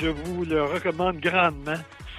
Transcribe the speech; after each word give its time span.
je 0.00 0.08
vous 0.08 0.44
le 0.44 0.62
recommande 0.64 1.18
grandement. 1.20 1.76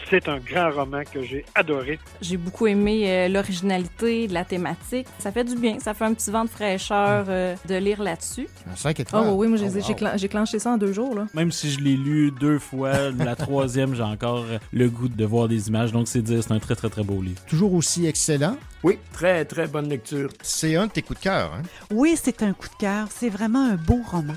C'est 0.10 0.28
un 0.28 0.40
grand 0.40 0.72
roman 0.72 1.04
que 1.10 1.24
j'ai 1.24 1.46
adoré. 1.56 1.98
J'ai 2.22 2.36
beaucoup 2.36 2.68
aimé 2.68 3.04
euh, 3.08 3.30
l'originalité 3.30 4.28
de 4.28 4.34
la 4.34 4.44
thématique. 4.44 5.08
Ça 5.20 5.32
fait 5.32 5.46
du 5.46 5.56
bien. 5.56 5.80
Ça 5.80 5.94
fait 5.94 6.04
un 6.04 6.14
petit 6.14 6.30
vent 6.32 6.44
de 6.44 6.50
fraîcheur 6.50 7.26
euh, 7.30 7.56
de 7.70 7.76
lire 7.76 8.04
là-dessus. 8.04 8.50
Un 8.70 8.76
5 8.76 9.00
étoiles. 9.00 9.24
Oh 9.30 9.34
oui, 9.36 9.48
moi 9.48 9.58
j'ai 9.58 9.68
Oh, 9.68 9.74
wow. 9.74 9.96
clen- 9.96 10.28
clenché 10.28 10.60
ça 10.60 10.72
en 10.72 10.78
deux 10.78 10.92
jours. 10.92 11.16
Là. 11.16 11.28
Même 11.34 11.52
si 11.54 11.72
je 11.72 11.80
l'ai 11.80 11.96
lu 11.96 12.32
deux 12.32 12.60
fois, 12.60 13.12
la 13.12 13.38
troisième, 13.38 13.96
j'ai 13.96 14.04
encore 14.04 14.44
le 14.74 14.90
goût 14.90 15.08
de 15.08 15.24
voir 15.26 15.48
des 15.48 15.70
images. 15.70 15.94
Donc, 15.94 16.10
c'est 16.10 16.22
dire, 16.22 16.44
c'est 16.44 16.52
un 16.52 16.60
très, 16.60 16.76
très, 16.76 16.90
très 16.90 17.04
beau 17.04 17.22
livre. 17.22 17.40
Toujours 17.48 17.74
aussi 17.74 18.06
excellent. 18.06 18.58
Oui, 18.84 18.98
très, 19.14 19.46
très 19.46 19.68
bonne 19.68 19.88
lecture. 19.88 20.30
C'est 20.42 20.76
un 20.76 20.88
de 20.88 20.92
tes 20.92 21.04
coups 21.04 21.20
de 21.20 21.24
cœur. 21.24 21.54
Hein? 21.54 21.62
Oui, 21.90 22.18
c'est 22.22 22.44
un 22.44 22.52
coup 22.52 22.68
de 22.68 22.76
cœur. 22.80 23.08
C'est 23.12 23.30
vraiment 23.30 23.64
un 23.66 23.76
beau 23.76 24.00
roman. 24.12 24.34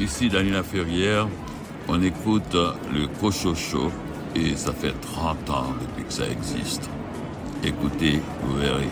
Ici 0.00 0.30
Daniela 0.30 0.62
Ferrière, 0.62 1.28
on 1.86 2.02
écoute 2.02 2.54
le 2.54 3.06
Cochocho 3.20 3.92
et 4.34 4.56
ça 4.56 4.72
fait 4.72 4.98
30 4.98 5.50
ans 5.50 5.74
depuis 5.78 6.04
que 6.04 6.12
ça 6.12 6.26
existe. 6.26 6.88
Écoutez, 7.62 8.18
vous 8.42 8.56
verrez. 8.56 8.88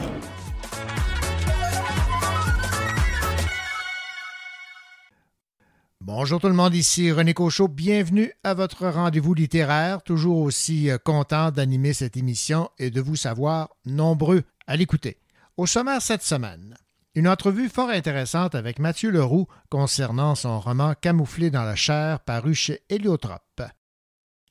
Bonjour 6.03 6.41
tout 6.41 6.49
le 6.49 6.53
monde, 6.53 6.75
ici 6.75 7.11
René 7.11 7.33
Cochot. 7.33 7.69
Bienvenue 7.69 8.31
à 8.45 8.53
votre 8.53 8.87
rendez-vous 8.87 9.33
littéraire. 9.33 10.03
Toujours 10.03 10.43
aussi 10.43 10.91
euh, 10.91 10.99
content 10.99 11.51
d'animer 11.51 11.95
cette 11.95 12.19
émission 12.19 12.69
et 12.79 12.91
de 12.91 13.01
vous 13.01 13.17
savoir 13.17 13.71
nombreux 13.87 14.43
à 14.67 14.77
l'écouter. 14.77 15.17
Au 15.57 15.65
sommaire 15.65 16.03
cette 16.03 16.23
semaine, 16.23 16.77
une 17.15 17.29
entrevue 17.29 17.69
fort 17.69 17.91
intéressante 17.91 18.55
avec 18.55 18.79
Mathieu 18.79 19.11
Leroux 19.11 19.47
concernant 19.71 20.35
son 20.35 20.61
roman 20.61 20.95
Camouflé 21.01 21.51
dans 21.51 21.65
la 21.65 21.75
chair 21.75 22.21
paru 22.21 22.55
chez 22.55 22.81
Héliotrope. 22.91 23.63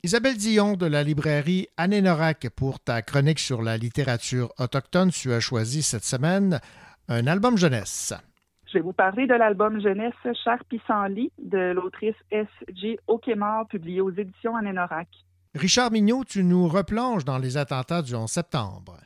Isabelle 0.04 0.38
Dion 0.38 0.76
de 0.76 0.86
la 0.86 1.04
librairie 1.04 1.68
Anénorac 1.78 2.50
pour 2.56 2.80
ta 2.80 3.02
chronique 3.02 3.40
sur 3.40 3.62
la 3.62 3.78
littérature 3.78 4.54
autochtone. 4.58 5.12
Tu 5.12 5.34
as 5.34 5.40
choisi 5.40 5.82
cette 5.82 6.04
semaine 6.04 6.60
un 7.08 7.28
album 7.28 7.58
jeunesse. 7.58 8.14
Je 8.68 8.74
vais 8.74 8.82
vous 8.82 8.94
parler 8.94 9.28
de 9.28 9.34
l'album 9.34 9.82
jeunesse 9.82 10.14
Cher 10.44 10.64
Pissenlit 10.70 11.32
de 11.42 11.72
l'autrice 11.72 12.16
S.J. 12.32 12.98
Okemar, 13.08 13.68
publié 13.68 14.02
aux 14.02 14.12
éditions 14.12 14.56
Anénorac. 14.56 15.08
Richard 15.56 15.92
Mignot, 15.92 16.26
tu 16.26 16.44
nous 16.44 16.68
replonges 16.68 17.24
dans 17.24 17.38
les 17.38 17.58
attentats 17.58 18.02
du 18.02 18.14
11 18.14 18.30
septembre. 18.30 18.98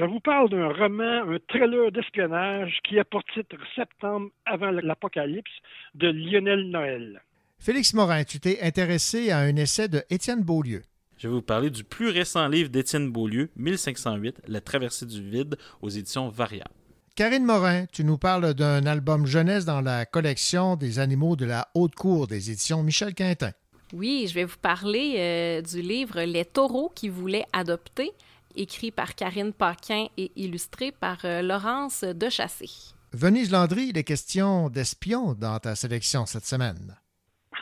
Je 0.00 0.06
vous 0.06 0.20
parle 0.20 0.48
d'un 0.48 0.68
roman, 0.68 1.30
un 1.30 1.38
thriller 1.46 1.92
d'espionnage 1.92 2.78
qui 2.88 2.98
a 2.98 3.04
pour 3.04 3.22
titre 3.34 3.56
Septembre 3.76 4.30
avant 4.46 4.70
l'apocalypse 4.70 5.50
de 5.94 6.08
Lionel 6.08 6.70
Noël. 6.70 7.20
Félix 7.58 7.92
Morin, 7.92 8.24
tu 8.24 8.40
t'es 8.40 8.62
intéressé 8.62 9.30
à 9.30 9.40
un 9.40 9.54
essai 9.56 9.88
de 9.88 10.02
Étienne 10.08 10.42
Beaulieu. 10.42 10.80
Je 11.18 11.28
vais 11.28 11.34
vous 11.34 11.42
parler 11.42 11.68
du 11.68 11.84
plus 11.84 12.08
récent 12.08 12.48
livre 12.48 12.70
d'Étienne 12.70 13.12
Beaulieu, 13.12 13.50
1508, 13.56 14.40
La 14.48 14.62
traversée 14.62 15.04
du 15.04 15.22
vide, 15.22 15.58
aux 15.82 15.90
éditions 15.90 16.30
Variable. 16.30 16.70
Karine 17.14 17.44
Morin, 17.44 17.84
tu 17.92 18.02
nous 18.02 18.16
parles 18.16 18.54
d'un 18.54 18.86
album 18.86 19.26
jeunesse 19.26 19.66
dans 19.66 19.82
la 19.82 20.06
collection 20.06 20.76
des 20.76 20.98
animaux 20.98 21.36
de 21.36 21.44
la 21.44 21.68
haute 21.74 21.94
cour 21.94 22.26
des 22.26 22.50
éditions 22.50 22.82
Michel 22.82 23.12
Quintin. 23.12 23.50
Oui, 23.92 24.24
je 24.28 24.34
vais 24.34 24.44
vous 24.44 24.56
parler 24.62 25.16
euh, 25.18 25.60
du 25.60 25.82
livre 25.82 26.22
Les 26.22 26.46
taureaux 26.46 26.90
qui 26.94 27.10
voulaient 27.10 27.44
adopter, 27.52 28.12
écrit 28.56 28.90
par 28.90 29.14
Karine 29.14 29.52
Paquin 29.52 30.06
et 30.16 30.32
illustré 30.36 30.92
par 30.92 31.18
euh, 31.24 31.42
Laurence 31.42 32.04
Dechassé. 32.04 32.94
Venise 33.12 33.50
Landry, 33.50 33.88
il 33.88 33.98
est 33.98 34.04
question 34.04 34.68
d'espion 34.68 35.34
dans 35.34 35.58
ta 35.58 35.74
sélection 35.74 36.26
cette 36.26 36.44
semaine. 36.44 36.96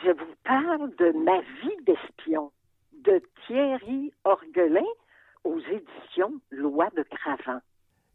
Je 0.03 0.11
vous 0.11 0.35
parle 0.43 0.89
de 0.97 1.11
Ma 1.25 1.41
vie 1.41 1.83
d'espion 1.85 2.51
de 3.03 3.21
Thierry 3.47 4.13
Orguelin 4.23 4.85
aux 5.43 5.59
éditions 5.59 6.39
Loi 6.51 6.89
de 6.95 7.03
Cravant. 7.03 7.61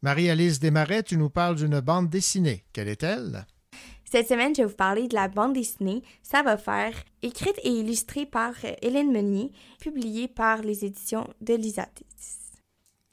Marie-Alice 0.02 0.60
Desmarais, 0.60 1.02
tu 1.02 1.16
nous 1.16 1.30
parles 1.30 1.56
d'une 1.56 1.80
bande 1.80 2.08
dessinée. 2.08 2.64
Quelle 2.72 2.88
est-elle? 2.88 3.46
Cette 4.04 4.28
semaine, 4.28 4.54
je 4.54 4.62
vais 4.62 4.68
vous 4.68 4.76
parler 4.76 5.08
de 5.08 5.14
la 5.14 5.26
bande 5.26 5.54
dessinée 5.54 6.02
Ça 6.22 6.42
va 6.42 6.56
faire, 6.56 6.92
écrite 7.22 7.58
et 7.64 7.70
illustrée 7.70 8.26
par 8.26 8.52
euh, 8.62 8.72
Hélène 8.80 9.10
Meunier, 9.10 9.50
publiée 9.80 10.28
par 10.28 10.62
les 10.62 10.84
éditions 10.84 11.26
de 11.40 11.54
Lisatis. 11.54 12.43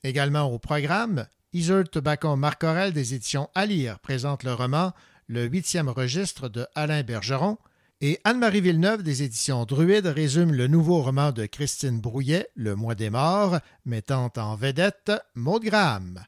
Également 0.03 0.51
au 0.51 0.57
programme, 0.57 1.28
Isolde 1.53 1.91
Tobacco 1.91 2.35
Marcorel 2.35 2.91
des 2.91 3.13
éditions 3.13 3.51
à 3.53 3.67
lire 3.67 4.00
présente 4.00 4.44
le 4.44 4.53
roman 4.53 4.94
Le 5.28 5.45
huitième 5.45 5.89
registre 5.89 6.50
de 6.50 6.66
Alain 6.73 7.03
Bergeron 7.03 7.59
et 8.01 8.19
Anne-Marie 8.23 8.62
Villeneuve 8.62 9.03
des 9.03 9.22
éditions 9.22 9.63
Druide 9.63 10.07
résume 10.07 10.53
le 10.53 10.66
nouveau 10.66 11.03
roman 11.03 11.31
de 11.31 11.45
Christine 11.45 12.01
Brouillet, 12.01 12.47
Le 12.56 12.75
mois 12.75 12.95
des 12.95 13.12
morts, 13.12 13.59
mettant 13.85 14.31
en 14.38 14.56
vedette 14.56 15.12
Maud 15.35 15.63
Graham. 15.63 16.23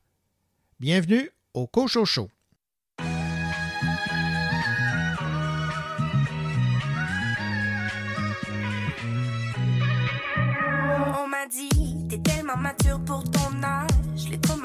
Bienvenue 0.79 1.31
au 1.55 1.65
Cochocho. 1.65 2.29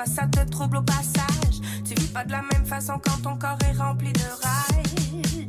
Ça 0.08 0.26
te 0.26 0.41
trouble 0.50 0.78
au 0.78 0.82
passage. 0.82 1.60
Tu 1.84 1.94
vis 1.94 2.08
pas 2.08 2.24
de 2.24 2.32
la 2.32 2.42
même 2.52 2.64
façon 2.64 2.94
quand 3.02 3.22
ton 3.22 3.36
corps 3.36 3.58
est 3.69 3.76
rempli 3.76 4.12
de 4.12 4.28
rage. 4.42 5.46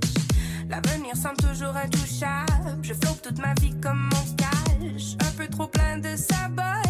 L'avenir 0.69 1.15
semble 1.15 1.37
toujours 1.37 1.75
intouchable. 1.75 2.79
Je 2.83 2.93
flotte 2.93 3.21
toute 3.23 3.39
ma 3.39 3.53
vie 3.55 3.73
comme 3.81 4.09
mon 4.11 4.35
cache. 4.35 5.15
Un 5.21 5.31
peu 5.37 5.47
trop 5.47 5.67
plein 5.67 5.97
de 5.97 6.15
sabotage. 6.15 6.88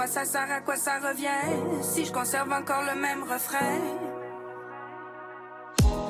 Quoi 0.00 0.06
ça 0.06 0.24
sert, 0.24 0.50
à 0.50 0.60
quoi 0.62 0.76
ça 0.76 0.98
revient 0.98 1.28
si 1.82 2.06
je 2.06 2.10
conserve 2.10 2.50
encore 2.50 2.84
le 2.90 2.98
même 2.98 3.22
refrain? 3.22 3.76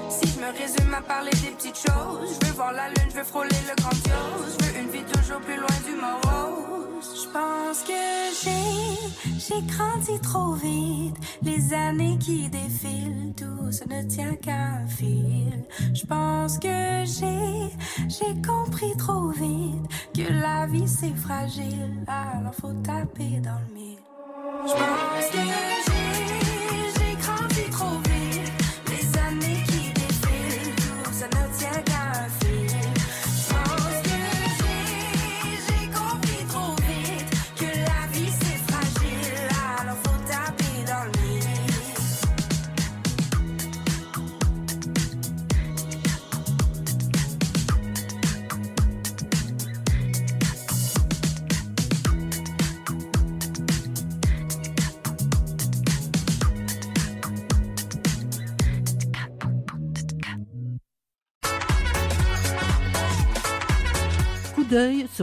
Si 0.09 0.29
je 0.29 0.39
me 0.39 0.53
résume 0.57 0.95
à 0.95 1.01
parler 1.01 1.33
des 1.33 1.51
petites 1.57 1.77
choses, 1.77 2.39
je 2.41 2.47
veux 2.47 2.53
voir 2.53 2.73
la 2.73 2.87
lune, 2.87 3.09
je 3.11 3.17
veux 3.17 3.25
frôler 3.25 3.49
le 3.69 3.75
grandiose, 3.83 4.57
je 4.61 4.65
veux 4.65 4.81
une 4.81 4.91
vie 4.91 5.03
toujours 5.03 5.41
plus 5.41 5.57
loin 5.57 5.79
du 5.85 5.95
morose. 5.97 7.25
Je 7.25 7.29
pense 7.33 7.83
que 7.83 8.03
j'ai, 8.41 9.41
j'ai 9.41 9.63
grandi 9.63 10.21
trop 10.21 10.53
vite, 10.53 11.17
les 11.43 11.75
années 11.75 12.17
qui 12.19 12.49
défilent, 12.49 13.35
tout 13.37 13.73
ça 13.73 13.87
ne 13.87 14.05
tient 14.05 14.37
qu'à 14.37 14.87
fil. 14.87 15.67
Je 15.93 16.07
pense 16.07 16.61
que 16.61 17.05
j'ai, 17.07 18.09
j'ai 18.09 18.41
compris 18.41 18.97
trop 18.97 19.31
vite 19.31 19.91
que 20.15 20.33
la 20.33 20.67
vie 20.67 20.87
c'est 20.87 21.17
fragile, 21.17 22.05
alors 22.07 22.55
faut 22.55 22.73
taper 22.85 23.41
dans 23.41 23.59
le 23.69 23.80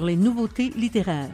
les 0.08 0.16
nouveautés 0.16 0.72
littéraires. 0.76 1.30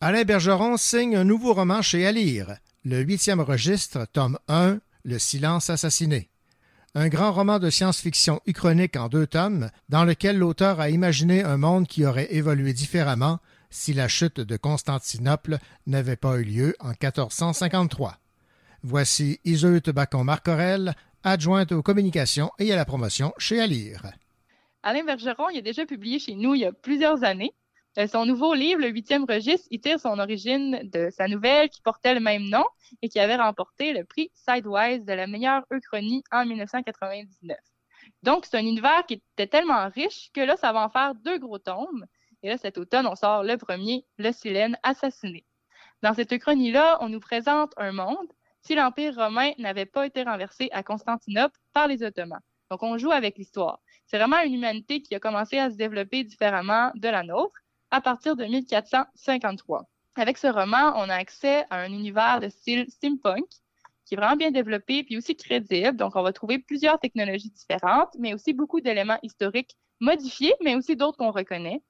Alain 0.00 0.22
Bergeron 0.22 0.76
signe 0.76 1.16
un 1.16 1.24
nouveau 1.24 1.52
roman 1.52 1.82
chez 1.82 2.06
Alire, 2.06 2.56
le 2.84 3.00
huitième 3.00 3.40
registre, 3.40 4.06
tome 4.12 4.38
1, 4.46 4.78
Le 5.04 5.18
silence 5.18 5.70
assassiné. 5.70 6.30
Un 6.94 7.08
grand 7.08 7.32
roman 7.32 7.58
de 7.58 7.68
science-fiction 7.68 8.40
uchronique 8.46 8.96
en 8.96 9.08
deux 9.08 9.26
tomes, 9.26 9.70
dans 9.88 10.04
lequel 10.04 10.38
l'auteur 10.38 10.80
a 10.80 10.88
imaginé 10.88 11.42
un 11.42 11.56
monde 11.56 11.86
qui 11.86 12.06
aurait 12.06 12.32
évolué 12.32 12.72
différemment 12.72 13.40
si 13.70 13.92
la 13.92 14.06
chute 14.06 14.40
de 14.40 14.56
Constantinople 14.56 15.58
n'avait 15.86 16.16
pas 16.16 16.36
eu 16.36 16.44
lieu 16.44 16.76
en 16.78 16.90
1453. 16.90 18.18
Voici 18.82 19.40
Iseut 19.44 19.80
Bacon-Marcorel, 19.80 20.94
adjointe 21.24 21.72
aux 21.72 21.82
communications 21.82 22.50
et 22.58 22.72
à 22.72 22.76
la 22.76 22.84
promotion 22.84 23.32
chez 23.38 23.60
Alire. 23.60 24.02
Alain 24.82 25.04
Bergeron, 25.04 25.48
il 25.50 25.58
a 25.58 25.62
déjà 25.62 25.84
publié 25.86 26.18
chez 26.18 26.34
nous 26.34 26.54
il 26.54 26.60
y 26.60 26.64
a 26.64 26.72
plusieurs 26.72 27.24
années. 27.24 27.54
Euh, 27.98 28.06
Son 28.06 28.26
nouveau 28.26 28.54
livre, 28.54 28.80
Le 28.80 28.88
huitième 28.88 29.24
registre, 29.24 29.66
il 29.70 29.80
tire 29.80 29.98
son 29.98 30.18
origine 30.18 30.80
de 30.92 31.08
sa 31.10 31.28
nouvelle 31.28 31.70
qui 31.70 31.80
portait 31.82 32.14
le 32.14 32.20
même 32.20 32.44
nom 32.44 32.64
et 33.02 33.08
qui 33.08 33.18
avait 33.18 33.36
remporté 33.36 33.92
le 33.92 34.04
prix 34.04 34.30
Sidewise 34.34 35.04
de 35.04 35.12
la 35.12 35.26
meilleure 35.26 35.64
Euchronie 35.72 36.22
en 36.30 36.44
1999. 36.44 37.56
Donc, 38.22 38.46
c'est 38.46 38.56
un 38.58 38.60
univers 38.60 39.04
qui 39.06 39.14
était 39.14 39.46
tellement 39.46 39.88
riche 39.88 40.30
que 40.32 40.40
là, 40.40 40.56
ça 40.56 40.72
va 40.72 40.84
en 40.84 40.88
faire 40.88 41.14
deux 41.14 41.38
gros 41.38 41.58
tomes. 41.58 42.06
Et 42.42 42.48
là, 42.48 42.58
cet 42.58 42.78
automne, 42.78 43.06
on 43.06 43.16
sort 43.16 43.42
le 43.42 43.56
premier, 43.56 44.04
Le 44.18 44.30
Silène 44.30 44.78
assassiné. 44.82 45.44
Dans 46.02 46.14
cette 46.14 46.32
Euchronie-là, 46.32 46.98
on 47.00 47.08
nous 47.08 47.20
présente 47.20 47.72
un 47.76 47.92
monde 47.92 48.28
si 48.66 48.74
l'Empire 48.74 49.14
romain 49.14 49.52
n'avait 49.58 49.86
pas 49.86 50.06
été 50.06 50.24
renversé 50.24 50.68
à 50.72 50.82
Constantinople 50.82 51.56
par 51.72 51.86
les 51.86 52.02
Ottomans. 52.02 52.40
Donc, 52.70 52.82
on 52.82 52.98
joue 52.98 53.12
avec 53.12 53.38
l'histoire. 53.38 53.80
C'est 54.06 54.18
vraiment 54.18 54.40
une 54.42 54.54
humanité 54.54 55.02
qui 55.02 55.14
a 55.14 55.20
commencé 55.20 55.56
à 55.56 55.70
se 55.70 55.76
développer 55.76 56.24
différemment 56.24 56.90
de 56.96 57.08
la 57.08 57.22
nôtre 57.22 57.54
à 57.92 58.00
partir 58.00 58.34
de 58.34 58.44
1453. 58.44 59.84
Avec 60.16 60.36
ce 60.36 60.48
roman, 60.48 60.94
on 60.96 61.08
a 61.08 61.14
accès 61.14 61.64
à 61.70 61.78
un 61.78 61.92
univers 61.92 62.40
de 62.40 62.48
style 62.48 62.90
steampunk 62.90 63.46
qui 64.04 64.14
est 64.14 64.16
vraiment 64.16 64.36
bien 64.36 64.50
développé 64.50 65.04
puis 65.04 65.16
aussi 65.16 65.36
crédible. 65.36 65.96
Donc, 65.96 66.16
on 66.16 66.22
va 66.22 66.32
trouver 66.32 66.58
plusieurs 66.58 66.98
technologies 66.98 67.50
différentes, 67.50 68.16
mais 68.18 68.34
aussi 68.34 68.52
beaucoup 68.52 68.80
d'éléments 68.80 69.18
historiques 69.22 69.76
modifiés, 70.00 70.54
mais 70.60 70.74
aussi 70.74 70.96
d'autres 70.96 71.18
qu'on 71.18 71.30
reconnaît. 71.30 71.82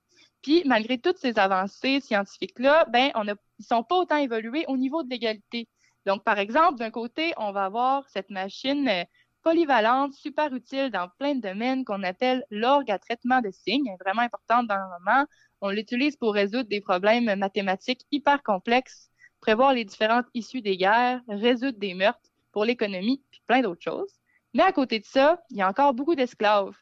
Puis, 0.42 0.62
malgré 0.66 0.98
toutes 0.98 1.18
ces 1.18 1.38
avancées 1.38 2.00
scientifiques-là, 2.00 2.86
ben, 2.90 3.12
ils 3.58 3.64
sont 3.64 3.82
pas 3.82 3.96
autant 3.96 4.16
évolués 4.18 4.66
au 4.68 4.76
niveau 4.76 5.02
de 5.02 5.08
l'égalité. 5.08 5.68
Donc, 6.06 6.22
par 6.24 6.38
exemple, 6.38 6.78
d'un 6.78 6.90
côté, 6.90 7.32
on 7.36 7.52
va 7.52 7.64
avoir 7.64 8.08
cette 8.08 8.30
machine 8.30 8.88
euh, 8.88 9.04
polyvalente, 9.42 10.14
super 10.14 10.54
utile 10.54 10.90
dans 10.90 11.08
plein 11.18 11.34
de 11.34 11.40
domaines 11.40 11.84
qu'on 11.84 12.02
appelle 12.02 12.44
l'orgue 12.50 12.90
à 12.90 12.98
traitement 12.98 13.40
de 13.40 13.50
signes, 13.50 13.94
vraiment 14.00 14.22
importante 14.22 14.68
dans 14.68 14.76
le 14.76 14.94
roman. 14.98 15.26
On 15.60 15.70
l'utilise 15.70 16.16
pour 16.16 16.32
résoudre 16.32 16.68
des 16.68 16.80
problèmes 16.80 17.34
mathématiques 17.36 18.06
hyper 18.12 18.42
complexes, 18.42 19.10
prévoir 19.40 19.72
les 19.72 19.84
différentes 19.84 20.26
issues 20.34 20.62
des 20.62 20.76
guerres, 20.76 21.20
résoudre 21.28 21.78
des 21.78 21.94
meurtres 21.94 22.30
pour 22.52 22.64
l'économie, 22.64 23.22
puis 23.30 23.42
plein 23.46 23.60
d'autres 23.60 23.82
choses. 23.82 24.12
Mais 24.54 24.62
à 24.62 24.72
côté 24.72 25.00
de 25.00 25.04
ça, 25.04 25.42
il 25.50 25.58
y 25.58 25.62
a 25.62 25.68
encore 25.68 25.92
beaucoup 25.92 26.14
d'esclaves. 26.14 26.74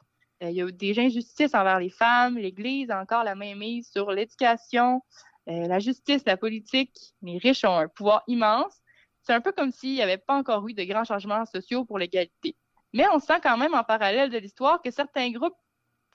Euh, 0.43 0.50
il 0.50 0.56
y 0.56 0.62
a 0.62 0.70
des 0.70 0.99
injustices 0.99 1.55
envers 1.55 1.81
les 1.81 1.91
femmes, 1.91 2.37
l'Église 2.37 2.91
a 2.91 3.00
encore 3.00 3.25
la 3.25 3.35
main 3.35 3.55
mise 3.55 3.91
sur 3.91 4.11
l'éducation, 4.11 5.03
euh, 5.49 5.67
la 5.67 5.79
justice, 5.79 6.23
la 6.27 6.37
politique. 6.37 6.97
Les 7.23 7.38
riches 7.38 7.65
ont 7.65 7.77
un 7.77 7.88
pouvoir 7.88 8.23
immense. 8.27 8.81
C'est 9.25 9.32
un 9.32 9.41
peu 9.41 9.53
comme 9.53 9.73
s'il 9.73 9.94
n'y 9.94 10.03
avait 10.03 10.19
pas 10.19 10.35
encore 10.35 10.67
eu 10.69 10.75
de 10.75 10.85
grands 10.85 11.05
changements 11.05 11.44
sociaux 11.47 11.85
pour 11.85 11.99
l'égalité. 11.99 12.56
Mais 12.93 13.06
on 13.12 13.19
sent 13.19 13.41
quand 13.43 13.56
même 13.56 13.75
en 13.75 13.82
parallèle 13.82 14.31
de 14.31 14.38
l'histoire 14.38 14.81
que 14.82 14.91
certains 14.91 15.31
groupes 15.31 15.56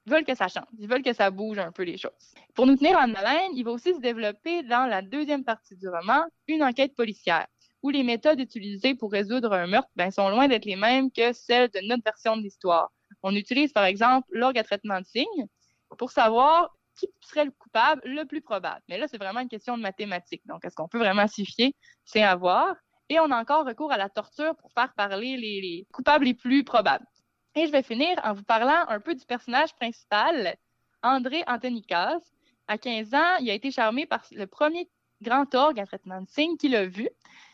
veulent 0.06 0.26
que 0.26 0.36
ça 0.36 0.48
change. 0.48 0.68
Ils 0.78 0.88
veulent 0.88 1.04
que 1.04 1.14
ça 1.14 1.30
bouge 1.30 1.60
un 1.60 1.72
peu 1.72 1.84
les 1.84 1.98
choses. 1.98 2.34
Pour 2.56 2.66
nous 2.68 2.76
tenir 2.76 2.98
en 2.98 3.14
haleine, 3.14 3.52
il 3.54 3.64
va 3.64 3.72
aussi 3.72 3.94
se 3.94 4.00
développer 4.00 4.64
dans 4.64 4.86
la 4.86 5.02
deuxième 5.02 5.44
partie 5.44 5.76
du 5.76 5.90
roman 5.90 6.24
une 6.48 6.64
enquête 6.64 6.96
policière 6.96 7.48
où 7.82 7.90
les 7.90 8.04
méthodes 8.04 8.40
utilisées 8.40 8.96
pour 8.96 9.12
résoudre 9.12 9.54
un 9.54 9.68
meurtre 9.68 9.90
ben, 9.96 10.12
sont 10.12 10.30
loin 10.30 10.48
d'être 10.48 10.66
les 10.66 10.76
mêmes 10.76 11.12
que 11.12 11.34
celles 11.34 11.70
de 11.70 11.80
notre 11.88 12.04
version 12.04 12.38
de 12.38 12.42
l'histoire. 12.42 12.92
On 13.24 13.36
utilise 13.36 13.72
par 13.72 13.86
exemple 13.86 14.28
l'orgue 14.32 14.58
à 14.58 14.64
traitement 14.64 15.00
de 15.00 15.06
signes 15.06 15.48
pour 15.98 16.12
savoir 16.12 16.76
qui 16.96 17.08
serait 17.22 17.46
le 17.46 17.52
coupable 17.52 18.02
le 18.04 18.26
plus 18.26 18.42
probable. 18.42 18.82
Mais 18.90 18.98
là, 18.98 19.08
c'est 19.08 19.18
vraiment 19.18 19.40
une 19.40 19.48
question 19.48 19.78
de 19.78 19.82
mathématiques. 19.82 20.46
Donc, 20.46 20.66
est-ce 20.66 20.76
qu'on 20.76 20.90
peut 20.90 20.98
vraiment 20.98 21.28
s'y 21.28 21.46
fier? 21.46 21.74
C'est 22.04 22.22
à 22.22 22.36
voir. 22.36 22.76
Et 23.10 23.20
on 23.20 23.32
a 23.32 23.40
encore 23.40 23.66
recours 23.66 23.92
à 23.92 23.98
la 23.98 24.10
torture 24.10 24.56
pour 24.56 24.72
faire 24.72 24.94
parler 24.94 25.36
les, 25.36 25.62
les 25.62 25.88
coupables 25.92 26.26
les 26.26 26.34
plus 26.34 26.64
probables. 26.64 27.06
Et 27.56 27.66
je 27.66 27.72
vais 27.72 27.84
finir 27.84 28.20
en 28.24 28.34
vous 28.34 28.44
parlant 28.44 28.86
un 28.88 29.00
peu 29.00 29.16
du 29.16 29.26
personnage 29.26 29.74
principal, 29.76 30.56
André 31.02 31.44
Antonikas. 31.48 32.20
À 32.68 32.78
15 32.78 33.14
ans, 33.16 33.36
il 33.42 33.50
a 33.50 33.54
été 33.56 33.72
charmé 33.72 34.06
par 34.06 34.24
le 34.32 34.46
premier 34.46 34.88
grand 35.22 35.54
orgue 35.56 35.80
à 35.80 35.86
traitement 35.86 36.22
de 36.22 36.30
signes 36.30 36.58
qu'il 36.58 36.76
a 36.76 36.86
vu. 36.86 37.10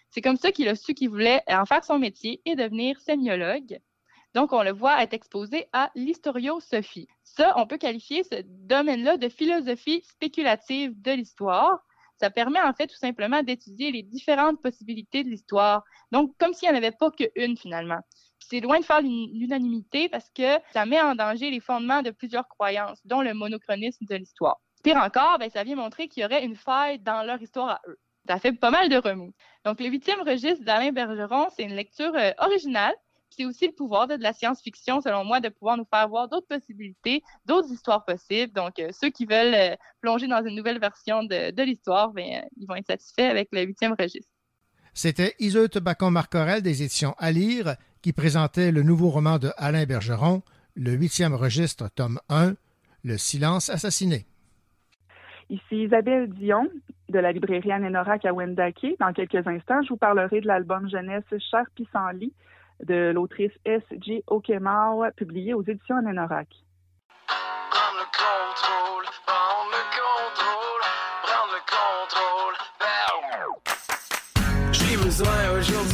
C'est 0.09 0.21
comme 0.21 0.37
ça 0.37 0.51
qu'il 0.51 0.67
a 0.67 0.75
su 0.75 0.93
qu'il 0.93 1.09
voulait 1.09 1.41
en 1.47 1.65
faire 1.65 1.83
son 1.83 1.99
métier 1.99 2.41
et 2.45 2.55
devenir 2.55 2.99
sémiologue. 2.99 3.79
Donc, 4.33 4.51
on 4.51 4.63
le 4.63 4.71
voit 4.71 5.01
être 5.01 5.13
exposé 5.13 5.67
à 5.71 5.91
l'historiosophie. 5.95 7.07
Ça, 7.23 7.53
on 7.57 7.65
peut 7.65 7.77
qualifier 7.77 8.23
ce 8.23 8.41
domaine-là 8.43 9.15
de 9.15 9.29
philosophie 9.29 10.03
spéculative 10.03 11.01
de 11.01 11.11
l'histoire. 11.11 11.84
Ça 12.19 12.29
permet 12.29 12.61
en 12.61 12.73
fait 12.73 12.87
tout 12.87 12.97
simplement 12.97 13.43
d'étudier 13.43 13.91
les 13.91 14.03
différentes 14.03 14.61
possibilités 14.61 15.23
de 15.23 15.29
l'histoire. 15.29 15.83
Donc, 16.11 16.33
comme 16.37 16.53
s'il 16.53 16.69
n'y 16.69 16.75
en 16.75 16.77
avait 16.77 16.91
pas 16.91 17.11
qu'une 17.11 17.57
finalement. 17.57 17.99
C'est 18.39 18.59
loin 18.59 18.79
de 18.79 18.85
faire 18.85 19.01
l'unanimité 19.01 20.07
parce 20.07 20.29
que 20.29 20.59
ça 20.71 20.85
met 20.85 21.01
en 21.01 21.15
danger 21.15 21.49
les 21.49 21.59
fondements 21.59 22.03
de 22.03 22.11
plusieurs 22.11 22.47
croyances, 22.47 22.99
dont 23.05 23.21
le 23.21 23.33
monochronisme 23.33 24.05
de 24.05 24.15
l'histoire. 24.15 24.57
Pire 24.83 24.97
encore, 24.97 25.39
ben, 25.39 25.49
ça 25.49 25.63
vient 25.63 25.75
montrer 25.75 26.07
qu'il 26.07 26.21
y 26.21 26.25
aurait 26.25 26.45
une 26.45 26.55
faille 26.55 26.99
dans 26.99 27.23
leur 27.23 27.41
histoire 27.41 27.69
à 27.69 27.81
eux. 27.87 27.97
Ça 28.27 28.39
fait 28.39 28.53
pas 28.53 28.71
mal 28.71 28.89
de 28.89 28.97
remous. 28.97 29.33
Donc, 29.65 29.79
le 29.79 29.87
huitième 29.87 30.21
registre 30.21 30.63
d'Alain 30.63 30.91
Bergeron, 30.91 31.47
c'est 31.55 31.63
une 31.63 31.75
lecture 31.75 32.13
euh, 32.15 32.31
originale. 32.39 32.93
C'est 33.35 33.45
aussi 33.45 33.67
le 33.67 33.73
pouvoir 33.73 34.07
de, 34.07 34.15
de 34.15 34.23
la 34.23 34.31
science-fiction, 34.31 35.01
selon 35.01 35.25
moi, 35.25 35.41
de 35.41 35.49
pouvoir 35.49 35.75
nous 35.75 35.85
faire 35.85 36.07
voir 36.07 36.29
d'autres 36.29 36.47
possibilités, 36.47 37.21
d'autres 37.45 37.69
histoires 37.69 38.05
possibles. 38.05 38.53
Donc, 38.53 38.79
euh, 38.79 38.89
ceux 38.91 39.09
qui 39.09 39.25
veulent 39.25 39.53
euh, 39.53 39.75
plonger 39.99 40.27
dans 40.27 40.41
une 40.45 40.55
nouvelle 40.55 40.79
version 40.79 41.23
de, 41.23 41.51
de 41.51 41.63
l'histoire, 41.63 42.13
ben, 42.13 42.23
euh, 42.23 42.47
ils 42.57 42.65
vont 42.65 42.75
être 42.75 42.87
satisfaits 42.87 43.29
avec 43.29 43.49
le 43.51 43.63
huitième 43.63 43.93
registre. 43.99 44.31
C'était 44.93 45.35
Iseut 45.39 45.67
Bacon-Marcorel 45.67 46.61
des 46.61 46.81
éditions 46.81 47.13
À 47.17 47.31
lire 47.33 47.75
qui 48.01 48.13
présentait 48.13 48.71
le 48.71 48.83
nouveau 48.83 49.09
roman 49.09 49.37
de 49.37 49.49
Alain 49.57 49.83
Bergeron, 49.83 50.41
le 50.75 50.91
huitième 50.91 51.33
registre, 51.33 51.89
tome 51.93 52.19
1, 52.29 52.53
Le 53.03 53.17
silence 53.17 53.69
assassiné. 53.69 54.25
Ici 55.49 55.83
Isabelle 55.83 56.29
Dion 56.29 56.69
de 57.09 57.19
la 57.19 57.31
librairie 57.31 57.71
Anénorac 57.71 58.25
à 58.25 58.33
Wendake. 58.33 58.95
Dans 58.99 59.13
quelques 59.13 59.45
instants, 59.45 59.83
je 59.83 59.89
vous 59.89 59.97
parlerai 59.97 60.41
de 60.41 60.47
l'album 60.47 60.89
jeunesse 60.89 61.23
Cher 61.51 61.65
Pissenlit 61.75 62.33
de 62.83 63.11
l'autrice 63.11 63.51
S.J. 63.65 64.23
Okemau, 64.27 65.03
publié 65.15 65.53
aux 65.53 65.63
éditions 65.63 65.97
Anénorac. 65.97 66.47
contrôle, 68.15 69.05
prendre 69.25 69.71
le 69.71 69.83
contrôle, 69.99 70.83
prendre 71.23 71.53
le 71.53 71.61
contrôle. 71.67 72.55
J'ai 74.71 74.97
besoin 74.97 75.51
aujourd'hui 75.57 75.84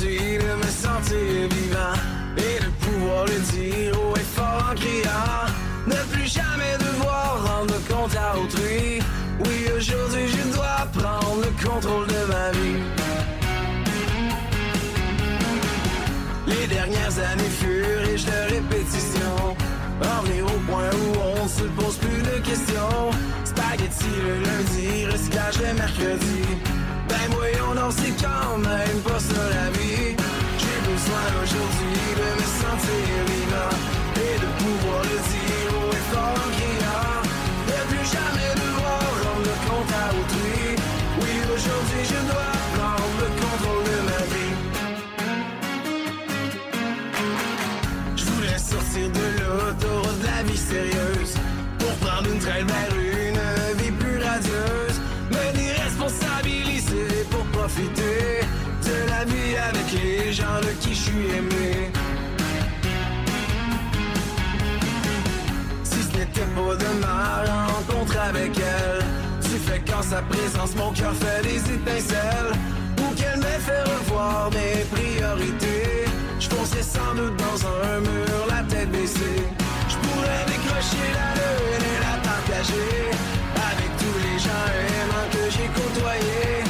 le 25.62 25.74
mercredi. 25.74 26.41
Ben 27.08 27.27
voyons, 27.32 27.74
non, 27.75 27.89
c'est 27.91 28.15
quand 28.24 28.58
même 28.58 29.00
pas 29.01 29.11
pas 66.55 66.75
de 66.75 66.91
ma 67.01 67.43
rencontre 67.51 68.17
avec 68.29 68.58
elle, 68.58 69.03
tu 69.41 69.58
fais 69.58 69.79
qu'en 69.79 70.01
sa 70.01 70.22
présence 70.22 70.75
mon 70.75 70.91
cœur 70.91 71.13
fait 71.13 71.41
des 71.43 71.60
étincelles. 71.75 72.53
Ou 73.00 73.13
qu'elle 73.15 73.39
m'ait 73.39 73.63
fait 73.67 73.84
revoir 73.84 74.50
mes 74.51 74.84
priorités. 74.96 76.05
Je 76.39 76.48
foncerais 76.50 76.84
sans 76.84 77.13
doute 77.15 77.36
dans 77.38 77.60
un 77.67 78.00
mur, 78.00 78.39
la 78.50 78.63
tête 78.63 78.91
baissée. 78.91 79.43
Je 79.89 79.96
pourrais 79.96 80.43
décrocher 80.48 81.08
la 81.20 81.29
lune 81.39 81.86
et 81.93 82.00
la 82.08 82.15
partager 82.29 82.93
avec 83.70 83.91
tous 83.98 84.17
les 84.25 84.39
gens 84.39 84.67
aimants 85.00 85.29
que 85.31 85.43
j'ai 85.50 85.67
côtoyés. 85.67 86.61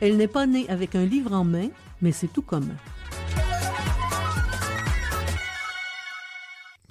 Elle 0.00 0.16
n'est 0.16 0.28
pas 0.28 0.46
née 0.46 0.68
avec 0.68 0.94
un 0.94 1.04
livre 1.04 1.32
en 1.32 1.44
main, 1.44 1.68
mais 2.00 2.12
c'est 2.12 2.28
tout 2.28 2.42
commun. 2.42 2.76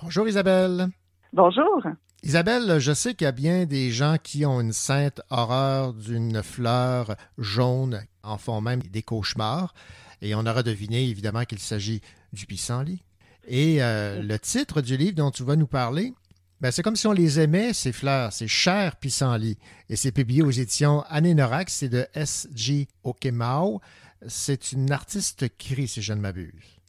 Bonjour 0.02 0.28
Isabelle. 0.28 0.90
Bonjour. 1.32 1.84
Isabelle, 2.24 2.80
je 2.80 2.94
sais 2.94 3.14
qu'il 3.14 3.26
y 3.26 3.28
a 3.28 3.32
bien 3.32 3.66
des 3.66 3.92
gens 3.92 4.18
qui 4.22 4.46
ont 4.46 4.60
une 4.60 4.74
sainte 4.74 5.22
horreur 5.30 5.94
d'une 5.94 6.44
fleur 6.44 7.16
jaune, 7.38 8.04
en 8.24 8.38
font 8.38 8.60
même 8.60 8.82
des 8.82 9.04
cauchemars. 9.04 9.74
Et 10.22 10.36
on 10.36 10.46
aura 10.46 10.64
deviné 10.64 11.08
évidemment 11.08 11.46
qu'il 11.46 11.60
s'agit 11.60 12.02
du 12.34 12.46
pissenlit. 12.46 13.04
Et 13.48 13.82
euh, 13.82 14.22
le 14.22 14.38
titre 14.38 14.82
du 14.82 14.98
livre 14.98 15.16
dont 15.16 15.32
tu 15.32 15.44
vas 15.44 15.56
nous 15.56 15.68
parler, 15.68 16.14
ben, 16.60 16.72
c'est 16.72 16.82
comme 16.82 16.96
si 16.96 17.06
on 17.06 17.12
les 17.12 17.40
aimait, 17.40 17.72
ces 17.74 17.92
fleurs, 17.92 18.32
ces 18.34 18.48
chers 18.48 18.96
pissenlits. 18.96 19.60
Et 19.90 19.96
c'est 19.96 20.12
publié 20.12 20.42
aux 20.42 20.50
éditions 20.50 21.04
Anénorax, 21.08 21.72
c'est 21.72 21.90
de 21.90 22.06
S.G. 22.16 22.88
Okemao. 23.04 23.80
C'est 24.28 24.72
une 24.72 24.92
artiste 24.92 25.56
cri, 25.58 25.88
si 25.88 26.02
je 26.02 26.14
ne 26.14 26.20
m'abuse. 26.20 26.80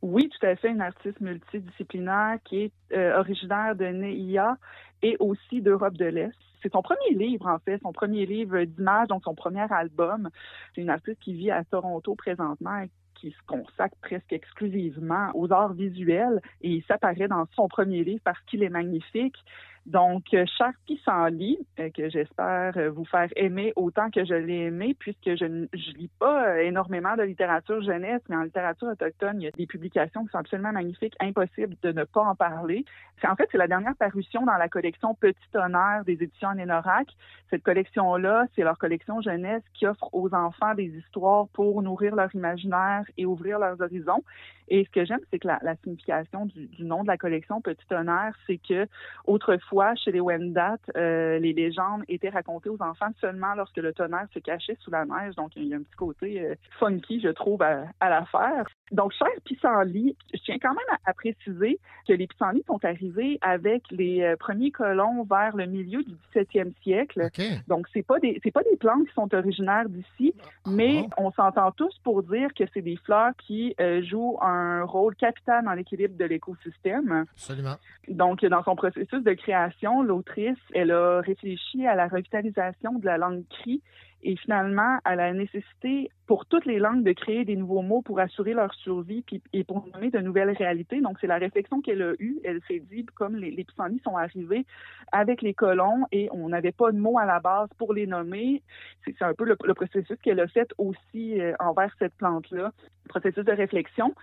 Oui, 0.00 0.28
tout 0.28 0.46
à 0.46 0.54
fait, 0.54 0.68
une 0.68 0.80
artiste 0.80 1.20
multidisciplinaire 1.20 2.38
qui 2.44 2.64
est 2.64 2.72
euh, 2.92 3.18
originaire 3.18 3.74
de 3.74 3.86
Neia 3.86 4.56
et 5.02 5.16
aussi 5.18 5.60
d'Europe 5.60 5.94
de 5.94 6.04
l'Est. 6.04 6.36
C'est 6.62 6.70
son 6.70 6.82
premier 6.82 7.14
livre, 7.14 7.46
en 7.48 7.58
fait, 7.58 7.80
son 7.82 7.92
premier 7.92 8.26
livre 8.26 8.62
d'images, 8.62 9.08
donc 9.08 9.24
son 9.24 9.34
premier 9.34 9.66
album. 9.70 10.30
C'est 10.74 10.82
une 10.82 10.90
artiste 10.90 11.18
qui 11.20 11.34
vit 11.34 11.50
à 11.50 11.64
Toronto 11.64 12.14
présentement 12.14 12.84
qui 13.14 13.30
se 13.30 13.42
consacre 13.46 13.96
presque 14.02 14.32
exclusivement 14.32 15.30
aux 15.34 15.52
arts 15.52 15.72
visuels 15.72 16.40
et 16.62 16.70
il 16.70 16.84
s'apparaît 16.84 17.28
dans 17.28 17.46
son 17.54 17.68
premier 17.68 18.04
livre 18.04 18.22
parce 18.24 18.40
qu'il 18.46 18.62
est 18.62 18.68
magnifique. 18.68 19.36
Donc, 19.86 20.32
euh, 20.32 20.46
Cher 20.56 20.72
Pissenlit, 20.86 21.58
euh, 21.78 21.90
que 21.90 22.08
j'espère 22.08 22.72
euh, 22.78 22.90
vous 22.90 23.04
faire 23.04 23.28
aimer 23.36 23.74
autant 23.76 24.10
que 24.10 24.24
je 24.24 24.32
l'ai 24.32 24.66
aimé, 24.66 24.96
puisque 24.98 25.36
je 25.36 25.44
ne 25.44 25.66
lis 25.72 26.10
pas 26.18 26.48
euh, 26.48 26.62
énormément 26.62 27.16
de 27.16 27.22
littérature 27.22 27.82
jeunesse, 27.82 28.22
mais 28.30 28.36
en 28.36 28.44
littérature 28.44 28.88
autochtone, 28.88 29.42
il 29.42 29.44
y 29.44 29.48
a 29.48 29.50
des 29.50 29.66
publications 29.66 30.24
qui 30.24 30.30
sont 30.30 30.38
absolument 30.38 30.72
magnifiques, 30.72 31.14
impossible 31.20 31.76
de 31.82 31.92
ne 31.92 32.04
pas 32.04 32.22
en 32.22 32.34
parler. 32.34 32.86
En 33.24 33.36
fait 33.36 33.48
c'est 33.52 33.58
la 33.58 33.68
dernière 33.68 33.94
parution 33.96 34.44
dans 34.44 34.56
la 34.56 34.68
collection 34.68 35.14
Petit 35.14 35.38
Honneur 35.54 36.04
des 36.04 36.14
éditions 36.14 36.48
Anénorac. 36.48 37.08
Cette 37.50 37.62
collection-là, 37.62 38.46
c'est 38.54 38.62
leur 38.62 38.78
collection 38.78 39.20
jeunesse 39.20 39.62
qui 39.74 39.86
offre 39.86 40.08
aux 40.12 40.34
enfants 40.34 40.74
des 40.74 40.86
histoires 40.86 41.46
pour 41.52 41.82
nourrir 41.82 42.16
leur 42.16 42.34
imaginaire 42.34 43.04
et 43.16 43.26
ouvrir 43.26 43.58
leurs 43.58 43.80
horizons. 43.80 44.22
Et 44.68 44.84
ce 44.84 44.90
que 44.90 45.04
j'aime, 45.04 45.20
c'est 45.30 45.38
que 45.38 45.46
la, 45.46 45.58
la 45.62 45.76
signification 45.76 46.46
du, 46.46 46.66
du, 46.68 46.84
nom 46.84 47.02
de 47.02 47.08
la 47.08 47.18
collection 47.18 47.60
Petit 47.60 47.84
Honneur, 47.92 48.32
c'est 48.46 48.58
que 48.58 48.86
autrefois, 49.26 49.73
chez 49.96 50.12
les 50.12 50.20
Wendat, 50.20 50.78
euh, 50.96 51.38
les 51.38 51.52
légendes 51.52 52.04
étaient 52.08 52.28
racontées 52.28 52.68
aux 52.68 52.80
enfants 52.80 53.10
seulement 53.20 53.54
lorsque 53.54 53.76
le 53.76 53.92
tonnerre 53.92 54.26
se 54.32 54.38
cachait 54.38 54.76
sous 54.80 54.90
la 54.90 55.04
neige. 55.04 55.34
Donc, 55.36 55.52
il 55.56 55.64
y 55.64 55.74
a 55.74 55.76
un 55.76 55.82
petit 55.82 55.96
côté 55.96 56.40
euh, 56.40 56.54
funky, 56.78 57.20
je 57.20 57.28
trouve, 57.28 57.62
à, 57.62 57.84
à 58.00 58.08
l'affaire. 58.08 58.66
Donc, 58.92 59.12
cher 59.12 59.28
pissenlit, 59.44 60.16
je 60.32 60.38
tiens 60.44 60.58
quand 60.60 60.74
même 60.74 60.98
à, 61.04 61.10
à, 61.10 61.12
préciser 61.14 61.78
que 62.06 62.12
les 62.12 62.26
pissenlits 62.26 62.64
sont 62.66 62.84
arrivés 62.84 63.38
avec 63.40 63.82
les 63.90 64.22
euh, 64.22 64.36
premiers 64.36 64.70
colons 64.70 65.24
vers 65.24 65.56
le 65.56 65.66
milieu 65.66 66.02
du 66.02 66.14
17e 66.34 66.72
siècle. 66.82 67.22
Okay. 67.22 67.60
Donc, 67.68 67.86
c'est 67.92 68.06
pas 68.06 68.18
des 68.20 68.40
c'est 68.42 68.50
pas 68.50 68.62
des 68.62 68.76
plantes 68.76 69.06
qui 69.08 69.14
sont 69.14 69.32
originaires 69.34 69.88
d'ici, 69.88 70.34
mais 70.66 71.08
on 71.16 71.32
s'entend 71.32 71.72
tous 71.72 71.98
pour 72.04 72.22
dire 72.22 72.52
que 72.54 72.64
c'est 72.72 72.82
des 72.82 72.96
fleurs 72.96 73.32
qui 73.46 73.74
euh, 73.80 74.02
jouent 74.02 74.38
un 74.40 74.84
rôle 74.84 75.16
capital 75.16 75.64
dans 75.64 75.72
l'équilibre 75.72 76.16
de 76.16 76.24
l'écosystème. 76.24 77.24
Absolument. 77.32 77.76
Donc, 78.08 78.44
dans 78.44 78.62
son 78.62 78.76
processus 78.76 79.22
de 79.22 79.32
création, 79.32 79.63
l'autrice, 80.02 80.58
elle 80.74 80.90
a 80.90 81.20
réfléchi 81.20 81.86
à 81.86 81.94
la 81.94 82.08
revitalisation 82.08 82.98
de 82.98 83.06
la 83.06 83.18
langue 83.18 83.44
cri 83.48 83.82
et 84.24 84.36
finalement 84.36 84.98
à 85.04 85.14
la 85.14 85.32
nécessité 85.32 86.10
pour 86.26 86.46
toutes 86.46 86.64
les 86.64 86.78
langues 86.78 87.04
de 87.04 87.12
créer 87.12 87.44
des 87.44 87.56
nouveaux 87.56 87.82
mots 87.82 88.00
pour 88.00 88.18
assurer 88.18 88.54
leur 88.54 88.72
survie 88.74 89.24
et 89.52 89.64
pour 89.64 89.86
nommer 89.92 90.10
de 90.10 90.18
nouvelles 90.20 90.50
réalités. 90.50 91.00
Donc, 91.00 91.18
c'est 91.20 91.26
la 91.26 91.36
réflexion 91.36 91.82
qu'elle 91.82 92.02
a 92.02 92.12
eue. 92.18 92.38
Elle 92.44 92.60
s'est 92.66 92.82
dit, 92.90 93.04
comme 93.14 93.36
les, 93.36 93.50
les 93.50 93.64
pissenlits 93.64 94.00
sont 94.02 94.16
arrivés 94.16 94.64
avec 95.12 95.42
les 95.42 95.52
colons 95.52 96.06
et 96.12 96.28
on 96.32 96.48
n'avait 96.48 96.72
pas 96.72 96.90
de 96.92 96.98
mots 96.98 97.18
à 97.18 97.26
la 97.26 97.40
base 97.40 97.68
pour 97.78 97.92
les 97.92 98.06
nommer, 98.06 98.62
c'est 99.04 99.20
un 99.22 99.34
peu 99.34 99.44
le, 99.44 99.56
processus 99.56 100.18
qu'elle 100.22 100.40
a 100.40 100.48
fait 100.48 100.72
aussi 100.78 101.40
euh, 101.40 101.52
envers 101.60 101.94
cette 101.98 102.14
plante-là, 102.14 102.72
processus 103.08 103.44
de 103.44 103.52
réflexion. 103.52 104.14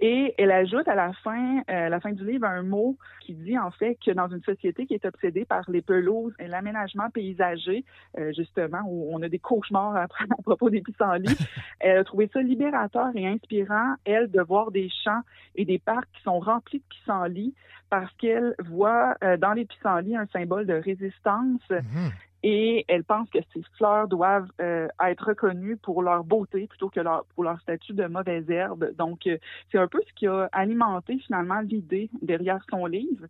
Et 0.00 0.34
elle 0.38 0.52
ajoute 0.52 0.86
à 0.86 0.94
la 0.94 1.12
fin, 1.12 1.58
euh, 1.70 1.88
la 1.88 1.98
fin 1.98 2.12
du 2.12 2.24
livre 2.24 2.46
un 2.46 2.62
mot 2.62 2.96
qui 3.20 3.34
dit 3.34 3.58
en 3.58 3.72
fait 3.72 3.96
que 3.96 4.12
dans 4.12 4.28
une 4.28 4.42
société 4.42 4.86
qui 4.86 4.94
est 4.94 5.04
obsédée 5.04 5.44
par 5.44 5.68
les 5.68 5.82
pelouses 5.82 6.34
et 6.38 6.46
l'aménagement 6.46 7.10
paysager, 7.10 7.84
euh, 8.16 8.32
justement, 8.32 8.82
où 8.86 9.08
on 9.12 9.20
a 9.22 9.28
des 9.28 9.40
cauchemars 9.48 9.96
à, 9.96 10.02
à 10.38 10.42
propos 10.42 10.70
des 10.70 10.82
pissenlits, 10.82 11.36
elle 11.80 11.98
a 11.98 12.04
trouvé 12.04 12.28
ça 12.32 12.40
libérateur 12.40 13.08
et 13.14 13.26
inspirant, 13.26 13.94
elle, 14.04 14.30
de 14.30 14.40
voir 14.42 14.70
des 14.70 14.90
champs 15.04 15.22
et 15.56 15.64
des 15.64 15.78
parcs 15.78 16.08
qui 16.14 16.22
sont 16.22 16.38
remplis 16.38 16.78
de 16.78 16.84
pissenlits 16.88 17.54
parce 17.90 18.12
qu'elle 18.14 18.54
voit 18.58 19.14
euh, 19.24 19.36
dans 19.36 19.52
les 19.52 19.64
pissenlits 19.64 20.16
un 20.16 20.26
symbole 20.26 20.66
de 20.66 20.74
résistance. 20.74 21.62
Mhm. 21.70 22.10
et 22.44 22.84
elle 22.86 23.02
pense 23.02 23.28
que 23.30 23.38
ces 23.52 23.62
fleurs 23.76 24.06
doivent 24.06 24.50
euh, 24.60 24.86
être 25.04 25.26
reconnues 25.26 25.76
pour 25.76 26.02
leur 26.02 26.22
beauté 26.22 26.68
plutôt 26.68 26.88
que 26.88 27.00
leur, 27.00 27.24
pour 27.34 27.42
leur 27.42 27.60
statut 27.60 27.94
de 27.94 28.06
mauvaise 28.06 28.48
herbe. 28.48 28.94
Donc, 28.96 29.26
euh, 29.26 29.38
c'est 29.72 29.78
un 29.78 29.88
peu 29.88 30.00
ce 30.06 30.12
qui 30.14 30.28
a 30.28 30.48
alimenté 30.52 31.18
finalement 31.18 31.60
l'idée 31.60 32.10
derrière 32.22 32.60
son 32.70 32.86
livre. 32.86 33.26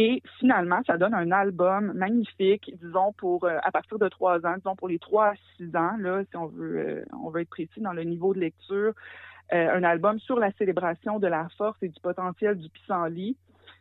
Et 0.00 0.22
finalement, 0.38 0.80
ça 0.86 0.96
donne 0.96 1.12
un 1.12 1.32
album 1.32 1.92
magnifique, 1.92 2.70
disons 2.80 3.12
pour 3.14 3.42
euh, 3.42 3.58
à 3.64 3.72
partir 3.72 3.98
de 3.98 4.08
trois 4.08 4.46
ans, 4.46 4.54
disons 4.56 4.76
pour 4.76 4.86
les 4.86 5.00
trois 5.00 5.30
à 5.30 5.34
six 5.56 5.74
ans, 5.74 5.96
là, 5.98 6.22
si 6.30 6.36
on 6.36 6.46
veut, 6.46 7.04
on 7.20 7.30
veut 7.30 7.40
être 7.40 7.48
précis 7.48 7.80
dans 7.80 7.92
le 7.92 8.04
niveau 8.04 8.32
de 8.32 8.38
lecture, 8.38 8.92
un 9.50 9.82
album 9.82 10.20
sur 10.20 10.38
la 10.38 10.52
célébration 10.52 11.18
de 11.18 11.26
la 11.26 11.48
force 11.56 11.82
et 11.82 11.88
du 11.88 11.98
potentiel 12.00 12.58
du 12.58 12.68
pissenlit 12.68 13.34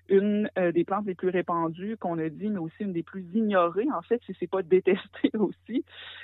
une 0.09 0.49
euh, 0.57 0.71
des 0.71 0.83
plantes 0.83 1.05
les 1.05 1.15
plus 1.15 1.29
répandues 1.29 1.97
qu'on 1.97 2.17
a 2.17 2.29
dit, 2.29 2.49
mais 2.49 2.59
aussi 2.59 2.81
une 2.81 2.93
des 2.93 3.03
plus 3.03 3.25
ignorées, 3.33 3.87
en 3.93 4.01
fait, 4.01 4.21
si 4.25 4.35
c'est 4.39 4.49
pas 4.49 4.61
détesté 4.63 5.31
aussi. 5.37 5.83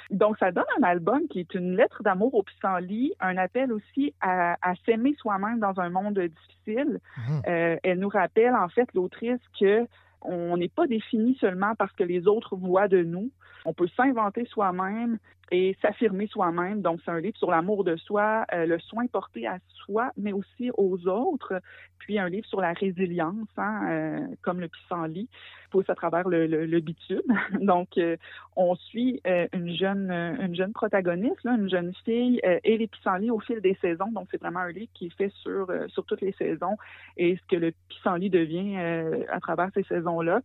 Donc, 0.09 0.37
ça 0.37 0.51
donne 0.51 0.65
un 0.79 0.83
album 0.83 1.27
qui 1.29 1.39
est 1.39 1.53
une 1.53 1.75
lettre 1.75 2.03
d'amour 2.03 2.33
au 2.33 2.43
pissenlit, 2.43 3.13
un 3.19 3.37
appel 3.37 3.71
aussi 3.71 4.13
à, 4.21 4.55
s'aimer 4.85 5.15
soi-même 5.17 5.59
dans 5.59 5.79
un 5.79 5.89
monde 5.89 6.19
difficile. 6.19 6.99
Mmh. 7.17 7.21
Euh, 7.47 7.77
elle 7.83 7.99
nous 7.99 8.09
rappelle, 8.09 8.55
en 8.55 8.69
fait, 8.69 8.87
l'autrice 8.93 9.41
que 9.59 9.87
on 10.25 10.57
n'est 10.57 10.69
pas 10.69 10.87
défini 10.87 11.35
seulement 11.39 11.75
parce 11.75 11.91
que 11.93 12.03
les 12.03 12.27
autres 12.27 12.55
voient 12.55 12.87
de 12.87 13.03
nous. 13.03 13.29
On 13.65 13.73
peut 13.73 13.89
s'inventer 13.95 14.45
soi-même 14.45 15.17
et 15.51 15.77
s'affirmer 15.81 16.27
soi-même. 16.27 16.81
Donc, 16.81 16.99
c'est 17.03 17.11
un 17.11 17.19
livre 17.19 17.37
sur 17.37 17.51
l'amour 17.51 17.83
de 17.83 17.95
soi, 17.95 18.45
euh, 18.53 18.65
le 18.65 18.79
soin 18.79 19.05
porté 19.07 19.45
à 19.47 19.57
soi, 19.85 20.11
mais 20.17 20.33
aussi 20.33 20.71
aux 20.77 21.07
autres. 21.07 21.61
Puis, 21.99 22.17
un 22.17 22.29
livre 22.29 22.45
sur 22.47 22.59
la 22.59 22.73
résilience, 22.73 23.47
hein, 23.57 23.87
euh, 23.89 24.27
comme 24.41 24.59
le 24.59 24.67
pissenlit, 24.67 25.29
pousse 25.69 25.89
à 25.89 25.95
travers 25.95 26.27
le, 26.27 26.45
le, 26.47 26.79
bitume. 26.79 27.21
Donc, 27.59 27.97
euh, 27.97 28.17
on 28.55 28.75
suit 28.75 29.21
une 29.25 29.75
jeune 29.75 30.11
une 30.11 30.55
jeune 30.55 30.73
protagoniste, 30.73 31.43
là, 31.43 31.55
une 31.55 31.69
jeune 31.69 31.93
fille 32.05 32.39
et 32.63 32.77
les 32.77 32.87
pissenlits 32.87 33.31
au 33.31 33.39
fil 33.39 33.59
des 33.61 33.75
saisons. 33.81 34.11
Donc, 34.11 34.27
c'est 34.29 34.39
vraiment 34.39 34.59
un 34.59 34.71
livre 34.71 34.91
qui 34.93 35.07
est 35.07 35.17
fait 35.17 35.31
sur, 35.41 35.67
sur 35.87 36.05
toutes 36.05 36.21
les 36.21 36.33
saisons 36.33 36.77
et 37.17 37.37
ce 37.37 37.55
que 37.55 37.59
le 37.59 37.73
pissenlit 37.89 38.29
devient 38.29 38.77
à 39.29 39.39
travers 39.39 39.69
ces 39.73 39.83
saisons-là. 39.83 40.41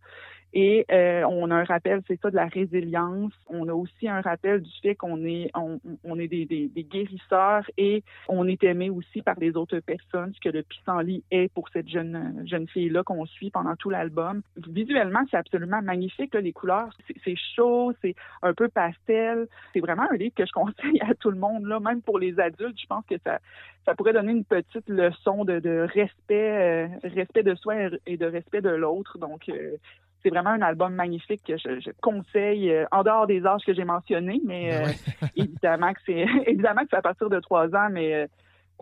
Et 0.53 0.85
euh, 0.91 1.23
on 1.29 1.51
a 1.51 1.55
un 1.55 1.63
rappel, 1.63 2.01
c'est 2.07 2.19
ça, 2.19 2.31
de 2.31 2.35
la 2.35 2.47
résilience. 2.47 3.33
On 3.47 3.67
a 3.67 3.73
aussi 3.73 4.07
un 4.07 4.21
rappel 4.21 4.61
du 4.61 4.71
fait 4.81 4.95
qu'on 4.95 5.23
est, 5.23 5.51
on, 5.55 5.79
on 6.03 6.17
est 6.17 6.27
des, 6.27 6.45
des, 6.45 6.67
des, 6.67 6.83
guérisseurs 6.83 7.69
et 7.77 8.03
on 8.27 8.47
est 8.47 8.63
aimé 8.63 8.89
aussi 8.89 9.21
par 9.21 9.35
les 9.39 9.55
autres 9.55 9.79
personnes, 9.79 10.33
ce 10.33 10.39
que 10.39 10.49
le 10.49 10.63
pissenlit 10.63 11.23
est 11.29 11.53
pour 11.53 11.69
cette 11.69 11.87
jeune 11.87 12.43
jeune 12.47 12.67
fille-là 12.67 13.03
qu'on 13.03 13.25
suit 13.25 13.51
pendant 13.51 13.75
tout 13.75 13.91
l'album. 13.91 14.41
Visuellement, 14.67 15.23
c'est 15.29 15.37
absolument 15.37 15.81
magnifique, 15.83 16.33
là, 16.33 16.41
les 16.41 16.53
couleurs. 16.53 16.89
C'est 17.23 17.37
chaud, 17.55 17.93
c'est 18.01 18.15
un 18.41 18.53
peu 18.53 18.69
pastel. 18.69 19.47
C'est 19.73 19.81
vraiment 19.81 20.07
un 20.09 20.15
livre 20.15 20.33
que 20.35 20.45
je 20.45 20.51
conseille 20.53 20.99
à 21.01 21.13
tout 21.13 21.29
le 21.29 21.37
monde, 21.37 21.65
là, 21.65 21.79
même 21.79 22.01
pour 22.01 22.17
les 22.17 22.39
adultes. 22.39 22.79
Je 22.81 22.87
pense 22.87 23.05
que 23.05 23.15
ça, 23.23 23.39
ça 23.85 23.93
pourrait 23.93 24.13
donner 24.13 24.31
une 24.31 24.45
petite 24.45 24.87
leçon 24.89 25.45
de, 25.45 25.59
de 25.59 25.87
respect, 25.93 26.87
euh, 26.87 26.87
respect 27.03 27.43
de 27.43 27.55
soi 27.55 27.75
et 28.07 28.17
de 28.17 28.25
respect 28.25 28.61
de 28.61 28.69
l'autre. 28.69 29.17
Donc, 29.17 29.47
euh, 29.49 29.77
c'est 30.23 30.29
vraiment 30.29 30.51
un 30.51 30.61
album 30.61 30.93
magnifique 30.93 31.43
que 31.45 31.57
je, 31.57 31.91
conseille 32.01 32.71
euh, 32.71 32.85
en 32.91 33.03
dehors 33.03 33.27
des 33.27 33.45
âges 33.45 33.61
que 33.65 33.73
j'ai 33.73 33.85
mentionnés, 33.85 34.41
mais 34.45 34.69
ben 34.69 34.87
euh, 34.87 35.27
évidemment 35.35 35.93
que 35.93 35.99
c'est 36.05 36.25
évidemment 36.47 36.81
que 36.81 36.87
c'est 36.91 36.97
à 36.97 37.01
partir 37.01 37.29
de 37.29 37.39
trois 37.39 37.67
ans, 37.75 37.89
mais 37.91 38.13
euh, 38.13 38.27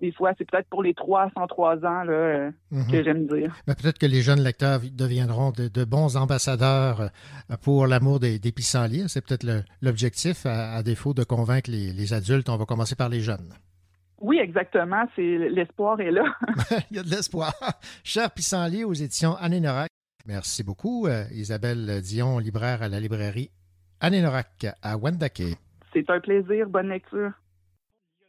des 0.01 0.12
fois, 0.12 0.34
c'est 0.38 0.50
peut-être 0.50 0.67
pour 0.70 0.84
les 0.84 0.94
trois 0.94 1.32
103 1.36 1.77
ans 1.86 2.03
là, 2.03 2.51
mhm. 2.70 2.91
que 2.91 3.03
j'aime 3.03 3.25
dire. 3.25 3.56
Ben, 3.65 3.74
peut-être 3.74 3.98
que 3.98 4.06
les 4.06 4.22
jeunes 4.22 4.41
lecteurs 4.41 4.79
deviendront 4.91 5.51
de, 5.51 5.86
bons 5.86 6.17
ambassadeurs 6.17 7.10
pour 7.63 7.88
l'amour 7.88 8.20
des, 8.20 8.38
des 8.38 8.51
pissenlits. 8.51 9.10
C'est 9.10 9.25
peut-être 9.25 9.44
l'objectif, 9.82 10.46
à, 10.46 10.84
défaut 10.84 11.15
de 11.15 11.24
convaincre 11.24 11.71
les, 11.71 12.13
adultes. 12.13 12.47
On 12.50 12.58
va 12.58 12.65
commencer 12.65 12.95
par 12.95 13.10
les 13.10 13.21
jeunes. 13.21 13.54
Oui, 14.19 14.38
exactement. 14.38 15.04
C'est 15.15 15.50
l'espoir 15.50 16.00
est 16.00 16.12
là. 16.12 16.26
Il 16.91 16.97
y 16.97 17.00
a 17.00 17.04
de 17.04 17.10
l'espoir. 17.10 17.54
Cher 18.04 18.30
pissenlit 18.30 18.84
aux 18.84 18.93
éditions 18.93 19.36
Anne 19.38 19.60
Norac. 19.60 19.89
Merci 20.28 20.62
beaucoup, 20.62 21.08
euh, 21.08 21.24
Isabelle 21.32 22.02
Dion, 22.02 22.38
libraire 22.38 22.84
à 22.84 22.90
la 22.90 23.00
librairie 23.00 23.50
Anénorac 24.02 24.68
à 24.82 24.98
Wendake. 24.98 25.42
C'est 25.94 26.10
un 26.10 26.20
plaisir. 26.20 26.68
Bonne 26.68 26.90
lecture. 26.90 27.32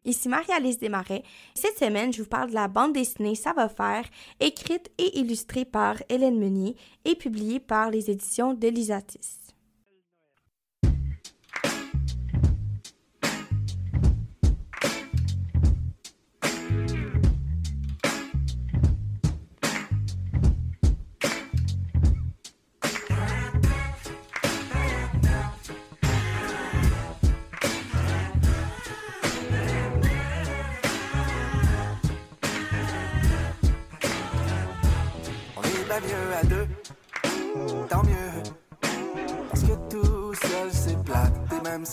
Ici 0.05 0.29
Marie-Alice 0.29 0.79
Desmarais. 0.79 1.25
Cette 1.55 1.77
semaine, 1.77 2.13
je 2.13 2.23
vous 2.23 2.29
parle 2.29 2.51
de 2.51 2.55
la 2.55 2.69
bande 2.69 2.93
dessinée 2.93 3.35
Ça 3.35 3.53
va 3.53 3.69
faire, 3.69 4.05
écrite 4.39 4.91
et 4.97 5.19
illustrée 5.19 5.65
par 5.65 5.97
Hélène 6.09 6.39
Meunier 6.39 6.77
et 7.05 7.17
publiée 7.17 7.59
par 7.59 7.91
les 7.91 8.11
éditions 8.11 8.55
de 8.55 8.69
l'Isatis. 8.69 9.38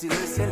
Et 0.04 0.08
même 0.08 0.45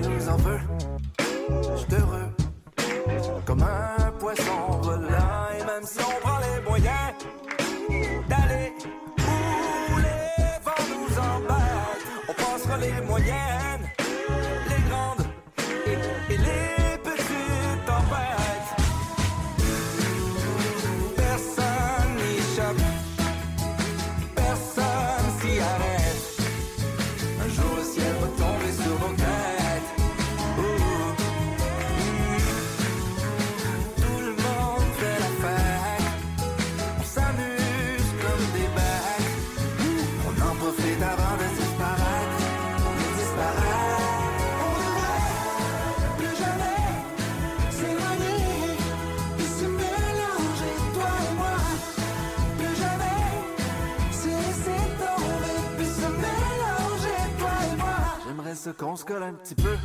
se 59.04 59.08
colle 59.08 59.24
un 59.24 59.34
petit 59.34 59.56
peu. 59.56 59.76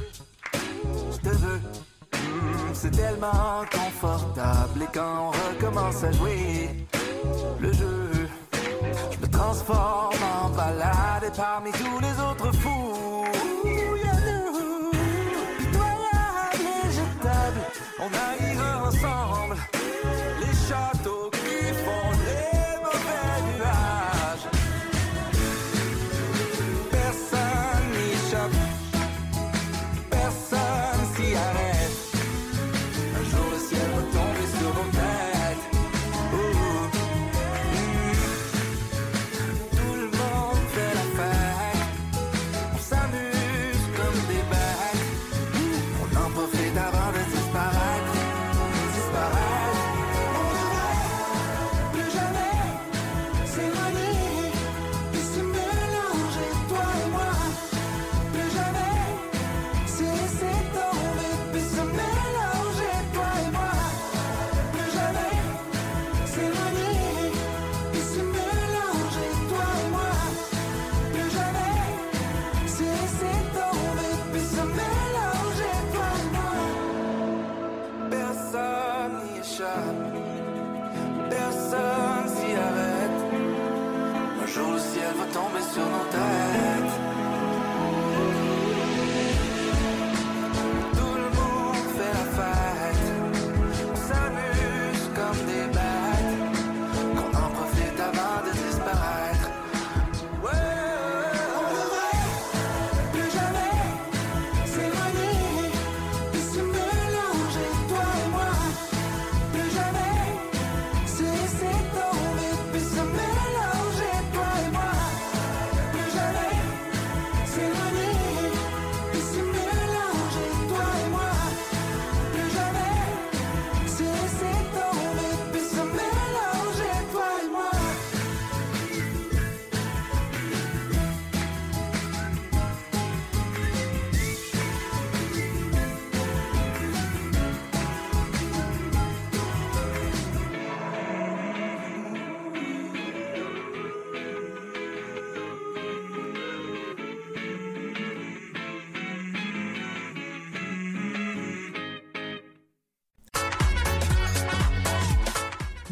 Je 1.13 1.19
te 1.19 1.35
veux. 1.37 1.61
Hmm, 2.13 2.73
c'est 2.73 2.91
tellement 2.91 3.65
confortable. 3.71 4.83
Et 4.83 4.89
quand 4.93 5.29
on 5.29 5.31
recommence 5.31 6.05
à 6.05 6.13
jouer 6.13 6.87
le 7.61 7.73
jeu, 7.73 8.11
je 9.11 9.19
me 9.19 9.31
transforme 9.31 10.23
en 10.23 10.51
balade 10.51 11.25
et 11.27 11.37
parmi 11.37 11.71
tous 11.73 11.99
les 12.01 12.13
autres 12.21 12.38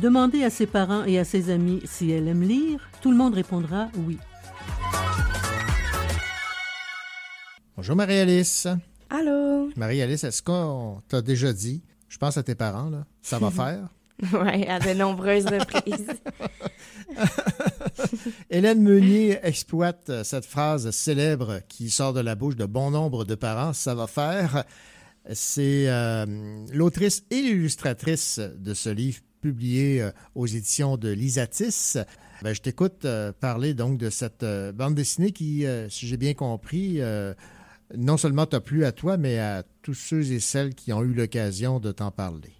Demandez 0.01 0.45
à 0.45 0.51
ses 0.51 0.67
parents 0.67 1.05
et 1.05 1.19
à 1.19 1.25
ses 1.25 1.51
amis 1.51 1.81
si 1.87 2.11
elle 2.11 2.29
aime 2.29 2.43
lire. 2.43 2.91
Tout 3.01 3.11
le 3.11 3.17
monde 3.17 3.35
répondra 3.35 3.89
oui. 4.07 4.19
Bonjour 7.77 7.97
Marie-Alice. 7.97 8.69
Allô? 9.09 9.71
Marie-Alice, 9.77 10.25
est-ce 10.25 10.43
qu'on 10.43 11.01
t'a 11.09 11.23
déjà 11.23 11.53
dit, 11.53 11.83
je 12.09 12.19
pense 12.19 12.37
à 12.37 12.43
tes 12.43 12.55
parents, 12.55 12.91
là, 12.91 13.07
ça 13.23 13.39
va 13.39 13.51
faire? 13.53 13.89
oui, 14.33 14.67
à 14.67 14.79
de 14.81 14.95
nombreuses 14.95 15.47
reprises. 15.47 16.09
Hélène 18.51 18.83
Meunier 18.83 19.39
exploite 19.43 20.11
cette 20.25 20.47
phrase 20.47 20.91
célèbre 20.91 21.61
qui 21.69 21.91
sort 21.91 22.13
de 22.13 22.21
la 22.21 22.35
bouche 22.35 22.57
de 22.57 22.65
bon 22.67 22.91
nombre 22.91 23.25
de 23.25 23.35
parents, 23.35 23.73
ça 23.73 23.95
va 23.95 24.07
faire. 24.07 24.65
C'est 25.33 25.89
euh, 25.89 26.25
l'autrice 26.73 27.25
et 27.31 27.43
l'illustratrice 27.43 28.39
de 28.39 28.75
ce 28.75 28.89
livre 28.91 29.21
publié 29.47 30.03
euh, 30.03 30.11
aux 30.35 30.47
éditions 30.47 30.97
de 30.97 31.09
Lisatis. 31.09 31.99
Ben, 32.43 32.53
je 32.53 32.61
t'écoute 32.61 33.05
euh, 33.05 33.31
parler 33.33 33.75
donc 33.75 33.97
de 33.97 34.11
cette 34.11 34.45
bande 34.75 34.97
dessinée 34.97 35.31
qui, 35.31 35.65
si 35.89 36.07
j'ai 36.07 36.17
bien 36.17 36.35
compris, 36.35 37.01
non 37.97 38.17
seulement 38.17 38.47
t'a 38.47 38.61
plu 38.61 38.85
à 38.85 38.93
toi, 38.93 39.17
mais 39.17 39.39
à 39.39 39.63
tous 39.83 39.95
ceux 39.95 40.33
et 40.33 40.41
celles 40.41 40.75
qui 40.75 40.93
ont 40.93 41.03
eu 41.03 41.15
l'occasion 41.15 41.79
de 41.79 41.93
t'en 41.93 42.11
parler. 42.11 42.53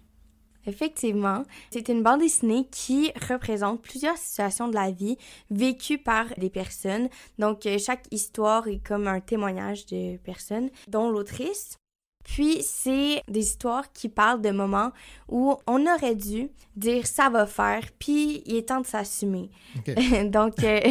Effectivement, 0.65 1.43
c'est 1.71 1.89
une 1.89 2.03
bande 2.03 2.21
dessinée 2.21 2.67
qui 2.71 3.11
représente 3.29 3.81
plusieurs 3.81 4.17
situations 4.17 4.67
de 4.67 4.75
la 4.75 4.91
vie 4.91 5.17
vécues 5.49 5.97
par 5.97 6.25
des 6.37 6.49
personnes. 6.49 7.09
Donc, 7.39 7.67
chaque 7.79 8.05
histoire 8.11 8.67
est 8.67 8.85
comme 8.85 9.07
un 9.07 9.19
témoignage 9.19 9.85
de 9.87 10.17
personnes, 10.17 10.69
dont 10.87 11.09
l'autrice 11.09 11.77
puis, 12.27 12.61
c'est 12.61 13.23
des 13.29 13.39
histoires 13.39 13.91
qui 13.93 14.09
parlent 14.09 14.41
de 14.41 14.51
moments 14.51 14.91
où 15.29 15.55
on 15.65 15.87
aurait 15.87 16.13
dû 16.13 16.49
dire 16.75 17.07
ça 17.07 17.29
va 17.29 17.45
faire, 17.45 17.83
puis 17.97 18.43
il 18.45 18.57
est 18.57 18.67
temps 18.67 18.81
de 18.81 18.85
s'assumer. 18.85 19.49
Donc, 20.25 20.61
euh, 20.61 20.81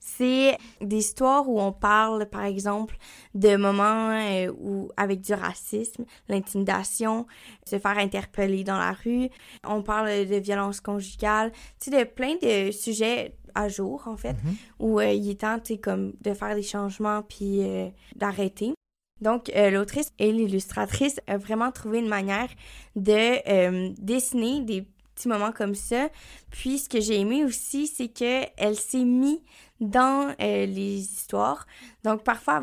c'est 0.00 0.56
des 0.80 0.96
histoires 0.96 1.46
où 1.50 1.60
on 1.60 1.70
parle, 1.70 2.24
par 2.30 2.44
exemple, 2.44 2.96
de 3.34 3.56
moments 3.56 4.10
euh, 4.10 4.50
où, 4.58 4.90
avec 4.96 5.20
du 5.20 5.34
racisme, 5.34 6.06
l'intimidation, 6.30 7.26
se 7.66 7.78
faire 7.78 7.98
interpeller 7.98 8.64
dans 8.64 8.78
la 8.78 8.92
rue. 8.92 9.28
On 9.64 9.82
parle 9.82 10.26
de 10.26 10.36
violence 10.36 10.80
conjugale, 10.80 11.52
tu 11.78 11.90
sais, 11.90 12.04
de 12.04 12.08
plein 12.08 12.36
de 12.40 12.70
sujets 12.70 13.36
à 13.54 13.68
jour, 13.68 14.02
en 14.06 14.16
fait, 14.16 14.32
mm-hmm. 14.32 14.56
où 14.80 14.98
euh, 14.98 15.12
il 15.12 15.28
est 15.28 15.42
temps, 15.42 15.58
tu 15.58 15.74
sais, 15.74 15.78
comme 15.78 16.14
de 16.22 16.32
faire 16.32 16.54
des 16.54 16.62
changements 16.62 17.20
puis 17.22 17.60
d'arrêter. 18.16 18.72
Donc, 19.20 19.50
euh, 19.54 19.70
l'autrice 19.70 20.12
et 20.18 20.30
l'illustratrice 20.30 21.20
ont 21.28 21.38
vraiment 21.38 21.72
trouvé 21.72 21.98
une 21.98 22.08
manière 22.08 22.48
de 22.96 23.48
euh, 23.48 23.90
dessiner 23.98 24.60
des 24.60 24.86
petits 25.14 25.28
moments 25.28 25.52
comme 25.52 25.74
ça. 25.74 26.10
Puis, 26.50 26.78
ce 26.78 26.88
que 26.88 27.00
j'ai 27.00 27.18
aimé 27.20 27.44
aussi, 27.44 27.86
c'est 27.86 28.08
qu'elle 28.08 28.76
s'est 28.76 29.04
mise 29.04 29.38
dans 29.80 30.34
euh, 30.40 30.66
les 30.66 30.98
histoires. 30.98 31.66
Donc, 32.04 32.24
parfois, 32.24 32.62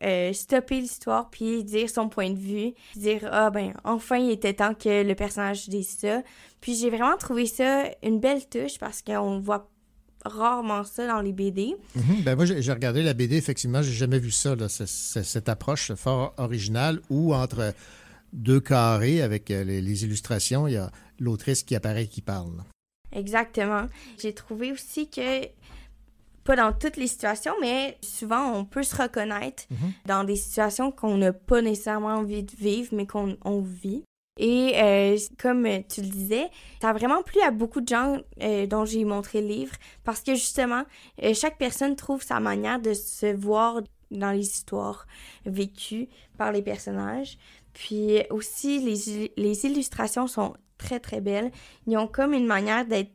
elle 0.00 0.28
va 0.28 0.32
stopper 0.34 0.80
l'histoire 0.80 1.30
puis 1.30 1.64
dire 1.64 1.88
son 1.88 2.08
point 2.08 2.30
de 2.30 2.38
vue, 2.38 2.74
dire 2.96 3.26
Ah, 3.32 3.50
ben, 3.50 3.72
enfin, 3.84 4.16
il 4.16 4.30
était 4.30 4.54
temps 4.54 4.74
que 4.74 5.02
le 5.02 5.14
personnage 5.14 5.68
dise 5.68 5.98
ça. 5.98 6.22
Puis, 6.60 6.74
j'ai 6.74 6.90
vraiment 6.90 7.16
trouvé 7.16 7.46
ça 7.46 7.84
une 8.02 8.20
belle 8.20 8.46
touche 8.46 8.78
parce 8.78 9.00
qu'on 9.00 9.40
voit 9.40 9.70
rarement 10.24 10.84
ça 10.84 11.06
dans 11.06 11.20
les 11.20 11.32
BD. 11.32 11.74
Mhm. 11.94 12.22
ben 12.24 12.36
moi, 12.36 12.44
j'ai 12.44 12.72
regardé 12.72 13.02
la 13.02 13.14
BD, 13.14 13.36
effectivement, 13.36 13.82
j'ai 13.82 13.92
jamais 13.92 14.18
vu 14.18 14.30
ça, 14.30 14.56
cette 14.68 15.48
approche 15.48 15.92
fort 15.94 16.34
originale 16.38 17.00
où 17.10 17.34
entre 17.34 17.74
deux 18.32 18.60
carrés 18.60 19.22
avec 19.22 19.50
euh, 19.50 19.64
les, 19.64 20.04
illustrations, 20.04 20.66
il 20.66 20.74
y 20.74 20.76
a 20.76 20.90
l'autrice 21.18 21.62
qui 21.62 21.74
apparaît 21.76 22.06
qui 22.06 22.20
parle. 22.20 22.64
Exactement. 23.12 23.86
J'ai 24.20 24.34
trouvé 24.34 24.72
aussi 24.72 25.08
que 25.08 25.46
pas 26.42 26.56
dans 26.56 26.72
toutes 26.72 26.96
les 26.96 27.06
situations, 27.06 27.54
mais 27.60 27.96
souvent 28.02 28.52
on 28.52 28.64
peut 28.64 28.82
se 28.82 29.00
reconnaître 29.00 29.64
mhm. 29.70 29.92
dans 30.06 30.24
des 30.24 30.36
situations 30.36 30.90
qu'on 30.90 31.16
n'a 31.16 31.32
pas 31.32 31.62
nécessairement 31.62 32.16
envie 32.16 32.42
de 32.42 32.54
vivre, 32.56 32.88
mais 32.92 33.06
qu'on 33.06 33.60
vit. 33.62 34.04
Et 34.36 34.72
euh, 34.76 35.16
comme 35.38 35.66
tu 35.88 36.00
le 36.02 36.08
disais, 36.08 36.50
ça 36.80 36.90
a 36.90 36.92
vraiment 36.92 37.22
plu 37.22 37.40
à 37.40 37.52
beaucoup 37.52 37.80
de 37.80 37.88
gens 37.88 38.18
euh, 38.42 38.66
dont 38.66 38.84
j'ai 38.84 39.04
montré 39.04 39.40
le 39.40 39.46
livre 39.46 39.76
parce 40.02 40.22
que 40.22 40.34
justement, 40.34 40.82
euh, 41.22 41.34
chaque 41.34 41.56
personne 41.56 41.94
trouve 41.94 42.22
sa 42.22 42.40
manière 42.40 42.80
de 42.80 42.94
se 42.94 43.32
voir 43.32 43.82
dans 44.10 44.32
les 44.32 44.46
histoires 44.46 45.06
vécues 45.46 46.08
par 46.36 46.50
les 46.50 46.62
personnages. 46.62 47.38
Puis 47.74 48.22
aussi, 48.30 48.80
les, 48.80 49.32
les 49.36 49.66
illustrations 49.66 50.26
sont 50.26 50.54
très 50.78 50.98
très 50.98 51.20
belles. 51.20 51.52
Ils 51.86 51.96
ont 51.96 52.08
comme 52.08 52.34
une 52.34 52.46
manière 52.46 52.86
d'être 52.86 53.12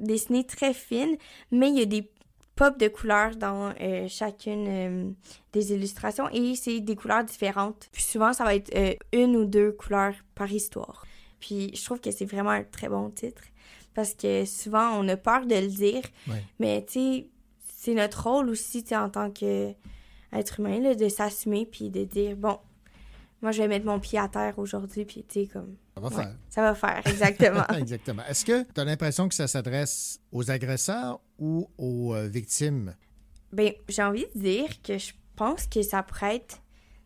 dessinées 0.00 0.46
très 0.46 0.74
fines, 0.74 1.16
mais 1.50 1.68
il 1.70 1.78
y 1.78 1.82
a 1.82 1.86
des 1.86 2.10
pop 2.58 2.76
de 2.76 2.88
couleurs 2.88 3.36
dans 3.36 3.72
euh, 3.80 4.08
chacune 4.08 4.66
euh, 4.68 5.10
des 5.52 5.72
illustrations 5.72 6.28
et 6.30 6.56
c'est 6.56 6.80
des 6.80 6.96
couleurs 6.96 7.22
différentes. 7.22 7.88
Puis 7.92 8.02
souvent, 8.02 8.32
ça 8.32 8.42
va 8.42 8.56
être 8.56 8.74
euh, 8.74 8.94
une 9.12 9.36
ou 9.36 9.44
deux 9.44 9.70
couleurs 9.70 10.14
par 10.34 10.50
histoire. 10.50 11.06
Puis 11.38 11.70
je 11.72 11.84
trouve 11.84 12.00
que 12.00 12.10
c'est 12.10 12.24
vraiment 12.24 12.50
un 12.50 12.64
très 12.64 12.88
bon 12.88 13.10
titre 13.10 13.42
parce 13.94 14.12
que 14.12 14.44
souvent, 14.44 14.90
on 14.98 15.06
a 15.06 15.16
peur 15.16 15.46
de 15.46 15.54
le 15.54 15.68
dire, 15.68 16.02
mais 16.58 16.84
tu 16.84 16.92
sais, 16.92 17.26
c'est 17.76 17.94
notre 17.94 18.28
rôle 18.28 18.48
aussi 18.48 18.84
en 18.90 19.08
tant 19.08 19.30
qu'être 19.30 20.58
humain 20.58 20.80
là, 20.80 20.96
de 20.96 21.08
s'assumer 21.08 21.64
puis 21.64 21.90
de 21.90 22.02
dire, 22.02 22.36
bon, 22.36 22.58
moi, 23.40 23.52
je 23.52 23.62
vais 23.62 23.68
mettre 23.68 23.86
mon 23.86 24.00
pied 24.00 24.18
à 24.18 24.28
terre 24.28 24.58
aujourd'hui, 24.58 25.04
puis 25.04 25.24
tu 25.28 25.42
sais, 25.42 25.46
comme. 25.46 25.76
Ça 25.94 26.00
va 26.00 26.10
faire. 26.10 26.34
Ça 26.48 26.62
va 26.62 26.74
faire, 26.74 27.06
exactement. 27.06 27.66
exactement. 27.76 28.22
Est-ce 28.28 28.44
que 28.44 28.62
tu 28.62 28.80
as 28.80 28.84
l'impression 28.84 29.28
que 29.28 29.34
ça 29.34 29.46
s'adresse 29.46 30.20
aux 30.32 30.50
agresseurs 30.50 31.20
ou 31.38 31.68
aux 31.78 32.14
euh, 32.14 32.26
victimes? 32.26 32.94
Bien, 33.52 33.72
j'ai 33.88 34.02
envie 34.02 34.26
de 34.34 34.40
dire 34.40 34.82
que 34.82 34.98
je 34.98 35.12
pense 35.36 35.66
que 35.66 35.82
ça 35.82 36.02
pourrait 36.02 36.36
être 36.36 36.60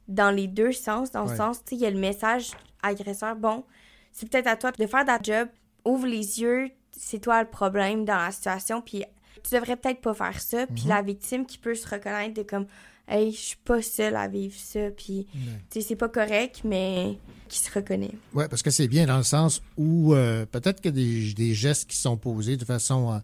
dans 0.09 0.31
les 0.31 0.47
deux 0.47 0.73
sens. 0.73 1.11
Dans 1.11 1.25
le 1.25 1.37
sens, 1.37 1.63
tu 1.65 1.71
sais, 1.71 1.77
il 1.77 1.83
y 1.83 1.87
a 1.87 1.91
le 1.91 1.99
message 1.99 2.53
agresseur. 2.83 3.37
Bon, 3.37 3.65
c'est 4.11 4.29
peut-être 4.29 4.47
à 4.47 4.57
toi 4.57 4.73
de 4.73 4.87
faire 4.87 5.05
ta 5.05 5.19
job. 5.23 5.49
Ouvre 5.85 6.07
les 6.07 6.41
yeux, 6.41 6.71
c'est 6.93 7.19
toi 7.19 7.43
le 7.43 7.49
problème 7.49 8.05
dans 8.05 8.17
la 8.17 8.31
situation, 8.31 8.81
puis 8.81 9.05
tu 9.43 9.55
devrais 9.55 9.77
peut-être 9.77 10.01
pas 10.01 10.15
faire 10.15 10.41
ça. 10.41 10.67
Puis 10.67 10.85
mhm. 10.85 10.89
la 10.89 11.03
victime 11.03 11.47
qui 11.47 11.59
peut 11.59 11.75
se 11.75 11.89
reconnaître 11.89 12.35
de 12.35 12.43
comme 12.43 12.67
hey, 13.09 13.33
je 13.33 13.37
suis 13.37 13.57
pas 13.65 13.83
seule 13.83 14.17
à 14.17 14.29
vivre 14.29 14.55
ça, 14.57 14.91
puis 14.97 15.27
c'est 15.71 15.97
pas 15.97 16.09
correct, 16.09 16.63
mais 16.65 17.19
qui 17.49 17.59
se 17.59 17.71
reconnaît. 17.71 18.13
Oui, 18.35 18.45
parce 18.49 18.63
que 18.63 18.71
c'est 18.71 18.89
bien 18.89 19.07
dans 19.07 19.19
le 19.19 19.23
sens 19.23 19.63
où 19.77 20.15
euh, 20.15 20.47
peut-être 20.47 20.81
que 20.81 20.89
des, 20.89 21.35
des, 21.35 21.55
gestes 21.55 21.89
qui 21.89 21.97
sont 21.97 22.17
posés 22.17 22.57
de 22.57 22.65
façon 22.65 23.13
euh, 23.13 23.19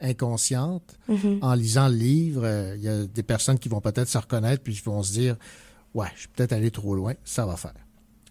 inconsciente, 0.00 0.98
mm-hmm. 1.08 1.38
en 1.40 1.54
lisant 1.54 1.88
le 1.88 1.94
livre, 1.94 2.42
euh, 2.44 2.76
il 2.76 2.82
y 2.82 2.88
a 2.88 3.06
des 3.06 3.22
personnes 3.22 3.58
qui 3.58 3.68
vont 3.68 3.80
peut-être 3.80 4.08
se 4.08 4.18
reconnaître, 4.18 4.62
puis 4.62 4.74
qui 4.74 4.82
vont 4.82 5.02
se 5.02 5.12
dire 5.12 5.36
Ouais, 5.94 6.08
je 6.14 6.20
suis 6.20 6.28
peut-être 6.28 6.52
allé 6.52 6.70
trop 6.70 6.94
loin, 6.94 7.14
ça 7.24 7.46
va 7.46 7.56
faire. 7.56 7.74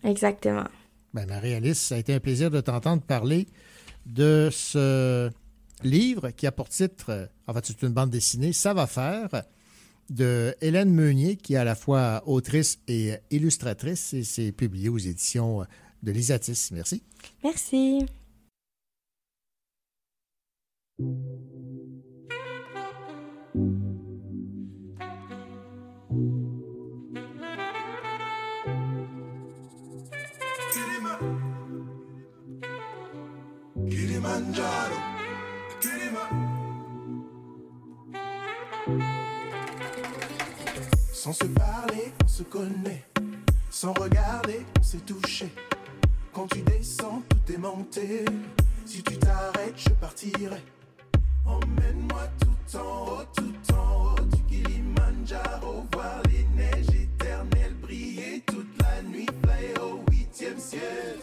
Exactement. 0.04 0.66
Ben, 1.14 1.26
Marie-Alice, 1.26 1.80
ça 1.80 1.96
a 1.96 1.98
été 1.98 2.14
un 2.14 2.20
plaisir 2.20 2.52
de 2.52 2.62
t'entendre 2.62 3.02
parler 3.02 3.48
de 4.06 4.50
ce 4.52 5.32
livre 5.84 6.30
qui 6.30 6.46
a 6.46 6.52
pour 6.52 6.70
titre, 6.70 7.30
en 7.48 7.54
fait, 7.54 7.66
c'est 7.66 7.82
une 7.82 7.90
bande 7.90 8.12
dessinée, 8.12 8.54
Ça 8.54 8.74
va 8.74 8.86
faire 8.86 9.30
de 10.10 10.56
Hélène 10.62 10.92
Meunier, 10.92 11.36
qui 11.36 11.54
est 11.54 11.58
à 11.58 11.64
la 11.64 11.76
fois 11.76 12.24
autrice 12.26 12.80
et 12.88 13.14
illustratrice, 13.32 14.14
et 14.14 14.24
c'est 14.24 14.52
publié 14.52 14.90
aux 14.90 14.98
éditions 14.98 15.66
de 16.04 16.12
Lisatis. 16.12 16.70
Merci. 16.72 17.04
Merci. 17.44 18.06
Sans 41.22 41.34
se 41.34 41.44
parler, 41.48 42.14
on 42.24 42.28
se 42.30 42.44
connaît. 42.44 43.04
Sans 43.70 43.92
regarder, 43.92 44.66
on 44.80 44.82
s'est 44.84 45.00
touché. 45.00 45.54
Quand 46.32 46.48
tu 46.48 46.62
descends, 46.62 47.22
tout 47.28 47.52
est 47.52 47.58
monté. 47.58 48.24
Si 48.86 49.04
tu 49.04 49.18
t'arrêtes, 49.18 49.76
je 49.76 49.90
partirai. 49.90 50.64
Emmène-moi 51.46 52.22
tout 52.40 52.78
en 52.78 53.06
haut, 53.06 53.26
tout 53.36 53.74
en 53.74 54.14
haut 54.16 54.26
du 54.34 54.42
Kilimanjaro. 54.44 55.86
Voir 55.92 56.22
les 56.32 56.46
neiges 56.56 56.96
éternelles 56.96 57.76
briller 57.82 58.42
toute 58.48 58.82
la 58.82 59.02
nuit. 59.02 59.28
Fly 59.44 59.74
au 59.82 60.00
huitième 60.10 60.58
ciel. 60.58 61.20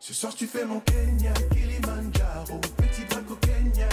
Ce 0.00 0.14
soir, 0.14 0.34
tu 0.34 0.46
fais 0.46 0.64
mon 0.64 0.80
Kenya, 0.80 1.34
Kilimanjaro. 1.50 2.62
Petit 2.78 3.04
drac 3.10 3.30
au 3.30 3.36
Kenya, 3.36 3.88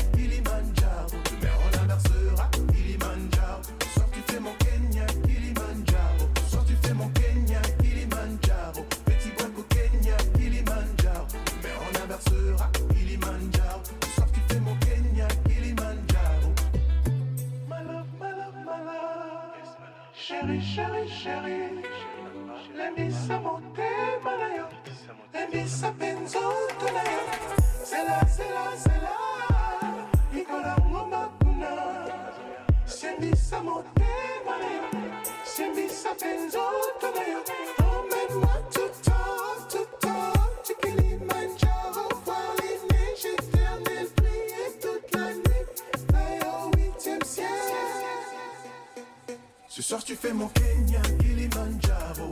chérie, 20.73 21.07
chérie. 21.07 21.83
Lemisa 22.75 23.39
motema 23.39 24.31
na 24.39 24.55
yo, 24.57 24.67
lemisa 25.33 25.91
penzo 25.99 26.39
na 26.93 27.03
C'est 27.83 27.95
Zela, 27.95 28.19
zela, 28.27 28.65
zela, 28.83 29.17
ikola 30.33 30.75
ngoma 30.89 31.29
kuna. 31.39 31.71
Sembisa 32.85 33.59
motema 33.61 34.53
na 34.61 34.69
yo, 34.75 35.23
sembisa 35.43 36.09
penzo 36.19 36.63
na. 37.01 37.82
Ce 49.75 49.81
soir 49.81 50.03
tu 50.03 50.15
fais 50.15 50.33
mon 50.33 50.49
Kenya, 50.49 51.01
Kilimanjaro. 51.19 52.29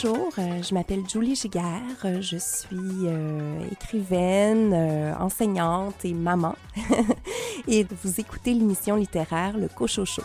Bonjour, 0.00 0.32
euh, 0.38 0.62
je 0.62 0.74
m'appelle 0.74 1.02
Julie 1.08 1.34
Giguère, 1.34 1.80
euh, 2.04 2.20
je 2.20 2.36
suis 2.36 2.76
euh, 3.06 3.60
écrivaine, 3.72 4.72
enseignante 5.18 6.04
et 6.04 6.14
maman. 6.14 6.54
et 7.68 7.84
vous 8.04 8.20
écoutez 8.20 8.54
l'émission 8.54 8.94
littéraire 8.94 9.58
Le 9.58 9.66
Cochocho. 9.66 10.22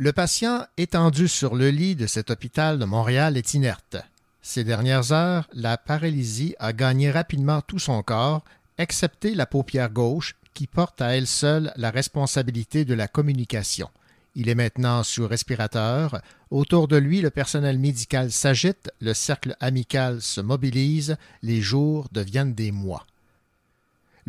Le 0.00 0.12
patient 0.12 0.64
étendu 0.76 1.26
sur 1.26 1.56
le 1.56 1.70
lit 1.70 1.96
de 1.96 2.06
cet 2.06 2.30
hôpital 2.30 2.78
de 2.78 2.84
Montréal 2.84 3.36
est 3.36 3.54
inerte. 3.54 3.96
Ces 4.42 4.62
dernières 4.62 5.10
heures, 5.10 5.48
la 5.52 5.76
paralysie 5.76 6.54
a 6.60 6.72
gagné 6.72 7.10
rapidement 7.10 7.62
tout 7.62 7.80
son 7.80 8.00
corps, 8.04 8.44
excepté 8.78 9.34
la 9.34 9.44
paupière 9.44 9.90
gauche 9.90 10.36
qui 10.54 10.68
porte 10.68 11.02
à 11.02 11.16
elle 11.16 11.26
seule 11.26 11.72
la 11.74 11.90
responsabilité 11.90 12.84
de 12.84 12.94
la 12.94 13.08
communication. 13.08 13.90
Il 14.36 14.48
est 14.48 14.54
maintenant 14.54 15.02
sous 15.02 15.26
respirateur. 15.26 16.22
Autour 16.52 16.86
de 16.86 16.96
lui, 16.96 17.20
le 17.20 17.30
personnel 17.30 17.76
médical 17.80 18.30
s'agite, 18.30 18.92
le 19.00 19.14
cercle 19.14 19.56
amical 19.58 20.22
se 20.22 20.40
mobilise, 20.40 21.16
les 21.42 21.60
jours 21.60 22.06
deviennent 22.12 22.54
des 22.54 22.70
mois. 22.70 23.04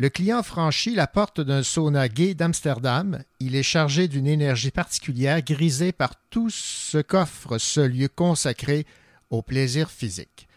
Le 0.00 0.08
client 0.08 0.42
franchit 0.42 0.94
la 0.94 1.06
porte 1.06 1.42
d'un 1.42 1.62
sauna 1.62 2.08
gay 2.08 2.32
d'Amsterdam. 2.32 3.22
Il 3.38 3.54
est 3.54 3.62
chargé 3.62 4.08
d'une 4.08 4.26
énergie 4.26 4.70
particulière 4.70 5.42
grisée 5.42 5.92
par 5.92 6.14
tout 6.30 6.48
ce 6.48 6.96
qu'offre 6.96 7.58
ce 7.58 7.82
lieu 7.82 8.08
consacré 8.08 8.86
au 9.28 9.42
plaisir 9.42 9.90
physique. 9.90 10.48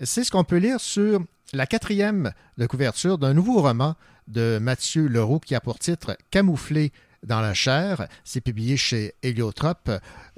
C'est 0.00 0.22
ce 0.22 0.30
qu'on 0.30 0.44
peut 0.44 0.58
lire 0.58 0.80
sur 0.80 1.24
la 1.54 1.64
quatrième 1.64 2.32
de 2.58 2.66
couverture 2.66 3.16
d'un 3.16 3.32
nouveau 3.32 3.62
roman 3.62 3.94
de 4.28 4.58
Mathieu 4.60 5.06
Leroux 5.06 5.40
qui 5.40 5.54
a 5.54 5.62
pour 5.62 5.78
titre 5.78 6.18
Camouflé 6.30 6.92
dans 7.26 7.40
la 7.40 7.54
chair. 7.54 8.06
C'est 8.22 8.42
publié 8.42 8.76
chez 8.76 9.14
Héliotrope. 9.22 9.92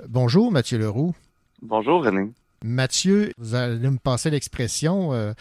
Bonjour 0.07 0.53
Mathieu 0.53 0.79
Leroux. 0.79 1.17
Bonjour 1.63 2.05
René. 2.05 2.31
Mathieu, 2.63 3.33
vous 3.39 3.57
allez 3.57 3.91
me 3.91 3.99
passer 3.99 4.31
l'expression. 4.31 5.13
Euh, 5.15 5.33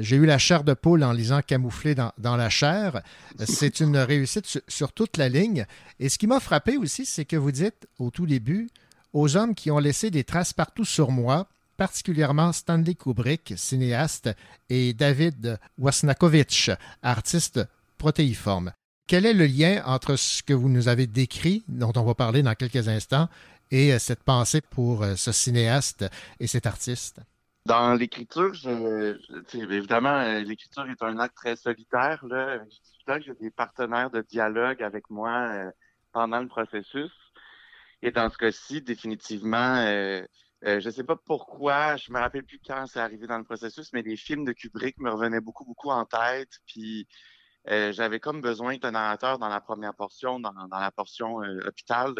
j'ai 0.00 0.16
eu 0.16 0.26
la 0.26 0.38
chair 0.38 0.64
de 0.64 0.74
poule 0.74 1.04
en 1.04 1.12
lisant 1.12 1.40
Camouflé 1.42 1.94
dans, 1.94 2.36
la 2.36 2.50
chair. 2.50 3.02
C'est 3.44 3.80
une 3.80 3.96
réussite 3.96 4.46
sur, 4.46 4.60
sur, 4.68 4.92
toute 4.92 5.16
la 5.16 5.28
ligne. 5.28 5.66
Et 5.98 6.08
ce 6.08 6.18
qui 6.18 6.26
m'a 6.26 6.40
frappé 6.40 6.76
aussi, 6.76 7.06
c'est 7.06 7.24
que 7.24 7.36
vous 7.36 7.52
dites 7.52 7.86
au 7.98 8.10
tout 8.10 8.26
début, 8.26 8.68
aux 9.12 9.36
hommes 9.36 9.54
qui 9.54 9.70
ont 9.70 9.78
laissé 9.78 10.10
des 10.10 10.24
traces 10.24 10.52
partout 10.52 10.84
sur 10.84 11.10
moi, 11.10 11.48
particulièrement 11.76 12.52
Stanley 12.52 12.94
Kubrick, 12.94 13.54
cinéaste, 13.56 14.30
et 14.68 14.92
David 14.92 15.58
Wasnakovich, 15.78 16.70
artiste 17.02 17.60
protéiforme. 17.96 18.72
Quel 19.06 19.24
est 19.24 19.32
le 19.32 19.46
lien 19.46 19.82
entre 19.86 20.16
ce 20.16 20.42
que 20.42 20.52
vous 20.52 20.68
nous 20.68 20.88
avez 20.88 21.06
décrit, 21.06 21.64
dont 21.68 21.92
on 21.96 22.02
va 22.02 22.14
parler 22.14 22.42
dans 22.42 22.54
quelques 22.54 22.88
instants, 22.88 23.28
et 23.70 23.92
euh, 23.92 23.98
cette 23.98 24.22
pensée 24.22 24.60
pour 24.60 25.02
euh, 25.02 25.14
ce 25.16 25.32
cinéaste 25.32 26.04
et 26.40 26.46
cet 26.46 26.66
artiste? 26.66 27.20
Dans 27.68 27.92
l'écriture, 27.94 28.52
évidemment, 29.52 30.20
euh, 30.20 30.40
l'écriture 30.40 30.88
est 30.88 31.02
un 31.02 31.18
acte 31.18 31.36
très 31.36 31.54
solitaire. 31.54 32.24
Là. 32.24 32.60
J'ai 33.20 33.34
des 33.34 33.50
partenaires 33.50 34.10
de 34.10 34.22
dialogue 34.22 34.82
avec 34.82 35.10
moi 35.10 35.70
pendant 36.12 36.40
le 36.40 36.48
processus. 36.48 37.12
Et 38.00 38.10
dans 38.10 38.30
ce 38.30 38.38
cas-ci, 38.38 38.80
définitivement, 38.80 39.84
je 40.62 40.84
ne 40.84 40.90
sais 40.90 41.04
pas 41.04 41.16
pourquoi, 41.16 41.96
je 41.96 42.10
me 42.10 42.18
rappelle 42.18 42.44
plus 42.44 42.58
quand 42.66 42.86
c'est 42.86 43.00
arrivé 43.00 43.26
dans 43.26 43.38
le 43.38 43.44
processus, 43.44 43.92
mais 43.92 44.00
les 44.00 44.16
films 44.16 44.46
de 44.46 44.52
Kubrick 44.52 44.96
me 44.98 45.10
revenaient 45.10 45.42
beaucoup, 45.42 45.66
beaucoup 45.66 45.90
en 45.90 46.06
tête. 46.06 46.60
Puis 46.66 47.06
euh, 47.68 47.92
j'avais 47.92 48.18
comme 48.18 48.40
besoin 48.40 48.78
qu'un 48.78 48.92
narrateur 48.92 49.38
dans 49.38 49.48
la 49.48 49.60
première 49.60 49.94
portion, 49.94 50.40
dans, 50.40 50.52
la 50.70 50.90
portion 50.90 51.42
euh, 51.42 51.60
hôpital, 51.66 52.14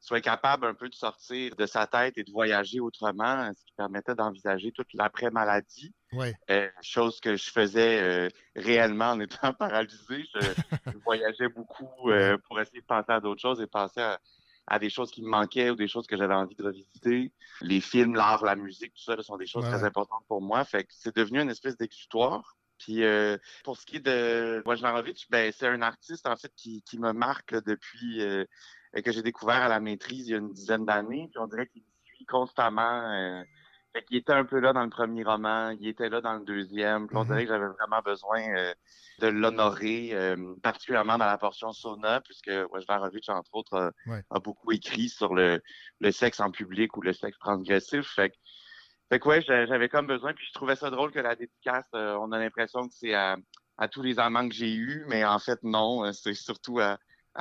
soit 0.00 0.20
capable 0.20 0.66
un 0.66 0.74
peu 0.74 0.88
de 0.88 0.94
sortir 0.94 1.54
de 1.56 1.66
sa 1.66 1.86
tête 1.86 2.16
et 2.16 2.24
de 2.24 2.30
voyager 2.32 2.80
autrement, 2.80 3.50
ce 3.52 3.64
qui 3.64 3.72
permettait 3.76 4.14
d'envisager 4.14 4.72
toute 4.72 4.92
l'après-maladie. 4.94 5.94
Euh, 6.50 6.68
chose 6.82 7.20
que 7.20 7.36
je 7.36 7.50
faisais 7.50 8.28
réellement 8.56 9.10
en 9.10 9.20
étant 9.20 9.52
paralysé. 9.58 10.24
Je, 10.34 10.40
voyageais 11.04 11.48
beaucoup 11.48 11.88
pour 12.46 12.60
essayer 12.60 12.80
de 12.80 12.86
penser 12.86 13.12
à 13.12 13.20
d'autres 13.20 13.40
choses 13.40 13.60
et 13.60 13.66
penser 13.66 14.00
à, 14.66 14.78
des 14.78 14.90
choses 14.90 15.10
qui 15.10 15.22
me 15.22 15.28
manquaient 15.28 15.70
ou 15.70 15.76
des 15.76 15.88
choses 15.88 16.06
que 16.06 16.16
j'avais 16.16 16.34
envie 16.34 16.56
de 16.56 16.64
revisiter. 16.64 17.32
Les 17.60 17.80
films, 17.80 18.14
l'art, 18.14 18.44
la 18.44 18.56
musique, 18.56 18.94
tout 18.94 19.02
ça 19.02 19.20
sont 19.22 19.36
des 19.36 19.46
choses 19.46 19.64
très 19.64 19.84
importantes 19.84 20.24
pour 20.28 20.40
moi. 20.40 20.64
Fait 20.64 20.84
que 20.84 20.92
c'est 20.92 21.14
devenu 21.14 21.40
une 21.40 21.50
espèce 21.50 21.76
d'exutoire. 21.76 22.56
Puis 22.80 23.04
euh, 23.04 23.36
pour 23.62 23.76
ce 23.76 23.84
qui 23.84 23.96
est 23.96 24.00
de 24.00 24.62
Wojnarowicz, 24.64 25.26
ben, 25.28 25.52
c'est 25.56 25.68
un 25.68 25.82
artiste 25.82 26.26
en 26.26 26.36
fait 26.36 26.52
qui, 26.56 26.82
qui 26.82 26.98
me 26.98 27.12
marque 27.12 27.54
depuis 27.64 28.22
euh, 28.22 28.44
que 28.94 29.12
j'ai 29.12 29.22
découvert 29.22 29.62
à 29.62 29.68
la 29.68 29.80
maîtrise 29.80 30.28
il 30.28 30.32
y 30.32 30.34
a 30.34 30.38
une 30.38 30.52
dizaine 30.52 30.84
d'années. 30.84 31.28
Puis 31.30 31.38
on 31.38 31.46
dirait 31.46 31.66
qu'il 31.66 31.82
suit 32.04 32.26
constamment. 32.26 33.10
Euh, 33.12 33.42
fait 33.92 34.04
qu'il 34.04 34.16
était 34.18 34.32
un 34.32 34.44
peu 34.44 34.60
là 34.60 34.72
dans 34.72 34.84
le 34.84 34.90
premier 34.90 35.24
roman, 35.24 35.70
il 35.80 35.88
était 35.88 36.08
là 36.08 36.20
dans 36.20 36.34
le 36.34 36.44
deuxième. 36.44 37.08
Puis 37.08 37.16
on 37.16 37.24
mm-hmm. 37.24 37.26
dirait 37.26 37.42
que 37.44 37.48
j'avais 37.48 37.66
vraiment 37.66 38.00
besoin 38.04 38.40
euh, 38.56 38.74
de 39.18 39.26
l'honorer, 39.26 40.14
particulièrement 40.62 41.18
dans 41.18 41.26
la 41.26 41.36
portion 41.36 41.72
sauna, 41.72 42.20
puisque 42.20 42.50
Wojnarowicz, 42.70 43.28
entre 43.28 43.54
autres, 43.54 43.92
a, 44.30 44.40
beaucoup 44.40 44.72
écrit 44.72 45.08
sur 45.08 45.34
le, 45.34 45.60
le 46.00 46.10
sexe 46.10 46.40
en 46.40 46.50
public 46.50 46.96
ou 46.96 47.02
le 47.02 47.12
sexe 47.12 47.38
transgressif. 47.38 48.06
Fait 48.14 48.30
que 48.30 48.36
fait 49.10 49.18
que 49.18 49.28
ouais, 49.28 49.42
j'avais 49.42 49.88
comme 49.88 50.06
besoin, 50.06 50.32
puis 50.32 50.46
je 50.46 50.52
trouvais 50.52 50.76
ça 50.76 50.88
drôle 50.88 51.10
que 51.10 51.18
la 51.18 51.34
dédicace, 51.34 51.84
euh, 51.96 52.16
on 52.20 52.30
a 52.30 52.38
l'impression 52.38 52.86
que 52.86 52.94
c'est 52.94 53.12
à, 53.12 53.36
tous 53.90 54.02
les 54.02 54.20
amants 54.20 54.48
que 54.48 54.54
j'ai 54.54 54.72
eus, 54.72 55.04
mais 55.08 55.24
en 55.24 55.40
fait, 55.40 55.58
non, 55.64 56.04
euh, 56.04 56.12
c'est 56.12 56.34
surtout 56.34 56.78
à, 56.78 56.96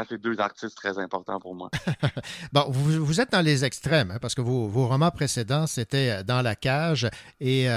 ces 0.08 0.18
deux 0.18 0.40
artistes 0.40 0.76
très 0.76 0.98
importants 1.00 1.40
pour 1.40 1.56
moi. 1.56 1.70
bon, 2.54 2.66
vous, 2.70 3.22
êtes 3.22 3.32
dans 3.32 3.42
les 3.42 3.66
extrêmes, 3.66 4.12
hein, 4.12 4.20
parce 4.22 4.36
que 4.36 4.42
vos, 4.42 4.88
romans 4.88 5.12
précédents, 5.12 5.68
c'était 5.68 6.10
euh, 6.10 6.24
dans 6.24 6.42
la 6.42 6.56
cage 6.56 7.10
et 7.40 7.68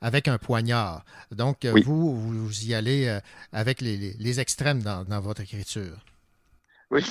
avec 0.00 0.28
un 0.28 0.38
poignard. 0.38 1.04
Donc, 1.30 1.64
vous, 1.64 2.16
vous 2.16 2.64
y 2.64 2.74
allez 2.74 3.18
avec 3.52 3.80
les, 3.80 4.40
extrêmes 4.40 4.82
dans, 4.82 5.20
votre 5.20 5.42
écriture. 5.42 5.96
Oui, 6.90 7.02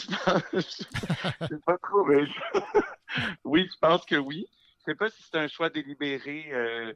je 0.53 0.59
sais 0.59 1.59
pas 1.65 1.77
trop, 1.83 2.03
mais 2.05 2.23
oui, 3.45 3.69
je 3.71 3.77
pense 3.79 4.05
que 4.05 4.15
oui 4.15 4.47
sais 4.87 4.95
pas 4.95 5.09
si 5.09 5.21
c'est 5.23 5.37
un 5.37 5.47
choix 5.47 5.69
délibéré. 5.69 6.47
Euh, 6.51 6.93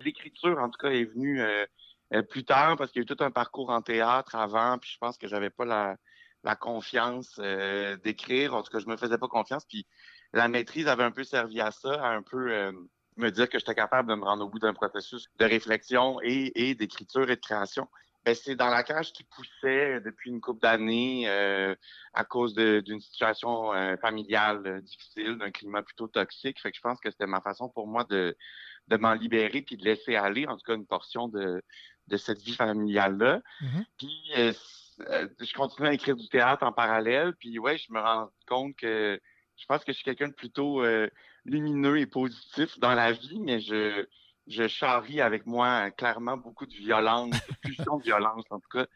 l'écriture, 0.00 0.58
en 0.58 0.68
tout 0.68 0.78
cas, 0.78 0.90
est 0.90 1.04
venue 1.04 1.40
euh, 1.40 1.64
euh, 2.14 2.22
plus 2.22 2.44
tard 2.44 2.76
parce 2.76 2.92
qu'il 2.92 3.00
y 3.00 3.02
a 3.02 3.04
eu 3.04 3.16
tout 3.16 3.24
un 3.24 3.30
parcours 3.30 3.70
en 3.70 3.82
théâtre 3.82 4.34
avant, 4.34 4.78
puis 4.78 4.90
je 4.92 4.98
pense 4.98 5.16
que 5.16 5.26
j'avais 5.26 5.50
pas 5.50 5.64
la, 5.64 5.96
confiance 6.56 7.38
d'écrire. 8.02 8.54
En 8.54 8.62
tout 8.62 8.70
cas, 8.70 8.78
je 8.78 8.86
me 8.86 8.96
faisais 8.96 9.18
pas 9.18 9.28
confiance. 9.28 9.64
Puis 9.64 9.86
la 10.32 10.48
maîtrise 10.48 10.88
avait 10.88 11.04
un 11.04 11.10
peu 11.10 11.24
servi 11.24 11.60
à 11.60 11.70
ça, 11.70 11.94
à 11.94 12.08
un 12.08 12.22
peu 12.22 12.72
me 13.16 13.30
dire 13.30 13.48
que 13.48 13.58
j'étais 13.58 13.74
capable 13.74 14.08
de 14.08 14.14
me 14.14 14.24
rendre 14.24 14.44
au 14.44 14.48
bout 14.48 14.58
d'un 14.58 14.74
processus 14.74 15.26
de 15.38 15.44
réflexion 15.44 16.18
et 16.22 16.74
d'écriture 16.74 17.30
et 17.30 17.36
de 17.36 17.40
création. 17.40 17.88
Ben, 18.24 18.34
c'est 18.34 18.54
dans 18.54 18.68
la 18.68 18.82
cage 18.82 19.12
qui 19.12 19.24
poussait 19.24 20.00
depuis 20.00 20.28
une 20.30 20.42
couple 20.42 20.60
d'années 20.60 21.24
euh, 21.26 21.74
à 22.12 22.24
cause 22.24 22.54
d'une 22.54 23.00
situation 23.00 23.72
euh, 23.72 23.96
familiale 23.96 24.66
euh, 24.66 24.80
difficile, 24.82 25.38
d'un 25.38 25.50
climat 25.50 25.82
plutôt 25.82 26.06
toxique. 26.06 26.60
Fait 26.60 26.70
que 26.70 26.76
je 26.76 26.82
pense 26.82 27.00
que 27.00 27.10
c'était 27.10 27.26
ma 27.26 27.40
façon 27.40 27.70
pour 27.70 27.86
moi 27.86 28.04
de, 28.04 28.36
de 28.88 28.96
m'en 28.98 29.14
libérer 29.14 29.62
puis 29.62 29.78
de 29.78 29.84
laisser 29.84 30.16
aller, 30.16 30.46
en 30.46 30.58
tout 30.58 30.64
cas, 30.66 30.74
une 30.74 30.86
portion 30.86 31.28
de, 31.28 31.62
de 32.08 32.16
cette 32.18 32.42
vie 32.42 32.54
familiale-là. 32.54 33.40
Mm-hmm. 33.62 33.84
Puis 33.96 34.32
je 35.40 35.54
continue 35.54 35.88
à 35.88 35.92
écrire 35.92 36.16
du 36.16 36.28
théâtre 36.28 36.64
en 36.64 36.72
parallèle. 36.72 37.34
Puis 37.38 37.58
ouais, 37.58 37.78
je 37.78 37.92
me 37.92 38.00
rends 38.00 38.30
compte 38.46 38.76
que 38.76 39.20
je 39.56 39.66
pense 39.66 39.84
que 39.84 39.92
je 39.92 39.96
suis 39.96 40.04
quelqu'un 40.04 40.28
de 40.28 40.34
plutôt 40.34 40.82
lumineux 41.44 41.98
et 41.98 42.06
positif 42.06 42.78
dans 42.78 42.94
la 42.94 43.12
vie, 43.12 43.40
mais 43.40 43.60
je 43.60 44.06
je 44.50 44.66
charrie 44.68 45.20
avec 45.20 45.46
moi 45.46 45.90
clairement 45.92 46.36
beaucoup 46.36 46.66
de 46.66 46.74
violence, 46.74 47.30
de 47.48 47.54
pulsion 47.62 47.98
de 47.98 48.02
violence 48.02 48.44
en 48.50 48.58
tout 48.58 48.68
cas. 48.68 48.86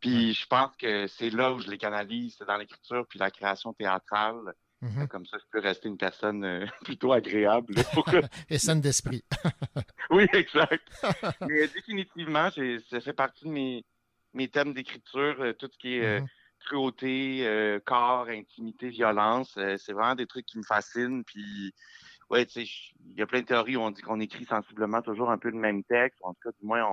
Puis 0.00 0.34
je 0.34 0.46
pense 0.46 0.74
que 0.76 1.06
c'est 1.06 1.30
là 1.30 1.52
où 1.52 1.60
je 1.60 1.70
les 1.70 1.78
canalise, 1.78 2.36
c'est 2.38 2.46
dans 2.46 2.56
l'écriture 2.56 3.06
puis 3.08 3.18
la 3.18 3.30
création 3.30 3.72
théâtrale. 3.72 4.54
Mm-hmm. 4.82 5.06
Comme 5.06 5.26
ça, 5.26 5.38
je 5.38 5.44
peux 5.52 5.60
rester 5.60 5.88
une 5.88 5.96
personne 5.96 6.44
euh, 6.44 6.66
plutôt 6.84 7.12
agréable. 7.12 7.74
Et 8.50 8.58
saine 8.58 8.80
d'esprit. 8.80 9.22
oui, 10.10 10.26
exact. 10.32 10.82
Mais 11.42 11.68
définitivement, 11.68 12.48
ça 12.50 13.00
fait 13.00 13.12
partie 13.12 13.44
de 13.44 13.50
mes, 13.50 13.84
mes 14.34 14.48
thèmes 14.48 14.72
d'écriture, 14.72 15.36
euh, 15.40 15.52
tout 15.52 15.68
ce 15.70 15.78
qui 15.78 15.96
est 15.96 16.04
euh, 16.04 16.20
mm-hmm. 16.20 16.66
cruauté, 16.66 17.80
corps, 17.84 18.28
intimité, 18.28 18.88
violence. 18.88 19.52
c'est 19.54 19.92
vraiment 19.92 20.14
des 20.14 20.26
trucs 20.26 20.46
qui 20.46 20.58
me 20.58 20.62
fascinent. 20.62 21.24
Puis 21.24 21.74
ouais, 22.30 22.46
tu 22.46 22.64
sais, 22.64 22.72
il 23.10 23.18
y 23.18 23.22
a 23.22 23.26
plein 23.26 23.40
de 23.40 23.46
théories 23.46 23.76
où 23.76 23.80
on 23.80 23.90
dit 23.90 24.02
qu'on 24.02 24.20
écrit 24.20 24.44
sensiblement 24.44 25.02
toujours 25.02 25.30
un 25.30 25.38
peu 25.38 25.50
le 25.50 25.58
même 25.58 25.84
texte. 25.84 26.18
En 26.22 26.32
tout 26.34 26.40
cas, 26.44 26.50
du 26.58 26.66
moins, 26.66 26.84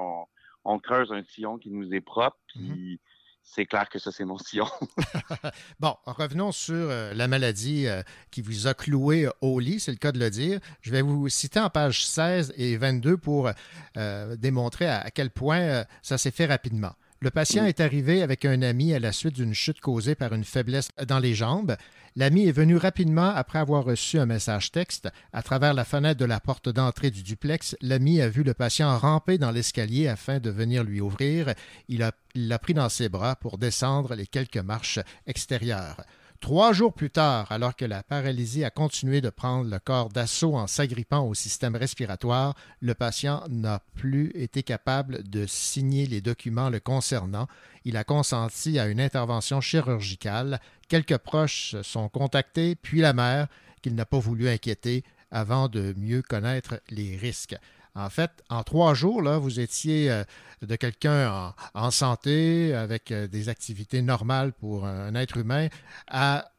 on, 0.65 0.79
creuse 0.79 1.11
un 1.11 1.23
sillon 1.23 1.57
qui 1.57 1.71
nous 1.71 1.93
est 1.93 2.01
propre. 2.01 2.37
Puis 2.47 2.99
c'est 3.43 3.65
clair 3.65 3.89
que 3.89 3.97
ça, 3.99 4.11
c'est 4.11 4.25
mon 4.25 4.37
sillon. 4.37 4.67
bon, 5.79 5.95
revenons 6.05 6.51
sur 6.51 6.75
euh, 6.75 7.13
la 7.13 7.27
maladie 7.27 7.87
euh, 7.87 8.01
qui 8.31 8.41
vous 8.41 8.67
a 8.67 8.73
cloué 8.73 9.27
au 9.41 9.59
lit, 9.59 9.79
c'est 9.79 9.91
le 9.91 9.97
cas 9.97 10.11
de 10.11 10.19
le 10.19 10.29
dire. 10.29 10.59
Je 10.81 10.91
vais 10.91 11.01
vous 11.01 11.29
citer 11.29 11.59
en 11.59 11.69
page 11.69 12.05
16 12.05 12.53
et 12.57 12.77
22 12.77 13.17
pour 13.17 13.49
euh, 13.97 14.35
démontrer 14.35 14.87
à, 14.87 15.09
quel 15.11 15.31
point 15.31 15.83
ça 16.01 16.17
s'est 16.17 16.31
fait 16.31 16.45
rapidement. 16.45 16.93
Le 17.21 17.31
patient 17.31 17.65
est 17.65 17.81
arrivé 17.81 18.21
avec 18.21 18.45
un 18.45 18.61
ami 18.61 18.93
à 18.93 18.99
la 18.99 19.11
suite 19.11 19.35
d'une 19.35 19.53
chute 19.53 19.81
causée 19.81 20.15
par 20.15 20.33
une 20.33 20.45
faiblesse 20.45 20.87
dans 21.05 21.19
les 21.19 21.33
jambes. 21.33 21.75
L'ami 22.15 22.47
est 22.47 22.53
venu 22.53 22.77
rapidement 22.77 23.29
après 23.35 23.59
avoir 23.59 23.83
reçu 23.83 24.19
un 24.19 24.25
message 24.25 24.71
texte. 24.71 25.09
À 25.33 25.43
travers 25.43 25.73
la 25.73 25.83
fenêtre 25.83 26.17
de 26.17 26.25
la 26.25 26.39
porte 26.39 26.69
d'entrée 26.69 27.11
du 27.11 27.21
duplex, 27.21 27.75
l'ami 27.81 28.21
a 28.21 28.29
vu 28.29 28.43
le 28.43 28.53
patient 28.53 28.97
ramper 28.97 29.37
dans 29.37 29.51
l'escalier 29.51 30.07
afin 30.07 30.39
de 30.39 30.49
venir 30.49 30.85
lui 30.85 31.01
ouvrir. 31.01 31.53
Il 31.89 32.09
l'a 32.35 32.59
pris 32.59 32.73
dans 32.73 32.87
ses 32.87 33.09
bras 33.09 33.35
pour 33.35 33.57
descendre 33.57 34.15
les 34.15 34.25
quelques 34.25 34.55
marches 34.55 34.99
extérieures. 35.27 36.01
Trois 36.39 36.71
jours 36.71 36.93
plus 36.93 37.09
tard, 37.09 37.51
alors 37.51 37.75
que 37.75 37.83
la 37.83 38.01
paralysie 38.01 38.63
a 38.63 38.69
continué 38.69 39.19
de 39.19 39.29
prendre 39.29 39.69
le 39.69 39.77
corps 39.77 40.07
d'assaut 40.07 40.55
en 40.55 40.67
s'agrippant 40.67 41.27
au 41.27 41.33
système 41.33 41.75
respiratoire, 41.75 42.55
le 42.79 42.93
patient 42.93 43.43
n'a 43.49 43.81
plus 43.95 44.31
été 44.35 44.63
capable 44.63 45.29
de 45.29 45.45
signer 45.45 46.07
les 46.07 46.21
documents 46.21 46.69
le 46.69 46.79
concernant. 46.79 47.47
Il 47.83 47.97
a 47.97 48.05
consenti 48.05 48.79
à 48.79 48.87
une 48.87 49.01
intervention 49.01 49.59
chirurgicale. 49.59 50.61
Quelques 50.87 51.17
proches 51.17 51.75
sont 51.81 52.07
contactés, 52.07 52.75
puis 52.75 53.01
la 53.01 53.11
mère, 53.11 53.47
qu'il 53.81 53.95
n'a 53.95 54.05
pas 54.05 54.19
voulu 54.19 54.47
inquiéter 54.47 55.03
avant 55.31 55.67
de 55.67 55.93
mieux 55.97 56.21
connaître 56.21 56.79
les 56.89 57.17
risques. 57.17 57.57
En 57.95 58.09
fait, 58.09 58.31
en 58.49 58.63
trois 58.63 58.93
jours, 58.93 59.21
là, 59.21 59.37
vous 59.37 59.59
étiez 59.59 60.11
euh, 60.11 60.23
de 60.61 60.75
quelqu'un 60.75 61.31
en, 61.31 61.53
en, 61.73 61.91
santé, 61.91 62.73
avec 62.73 63.11
euh, 63.11 63.27
des 63.27 63.49
activités 63.49 64.01
normales 64.01 64.53
pour 64.53 64.85
un 64.85 65.15
être 65.15 65.37
humain, 65.37 65.67
à 66.07 66.51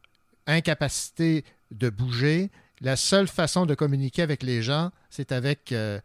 incapacité 0.47 1.45
de 1.71 1.89
bouger. 1.89 2.51
La 2.81 2.95
seule 2.95 3.27
façon 3.27 3.65
de 3.65 3.75
communiquer 3.75 4.23
avec 4.23 4.43
les 4.43 4.61
gens, 4.61 4.91
c'est 5.09 5.31
avec 5.31 5.71
euh, 5.71 5.99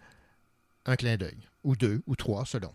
un 0.84 0.96
clin 0.96 1.16
d'œil, 1.16 1.38
ou 1.64 1.74
deux, 1.74 2.02
ou 2.06 2.16
trois, 2.16 2.44
selon. 2.44 2.72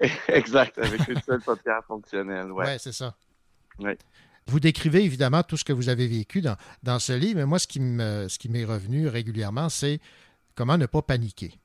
Exact, 0.28 0.78
avec 0.78 1.08
une 1.08 1.20
seule 1.20 1.40
paupière 1.40 1.84
fonctionnelle. 1.86 2.52
Oui, 2.52 2.64
ouais, 2.64 2.78
c'est 2.78 2.92
ça. 2.92 3.16
Ouais. 3.78 3.98
Vous 4.46 4.60
décrivez 4.60 5.04
évidemment 5.04 5.42
tout 5.42 5.56
ce 5.56 5.64
que 5.64 5.72
vous 5.72 5.88
avez 5.88 6.06
vécu 6.06 6.40
dans, 6.40 6.56
dans 6.82 6.98
ce 6.98 7.12
livre, 7.12 7.36
mais 7.36 7.46
moi, 7.46 7.58
ce 7.58 7.66
qui 7.66 7.78
m'est 8.48 8.64
revenu 8.64 9.08
régulièrement, 9.08 9.68
c'est 9.68 10.00
comment 10.54 10.76
ne 10.76 10.86
pas 10.86 11.02
paniquer. 11.02 11.58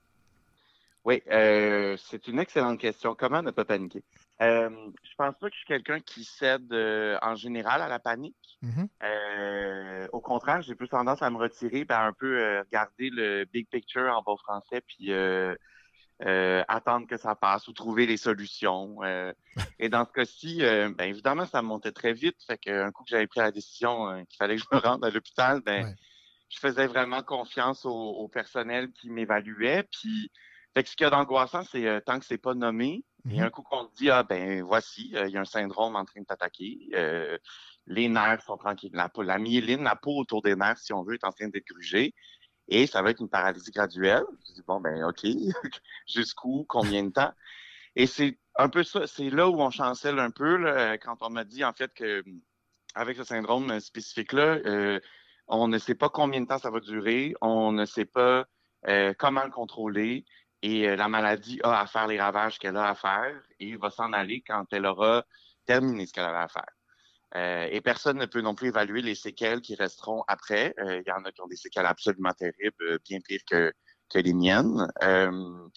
Oui, 1.08 1.24
euh, 1.32 1.95
c'est 1.97 2.28
une 2.28 2.38
excellente 2.38 2.82
question. 2.82 3.16
Comment 3.16 3.41
ne 3.41 3.51
pas 3.51 3.64
paniquer? 3.64 4.03
Euh, 4.41 4.70
je 5.03 5.16
pense 5.18 5.36
pas 5.39 5.47
que 5.47 5.53
je 5.53 5.60
suis 5.60 5.68
quelqu'un 5.68 6.01
qui 6.01 6.26
cède 6.26 6.74
euh, 6.74 7.18
en 7.22 7.34
général 7.36 7.82
à 7.82 7.88
la 7.88 7.97
panique. 7.97 8.36
Mm-hmm. 8.62 8.88
euh, 9.03 10.08
au 10.12 10.20
contraire, 10.20 10.62
j'ai 10.64 10.76
plus 10.76 10.89
tendance 10.89 11.22
à 11.22 11.30
me 11.30 11.38
retirer 11.38 11.86
et 11.89 11.93
à 11.93 12.05
un 12.05 12.12
peu 12.12 12.38
euh, 12.38 12.60
regarder 12.60 13.10
le 13.10 13.45
big 13.45 13.70
picture 13.70 14.14
en 14.14 14.22
bon 14.22 14.36
français 14.36 14.82
puis 14.86 15.14
euh, 15.14 15.55
attendre 16.68 17.08
que 17.08 17.16
ça 17.16 17.36
passe 17.36 17.70
ou 17.70 17.72
trouver 17.72 18.05
les 18.05 18.18
solutions. 18.18 18.97
et 19.80 19.88
dans 19.88 20.03
ce 20.03 20.12
cas-ci, 20.12 20.58
ben, 20.60 21.08
évidemment, 21.08 21.45
ça 21.45 21.62
montait 21.62 21.93
très 21.93 22.12
vite. 22.12 22.36
Fait 22.45 22.58
qu'un 22.58 22.91
coup 22.91 23.05
que 23.05 23.12
j'avais 23.12 23.28
pris 23.28 23.39
la 23.39 23.51
décision 23.51 24.26
qu'il 24.26 24.36
fallait 24.38 24.58
que 24.58 24.64
je 24.70 24.76
me 24.76 24.82
rende 24.82 25.05
à 25.05 25.10
l'hôpital, 25.10 25.62
ben, 25.62 25.86
ouais. 25.86 25.95
je 26.49 26.60
faisais 26.60 26.88
vraiment 26.88 27.24
confiance 27.24 27.86
au, 27.86 27.91
au 27.93 28.28
personnel 28.28 28.91
qui 28.91 29.10
m'évaluait. 29.10 29.84
Puis 29.84 30.30
fait 30.78 30.84
que 30.84 30.89
ce 30.89 30.95
qu'il 30.95 31.05
y 31.05 31.07
a 31.07 31.09
d'angoissant, 31.09 31.63
c'est 31.63 31.88
euh, 31.88 31.99
tant 32.05 32.19
que 32.19 32.25
c'est 32.25 32.38
pas 32.38 32.53
nommé, 32.53 33.03
Mhm. 33.25 33.34
et 33.34 33.41
un 33.41 33.49
coup 33.49 33.63
qu'on 33.63 33.89
dit, 33.95 34.11
ah 34.11 34.21
ben 34.21 34.61
voici, 34.61 35.11
euh, 35.15 35.28
il 35.28 35.34
y 35.34 35.38
a 35.38 35.41
un 35.41 35.45
syndrome 35.45 35.95
en 35.95 36.05
train 36.05 36.21
de 36.21 36.25
t'attaquer, 36.28 36.78
euh, 36.93 37.36
les 37.88 38.07
nerfs 38.07 38.43
sont 38.43 38.57
tranquilles, 38.57 38.91
la, 38.93 39.09
peau, 39.09 39.23
la 39.23 39.39
myéline, 39.39 39.82
la 39.82 39.95
peau 39.95 40.15
autour 40.19 40.43
des 40.43 40.55
nerfs, 40.55 40.78
si 40.78 40.93
on 40.93 41.01
veut, 41.01 41.15
est 41.15 41.23
en 41.23 41.32
train 41.32 41.47
d'être 41.47 41.65
grugée, 41.65 42.13
et 42.67 42.86
ça 42.86 43.01
va 43.01 43.09
être 43.09 43.21
une 43.21 43.30
paralysie 43.30 43.71
graduelle. 43.71 44.23
Je 44.47 44.53
dis, 44.53 44.61
bon, 44.67 44.80
ben 44.80 45.03
ok, 45.03 45.25
jusqu'où, 46.07 46.63
combien 46.69 47.03
de 47.05 47.09
temps? 47.11 47.34
Et 47.95 48.05
c'est 48.05 48.38
un 48.55 48.69
peu 48.69 48.84
ça, 48.84 49.07
c'est 49.07 49.32
là 49.32 49.49
où 49.49 49.59
on 49.59 49.71
chancelle 49.71 50.19
un 50.19 50.30
peu, 50.30 50.57
là, 50.57 50.99
quand 50.99 51.17
on 51.21 51.32
m'a 51.32 51.43
dit 51.43 51.65
en 51.65 51.73
fait 51.73 51.91
que 51.95 52.23
avec 52.93 53.17
ce 53.17 53.23
syndrome 53.23 53.80
spécifique-là, 53.80 54.99
on 55.47 55.67
ne 55.67 55.80
sait 55.80 55.95
pas 55.95 56.09
combien 56.09 56.41
de 56.41 56.45
temps 56.45 56.59
ça 56.59 56.69
va 56.69 56.82
durer, 56.82 57.34
on 57.41 57.71
ne 57.71 57.86
sait 57.86 58.05
pas 58.05 58.45
euh, 58.88 59.13
comment 59.17 59.43
le 59.43 59.51
contrôler. 59.51 60.25
Et 60.62 60.88
euh, 60.88 60.95
la 60.95 61.08
maladie 61.08 61.60
a 61.64 61.82
à 61.82 61.88
faire 61.88 62.08
les 62.08 62.20
ravages 62.20 62.58
qu'elle 62.58 62.78
a 62.78 62.89
à 62.89 62.95
faire 62.95 63.41
et 63.60 63.76
va 63.76 63.89
s'en 63.89 64.12
aller 64.14 64.43
quand 64.45 64.66
elle 64.72 64.86
aura 64.86 65.24
terminé 65.66 66.05
ce 66.05 66.14
qu'elle 66.14 66.26
avait 66.26 66.38
à 66.38 66.47
faire. 66.47 66.72
Euh, 67.36 67.68
et 67.70 67.82
personne 67.82 68.18
ne 68.18 68.26
peut 68.26 68.41
non 68.41 68.55
plus 68.55 68.70
évaluer 68.70 69.01
les 69.01 69.16
séquelles 69.16 69.62
qui 69.62 69.76
resteront 69.76 70.24
après. 70.28 70.74
Euh, 70.80 71.01
Il 71.05 71.08
y 71.08 71.12
en 71.12 71.24
a 71.26 71.32
qui 71.32 71.41
ont 71.41 71.47
des 71.47 71.58
séquelles 71.58 71.86
absolument 71.86 72.32
terribles, 72.32 72.99
bien 73.05 73.20
pires 73.20 73.41
que, 73.49 73.74
que 74.10 74.20
les 74.20 74.34
miennes. 74.34 74.88
Euh, 75.03 75.68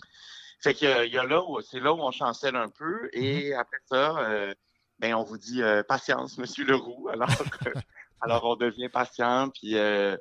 fait 0.61 0.75
qu'il 0.75 0.89
y 0.89 1.19
a, 1.19 1.25
là 1.25 1.43
où 1.43 1.61
c'est 1.63 1.81
là 1.81 1.93
où 1.93 2.01
on 2.01 2.11
chancelle 2.11 2.57
un 2.57 2.69
peu. 2.69 3.09
Et 3.13 3.55
après 3.55 3.79
ça, 3.87 4.19
euh, 4.19 4.55
ben 4.99 5.15
on 5.15 5.23
vous 5.23 5.39
dit 5.39 5.63
euh, 5.63 5.83
patience, 5.83 6.39
Monsieur 6.39 6.65
Leroux. 6.65 7.09
Alors, 7.09 7.29
alors 8.21 8.45
on 8.45 8.57
devient 8.57 8.91
patient, 8.91 9.49
puis 9.51 9.77
euh, 9.77 10.17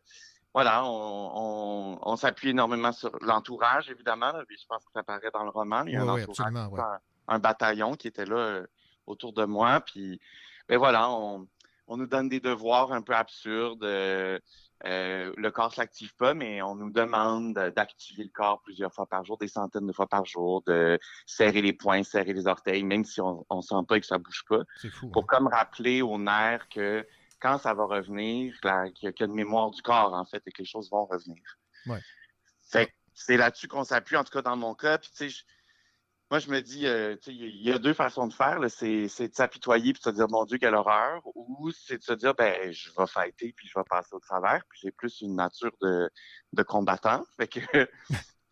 voilà, 0.54 0.84
on, 0.86 1.32
on, 1.36 2.00
on 2.02 2.16
s'appuie 2.16 2.50
énormément 2.50 2.92
sur 2.92 3.12
l'entourage, 3.22 3.90
évidemment. 3.90 4.32
Là, 4.32 4.44
puis 4.48 4.58
je 4.60 4.66
pense 4.68 4.84
que 4.86 4.92
ça 4.94 5.04
paraît 5.04 5.32
dans 5.34 5.44
le 5.44 5.50
roman. 5.50 5.84
Il 5.86 5.94
y 5.94 5.96
a 5.96 6.04
Oui, 6.06 6.22
un 6.22 6.24
entourage, 6.24 6.54
ouais. 6.72 6.80
un, 6.82 7.00
un 7.36 7.40
bataillon 7.40 7.94
qui 7.94 8.08
était 8.08 8.26
là 8.26 8.36
euh, 8.38 8.68
autour 9.06 9.34
de 9.34 9.46
moi. 9.46 9.80
Puis, 9.82 10.20
ben 10.68 10.78
voilà, 10.78 11.10
on, 11.12 11.48
on 11.88 11.98
nous 11.98 12.08
donne 12.08 12.30
des 12.30 12.40
devoirs 12.40 12.92
un 12.92 13.02
peu 13.02 13.14
absurdes. 13.14 13.84
euh, 13.84 14.40
euh, 14.86 15.34
le 15.36 15.52
corps 15.52 15.74
s'active 15.74 16.16
pas, 16.16 16.34
mais 16.34 16.62
on 16.62 16.74
nous 16.74 16.90
demande 16.90 17.54
d'activer 17.76 18.24
le 18.24 18.30
corps 18.30 18.62
plusieurs 18.62 18.94
fois 18.94 19.06
par 19.08 19.26
jour, 19.26 19.38
des 19.38 19.50
centaines 19.50 19.86
de 19.86 19.92
fois 19.92 20.08
par 20.08 20.24
jour, 20.26 20.62
de 20.66 20.98
serrer 21.26 21.62
les 21.62 21.74
poings, 21.74 22.02
serrer 22.04 22.32
les 22.32 22.48
orteils, 22.48 22.84
même 22.84 23.04
si 23.04 23.20
on, 23.20 23.46
on 23.50 23.62
sent 23.62 23.76
pas 23.90 24.00
que 24.00 24.06
ça 24.06 24.18
bouge 24.18 24.46
pas, 24.48 24.60
C'est 24.78 24.90
fou. 24.90 25.10
pour 25.10 25.28
comme 25.28 25.48
rappeler 25.48 26.02
aux 26.02 26.18
nerfs 26.18 26.70
que 26.70 27.06
quand 27.40 27.58
ça 27.58 27.74
va 27.74 27.86
revenir, 27.86 28.54
qu'il 28.96 29.04
y 29.04 29.24
a 29.24 29.26
une 29.26 29.34
mémoire 29.34 29.72
du 29.72 29.82
corps, 29.82 30.14
en 30.14 30.26
fait, 30.26 30.42
et 30.46 30.52
que 30.52 30.60
les 30.62 30.68
choses 30.68 30.90
vont 30.92 31.06
revenir. 31.06 31.42
Ouais. 31.86 32.02
Fait 32.70 32.88
que 32.88 32.92
c'est 33.14 33.38
là-dessus 33.38 33.68
qu'on 33.68 33.84
s'appuie, 33.84 34.16
en 34.18 34.24
tout 34.24 34.32
cas 34.32 34.42
dans 34.42 34.56
mon 34.58 34.76
cas. 34.76 34.98
Puis, 34.98 35.10
tu 35.12 35.16
sais, 35.18 35.30
je- 35.30 35.44
moi, 36.32 36.38
je 36.40 36.50
me 36.52 36.62
dis, 36.62 36.86
euh, 36.86 37.16
tu 37.16 37.32
sais, 37.32 37.34
il 37.36 37.64
y 37.64 37.72
a 37.72 37.80
deux 37.80 37.94
façons 37.94 38.28
de 38.28 38.34
faire. 38.34 38.60
C'est 38.70 39.08
de 39.08 39.34
s'apitoyer 39.34 39.94
puis 39.94 40.02
de 40.06 40.12
se 40.12 40.16
dire, 40.16 40.28
mon 40.30 40.46
Dieu, 40.46 40.58
quelle 40.60 40.76
horreur. 40.76 41.22
Ou 41.36 41.72
c'est 41.72 41.98
de 41.98 42.04
se 42.04 42.14
dire, 42.14 42.36
ben, 42.36 42.72
je 42.72 42.92
vais 42.96 43.08
fighter 43.08 43.52
puis 43.58 43.68
je 43.68 43.78
vais 43.80 43.84
passer 43.90 44.10
au 44.14 44.20
travers. 44.20 44.62
Puis 44.70 44.82
j'ai 44.84 44.92
plus 44.92 45.22
une 45.22 45.36
nature 45.36 45.72
de, 45.82 46.08
de 46.54 46.64
combattant. 46.64 47.24
Fait 47.36 47.48
que, 47.48 47.60
fait 47.72 47.90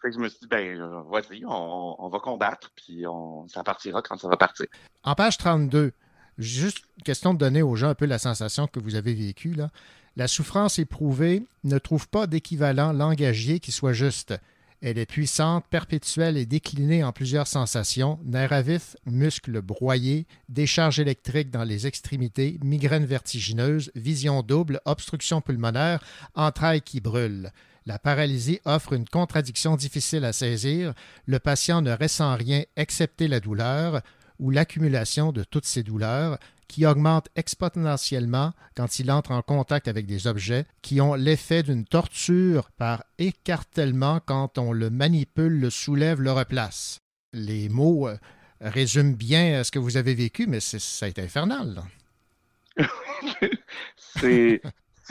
que 0.02 0.12
je 0.12 0.18
me 0.18 0.28
suis 0.28 0.40
dit, 0.40 0.48
ben, 0.48 0.80
vas-y, 1.12 1.46
on, 1.46 2.04
on 2.04 2.10
va 2.10 2.20
combattre 2.20 2.72
puis 2.76 3.06
on, 3.06 3.48
ça 3.48 3.64
partira 3.64 4.02
quand 4.02 4.18
ça 4.18 4.28
va 4.28 4.38
partir. 4.38 4.66
En 5.04 5.14
page 5.14 5.38
32, 5.38 5.94
juste 6.38 6.86
question 7.04 7.34
de 7.34 7.40
donner 7.40 7.62
aux 7.62 7.76
gens 7.76 7.90
un 7.90 7.96
peu 7.96 8.06
la 8.06 8.20
sensation 8.20 8.68
que 8.68 8.80
vous 8.80 8.96
avez 8.96 9.14
vécue. 9.14 9.54
Là. 9.54 9.70
La 10.16 10.28
souffrance 10.28 10.80
éprouvée 10.80 11.44
ne 11.64 11.78
trouve 11.78 12.08
pas 12.08 12.28
d'équivalent 12.28 12.92
langagier 12.92 13.60
qui 13.60 13.72
soit 13.72 13.94
juste. 13.94 14.34
Elle 14.82 15.00
est 15.00 15.08
puissante, 15.08 15.66
perpétuelle 15.72 16.38
et 16.38 16.46
déclinée 16.46 17.04
en 17.04 17.12
plusieurs 17.12 17.48
sensations, 17.48 18.20
nerfs 18.24 18.54
à 18.54 18.62
vif, 18.62 18.96
muscles 19.08 19.62
broyés, 19.62 20.28
décharge 20.50 21.00
électrique 21.00 21.50
dans 21.50 21.64
les 21.64 21.88
extrémités, 21.88 22.60
migraine 22.64 23.06
vertigineuse, 23.06 23.92
vision 23.96 24.44
double, 24.44 24.80
obstruction 24.86 25.42
pulmonaire, 25.42 26.04
entrailles 26.36 26.82
qui 26.82 27.00
brûlent. 27.00 27.52
La 27.88 27.98
paralysie 27.98 28.60
offre 28.66 28.94
une 28.94 29.08
contradiction 29.08 29.78
difficile 29.78 30.26
à 30.26 30.34
saisir. 30.34 30.94
Le 31.26 31.40
patient 31.40 31.82
ne 31.82 31.96
ressent 31.96 32.36
rien 32.36 32.64
excepté 32.76 33.28
la 33.28 33.40
douleur 33.40 34.02
ou 34.40 34.52
l'accumulation 34.52 35.32
de 35.32 35.44
toutes 35.44 35.66
ces 35.66 35.84
douleurs 35.84 36.38
qui 36.68 36.86
augmentent 36.86 37.30
exponentiellement 37.36 38.54
quand 38.76 39.00
il 39.00 39.10
entre 39.12 39.32
en 39.32 39.42
contact 39.42 39.88
avec 39.88 40.06
des 40.06 40.28
objets 40.28 40.66
qui 40.82 41.00
ont 41.02 41.14
l'effet 41.14 41.64
d'une 41.64 41.86
torture 41.86 42.72
par 42.72 43.04
écartèlement 43.18 44.20
quand 44.20 44.58
on 44.58 44.74
le 44.74 44.90
manipule, 44.90 45.60
le 45.60 45.70
soulève, 45.70 46.22
le 46.22 46.32
replace. 46.32 47.00
Les 47.34 47.70
mots 47.70 48.08
euh, 48.08 48.18
résument 48.60 49.14
bien 49.14 49.60
euh, 49.60 49.64
ce 49.64 49.72
que 49.72 49.80
vous 49.80 49.98
avez 49.98 50.14
vécu, 50.14 50.48
mais 50.48 50.60
ça 50.60 51.06
a 51.06 51.10
été 51.10 51.22
infernal. 51.22 51.84
c'est 54.16 54.62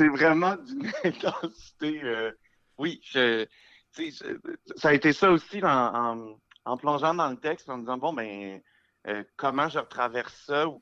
vraiment 0.09 0.57
d'une 0.57 0.93
intensité. 1.05 2.01
euh, 2.05 2.33
oui, 2.79 3.01
ça 3.13 4.89
a 4.89 4.93
été 4.93 5.13
ça 5.13 5.31
aussi 5.31 5.61
en, 5.65 6.37
plongeant 6.79 7.15
dans 7.15 7.31
le 7.31 7.37
texte, 7.37 7.71
en 7.71 7.79
disant 7.79 7.97
bon 7.97 8.13
ben 8.13 8.61
euh, 9.09 9.23
comment 9.37 9.69
je 9.69 9.79
traverse 9.81 10.35
ça 10.47 10.67
ou 10.69 10.81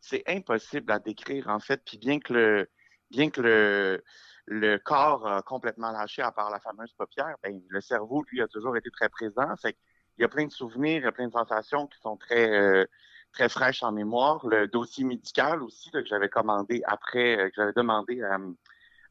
c'est 0.00 0.22
impossible 0.26 0.90
à 0.92 0.98
décrire 0.98 1.48
en 1.48 1.60
fait. 1.60 1.82
Puis 1.84 1.98
bien 1.98 2.18
que 2.20 2.32
le 2.32 2.70
bien 3.10 3.30
que 3.30 3.40
le 3.40 4.02
le 4.46 4.76
corps 4.78 5.26
a 5.28 5.42
complètement 5.42 5.92
lâché 5.92 6.20
à 6.22 6.32
part 6.32 6.50
la 6.50 6.58
fameuse 6.58 6.92
paupière, 6.94 7.36
ben, 7.42 7.60
le 7.68 7.80
cerveau 7.80 8.24
lui 8.30 8.42
a 8.42 8.48
toujours 8.48 8.76
été 8.76 8.90
très 8.90 9.08
présent. 9.08 9.54
Fait 9.56 9.76
il 10.18 10.22
y 10.22 10.24
a 10.24 10.28
plein 10.28 10.46
de 10.46 10.50
souvenirs, 10.52 10.98
il 11.00 11.04
y 11.04 11.06
a 11.06 11.12
plein 11.12 11.28
de 11.28 11.32
sensations 11.32 11.86
qui 11.86 11.98
sont 12.00 12.16
très 12.16 12.50
euh, 12.50 12.84
très 13.32 13.48
fraîches 13.48 13.82
en 13.82 13.92
mémoire. 13.92 14.46
Le 14.46 14.66
dossier 14.66 15.04
médical 15.04 15.62
aussi 15.62 15.90
là, 15.92 16.02
que 16.02 16.08
j'avais 16.08 16.28
commandé 16.28 16.82
après, 16.86 17.38
euh, 17.38 17.46
que 17.48 17.54
j'avais 17.56 17.72
demandé 17.72 18.20
à, 18.22 18.36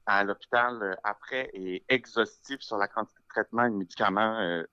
à 0.06 0.24
l'hôpital 0.24 0.98
après 1.04 1.50
est 1.54 1.84
exhaustif 1.90 2.60
sur 2.62 2.78
la 2.78 2.88
quantité 2.88 3.20
de 3.22 3.28
traitements 3.30 3.66
et 3.66 3.70
de 3.72 3.76
médicaments 3.76 4.38
euh, 4.40 4.64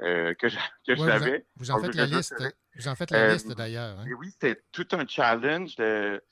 euh, 0.00 0.34
que 0.34 0.46
vous 0.94 1.02
en- 1.02 1.06
j'avais. 1.06 1.46
vous 1.56 1.70
en 1.70 1.78
faites 1.80 1.94
la 1.94 2.06
juste- 2.06 2.38
liste. 2.40 2.56
Vous 2.80 2.88
en 2.88 2.94
faites 2.94 3.10
la 3.10 3.18
Euh, 3.18 3.32
liste 3.34 3.52
d'ailleurs. 3.56 3.98
hein. 3.98 4.04
oui, 4.18 4.28
c'était 4.30 4.60
tout 4.72 4.86
un 4.92 5.06
challenge. 5.06 5.76
De... 5.76 6.22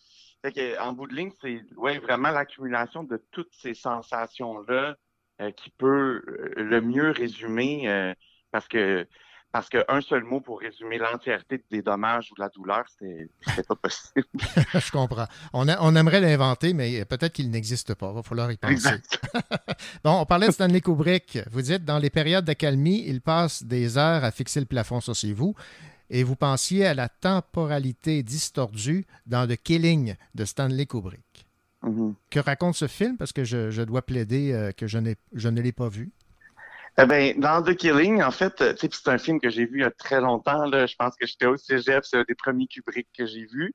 Fait 0.44 0.78
en 0.78 0.92
bout 0.92 1.07
de 1.09 1.14
ligne, 1.14 1.30
c'est 1.42 1.61
ouais, 1.76 1.99
vraiment 1.99 2.30
l'accumulation 2.30 3.03
de 3.05 3.22
toutes 3.32 3.53
ces 3.61 3.74
sensations-là 3.74 4.96
euh, 5.40 5.51
qui 5.53 5.70
peut 5.70 6.22
euh, 6.26 6.53
le 6.57 6.80
mieux 6.80 7.11
résumer. 7.11 7.88
euh, 7.88 8.14
parce 8.51 8.68
que 8.68 9.07
parce 9.51 9.70
qu'un 9.70 10.03
seul 10.03 10.24
mot 10.24 10.42
pour 10.42 10.61
résumer 10.61 10.99
l'entièreté 10.99 11.64
des 11.70 11.80
dommages 11.80 12.30
ou 12.30 12.34
de 12.34 12.40
la 12.40 12.51
douleur, 12.51 12.84
c'était 12.86 13.62
pas 13.66 13.76
possible. 13.76 14.26
Je 14.74 14.90
comprends. 14.92 15.26
On, 15.55 15.66
on 15.80 15.96
aimerait 15.96 16.20
l'inventer, 16.20 16.74
mais 16.74 17.03
peut-être 17.07 17.32
qu'il 17.32 17.51
n'existe 17.51 17.94
pas. 17.94 18.11
Il 18.11 18.14
va 18.16 18.22
falloir 18.22 18.53
y 18.53 18.59
penser. 18.59 18.90
bon, 20.05 20.20
on 20.20 20.26
parlait 20.26 20.49
de 20.49 20.53
Stanley 20.53 20.82
Kubrick. 20.82 21.38
Vous 21.51 21.62
dites, 21.62 21.82
dans 21.82 21.99
les 21.99 22.11
périodes 22.11 22.44
d'accalmie, 22.44 23.05
il 23.07 23.22
passe 23.22 23.62
des 23.62 23.96
heures 23.96 24.22
à 24.22 24.30
fixer 24.30 24.61
le 24.61 24.66
plafond, 24.66 25.01
ça 25.01 25.14
c'est 25.14 25.32
vous. 25.32 25.55
Et 26.11 26.22
vous 26.22 26.36
pensiez 26.36 26.86
à 26.86 26.94
la 26.94 27.09
temporalité 27.09 28.22
distordue 28.22 29.06
dans 29.26 29.46
The 29.46 29.56
Killing 29.56 30.14
de 30.34 30.44
Stanley 30.44 30.86
Kubrick. 30.86 31.46
Mm-hmm. 31.82 32.14
Que 32.30 32.40
raconte 32.40 32.74
ce 32.74 32.86
film? 32.86 33.16
Parce 33.16 33.32
que 33.32 33.44
je, 33.44 33.70
je 33.70 33.82
dois 33.82 34.02
plaider 34.02 34.52
euh, 34.52 34.72
que 34.72 34.86
je, 34.86 34.98
je 35.32 35.48
ne 35.48 35.61
l'ai 35.61 35.72
pas 35.72 35.88
vu. 35.88 36.11
Eh 37.00 37.06
ben, 37.06 37.38
dans 37.38 37.62
The 37.62 37.76
Killing, 37.76 38.24
en 38.24 38.32
fait, 38.32 38.76
c'est 38.76 39.09
un 39.09 39.18
film 39.18 39.40
que 39.40 39.50
j'ai 39.50 39.66
vu 39.66 39.78
il 39.78 39.82
y 39.82 39.84
a 39.84 39.90
très 39.92 40.20
longtemps. 40.20 40.64
Là. 40.64 40.86
Je 40.86 40.96
pense 40.96 41.14
que 41.14 41.28
j'étais 41.28 41.46
au 41.46 41.56
cégep, 41.56 42.04
c'est 42.04 42.16
un 42.16 42.24
des 42.26 42.34
premiers 42.34 42.66
Kubrick 42.66 43.06
que 43.16 43.24
j'ai 43.24 43.46
vu. 43.46 43.72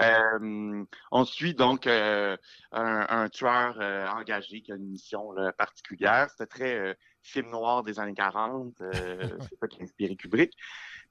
Euh, 0.00 0.84
on 1.10 1.24
suit 1.24 1.54
donc 1.54 1.88
euh, 1.88 2.36
un, 2.70 3.06
un, 3.08 3.28
tueur 3.28 3.76
euh, 3.80 4.06
engagé 4.06 4.62
qui 4.62 4.70
a 4.70 4.76
une 4.76 4.88
mission 4.88 5.32
là, 5.32 5.52
particulière. 5.52 6.28
C'était 6.30 6.46
très 6.46 6.96
film 7.22 7.50
noir 7.50 7.82
des 7.82 7.98
années 7.98 8.14
40. 8.14 8.72
c'est 8.92 9.58
ça 9.58 9.66
qui 9.66 9.80
a 9.80 9.82
inspiré 9.82 10.14
Kubrick. 10.14 10.52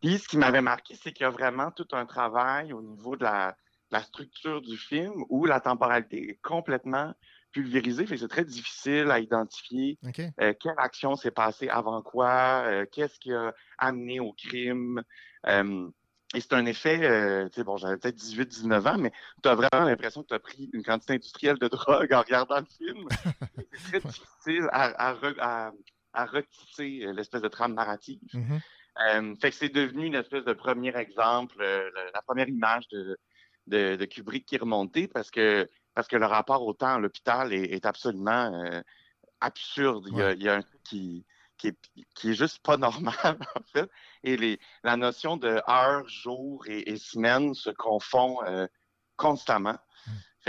Puis, 0.01 0.17
ce 0.19 0.27
qui 0.27 0.37
m'avait 0.37 0.61
marqué, 0.61 0.95
c'est 0.95 1.11
qu'il 1.11 1.23
y 1.23 1.27
a 1.27 1.31
vraiment 1.31 1.71
tout 1.71 1.87
un 1.91 2.05
travail 2.05 2.73
au 2.73 2.81
niveau 2.81 3.15
de 3.15 3.23
la, 3.23 3.55
la 3.91 4.01
structure 4.01 4.61
du 4.61 4.77
film 4.77 5.23
où 5.29 5.45
la 5.45 5.59
temporalité 5.59 6.29
est 6.29 6.39
complètement 6.41 7.13
pulvérisé, 7.51 8.05
c'est 8.05 8.27
très 8.27 8.45
difficile 8.45 9.09
à 9.11 9.19
identifier 9.19 9.97
euh, 10.39 10.53
quelle 10.59 10.75
action 10.77 11.15
s'est 11.15 11.31
passée 11.31 11.67
avant 11.69 12.01
quoi, 12.01 12.63
euh, 12.65 12.85
qu'est-ce 12.91 13.19
qui 13.19 13.33
a 13.33 13.53
amené 13.77 14.19
au 14.19 14.33
crime. 14.33 15.03
Euh, 15.47 15.89
et 16.35 16.41
c'est 16.41 16.53
un 16.53 16.67
effet, 16.67 16.99
tu 17.47 17.55
sais, 17.55 17.63
bon, 17.63 17.77
j'avais 17.77 17.97
peut-être 17.97 18.17
18-19 18.17 18.87
ans, 18.87 18.97
mais 18.99 19.11
tu 19.41 19.49
as 19.49 19.55
vraiment 19.55 19.85
l'impression 19.85 20.21
que 20.21 20.27
tu 20.27 20.33
as 20.35 20.39
pris 20.39 20.69
une 20.73 20.83
quantité 20.83 21.13
industrielle 21.13 21.57
de 21.57 21.67
drogue 21.69 22.13
en 22.13 22.19
regardant 22.19 22.59
le 22.59 22.65
film. 22.65 23.07
c'est 23.73 23.99
très 23.99 23.99
difficile 23.99 24.67
à, 24.71 25.15
à, 26.13 26.25
retisser 26.25 27.07
l'espèce 27.13 27.41
de 27.41 27.47
trame 27.47 27.73
narrative. 27.73 28.19
Mm-hmm. 28.99 29.39
fait 29.39 29.51
que 29.51 29.55
c'est 29.55 29.69
devenu 29.69 30.05
une 30.05 30.15
espèce 30.15 30.43
de 30.43 30.53
premier 30.53 30.95
exemple, 30.95 31.57
la, 32.13 32.21
première 32.21 32.49
image 32.49 32.87
de, 32.89 33.17
de, 33.67 33.95
de, 33.95 34.05
Kubrick 34.05 34.45
qui 34.45 34.55
est 34.55 34.59
remontée 34.59 35.07
parce 35.07 35.31
que 35.31 35.67
parce 35.99 36.07
que 36.07 36.15
le 36.15 36.27
rapport 36.27 36.65
au 36.65 36.73
temps 36.73 36.95
à 36.95 36.99
l'hôpital 36.99 37.51
est, 37.51 37.85
absolument 37.85 38.53
euh, 38.53 38.81
absurde. 39.41 40.07
Il, 40.09 40.41
y 40.41 40.47
a, 40.47 40.55
un 40.55 40.61
truc 40.61 40.81
qui, 40.83 41.25
qui, 41.57 41.67
est, 41.67 42.33
juste 42.33 42.59
pas 42.59 42.77
normal, 42.77 43.37
en 43.55 43.63
fait. 43.73 43.91
Et 44.23 44.37
les, 44.37 44.59
la 44.85 44.95
notion 44.95 45.35
de 45.35 45.61
heure, 45.67 46.07
jour 46.07 46.63
et, 46.67 46.95
semaine 46.95 47.53
se 47.53 47.69
confond 47.69 48.37
euh, 48.45 48.65
constamment. 49.17 49.77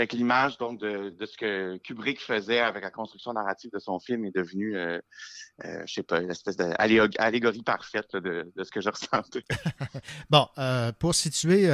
Fait 0.01 0.07
que 0.07 0.15
l'image 0.15 0.57
donc 0.57 0.79
de, 0.79 1.13
ce 1.23 1.37
que 1.37 1.77
Kubrick 1.77 2.19
faisait 2.19 2.57
avec 2.57 2.81
la 2.81 2.89
construction 2.89 3.33
narrative 3.33 3.69
de 3.71 3.77
son 3.77 3.99
film 3.99 4.25
est 4.25 4.35
devenue, 4.35 4.75
euh, 4.75 4.99
euh, 5.63 5.83
je 5.85 5.93
sais 5.93 6.01
pas, 6.01 6.21
une 6.21 6.31
espèce 6.31 6.57
d'allégorie 6.57 7.61
parfaite 7.61 8.15
de, 8.15 8.51
ce 8.63 8.71
que 8.71 8.81
je 8.81 8.89
ressentais. 8.89 9.43
bon, 10.31 10.47
euh, 10.57 10.91
pour 10.97 11.13
situer 11.13 11.69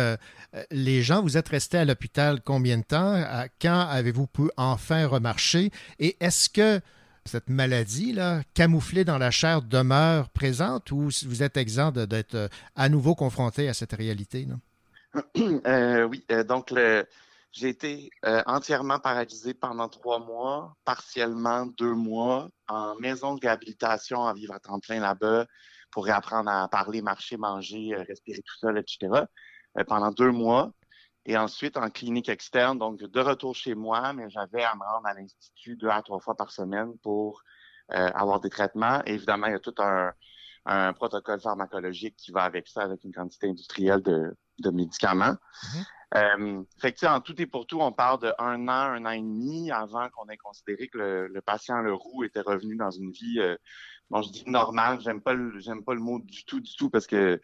les 0.72 1.04
gens, 1.04 1.22
vous 1.22 1.38
êtes 1.38 1.48
resté 1.48 1.78
à 1.78 1.86
l'hôpital 1.86 2.42
combien 2.44 2.80
de 2.80 2.84
temps? 2.84 3.24
Quand 3.62 3.88
avez-vous 3.90 4.28
pu 4.28 4.50
enfin 4.58 5.08
remarcher? 5.08 5.72
Et 5.98 6.18
est-ce 6.20 6.50
que 6.50 6.82
cette 7.24 7.48
maladie-là, 7.48 8.42
camouflée 8.54 9.06
dans 9.06 9.20
la 9.20 9.32
chair, 9.32 9.62
demeure 9.62 10.28
présente 10.32 10.92
ou 10.92 11.10
vous 11.26 11.44
êtes 11.44 11.56
exempt 11.56 11.94
d'être 11.94 12.50
à 12.76 12.90
nouveau 12.90 13.16
confronté 13.16 13.70
à 13.70 13.74
cette 13.74 13.94
réalité? 13.94 14.50
oui, 15.38 16.26
donc 16.46 16.72
le 16.72 17.06
j'ai 17.52 17.70
été 17.70 18.10
euh, 18.26 18.44
entièrement 18.46 19.00
paralysé 19.00 19.54
pendant 19.54 19.90
trois 19.90 20.20
mois, 20.20 20.76
partiellement 20.86 21.66
deux 21.66 21.94
mois, 21.94 22.50
en 22.68 22.96
maison 22.96 23.36
de 23.36 23.42
réhabilitation, 23.42 24.26
à 24.26 24.34
vivre 24.34 24.54
à 24.54 24.60
temps 24.60 24.80
plein 24.80 25.00
là-bas 25.00 25.46
pour 25.92 26.06
réapprendre 26.06 26.50
à 26.50 26.68
parler, 26.68 27.02
marcher, 27.02 27.38
manger, 27.38 27.96
euh, 27.96 28.04
respirer 28.08 28.42
tout 28.42 28.58
seul, 28.60 28.78
etc. 28.78 29.26
Euh, 29.78 29.84
pendant 29.86 30.12
deux 30.12 30.32
mois. 30.32 30.72
Et 31.26 31.38
ensuite, 31.38 31.78
en 31.78 31.90
clinique 31.90 32.30
externe, 32.30 32.78
donc 32.78 33.00
de 33.00 33.20
retour 33.20 33.56
chez 33.56 33.76
moi, 33.76 34.14
mais 34.14 34.30
j'avais 34.30 34.64
à 34.64 34.76
me 34.76 34.84
rendre 34.84 35.08
à 35.08 35.14
l'Institut 35.14 35.76
deux 35.76 35.90
à 35.90 36.02
trois 36.02 36.20
fois 36.20 36.36
par 36.36 36.52
semaine 36.52 36.98
pour 37.00 37.44
avoir 37.90 38.42
des 38.42 38.50
traitements. 38.50 39.02
évidemment, 39.06 39.48
il 39.48 39.54
y 39.54 39.56
a 39.56 39.60
tout 39.60 39.76
un, 39.80 40.12
protocole 40.94 41.40
pharmacologique 41.40 42.16
qui 42.18 42.32
va 42.32 42.44
avec 42.44 42.68
ça, 42.68 42.82
avec 42.82 43.04
une 43.04 43.14
quantité 43.14 43.50
industrielle 43.50 44.02
de, 44.02 44.36
médicaments. 44.72 45.36
Mm-hmm. 45.36 45.86
Euh, 46.16 46.64
fait 46.80 46.94
que, 46.94 47.06
en 47.06 47.20
tout 47.20 47.40
et 47.42 47.46
pour 47.46 47.68
tout, 47.68 47.82
on 47.82 47.92
parle 47.92 48.22
de 48.22 48.34
un 48.40 48.68
an, 48.68 48.94
un 48.94 49.06
an 49.06 49.10
et 49.10 49.20
demi 49.20 49.72
avant 49.72 50.08
qu'on 50.10 50.28
ait 50.30 50.38
considéré 50.38 50.88
que 50.88 51.28
le, 51.30 51.42
patient 51.42 51.82
le 51.82 51.94
roux 51.94 52.24
était 52.24 52.42
revenu 52.42 52.78
dans 52.78 52.92
une 52.92 53.12
vie, 53.12 53.40
euh, 53.40 53.58
bon, 54.10 54.22
je 54.22 54.32
dis 54.32 54.44
normale, 54.48 55.02
j'aime 55.02 55.22
pas 55.22 55.34
le, 55.34 55.60
j'aime 55.60 55.84
pas 55.84 55.94
le 55.94 56.00
mot 56.00 56.20
du 56.20 56.46
tout, 56.46 56.62
du 56.62 56.76
tout, 56.76 56.90
parce 56.90 57.08
que, 57.08 57.42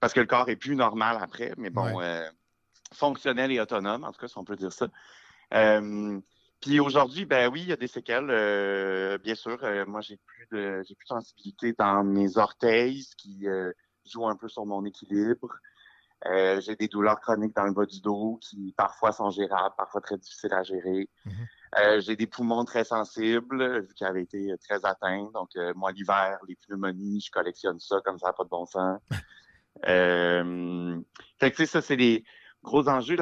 parce 0.00 0.12
que 0.12 0.20
le 0.20 0.26
corps 0.26 0.48
est 0.48 0.56
plus 0.56 0.74
normal 0.74 1.18
après, 1.20 1.54
mais 1.56 1.70
bon, 1.70 2.00
euh, 2.00 2.28
fonctionnel 2.92 3.52
et 3.52 3.60
autonome, 3.60 4.02
en 4.02 4.10
tout 4.10 4.20
cas, 4.20 4.28
si 4.28 4.38
on 4.38 4.44
peut 4.44 4.56
dire 4.56 4.72
ça. 4.72 4.88
Euh, 5.54 6.20
puis 6.60 6.80
aujourd'hui, 6.80 7.24
ben 7.24 7.50
oui, 7.50 7.62
il 7.62 7.68
y 7.68 7.72
a 7.72 7.76
des 7.76 7.86
séquelles. 7.86 9.18
bien 9.22 9.34
sûr, 9.34 9.58
moi 9.86 10.00
j'ai 10.00 10.18
plus 10.18 10.46
de 10.52 10.82
j'ai 10.86 10.94
plus 10.94 11.04
de 11.04 11.08
sensibilité 11.08 11.74
dans 11.78 12.04
mes 12.04 12.36
orteils, 12.36 13.02
ce 13.02 13.16
qui 13.16 13.46
joue 14.06 14.26
un 14.26 14.36
peu 14.36 14.48
sur 14.48 14.66
mon 14.66 14.84
équilibre. 14.84 15.60
Euh, 16.26 16.60
j'ai 16.60 16.76
des 16.76 16.88
douleurs 16.88 17.18
chroniques 17.20 17.56
dans 17.56 17.64
le 17.64 17.72
bas 17.72 17.86
du 17.86 18.00
dos 18.00 18.38
qui 18.42 18.74
parfois 18.76 19.12
sont 19.12 19.30
gérables, 19.30 19.74
parfois 19.76 20.00
très 20.00 20.18
difficiles 20.18 20.52
à 20.52 20.62
gérer. 20.62 21.08
Mhm. 21.24 21.32
euh, 21.78 22.00
j'ai 22.00 22.16
des 22.16 22.26
poumons 22.26 22.64
très 22.64 22.84
sensibles, 22.84 23.80
vu 23.80 23.94
qu'ils 23.94 24.06
avaient 24.06 24.22
été 24.22 24.54
très 24.58 24.84
atteints. 24.84 25.30
Donc, 25.32 25.50
euh, 25.56 25.72
moi, 25.76 25.92
l'hiver, 25.92 26.38
les 26.46 26.56
pneumonies, 26.56 27.22
je 27.22 27.30
collectionne 27.30 27.80
ça 27.80 28.00
comme 28.04 28.18
ça 28.18 28.28
n'a 28.28 28.32
pas 28.34 28.44
de 28.44 28.50
bon 28.50 28.66
sens. 28.66 29.00
euh, 29.88 31.00
fait 31.38 31.52
que, 31.52 31.64
ça, 31.64 31.80
c'est 31.80 31.96
des 31.96 32.22
gros 32.62 32.88
enjeux. 32.88 33.16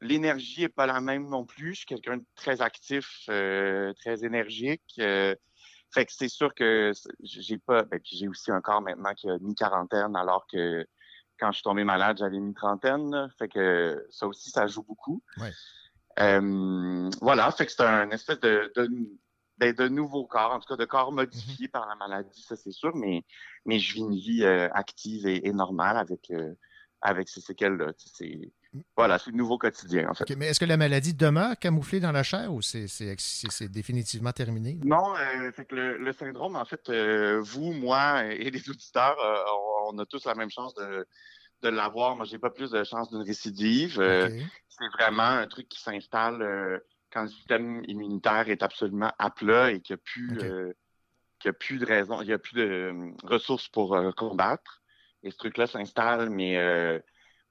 L'énergie 0.00 0.64
est 0.64 0.68
pas 0.68 0.86
la 0.86 1.00
même 1.00 1.28
non 1.28 1.44
plus. 1.44 1.72
Je 1.72 1.78
suis 1.78 1.86
quelqu'un 1.86 2.18
de 2.18 2.24
très 2.34 2.60
actif, 2.62 3.24
euh, 3.28 3.92
très 3.94 4.24
énergique. 4.24 4.82
fait 4.96 6.06
que 6.06 6.12
c'est 6.12 6.28
sûr 6.28 6.54
que 6.54 6.92
j'ai 7.22 7.58
pas... 7.58 7.82
Ben, 7.84 8.00
puis 8.00 8.16
j'ai 8.16 8.28
aussi 8.28 8.50
un 8.50 8.60
corps 8.60 8.82
maintenant 8.82 9.14
qui 9.14 9.28
a 9.28 9.38
mi-quarantaine, 9.38 10.16
alors 10.16 10.46
que 10.46 10.86
quand 11.38 11.50
je 11.50 11.56
suis 11.56 11.64
tombé 11.64 11.84
malade, 11.84 12.18
j'avais 12.18 12.36
une 12.36 12.54
trentaine. 12.54 13.28
fait 13.38 13.48
que 13.48 14.06
ça 14.10 14.26
aussi, 14.26 14.50
ça 14.50 14.66
joue 14.66 14.82
beaucoup. 14.82 15.22
Euh, 16.18 17.10
voilà, 17.20 17.50
fait 17.52 17.66
que 17.66 17.72
c'est 17.72 17.82
un 17.82 18.10
espèce 18.10 18.40
de, 18.40 18.72
de, 18.76 18.88
ben, 19.58 19.74
de, 19.74 19.88
nouveau 19.88 20.26
corps, 20.26 20.52
en 20.52 20.60
tout 20.60 20.68
cas 20.68 20.76
de 20.76 20.84
corps 20.84 21.12
modifié 21.12 21.68
par 21.68 21.88
la 21.88 21.94
maladie, 21.94 22.42
ça 22.42 22.56
c'est 22.56 22.72
sûr, 22.72 22.94
mais, 22.94 23.24
mais 23.64 23.78
je 23.78 23.94
vis 23.94 24.00
une 24.00 24.14
vie 24.14 24.44
euh, 24.44 24.68
active 24.72 25.26
et, 25.26 25.52
normale 25.52 25.96
avec, 25.96 26.30
euh, 26.30 26.54
avec 27.00 27.28
ces 27.28 27.40
séquelles-là. 27.40 27.92
Voilà, 28.96 29.18
c'est 29.18 29.30
le 29.30 29.36
nouveau 29.36 29.58
quotidien, 29.58 30.08
en 30.08 30.14
fait. 30.14 30.34
mais 30.36 30.46
est-ce 30.46 30.60
que 30.60 30.64
la 30.64 30.76
maladie 30.78 31.12
demeure 31.12 31.58
camouflée 31.58 32.00
dans 32.00 32.12
la 32.12 32.22
chair 32.22 32.52
ou 32.52 32.62
c'est 32.62 33.68
définitivement 33.68 34.32
terminé? 34.32 34.78
Non, 34.84 35.14
fait 35.54 35.66
que 35.66 35.74
le, 35.74 36.12
syndrome, 36.12 36.56
en 36.56 36.64
fait, 36.64 36.90
vous, 37.40 37.72
moi 37.72 38.24
et 38.24 38.50
les 38.50 38.70
auditeurs, 38.70 39.16
on 39.88 39.98
a 39.98 40.06
tous 40.06 40.24
la 40.24 40.34
même 40.34 40.50
chance 40.50 40.74
de, 40.74 41.06
de 41.62 41.68
l'avoir. 41.68 42.16
Moi, 42.16 42.26
j'ai 42.26 42.38
pas 42.38 42.50
plus 42.50 42.70
de 42.70 42.84
chance 42.84 43.10
d'une 43.10 43.22
récidive. 43.22 44.00
Euh, 44.00 44.28
c'est 44.68 44.88
vraiment 44.92 45.22
un 45.22 45.46
truc 45.46 45.68
qui 45.68 45.80
s'installe 45.80 46.42
euh, 46.42 46.78
quand 47.12 47.22
le 47.22 47.28
système 47.28 47.82
immunitaire 47.86 48.48
est 48.48 48.62
absolument 48.62 49.12
à 49.18 49.30
plat 49.30 49.70
et 49.70 49.80
qu'il 49.80 49.94
n'y 49.94 50.00
a 50.00 50.02
plus, 50.04 50.38
euh, 50.42 50.72
a 51.44 51.52
plus 51.52 51.78
de 51.78 51.86
raison, 51.86 52.20
il 52.20 52.26
n'y 52.26 52.32
a 52.32 52.38
plus 52.38 52.54
de 52.54 52.92
ressources 53.22 53.68
pour 53.68 53.98
combattre. 54.16 54.82
Et 55.22 55.30
ce 55.30 55.36
truc-là 55.36 55.66
s'installe, 55.66 56.30
mais 56.30 56.56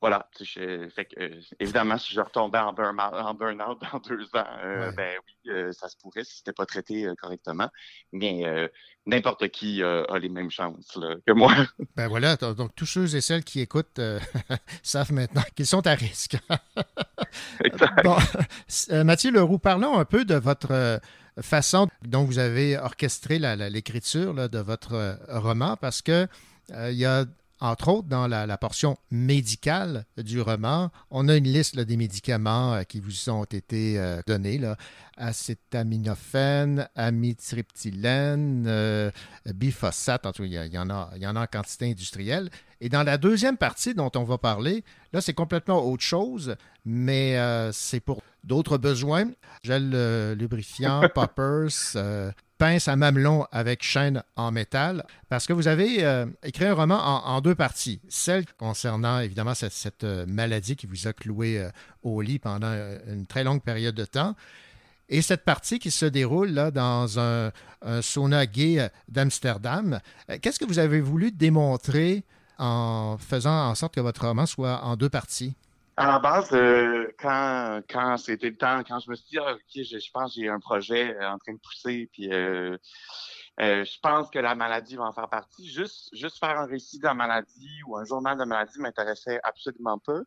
voilà, 0.01 0.27
fait 0.35 1.05
que, 1.05 1.19
euh, 1.19 1.41
évidemment, 1.59 1.99
si 1.99 2.15
je 2.15 2.21
retombais 2.21 2.57
en 2.57 2.73
burn-out 2.73 3.79
dans 3.93 3.99
deux 3.99 4.25
ans, 4.33 4.45
euh, 4.63 4.91
ben 4.93 5.13
oui, 5.27 5.51
euh, 5.51 5.71
ça 5.73 5.89
se 5.89 5.95
pourrait 5.97 6.23
si 6.23 6.37
c'était 6.37 6.53
pas 6.53 6.65
traité 6.65 7.07
correctement. 7.19 7.69
Mais 8.11 8.43
n'importe 9.05 9.49
qui 9.49 9.83
a 9.83 10.17
les 10.17 10.29
mêmes 10.29 10.49
chances 10.49 10.97
que 11.25 11.31
moi. 11.33 11.53
Ben 11.95 12.07
voilà, 12.07 12.35
donc 12.35 12.73
tous 12.75 12.85
ceux 12.85 13.15
et 13.15 13.21
celles 13.21 13.43
qui 13.43 13.59
écoutent 13.59 14.01
savent 14.83 15.11
maintenant 15.11 15.43
qu'ils 15.55 15.67
sont 15.67 15.85
à 15.85 15.93
risque. 15.93 16.37
bon, 18.03 18.17
Mathieu 19.03 19.31
Leroux, 19.31 19.59
parlons 19.59 19.99
un 19.99 20.05
peu 20.05 20.25
de 20.25 20.35
votre 20.35 20.99
façon 21.41 21.87
dont 22.03 22.23
vous 22.23 22.39
avez 22.39 22.77
orchestré 22.77 23.37
l'écriture 23.69 24.49
de 24.49 24.59
votre 24.59 25.19
roman, 25.27 25.77
parce 25.77 26.01
que 26.01 26.27
il 26.69 26.93
y 26.93 27.05
a 27.05 27.25
Entre 27.63 27.89
autres, 27.89 28.07
dans 28.07 28.25
la, 28.25 28.47
la 28.47 28.57
portion 28.57 28.97
médicale 29.11 30.05
du 30.17 30.41
roman, 30.41 30.89
on 31.11 31.29
a 31.29 31.35
une 31.35 31.43
liste 31.43 31.75
là, 31.75 31.85
des 31.85 31.95
médicaments 31.95 32.73
euh, 32.73 32.81
qui 32.81 32.99
vous 32.99 33.29
ont 33.29 33.43
été 33.43 33.99
euh, 33.99 34.19
donnés. 34.25 34.57
Là. 34.57 34.77
Acétaminophène, 35.15 36.89
amitriptylène, 36.95 38.65
euh, 38.67 39.11
en 39.45 39.51
tout 40.31 40.43
cas, 40.43 40.65
il 40.65 40.73
y, 40.73 40.77
en 40.79 40.89
a, 40.89 41.11
il 41.15 41.21
y 41.21 41.27
en 41.27 41.35
a 41.35 41.41
en 41.41 41.45
quantité 41.45 41.91
industrielle. 41.91 42.49
Et 42.79 42.89
dans 42.89 43.03
la 43.03 43.19
deuxième 43.19 43.57
partie 43.57 43.93
dont 43.93 44.09
on 44.15 44.23
va 44.23 44.39
parler, 44.39 44.83
là, 45.13 45.21
c'est 45.21 45.35
complètement 45.35 45.85
autre 45.85 46.01
chose, 46.01 46.55
mais 46.83 47.37
euh, 47.37 47.71
c'est 47.71 47.99
pour 47.99 48.23
d'autres 48.43 48.79
besoins. 48.79 49.29
Gel 49.63 50.33
lubrifiant, 50.33 51.07
poppers, 51.13 51.69
pince 52.61 52.87
à 52.87 52.95
mamelon 52.95 53.47
avec 53.51 53.81
chaîne 53.81 54.21
en 54.35 54.51
métal, 54.51 55.03
parce 55.29 55.47
que 55.47 55.53
vous 55.53 55.67
avez 55.67 56.05
euh, 56.05 56.27
écrit 56.43 56.65
un 56.65 56.75
roman 56.75 56.99
en, 57.25 57.41
deux 57.41 57.55
parties. 57.55 57.99
Celle 58.07 58.45
concernant 58.59 59.19
évidemment 59.19 59.55
cette, 59.55 60.03
euh, 60.03 60.27
maladie 60.27 60.75
qui 60.75 60.85
vous 60.85 61.07
a 61.07 61.13
cloué 61.13 61.57
euh, 61.57 61.71
au 62.03 62.21
lit 62.21 62.37
pendant 62.37 62.71
une 63.07 63.25
très 63.25 63.43
longue 63.43 63.63
période 63.63 63.95
de 63.95 64.05
temps. 64.05 64.35
Et 65.09 65.23
cette 65.23 65.43
partie 65.43 65.79
qui 65.79 65.89
se 65.89 66.05
déroule 66.05 66.49
là, 66.49 66.69
dans 66.69 67.17
un, 67.17 67.51
un 67.81 68.03
sauna 68.03 68.45
gay 68.45 68.91
d'Amsterdam. 69.07 69.99
Qu'est-ce 70.43 70.59
que 70.59 70.65
vous 70.65 70.77
avez 70.77 71.01
voulu 71.01 71.31
démontrer 71.31 72.23
en 72.59 73.17
faisant 73.17 73.69
en 73.69 73.73
sorte 73.73 73.95
que 73.95 74.01
votre 74.01 74.27
roman 74.27 74.45
soit 74.45 74.83
en 74.83 74.97
deux 74.97 75.09
parties? 75.09 75.55
À 76.01 76.07
la 76.07 76.19
base, 76.19 76.49
euh, 76.53 77.11
quand, 77.19 77.81
quand 77.89 78.17
c'était 78.17 78.49
le 78.49 78.57
temps, 78.57 78.83
quand 78.83 78.99
je 78.99 79.09
me 79.09 79.15
suis 79.15 79.27
dit, 79.29 79.37
ah, 79.37 79.53
OK, 79.53 79.61
je, 79.75 79.99
je 79.99 80.11
pense 80.11 80.33
que 80.33 80.41
j'ai 80.41 80.49
un 80.49 80.59
projet 80.59 81.15
euh, 81.15 81.29
en 81.29 81.37
train 81.37 81.53
de 81.53 81.59
pousser, 81.59 82.09
puis 82.11 82.31
euh, 82.33 82.75
euh, 83.59 83.85
je 83.85 83.99
pense 84.01 84.29
que 84.31 84.39
la 84.39 84.55
maladie 84.55 84.95
va 84.95 85.03
en 85.03 85.13
faire 85.13 85.29
partie. 85.29 85.69
Juste, 85.69 86.09
juste 86.13 86.39
faire 86.39 86.57
un 86.59 86.65
récit 86.65 86.97
de 86.97 87.03
la 87.03 87.13
maladie 87.13 87.81
ou 87.87 87.97
un 87.97 88.05
journal 88.05 88.37
de 88.37 88.45
maladie 88.45 88.79
m'intéressait 88.79 89.39
absolument 89.43 89.99
pas. 89.99 90.21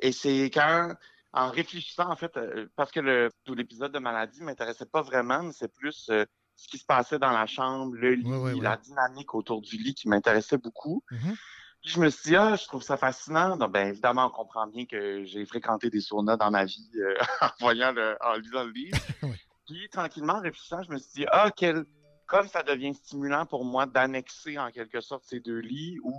Et 0.00 0.12
c'est 0.12 0.44
quand, 0.46 0.94
en 1.32 1.50
réfléchissant, 1.50 2.10
en 2.10 2.16
fait, 2.16 2.32
parce 2.76 2.90
que 2.90 3.00
le, 3.00 3.30
tout 3.44 3.54
l'épisode 3.54 3.92
de 3.92 3.98
maladie 3.98 4.42
m'intéressait 4.42 4.86
pas 4.86 5.02
vraiment, 5.02 5.42
mais 5.42 5.52
c'est 5.52 5.72
plus 5.72 6.10
ce 6.56 6.68
qui 6.68 6.78
se 6.78 6.84
passait 6.84 7.18
dans 7.18 7.32
la 7.32 7.46
chambre, 7.46 7.94
le 7.94 8.14
lit, 8.14 8.60
la 8.60 8.76
dynamique 8.76 9.34
autour 9.34 9.60
du 9.60 9.76
lit 9.76 9.94
qui 9.94 10.08
m'intéressait 10.08 10.58
beaucoup. 10.58 11.02
Mhm. 11.10 11.36
Puis 11.82 11.90
je 11.92 12.00
me 12.00 12.10
suis 12.10 12.30
dit, 12.30 12.36
ah, 12.36 12.54
je 12.54 12.64
trouve 12.66 12.82
ça 12.82 12.96
fascinant. 12.96 13.56
Donc, 13.56 13.72
ben, 13.72 13.88
évidemment, 13.88 14.26
on 14.26 14.30
comprend 14.30 14.66
bien 14.68 14.86
que 14.86 15.24
j'ai 15.24 15.44
fréquenté 15.44 15.90
des 15.90 16.00
saunas 16.00 16.36
dans 16.36 16.50
ma 16.50 16.64
vie 16.64 16.90
euh, 16.96 17.14
en 17.40 17.48
voyant 17.60 17.92
le, 17.92 18.16
en 18.20 18.34
lisant 18.34 18.64
le 18.64 18.70
livre. 18.70 18.98
Puis, 19.66 19.88
tranquillement, 19.90 20.34
en 20.34 20.40
réfléchissant, 20.40 20.82
je 20.82 20.90
me 20.92 20.98
suis 20.98 21.12
dit, 21.14 21.26
ah, 21.32 21.50
quel, 21.56 21.84
comme 22.26 22.46
ça 22.46 22.62
devient 22.62 22.94
stimulant 22.94 23.46
pour 23.46 23.64
moi 23.64 23.86
d'annexer 23.86 24.58
en 24.58 24.70
quelque 24.70 25.00
sorte 25.00 25.24
ces 25.24 25.40
deux 25.40 25.58
lits 25.58 25.98
ou 26.04 26.14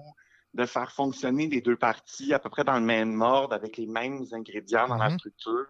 de 0.53 0.66
faire 0.66 0.91
fonctionner 0.91 1.47
les 1.47 1.61
deux 1.61 1.78
parties 1.78 2.34
à 2.34 2.39
peu 2.39 2.49
près 2.49 2.64
dans 2.64 2.76
le 2.76 2.86
même 2.86 3.22
ordre 3.22 3.55
avec 3.55 3.78
les 3.78 3.88
mêmes 3.88 4.24
ingrédients 4.34 4.88
dans 4.88 4.97
la 4.97 5.09
Mhm. 5.09 5.18
structure. 5.18 5.66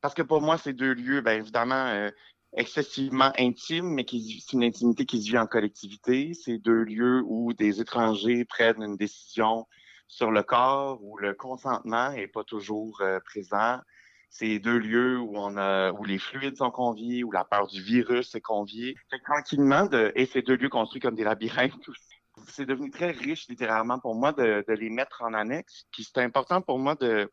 Parce 0.00 0.14
que 0.14 0.22
pour 0.22 0.40
moi, 0.40 0.58
ces 0.58 0.72
deux 0.72 0.94
lieux, 0.94 1.20
bien 1.20 1.34
évidemment, 1.34 1.86
euh, 1.86 2.10
excessivement 2.56 3.32
intimes, 3.38 3.94
mais 3.94 4.04
qui 4.04 4.42
c'est 4.46 4.54
une 4.54 4.64
intimité 4.64 5.04
qui 5.04 5.22
se 5.22 5.30
vit 5.30 5.38
en 5.38 5.46
collectivité. 5.46 6.32
C'est 6.34 6.58
deux 6.58 6.82
lieux 6.82 7.22
où 7.26 7.52
des 7.52 7.80
étrangers 7.80 8.44
prennent 8.44 8.82
une 8.82 8.96
décision 8.96 9.66
sur 10.06 10.30
le 10.30 10.42
corps, 10.42 10.98
où 11.02 11.18
le 11.18 11.34
consentement 11.34 12.10
est 12.12 12.28
pas 12.28 12.44
toujours 12.44 13.00
euh, 13.02 13.20
présent. 13.20 13.78
C'est 14.30 14.58
deux 14.58 14.78
lieux 14.78 15.18
où 15.18 15.36
on 15.36 15.56
a, 15.56 15.92
où 15.92 16.04
les 16.04 16.18
fluides 16.18 16.56
sont 16.56 16.70
conviés, 16.70 17.24
où 17.24 17.30
la 17.30 17.44
peur 17.44 17.66
du 17.66 17.82
virus 17.82 18.34
est 18.34 18.40
conviée. 18.40 18.94
Fait 19.10 19.18
tranquillement, 19.20 19.86
de, 19.86 20.12
et 20.16 20.26
ces 20.26 20.42
deux 20.42 20.56
lieux 20.56 20.68
construits 20.68 21.00
comme 21.00 21.14
des 21.14 21.24
labyrinthes. 21.24 21.72
C'est 22.46 22.66
devenu 22.66 22.90
très 22.90 23.10
riche 23.10 23.48
littéralement 23.48 23.98
pour 23.98 24.14
moi 24.14 24.32
de, 24.32 24.64
de 24.66 24.72
les 24.74 24.90
mettre 24.90 25.22
en 25.22 25.34
annexe. 25.34 25.86
Puis 25.92 26.04
c'est 26.04 26.22
important 26.22 26.62
pour 26.62 26.78
moi 26.78 26.94
de, 26.94 27.30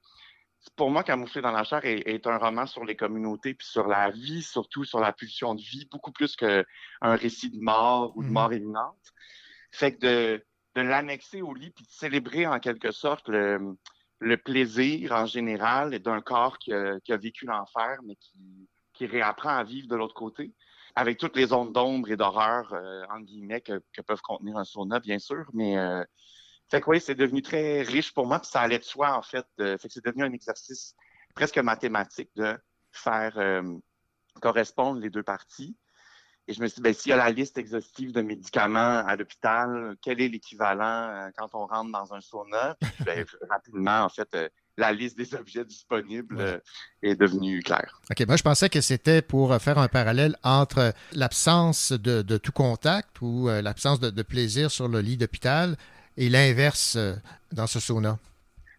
pour 0.76 0.90
moi, 0.92 1.04
Camouflé 1.04 1.42
dans 1.42 1.52
la 1.52 1.64
chair 1.64 1.84
est, 1.86 2.02
est 2.08 2.28
un 2.28 2.38
roman 2.38 2.66
sur 2.66 2.84
les 2.86 2.96
communautés, 2.96 3.54
puis 3.54 3.68
sur 3.68 3.88
la 3.88 4.10
vie, 4.12 4.42
surtout 4.44 4.84
sur 4.84 5.00
la 5.00 5.14
pulsion 5.14 5.56
de 5.56 5.62
vie, 5.62 5.88
beaucoup 5.92 6.12
plus 6.12 6.36
qu'un 6.36 6.64
récit 7.02 7.50
de 7.52 7.60
mort 7.60 8.16
ou 8.18 8.24
de 8.24 8.30
Mhm. 8.30 8.34
mort 8.34 8.54
imminente. 8.54 9.14
Fait 9.72 9.96
que 9.96 10.00
de, 10.38 10.46
de 10.76 10.82
l'annexer 10.82 11.42
au 11.42 11.54
lit, 11.54 11.72
puis 11.72 11.86
de 11.86 11.92
célébrer 11.92 12.48
en 12.48 12.60
quelque 12.60 12.92
sorte 12.92 13.28
le, 13.30 13.78
le 14.20 14.38
plaisir 14.38 15.12
en 15.12 15.26
général 15.26 16.00
d'un 16.00 16.22
corps 16.22 16.58
qui 16.58 16.74
a, 16.74 17.00
qui 17.02 17.14
a 17.14 17.18
vécu 17.18 17.46
l'enfer, 17.46 18.00
mais 18.04 18.16
qui, 18.16 18.70
qui 18.94 19.06
réapprend 19.06 19.50
à 19.50 19.64
vivre 19.64 19.88
de 19.88 19.96
l'autre 19.96 20.16
côté, 20.16 20.54
avec 20.96 21.18
toutes 21.18 21.36
les 21.36 21.54
ondes 21.54 21.74
d'ombre 21.74 22.10
et 22.12 22.18
d'horreur, 22.18 22.74
euh, 22.74 23.04
entre 23.10 23.26
guillemets, 23.26 23.62
que, 23.62 23.82
que 23.94 24.02
peuvent 24.02 24.22
contenir 24.22 24.58
un 24.58 24.64
sauna, 24.64 25.00
bien 25.00 25.20
sûr, 25.20 25.46
mais... 25.54 25.78
euh, 25.78 26.04
fait 26.70 26.82
que 26.82 26.90
oui, 26.90 27.02
c'est 27.02 27.16
devenu 27.16 27.42
très 27.42 27.82
riche 27.82 28.14
pour 28.14 28.26
moi, 28.28 28.40
puis 28.40 28.50
ça 28.50 28.62
allait 28.62 28.80
de 28.80 28.84
soi, 28.84 29.16
en 29.16 29.22
fait. 29.22 29.46
fait 29.58 29.78
que 29.78 29.90
c'est 29.94 30.06
devenu 30.06 30.24
un 30.24 30.34
exercice 30.34 30.96
presque 31.36 31.58
mathématique 31.58 32.30
de 32.36 32.58
faire 32.92 33.34
euh, 33.38 33.62
correspondre 34.42 35.00
les 35.00 35.10
deux 35.10 35.24
parties. 35.24 35.76
Et 36.48 36.54
je 36.54 36.62
me 36.62 36.68
suis 36.68 36.76
dit, 36.76 36.82
ben, 36.82 36.94
s'il 36.94 37.10
y 37.10 37.14
a 37.14 37.18
la 37.18 37.32
liste 37.32 37.58
exhaustive 37.58 38.12
de 38.12 38.22
médicaments 38.22 39.04
à 39.06 39.16
l'hôpital, 39.16 39.96
quel 40.02 40.22
est 40.22 40.28
l'équivalent 40.28 41.10
euh, 41.10 41.30
quand 41.36 41.50
on 41.54 41.66
rentre 41.66 41.92
dans 41.92 42.14
un 42.14 42.22
sauna? 42.22 42.78
Puis, 42.80 43.04
ben, 43.04 43.26
rapidement, 43.50 44.04
en 44.04 44.10
fait, 44.10 44.28
euh, 44.36 44.48
la 44.78 44.92
liste 44.92 45.18
des 45.18 45.34
objets 45.34 45.66
disponibles 45.66 46.38
euh, 46.40 46.60
est 47.02 47.16
devenue 47.16 47.62
claire. 47.64 48.00
OK, 48.12 48.28
moi 48.28 48.36
je 48.36 48.44
pensais 48.44 48.70
que 48.70 48.82
c'était 48.82 49.22
pour 49.22 49.56
faire 49.62 49.78
un 49.78 49.88
parallèle 49.88 50.36
entre 50.44 50.94
l'absence 51.14 51.94
de, 51.94 52.22
de 52.22 52.38
tout 52.38 52.52
contact 52.52 53.22
ou 53.22 53.48
l'absence 53.48 54.02
de, 54.02 54.10
de 54.10 54.22
plaisir 54.22 54.70
sur 54.70 54.90
le 54.90 55.00
lit 55.00 55.16
d'hôpital 55.16 55.78
et 56.18 56.30
l'inverse 56.30 56.96
euh, 56.96 57.16
dans 57.52 57.68
ce 57.68 57.80
sauna? 57.80 58.18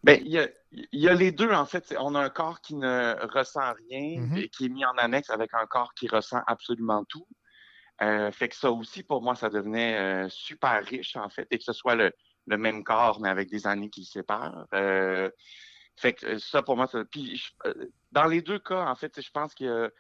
Ben, 0.03 0.21
il 0.25 0.31
y 0.31 0.39
a, 0.39 0.49
il 0.73 1.01
y 1.01 1.09
a 1.09 1.15
les 1.15 1.33
deux, 1.33 1.51
en 1.51 1.67
fait. 1.67 1.95
On 1.99 2.15
a 2.15 2.21
un 2.21 2.29
corps 2.31 2.61
qui 2.61 2.75
ne 2.77 3.15
ressent 3.33 3.73
rien 3.89 4.21
Mhm. 4.21 4.37
et 4.37 4.49
qui 4.49 4.67
est 4.67 4.69
mis 4.69 4.85
en 4.85 4.93
annexe 4.99 5.31
avec 5.31 5.53
un 5.55 5.67
corps 5.67 5.93
qui 5.95 6.07
ressent 6.09 6.43
absolument 6.47 7.05
tout. 7.05 7.27
Euh, 8.03 8.31
fait 8.31 8.49
que 8.51 8.57
ça 8.57 8.71
aussi, 8.71 9.03
pour 9.03 9.23
moi, 9.23 9.35
ça 9.35 9.49
devenait 9.49 9.97
euh, 9.99 10.29
super 10.29 10.85
riche, 10.85 11.17
en 11.17 11.29
fait, 11.31 11.47
et 11.51 11.59
que 11.59 11.65
ce 11.65 11.73
soit 11.73 11.95
le, 11.95 12.13
le 12.47 12.59
même 12.59 12.85
corps, 12.85 13.21
mais 13.21 13.29
avec 13.31 13.51
des 13.51 13.67
années 13.67 13.89
qui 13.91 14.03
le 14.03 14.07
séparent. 14.07 14.67
Euh, 14.75 15.31
fait 15.97 16.13
que 16.13 16.39
ça, 16.39 16.63
pour 16.63 16.77
moi, 16.77 16.87
ça... 16.87 17.05
Puis, 17.11 17.37
je- 17.37 17.71
dans 18.13 18.27
les 18.27 18.43
deux 18.43 18.59
cas, 18.59 18.87
en 18.87 18.95
fait, 18.95 19.19
je 19.21 19.31
pense 19.31 19.55
que 19.55 19.93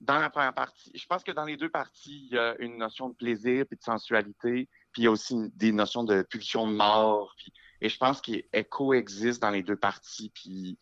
dans 0.00 0.18
la 0.18 0.30
première 0.30 0.54
partie, 0.54 0.90
je 0.94 1.06
pense 1.06 1.22
que 1.22 1.30
dans 1.30 1.44
les 1.44 1.56
deux 1.58 1.68
parties, 1.68 2.26
il 2.30 2.34
y 2.34 2.38
a 2.38 2.56
une 2.58 2.78
notion 2.78 3.10
de 3.10 3.14
plaisir 3.14 3.66
puis 3.68 3.76
de 3.76 3.82
sensualité, 3.84 4.68
puis 4.92 5.02
il 5.02 5.04
y 5.04 5.08
a 5.08 5.10
aussi 5.10 5.34
des 5.56 5.72
notions 5.72 6.04
de 6.04 6.22
pulsion 6.22 6.66
de 6.66 6.72
mort. 6.74 7.34
Puis, 7.36 7.52
et 7.80 7.88
je 7.88 7.98
pense 7.98 8.20
qu'elles 8.20 8.68
coexistent 8.70 9.42
dans 9.42 9.50
les 9.50 9.62
deux 9.62 9.76
parties, 9.76 10.30
puis 10.34 10.78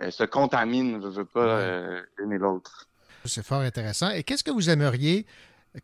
euh, 0.00 0.10
se 0.10 0.24
contaminent, 0.24 0.98
ne 0.98 1.08
veut 1.08 1.24
pas 1.24 1.40
euh, 1.58 2.02
l'une 2.18 2.32
et 2.32 2.38
l'autre. 2.38 2.88
C'est 3.24 3.44
fort 3.44 3.60
intéressant. 3.60 4.10
Et 4.10 4.22
qu'est-ce 4.24 4.44
que 4.44 4.50
vous 4.50 4.68
aimeriez 4.70 5.26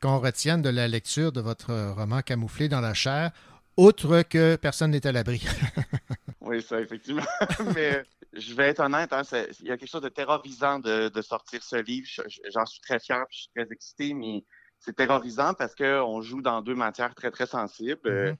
qu'on 0.02 0.18
retienne 0.18 0.60
de 0.60 0.68
la 0.68 0.88
lecture 0.88 1.32
de 1.32 1.40
votre 1.40 1.92
roman 1.94 2.20
Camouflé 2.20 2.68
dans 2.68 2.80
la 2.80 2.94
chair, 2.94 3.30
outre 3.76 4.22
que 4.22 4.56
personne 4.56 4.90
n'est 4.90 5.06
à 5.06 5.12
l'abri? 5.12 5.42
Oui, 6.40 6.62
ça, 6.62 6.80
effectivement. 6.80 7.22
Mais 7.74 8.02
je 8.32 8.54
vais 8.54 8.68
être 8.68 8.80
honnête, 8.80 9.12
hein, 9.12 9.20
il 9.60 9.66
y 9.66 9.70
a 9.70 9.76
quelque 9.76 9.90
chose 9.90 10.00
de 10.00 10.08
terrorisant 10.08 10.78
de, 10.78 11.10
de 11.10 11.22
sortir 11.22 11.62
ce 11.62 11.76
livre. 11.76 12.06
Je- 12.10 12.22
je- 12.26 12.40
J'en 12.50 12.64
suis 12.64 12.80
très 12.80 12.98
fier, 12.98 13.22
puis 13.28 13.36
je 13.36 13.42
suis 13.42 13.50
très 13.54 13.70
excité, 13.70 14.14
mais 14.14 14.42
c'est 14.78 14.94
terrorisant 14.96 15.54
parce 15.54 15.74
qu'on 15.74 16.20
joue 16.22 16.42
dans 16.42 16.62
deux 16.62 16.74
matières 16.74 17.14
très, 17.14 17.30
très 17.30 17.46
sensibles. 17.46 18.00
Euh, 18.06 18.34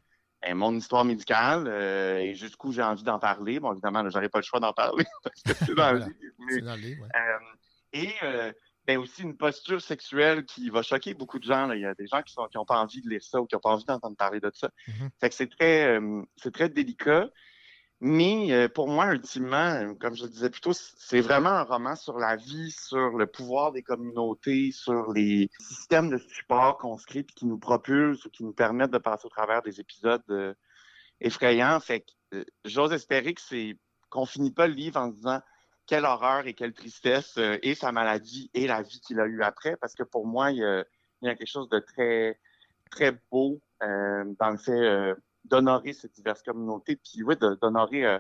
euh, 0.47 0.55
mon 0.55 0.73
histoire 0.77 1.05
médicale 1.05 1.67
euh, 1.67 2.19
et 2.19 2.35
jusqu'où 2.35 2.71
j'ai 2.71 2.83
envie 2.83 3.03
d'en 3.03 3.19
parler. 3.19 3.59
Bon, 3.59 3.73
évidemment, 3.73 4.09
j'aurais 4.09 4.29
pas 4.29 4.39
le 4.39 4.45
choix 4.45 4.61
d'en 4.61 4.73
parler 4.73 5.05
parce 5.25 5.43
que 5.43 5.65
c'est 5.65 5.75
dans 5.75 5.99
Voilà. 5.99 6.07
dans 6.63 6.75
le 6.77 6.81
livre, 6.81 7.03
ouais. 7.03 7.09
euh, 7.17 7.39
et 7.93 8.13
euh, 8.23 8.53
ben 8.87 8.99
aussi 8.99 9.23
une 9.23 9.37
posture 9.37 9.83
sexuelle 9.83 10.45
qui 10.45 10.71
va 10.71 10.83
choquer 10.83 11.13
beaucoup 11.15 11.39
de 11.41 11.45
gens. 11.45 11.67
là. 11.67 11.75
Il 11.75 11.83
y 11.83 11.87
a 11.87 11.95
des 11.95 12.07
gens 12.07 12.23
qui 12.23 12.35
n'ont 12.55 12.65
pas 12.65 12.79
envie 12.81 13.03
de 13.03 13.09
lire 13.11 13.23
ça 13.23 13.41
ou 13.41 13.47
qui 13.47 13.57
n'ont 13.57 13.61
pas 13.61 13.71
envie 13.71 13.85
d'entendre 13.85 14.17
parler 14.17 14.39
de 14.41 14.51
ça. 14.55 14.71
Mhm. 14.87 15.11
Fait 15.21 15.29
que 15.29 15.35
c'est 15.35 15.51
très, 15.51 15.99
c'est 16.37 16.55
très 16.55 16.69
délicat. 16.69 17.29
Mais 18.01 18.53
euh, 18.53 18.69
pour 18.69 18.87
moi, 18.87 19.13
ultimement, 19.13 19.95
comme 19.97 20.15
je 20.15 20.23
le 20.23 20.29
disais 20.29 20.51
plus 20.51 20.61
tôt, 20.61 20.73
c'est 20.73 21.21
vraiment 21.21 21.49
un 21.49 21.65
roman 21.65 21.97
sur 21.97 22.17
la 22.19 22.37
vie, 22.37 22.71
sur 22.71 23.17
le 23.19 23.27
pouvoir 23.27 23.73
des 23.73 23.83
communautés, 23.83 24.71
sur 24.71 25.13
les 25.13 25.51
systèmes 25.59 26.09
de 26.09 26.19
support 26.19 26.79
qu'on 26.79 26.97
se 26.97 27.07
crée 27.07 27.25
qui 27.25 27.45
nous 27.45 27.59
propulsent 27.59 28.25
ou 28.25 28.31
qui 28.31 28.45
nous 28.45 28.53
permettent 28.53 28.93
de 28.93 28.99
passer 28.99 29.27
au 29.27 29.31
travers 29.31 29.63
des 29.63 29.81
épisodes 29.81 30.23
euh, 30.31 30.55
effrayants. 31.21 31.81
Fait 31.81 32.03
que 32.03 32.37
euh, 32.37 32.45
j'ose 32.65 32.93
espérer 32.93 33.35
que 33.35 33.41
c'est 33.41 33.77
qu'on 34.11 34.27
finit 34.27 34.53
pas 34.53 34.69
le 34.69 34.75
livre 34.75 35.01
en 35.01 35.09
disant 35.09 35.41
quelle 35.87 36.05
horreur 36.05 36.47
et 36.47 36.55
quelle 36.55 36.75
tristesse 36.75 37.37
euh, 37.39 37.59
et 37.63 37.75
sa 37.75 37.91
maladie 37.91 38.49
et 38.55 38.69
la 38.69 38.83
vie 38.83 39.01
qu'il 39.01 39.19
a 39.19 39.27
eue 39.27 39.43
après, 39.43 39.77
parce 39.77 39.95
que 39.95 40.05
pour 40.05 40.25
moi, 40.25 40.53
il 40.53 40.59
y 40.59 41.27
y 41.27 41.29
a 41.29 41.35
quelque 41.35 41.51
chose 41.51 41.69
de 41.69 41.81
très, 41.81 42.39
très 42.93 43.11
beau 43.33 43.61
dans 43.81 44.51
le 44.51 44.57
fait 44.57 45.15
d'honorer 45.45 45.93
ces 45.93 46.09
diverses 46.09 46.43
communautés, 46.43 46.97
puis 46.97 47.23
oui, 47.23 47.35
d'honorer 47.37 48.05
euh, 48.05 48.19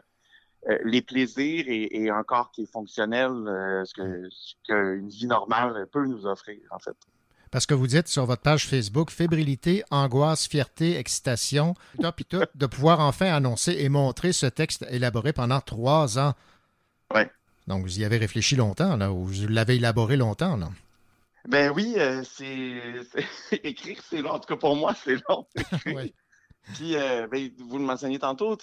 euh, 0.69 0.79
les 0.85 1.03
plaisirs 1.03 1.65
et, 1.69 1.89
et 2.05 2.11
un 2.11 2.23
corps 2.23 2.51
qui 2.51 2.63
est 2.63 2.73
fonctionnel, 2.73 3.31
euh, 3.31 3.85
ce 3.85 3.95
que 3.95 4.29
qu'une 4.67 5.09
vie 5.09 5.27
normale 5.27 5.87
peut 5.93 6.07
nous 6.07 6.27
offrir, 6.27 6.59
en 6.71 6.79
fait. 6.79 6.97
Parce 7.51 7.65
que 7.65 7.75
vous 7.75 7.87
dites 7.87 8.09
sur 8.09 8.27
votre 8.27 8.43
page 8.43 8.67
Facebook, 8.67 9.11
fébrilité, 9.11 9.83
angoisse, 9.91 10.47
fierté, 10.47 10.97
excitation, 10.97 11.75
puis 12.15 12.25
tout, 12.27 12.43
de 12.55 12.67
pouvoir 12.67 13.01
enfin 13.01 13.33
annoncer 13.33 13.77
et 13.79 13.89
montrer 13.89 14.33
ce 14.33 14.47
texte 14.47 14.85
élaboré 14.91 15.33
pendant 15.33 15.61
trois 15.61 16.19
ans. 16.19 16.35
Oui. 17.15 17.23
Donc, 17.67 17.83
vous 17.83 18.01
y 18.01 18.05
avez 18.05 18.19
réfléchi 18.19 18.55
longtemps, 18.57 18.97
là, 18.97 19.13
ou 19.13 19.25
vous 19.25 19.49
l'avez 19.49 19.77
élaboré 19.77 20.17
longtemps, 20.17 20.57
là? 20.57 20.69
Ben 21.49 21.71
oui, 21.75 21.95
euh, 21.97 22.23
c'est 22.25 22.83
c'est- 23.13 23.61
écrire, 23.65 23.99
c'est 24.03 24.21
long. 24.21 24.33
En 24.33 24.39
tout 24.41 24.49
cas, 24.49 24.57
pour 24.57 24.77
moi, 24.77 24.95
c'est 24.95 25.17
long. 25.29 25.47
Oui. 25.87 26.15
Puis, 26.75 26.97
euh, 26.97 27.27
ben, 27.29 27.51
vous 27.59 27.79
le 27.79 27.85
mentionnez 27.85 28.19
tantôt, 28.19 28.57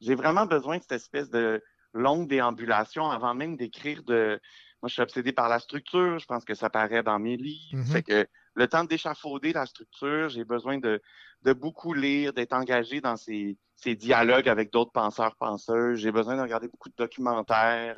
j'ai 0.00 0.14
vraiment 0.14 0.46
besoin 0.46 0.78
de 0.78 0.82
cette 0.82 0.92
espèce 0.92 1.30
de 1.30 1.62
longue 1.92 2.28
déambulation 2.28 3.10
avant 3.10 3.34
même 3.34 3.56
d'écrire 3.56 4.02
de. 4.02 4.40
Moi, 4.82 4.88
je 4.88 4.94
suis 4.94 5.02
obsédé 5.02 5.32
par 5.32 5.48
la 5.48 5.60
structure. 5.60 6.18
Je 6.18 6.26
pense 6.26 6.44
que 6.44 6.54
ça 6.54 6.68
paraît 6.68 7.02
dans 7.02 7.18
mes 7.18 7.36
livres. 7.36 7.78
Mhm. 7.78 7.86
Fait 7.86 8.02
que 8.02 8.26
le 8.54 8.68
temps 8.68 8.84
d'échafauder 8.84 9.52
la 9.52 9.64
structure, 9.64 10.28
j'ai 10.28 10.44
besoin 10.44 10.78
de, 10.78 11.00
de 11.42 11.52
beaucoup 11.52 11.94
lire, 11.94 12.32
d'être 12.34 12.52
engagé 12.52 13.00
dans 13.00 13.16
ces, 13.16 13.56
ces 13.76 13.94
dialogues 13.94 14.48
avec 14.48 14.70
d'autres 14.72 14.92
penseurs, 14.92 15.36
penseuses. 15.36 16.00
J'ai 16.00 16.12
besoin 16.12 16.36
de 16.36 16.42
regarder 16.42 16.68
beaucoup 16.68 16.90
de 16.90 16.94
documentaires. 16.96 17.96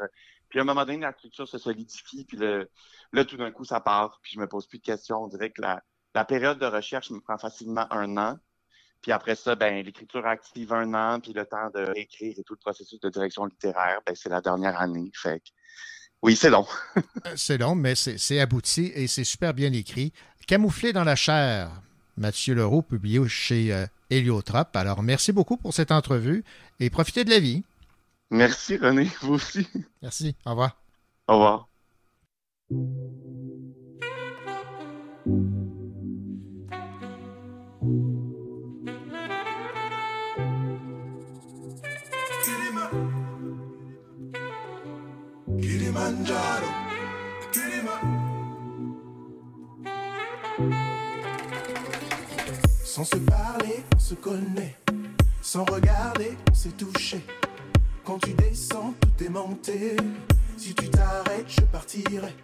Puis 0.49 0.59
à 0.61 0.62
un 0.62 0.64
moment 0.64 0.84
donné, 0.84 0.99
la 0.99 1.12
structure 1.12 1.49
se 1.49 1.59
solidifie, 1.59 2.24
puis 2.24 2.36
le, 2.36 2.70
là, 3.12 3.24
tout 3.24 3.36
d'un 3.36 3.51
coup, 3.51 3.64
ça 3.64 3.80
part, 3.80 4.20
puis 4.22 4.32
je 4.34 4.40
me 4.40 4.47
pose 4.47 4.66
plus 4.66 4.78
de 4.78 4.84
questions. 4.84 5.24
On 5.24 5.28
dirait 5.28 5.51
que 5.51 5.61
la, 5.61 5.82
la 6.14 6.24
période 6.24 6.59
de 6.59 6.66
recherche 6.66 7.11
me 7.11 7.20
prend 7.20 7.38
facilement 7.38 7.86
un 7.92 8.16
an. 8.16 8.38
Puis 9.03 9.12
après 9.12 9.36
ça, 9.36 9.55
ben, 9.55 9.84
l'écriture 9.84 10.26
active 10.26 10.72
un 10.72 10.92
an, 10.94 11.20
puis 11.20 11.32
le 11.32 11.44
temps 11.44 11.70
de 11.74 11.80
réécrire 11.80 12.34
et 12.36 12.42
tout 12.42 12.55
le 12.55 12.59
processus 12.59 12.99
de 13.01 13.09
direction 13.09 13.44
littéraire, 13.44 14.01
ben, 14.07 14.14
c'est 14.16 14.28
la 14.28 14.40
dernière 14.40 14.80
année. 14.80 15.11
Fait 15.14 15.40
que, 15.40 15.51
oui, 16.22 16.36
c'est 16.36 16.51
long. 16.51 16.66
Euh, 17.26 17.32
C'est 17.36 17.59
long, 17.59 17.74
mais 17.74 17.94
c'est 17.94 18.18
c'est 18.18 18.40
abouti 18.40 18.92
et 18.94 19.07
c'est 19.07 19.24
super 19.24 19.55
bien 19.55 19.72
écrit. 19.72 20.12
Camouflé 20.47 20.92
dans 20.92 21.05
la 21.05 21.16
chair, 21.16 21.70
Mathieu 22.16 22.55
Leroux, 22.55 22.82
publié 22.82 23.26
chez 23.28 23.72
euh, 23.72 23.86
Héliotrope. 24.11 24.74
Alors, 24.76 25.03
merci 25.03 25.32
beaucoup 25.32 25.57
pour 25.57 25.74
cette 25.74 25.90
entrevue 25.90 26.44
et 26.80 26.90
profitez 26.90 27.24
de 27.24 27.30
la 27.30 27.40
vie. 27.40 27.64
Merci, 28.30 28.76
René, 28.76 29.11
vous 29.22 29.34
aussi. 29.34 29.66
Merci. 30.03 30.34
Au 30.44 30.51
revoir. 30.51 30.76
Au 31.28 31.34
revoir. 31.34 31.68
Kilimanjaro, 45.97 46.66
Kilima. 47.53 48.01
Sans 52.84 53.05
se 53.05 53.16
parler, 53.16 53.82
on 53.94 53.99
se 53.99 54.14
connaît. 54.14 54.76
Sans 55.40 55.64
regarder, 55.64 56.36
on 56.51 56.55
s'est 56.55 56.76
touché. 56.76 57.24
Quand 58.05 58.18
tu 58.18 58.34
descends, 58.34 58.94
tout 59.01 59.24
est 59.24 59.30
monté. 59.30 59.97
Si 60.59 60.74
tu 60.74 60.90
t'arrêtes, 60.90 61.49
je 61.49 61.62
partirai. 61.62 62.34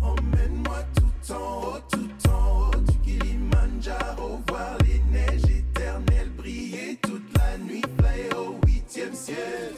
Emmène-moi 0.00 0.78
tout 0.96 1.32
en 1.34 1.62
haut, 1.62 1.80
tout 1.92 2.30
en 2.30 2.70
haut 2.70 2.80
du 2.80 2.98
Kilimanjaro. 3.00 4.40
Voir 4.48 4.78
les 4.86 5.02
neiges 5.12 5.44
éternelles 5.44 6.30
briller 6.30 6.98
toute 7.02 7.36
la 7.36 7.58
nuit. 7.58 7.82
Fly 7.98 8.38
au 8.38 8.56
huitième 8.66 9.14
ciel. 9.14 9.74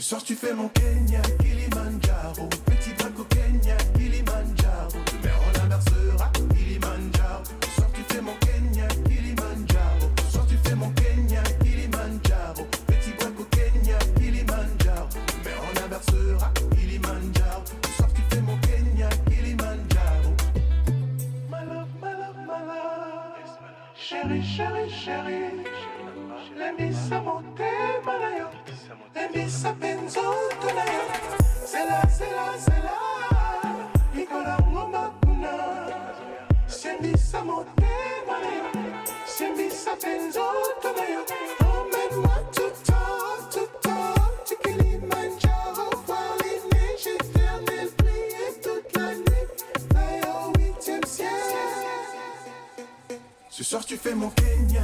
Ce 0.00 0.06
soir 0.06 0.24
tu 0.24 0.34
fais 0.34 0.54
mon 0.54 0.68
Kenya, 0.68 1.20
Kilimanjaro. 1.40 2.48
Petit 2.64 2.90
braque 2.98 3.18
au 3.18 3.24
Kenya, 3.24 3.76
Kilimanjaro. 3.94 4.96
Demain 5.22 5.34
on 5.44 5.64
inversera, 5.66 6.32
Kilimanjaro. 6.56 7.42
Ce 7.66 7.70
soir 7.76 7.90
tu 7.92 8.00
fais 8.08 8.22
mon 8.22 8.32
Kenya, 8.40 8.88
Kilimanjaro. 9.04 10.06
Ce 10.24 10.32
soir 10.32 10.46
tu 10.46 10.56
fais 10.64 10.74
mon 10.74 10.90
Kenya, 10.92 11.42
Kilimanjaro. 11.62 12.64
Petit 12.86 13.12
braque 13.18 13.40
au 13.40 13.44
Kenya, 13.44 13.98
Kilimanjaro. 14.16 15.08
Demain 15.44 15.60
on 15.68 15.84
inversera, 15.84 16.50
Kilimanjaro. 16.74 17.62
Ce 17.84 17.92
soir 17.98 18.08
tu 18.14 18.22
fais 18.30 18.40
mon 18.40 18.56
Kenya, 18.56 19.08
Kilimanjaro. 19.28 20.30
My 21.50 21.62
love, 21.68 21.88
my 22.00 22.12
love, 22.14 22.40
my 22.46 22.64
love 22.64 23.36
Chérie, 23.94 24.42
chérie, 24.42 24.88
chérie 24.90 25.60
ngoma 26.16 26.36
kuna 26.48 26.66
Sembisa 26.66 27.20
monter, 27.20 28.00
ce 53.60 53.64
soir 53.64 53.84
tu 53.84 53.96
fais 53.98 54.14
mon 54.14 54.30
Kenya, 54.30 54.82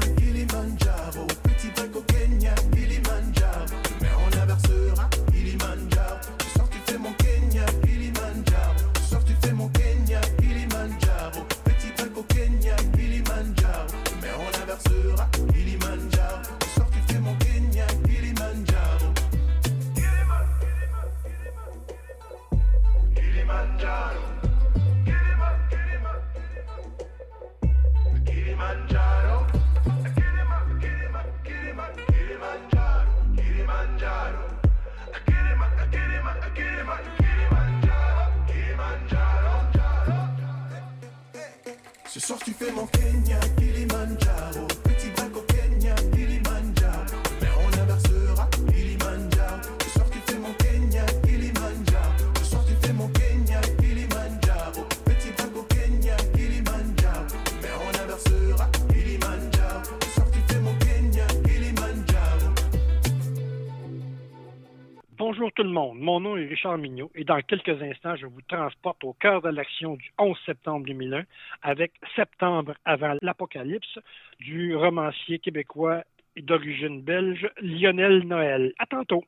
monde, 65.72 65.98
mon 65.98 66.20
nom 66.20 66.36
est 66.36 66.46
Richard 66.46 66.78
Mignot 66.78 67.10
et 67.14 67.24
dans 67.24 67.40
quelques 67.40 67.82
instants, 67.82 68.16
je 68.16 68.26
vous 68.26 68.42
transporte 68.42 69.02
au 69.04 69.12
cœur 69.12 69.42
de 69.42 69.48
l'action 69.48 69.94
du 69.94 70.12
11 70.18 70.36
septembre 70.46 70.86
2001 70.86 71.24
avec 71.62 71.92
Septembre 72.14 72.74
avant 72.84 73.14
l'Apocalypse 73.22 73.98
du 74.40 74.74
romancier 74.76 75.38
québécois 75.38 76.02
d'origine 76.36 77.02
belge 77.02 77.48
Lionel 77.60 78.26
Noël. 78.26 78.72
À 78.78 78.86
tantôt. 78.86 79.24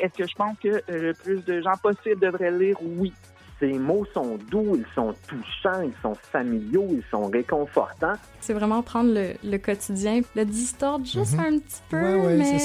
Est-ce 0.00 0.14
que 0.14 0.26
je 0.26 0.34
pense 0.34 0.56
que 0.62 0.68
euh, 0.68 0.82
le 0.88 1.14
plus 1.14 1.44
de 1.44 1.60
gens 1.60 1.76
possible 1.82 2.20
devraient 2.20 2.50
le 2.50 2.58
lire? 2.58 2.76
Oui. 2.80 3.12
Ces 3.60 3.74
mots 3.74 4.04
sont 4.12 4.38
doux, 4.50 4.74
ils 4.76 4.84
sont 4.94 5.14
touchants, 5.28 5.82
ils 5.82 5.92
sont 6.02 6.14
familiaux, 6.32 6.88
ils 6.90 7.04
sont 7.12 7.26
réconfortants. 7.26 8.14
C'est 8.40 8.54
vraiment 8.54 8.82
prendre 8.82 9.12
le, 9.14 9.34
le 9.44 9.56
quotidien, 9.58 10.22
le 10.34 10.44
distordre 10.44 11.06
juste 11.06 11.34
Mhm. 11.34 11.40
un 11.40 11.58
petit 11.60 11.80
peu, 11.88 11.96
Ouais, 11.96 12.14
ouais, 12.26 12.36
mais 12.36 12.58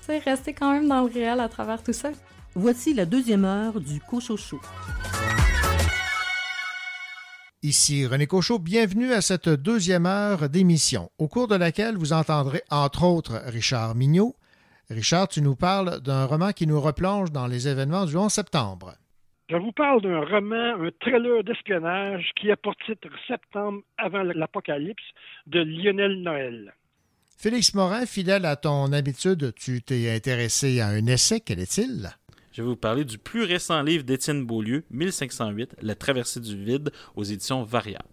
c'est 0.00 0.18
rester 0.18 0.52
quand 0.52 0.72
même 0.72 0.88
dans 0.88 1.04
le 1.04 1.10
réel 1.10 1.40
à 1.40 1.48
travers 1.48 1.82
tout 1.82 1.94
ça. 1.94 2.10
Voici 2.54 2.92
la 2.92 3.06
deuxième 3.06 3.46
heure 3.46 3.80
du 3.80 3.98
Cochocho. 4.00 4.60
Ici 7.62 8.06
René 8.06 8.26
Cochot, 8.26 8.58
bienvenue 8.58 9.12
à 9.12 9.20
cette 9.22 9.48
deuxième 9.48 10.04
heure 10.04 10.48
d'émission, 10.50 11.10
au 11.18 11.28
cours 11.28 11.46
de 11.48 11.54
laquelle 11.54 11.96
vous 11.96 12.12
entendrez 12.12 12.62
entre 12.70 13.04
autres 13.04 13.40
Richard 13.46 13.94
Mignot. 13.94 14.34
Richard, 14.90 15.28
tu 15.28 15.42
nous 15.42 15.56
parles 15.56 16.00
d'un 16.00 16.26
roman 16.26 16.52
qui 16.52 16.66
nous 16.66 16.80
replonge 16.80 17.30
dans 17.32 17.46
les 17.46 17.68
événements 17.68 18.04
du 18.04 18.16
11 18.16 18.30
septembre. 18.30 18.94
Je 19.48 19.56
vous 19.56 19.72
parle 19.72 20.00
d'un 20.02 20.20
roman, 20.20 20.82
un 20.82 20.90
thriller 21.00 21.44
d'espionnage 21.44 22.30
qui 22.40 22.50
a 22.50 22.56
pour 22.56 22.74
titre 22.86 23.08
Septembre 23.26 23.82
avant 23.98 24.22
l'Apocalypse 24.22 25.02
de 25.46 25.60
Lionel 25.60 26.22
Noël. 26.22 26.74
Félix 27.36 27.74
Morin, 27.74 28.06
fidèle 28.06 28.46
à 28.46 28.56
ton 28.56 28.92
habitude, 28.92 29.52
tu 29.56 29.82
t'es 29.82 30.10
intéressé 30.10 30.80
à 30.80 30.88
un 30.88 31.06
essai, 31.06 31.40
quel 31.40 31.58
est-il? 31.58 32.10
Je 32.52 32.62
vais 32.62 32.68
vous 32.68 32.76
parler 32.76 33.04
du 33.04 33.18
plus 33.18 33.44
récent 33.44 33.82
livre 33.82 34.04
d'Étienne 34.04 34.44
Beaulieu, 34.46 34.84
1508, 34.90 35.76
La 35.82 35.94
traversée 35.94 36.40
du 36.40 36.56
vide, 36.56 36.92
aux 37.16 37.24
éditions 37.24 37.62
Variable. 37.62 38.08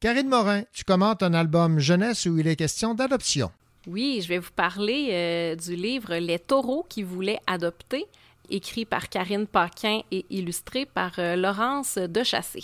Karine 0.00 0.28
Morin, 0.28 0.62
tu 0.72 0.82
commentes 0.84 1.22
un 1.22 1.32
album 1.32 1.78
jeunesse 1.78 2.26
où 2.26 2.38
il 2.38 2.48
est 2.48 2.56
question 2.56 2.94
d'adoption. 2.94 3.52
Oui, 3.88 4.20
je 4.22 4.28
vais 4.28 4.38
vous 4.38 4.52
parler 4.54 5.08
euh, 5.10 5.56
du 5.56 5.74
livre 5.74 6.14
Les 6.14 6.38
taureaux 6.38 6.86
qui 6.88 7.02
voulaient 7.02 7.40
adopter, 7.48 8.06
écrit 8.48 8.84
par 8.84 9.08
Karine 9.08 9.48
Paquin 9.48 10.02
et 10.12 10.24
illustré 10.30 10.86
par 10.86 11.18
euh, 11.18 11.34
Laurence 11.34 11.98
Dechassé. 11.98 12.62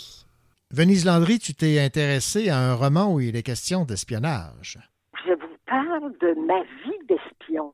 Venise 0.71 1.05
Landry, 1.05 1.39
tu 1.39 1.53
t'es 1.53 1.79
intéressé 1.79 2.49
à 2.49 2.57
un 2.57 2.73
roman 2.73 3.13
où 3.13 3.19
il 3.19 3.35
est 3.35 3.43
question 3.43 3.83
d'espionnage. 3.83 4.77
Je 5.25 5.33
vous 5.33 5.57
parle 5.65 6.13
de 6.21 6.47
Ma 6.47 6.61
vie 6.63 7.05
d'espion 7.09 7.73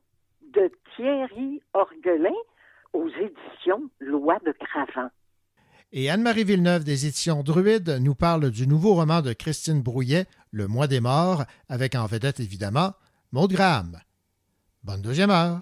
de 0.52 0.68
Thierry 0.96 1.62
Orgelin 1.72 2.34
aux 2.94 3.08
éditions 3.08 3.88
Loi 4.00 4.38
de 4.44 4.52
Cravant. 4.58 5.10
Et 5.92 6.10
Anne-Marie 6.10 6.42
Villeneuve 6.42 6.82
des 6.82 7.06
éditions 7.06 7.44
Druide 7.44 7.98
nous 8.00 8.16
parle 8.16 8.50
du 8.50 8.66
nouveau 8.66 8.94
roman 8.94 9.22
de 9.22 9.32
Christine 9.32 9.82
Brouillet, 9.82 10.26
Le 10.50 10.66
mois 10.66 10.88
des 10.88 11.00
morts, 11.00 11.44
avec 11.68 11.94
en 11.94 12.06
vedette 12.06 12.40
évidemment 12.40 12.92
Maud 13.36 13.52
Graham. 13.52 14.00
Bonne 14.82 15.02
deuxième 15.02 15.28
heure. 15.28 15.60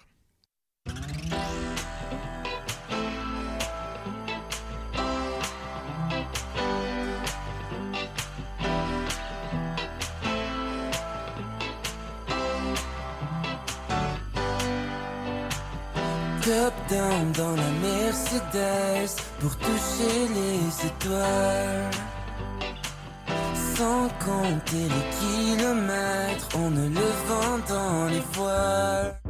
Top 16.44 16.74
down 16.88 17.32
dans 17.32 17.56
la 17.56 17.70
Mercedes 17.82 19.16
pour 19.40 19.56
toucher 19.56 20.28
les 20.28 20.86
étoiles. 20.86 22.13
Sans 23.76 24.08
compter 24.24 24.84
les 24.84 25.56
kilomètres, 25.56 26.48
on 26.56 26.70
ne 26.70 26.88
le 26.88 27.08
vend 27.26 27.58
dans 27.68 28.06
les 28.06 28.22
voiles. 28.32 29.23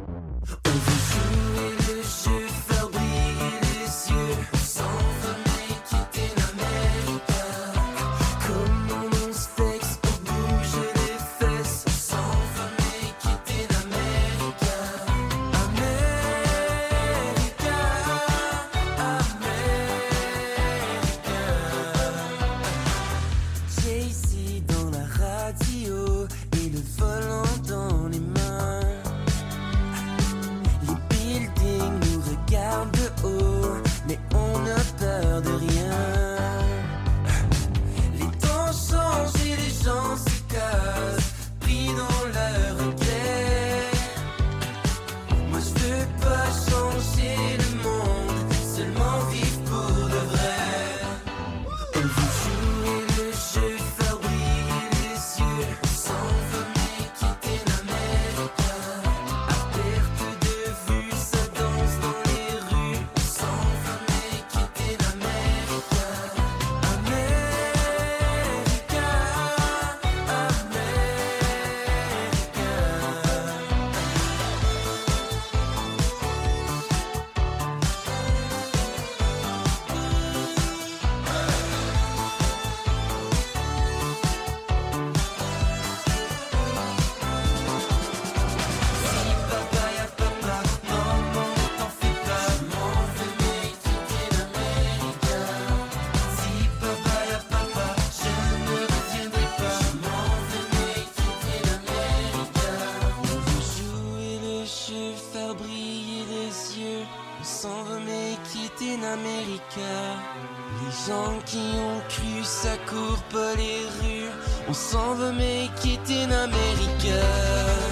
Court 112.85 113.23
les 113.55 113.81
rues. 113.99 114.31
On 114.67 114.73
s'en 114.73 115.13
veut 115.15 115.33
mais 115.33 115.69
quitter 115.81 116.25
l'Amérique. 116.27 117.11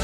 On 0.00 0.03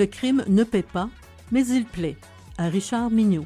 le 0.00 0.06
crime 0.06 0.42
ne 0.48 0.64
paie 0.64 0.82
pas, 0.82 1.10
mais 1.52 1.66
il 1.66 1.84
plaît. 1.84 2.16
À 2.56 2.68
Richard 2.68 3.10
Mignot. 3.10 3.44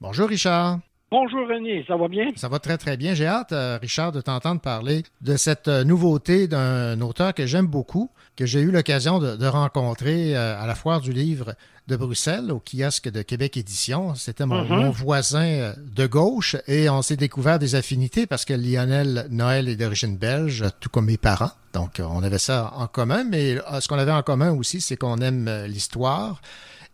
Bonjour 0.00 0.28
Richard. 0.28 0.78
Bonjour 1.10 1.40
René, 1.48 1.84
ça 1.88 1.96
va 1.96 2.06
bien? 2.06 2.28
Ça 2.36 2.48
va 2.48 2.60
très 2.60 2.78
très 2.78 2.96
bien. 2.96 3.14
J'ai 3.14 3.26
hâte, 3.26 3.50
euh, 3.50 3.78
Richard, 3.82 4.12
de 4.12 4.20
t'entendre 4.20 4.60
parler 4.60 5.02
de 5.22 5.36
cette 5.36 5.66
euh, 5.66 5.82
nouveauté 5.82 6.46
d'un 6.46 7.00
auteur 7.00 7.34
que 7.34 7.46
j'aime 7.46 7.66
beaucoup, 7.66 8.10
que 8.36 8.46
j'ai 8.46 8.60
eu 8.60 8.70
l'occasion 8.70 9.18
de, 9.18 9.34
de, 9.34 9.46
rencontrer 9.46 10.36
euh, 10.36 10.60
à 10.60 10.66
la 10.66 10.76
foire 10.76 11.00
du 11.00 11.12
livre 11.12 11.54
de 11.88 11.96
Bruxelles, 11.96 12.52
au 12.52 12.60
kiosque 12.60 13.08
de 13.10 13.22
Québec 13.22 13.56
Édition. 13.56 14.14
C'était 14.14 14.44
mon, 14.46 14.62
Mhm. 14.62 14.76
mon 14.76 14.90
voisin 14.90 15.72
de 15.96 16.06
gauche 16.06 16.54
et 16.66 16.88
on 16.90 17.00
s'est 17.02 17.16
découvert 17.16 17.58
des 17.58 17.74
affinités 17.74 18.26
parce 18.26 18.44
que 18.44 18.52
Lionel 18.54 19.26
Noël 19.30 19.68
est 19.68 19.76
d'origine 19.76 20.16
belge, 20.18 20.64
tout 20.80 20.90
comme 20.90 21.06
mes 21.06 21.16
parents. 21.16 21.50
Donc, 21.72 22.00
on 22.00 22.22
avait 22.22 22.38
ça 22.38 22.72
en 22.76 22.86
commun, 22.86 23.24
mais 23.24 23.56
euh, 23.56 23.80
ce 23.80 23.88
qu'on 23.88 23.98
avait 23.98 24.12
en 24.12 24.22
commun 24.22 24.52
aussi, 24.52 24.80
c'est 24.80 24.96
qu'on 24.96 25.16
aime 25.18 25.48
euh, 25.48 25.66
l'histoire 25.66 26.40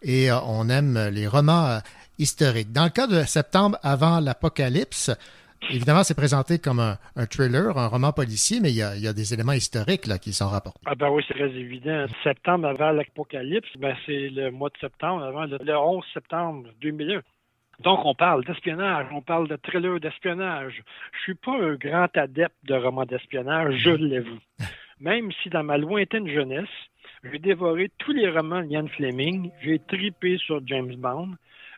et 0.02 0.30
euh, 0.30 0.38
on 0.46 0.68
aime 0.68 1.08
les 1.12 1.26
romans 1.26 1.66
euh, 1.66 1.78
historiques. 2.18 2.72
Dans 2.72 2.84
le 2.84 2.90
cas 2.90 3.06
de 3.08 3.24
Septembre 3.24 3.76
avant 3.82 4.20
l'Apocalypse, 4.20 5.10
évidemment, 5.70 6.02
c'est 6.04 6.16
présenté 6.16 6.58
comme 6.58 6.80
un, 6.80 6.96
un 7.16 7.26
thriller, 7.26 7.76
un 7.76 7.88
roman 7.88 8.12
policier, 8.12 8.60
mais 8.60 8.70
il 8.70 8.76
y 8.76 8.82
a, 8.82 8.96
il 8.96 9.02
y 9.02 9.08
a 9.08 9.12
des 9.12 9.34
éléments 9.34 9.52
historiques 9.52 10.06
là, 10.06 10.18
qui 10.18 10.32
s'en 10.32 10.48
rapportent. 10.48 10.80
Ah 10.86 10.94
ben 10.94 11.10
oui, 11.10 11.22
c'est 11.26 11.34
très 11.34 11.50
évident. 11.50 12.06
Septembre 12.22 12.68
avant 12.68 12.90
l'apocalypse, 12.90 13.68
ben 13.78 13.94
c'est 14.06 14.28
le 14.30 14.50
mois 14.50 14.70
de 14.70 14.78
septembre, 14.78 15.24
avant 15.24 15.44
le, 15.44 15.58
le 15.62 15.76
11 15.76 16.04
septembre 16.12 16.68
2001. 16.80 17.20
Donc, 17.80 18.04
on 18.04 18.14
parle 18.14 18.44
d'espionnage, 18.44 19.06
on 19.12 19.20
parle 19.20 19.48
de 19.48 19.56
thriller 19.56 19.98
d'espionnage. 19.98 20.82
Je 21.12 21.20
suis 21.22 21.34
pas 21.34 21.52
un 21.52 21.74
grand 21.74 22.16
adepte 22.16 22.54
de 22.64 22.74
romans 22.74 23.04
d'espionnage, 23.04 23.74
je 23.78 23.90
l'avoue. 23.90 24.38
Même 25.00 25.32
si 25.42 25.50
dans 25.50 25.64
ma 25.64 25.76
lointaine 25.76 26.28
jeunesse, 26.28 26.68
j'ai 27.24 27.38
dévoré 27.38 27.90
tous 27.98 28.12
les 28.12 28.30
romans 28.30 28.62
de 28.62 28.68
Ian 28.68 28.86
Fleming, 28.86 29.50
j'ai 29.62 29.78
tripé 29.80 30.38
sur 30.38 30.64
James 30.66 30.94
Bond. 30.96 31.30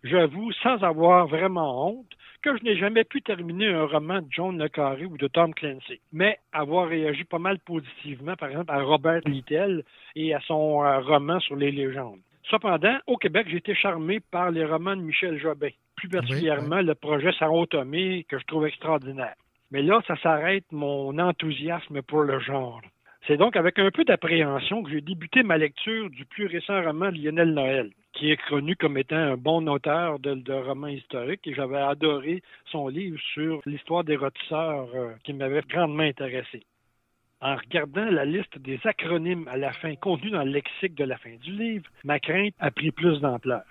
J'avoue, 0.04 0.52
sans 0.62 0.82
avoir 0.82 1.26
vraiment 1.26 1.88
honte, 1.88 2.12
que 2.46 2.56
je 2.56 2.62
n'ai 2.62 2.76
jamais 2.76 3.02
pu 3.02 3.22
terminer 3.22 3.66
un 3.66 3.86
roman 3.86 4.22
de 4.22 4.26
John 4.30 4.56
Le 4.56 4.68
Carré 4.68 5.04
ou 5.04 5.18
de 5.18 5.26
Tom 5.26 5.52
Clancy, 5.52 6.00
mais 6.12 6.38
avoir 6.52 6.86
réagi 6.88 7.24
pas 7.24 7.40
mal 7.40 7.58
positivement, 7.58 8.36
par 8.36 8.50
exemple, 8.50 8.70
à 8.70 8.82
Robert 8.82 9.22
Littell 9.26 9.82
et 10.14 10.32
à 10.32 10.38
son 10.46 10.84
euh, 10.84 11.00
roman 11.00 11.40
sur 11.40 11.56
les 11.56 11.72
légendes. 11.72 12.20
Cependant, 12.48 12.96
au 13.08 13.16
Québec, 13.16 13.48
j'ai 13.50 13.56
été 13.56 13.74
charmé 13.74 14.20
par 14.20 14.52
les 14.52 14.64
romans 14.64 14.94
de 14.94 15.02
Michel 15.02 15.40
Jobin, 15.40 15.70
plus 15.96 16.08
particulièrement 16.08 16.82
le 16.82 16.94
projet 16.94 17.32
Sarah 17.36 17.66
Tomé, 17.68 18.24
que 18.28 18.38
je 18.38 18.44
trouve 18.44 18.66
extraordinaire. 18.66 19.34
Mais 19.72 19.82
là, 19.82 20.00
ça 20.06 20.14
s'arrête 20.22 20.70
mon 20.70 21.18
enthousiasme 21.18 22.00
pour 22.02 22.22
le 22.22 22.38
genre. 22.38 22.80
C'est 23.26 23.36
donc 23.36 23.56
avec 23.56 23.76
un 23.80 23.90
peu 23.90 24.04
d'appréhension 24.04 24.84
que 24.84 24.90
j'ai 24.90 25.00
débuté 25.00 25.42
ma 25.42 25.58
lecture 25.58 26.10
du 26.10 26.24
plus 26.24 26.46
récent 26.46 26.80
roman 26.80 27.10
de 27.10 27.18
Lionel 27.18 27.54
Noël, 27.54 27.90
qui 28.12 28.30
est 28.30 28.40
connu 28.48 28.76
comme 28.76 28.96
étant 28.98 29.16
un 29.16 29.36
bon 29.36 29.66
auteur 29.66 30.20
de, 30.20 30.52
romans 30.52 30.86
historiques, 30.86 31.44
et 31.44 31.52
j'avais 31.52 31.78
adoré 31.78 32.44
son 32.66 32.86
livre 32.86 33.18
sur 33.34 33.62
l'histoire 33.66 34.04
des 34.04 34.14
rôtisseurs 34.14 34.88
euh, 34.94 35.14
qui 35.24 35.32
m'avait 35.32 35.62
grandement 35.68 36.04
intéressé. 36.04 36.62
En 37.40 37.56
regardant 37.56 38.04
la 38.04 38.24
liste 38.24 38.58
des 38.58 38.78
acronymes 38.84 39.48
à 39.48 39.56
la 39.56 39.72
fin 39.72 39.96
contenus 39.96 40.30
dans 40.30 40.44
le 40.44 40.52
lexique 40.52 40.94
de 40.94 41.04
la 41.04 41.18
fin 41.18 41.34
du 41.42 41.50
livre, 41.50 41.90
ma 42.04 42.20
crainte 42.20 42.54
a 42.60 42.70
pris 42.70 42.92
plus 42.92 43.18
d'ampleur, 43.20 43.64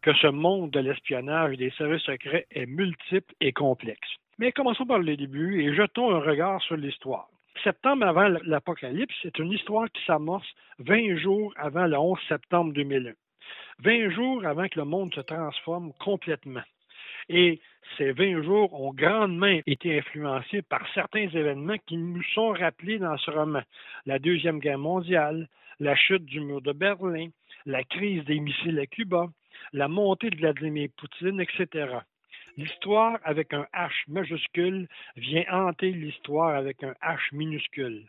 que 0.00 0.14
ce 0.14 0.28
monde 0.28 0.70
de 0.70 0.80
l'espionnage 0.80 1.52
et 1.52 1.58
des 1.58 1.70
services 1.72 2.04
secrets 2.04 2.46
est 2.50 2.66
multiple 2.66 3.34
et 3.42 3.52
complexe. 3.52 4.08
Mais 4.38 4.50
commençons 4.50 4.86
par 4.86 4.98
le 4.98 5.14
début 5.14 5.60
et 5.62 5.74
jetons 5.74 6.10
un 6.10 6.20
regard 6.20 6.62
sur 6.62 6.78
l'histoire. 6.78 7.28
Septembre 7.62 8.06
avant 8.06 8.28
l'Apocalypse, 8.44 9.14
c'est 9.22 9.38
une 9.38 9.52
histoire 9.52 9.90
qui 9.90 10.04
s'amorce 10.04 10.46
20 10.80 11.16
jours 11.16 11.52
avant 11.56 11.86
le 11.86 11.96
11 11.96 12.18
septembre 12.28 12.72
2001. 12.72 13.12
20 13.78 14.10
jours 14.10 14.44
avant 14.44 14.68
que 14.68 14.78
le 14.78 14.84
monde 14.84 15.14
se 15.14 15.20
transforme 15.20 15.92
complètement. 16.00 16.62
Et 17.28 17.60
ces 17.96 18.12
20 18.12 18.42
jours 18.42 18.78
ont 18.78 18.92
grandement 18.92 19.60
été 19.66 19.98
influencés 19.98 20.62
par 20.62 20.82
certains 20.94 21.28
événements 21.28 21.78
qui 21.86 21.96
nous 21.96 22.22
sont 22.34 22.50
rappelés 22.50 22.98
dans 22.98 23.16
ce 23.18 23.30
roman. 23.30 23.62
La 24.04 24.18
Deuxième 24.18 24.58
Guerre 24.58 24.78
mondiale, 24.78 25.48
la 25.80 25.96
chute 25.96 26.24
du 26.24 26.40
mur 26.40 26.60
de 26.60 26.72
Berlin, 26.72 27.28
la 27.66 27.82
crise 27.84 28.24
des 28.24 28.40
missiles 28.40 28.78
à 28.78 28.86
Cuba, 28.86 29.26
la 29.72 29.88
montée 29.88 30.30
de 30.30 30.36
Vladimir 30.36 30.88
Poutine, 30.96 31.40
etc. 31.40 31.98
L'histoire 32.56 33.18
avec 33.24 33.52
un 33.52 33.66
H 33.74 33.90
majuscule 34.06 34.86
vient 35.16 35.44
hanter 35.50 35.90
l'histoire 35.90 36.54
avec 36.54 36.84
un 36.84 36.94
H 37.02 37.18
minuscule. 37.32 38.04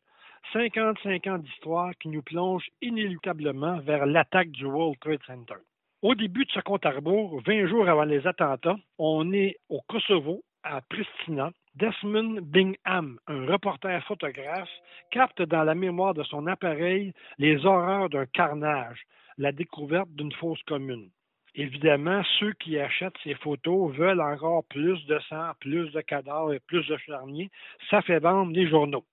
55 0.54 1.26
ans 1.26 1.38
d'histoire 1.40 1.92
qui 2.00 2.10
nous 2.10 2.22
plonge 2.22 2.70
inéluctablement 2.80 3.80
vers 3.80 4.06
l'attaque 4.06 4.52
du 4.52 4.66
World 4.66 5.00
Trade 5.00 5.24
Center. 5.26 5.56
Au 6.04 6.14
début 6.14 6.46
de 6.46 6.52
ce 6.52 6.60
compte 6.60 6.86
à 6.86 6.92
rebours, 6.92 7.42
20 7.48 7.66
jours 7.66 7.90
avant 7.90 8.04
les 8.04 8.28
attentats, 8.28 8.78
on 9.00 9.34
est 9.34 9.58
au 9.70 9.82
Kosovo, 9.82 10.44
à 10.62 10.82
Pristina. 10.82 11.52
Desmond 11.74 12.42
Bingham, 12.42 13.18
un 13.28 13.48
reporter 13.48 14.02
photographe, 14.06 14.70
capte 15.10 15.42
dans 15.42 15.64
la 15.64 15.76
mémoire 15.76 16.14
de 16.14 16.24
son 16.24 16.46
appareil 16.46 17.14
les 17.40 17.66
horreurs 17.66 18.10
d'un 18.10 18.28
carnage, 18.28 19.02
la 19.38 19.52
découverte 19.52 20.10
d'une 20.12 20.32
fosse 20.34 20.62
commune. 20.64 21.10
Évidemment, 21.58 22.22
ceux 22.40 22.52
qui 22.54 22.78
achètent 22.78 23.18
ces 23.24 23.36
photos 23.36 23.94
veulent 23.96 24.22
encore 24.22 24.66
plus 24.66 25.06
de 25.06 25.18
sang, 25.30 25.52
plus 25.62 25.90
de 25.94 26.02
cadavres 26.02 26.54
et 26.54 26.60
plus 26.60 26.86
de 26.86 26.98
charniers. 26.98 27.50
Ça 27.90 28.02
fait 28.02 28.20
vendre 28.20 28.52
les 28.52 28.68
journaux. 28.68 29.06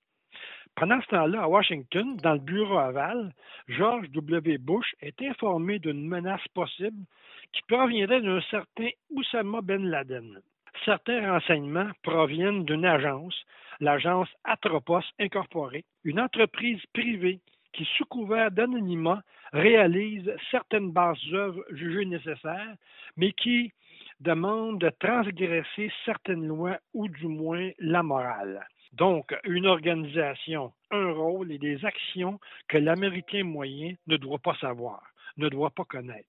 Pendant 0.74 1.01
ce 1.03 1.07
temps-là, 1.09 1.43
à 1.43 1.49
Washington, 1.49 2.16
dans 2.16 2.32
le 2.32 2.40
bureau 2.40 2.78
aval, 2.78 3.32
George 3.68 4.11
W. 4.11 4.59
Bush 4.59 4.95
est 5.01 5.20
informé 5.22 5.78
d'une 5.78 6.09
menace 6.09 6.47
possible 6.55 7.05
qui 7.53 7.62
proviendrait 7.68 8.22
d'un 8.22 8.40
certain 8.51 8.88
Oussama 9.11 9.61
Ben 9.61 9.84
Laden. 9.88 10.40
Certains 10.84 11.30
renseignements 11.30 11.90
proviennent 12.03 12.64
d'une 12.64 12.86
agence, 12.86 13.36
l'agence 13.78 14.28
Atropos 14.43 15.05
Incorporée, 15.20 15.84
une 16.03 16.18
entreprise 16.18 16.80
privée 16.93 17.40
qui, 17.72 17.86
sous 17.97 18.07
couvert 18.07 18.51
d'anonymat, 18.51 19.22
réalise 19.53 20.30
certaines 20.50 20.90
bases 20.90 21.18
œuvres 21.32 21.64
jugées 21.70 22.07
nécessaires, 22.07 22.76
mais 23.16 23.32
qui 23.32 23.72
demande 24.20 24.78
de 24.78 24.90
transgresser 25.00 25.90
certaines 26.05 26.46
lois 26.46 26.78
ou 26.94 27.09
du 27.09 27.26
moins 27.26 27.70
la 27.78 28.03
morale. 28.03 28.66
Donc, 28.92 29.34
une 29.44 29.66
organisation, 29.66 30.72
un 30.90 31.12
rôle 31.12 31.50
et 31.50 31.59
des 31.59 31.84
actions 31.84 32.38
que 32.68 32.78
l'Américain 32.78 33.42
moyen 33.42 33.94
ne 34.07 34.16
doit 34.16 34.38
pas 34.38 34.55
savoir, 34.61 35.03
ne 35.38 35.48
doit 35.48 35.70
pas 35.70 35.84
connaître. 35.84 36.28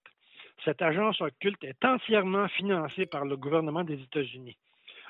Cette 0.63 0.81
agence 0.81 1.19
occulte 1.19 1.63
est 1.63 1.83
entièrement 1.83 2.47
financée 2.47 3.05
par 3.05 3.25
le 3.25 3.35
gouvernement 3.35 3.83
des 3.83 4.01
États-Unis. 4.01 4.57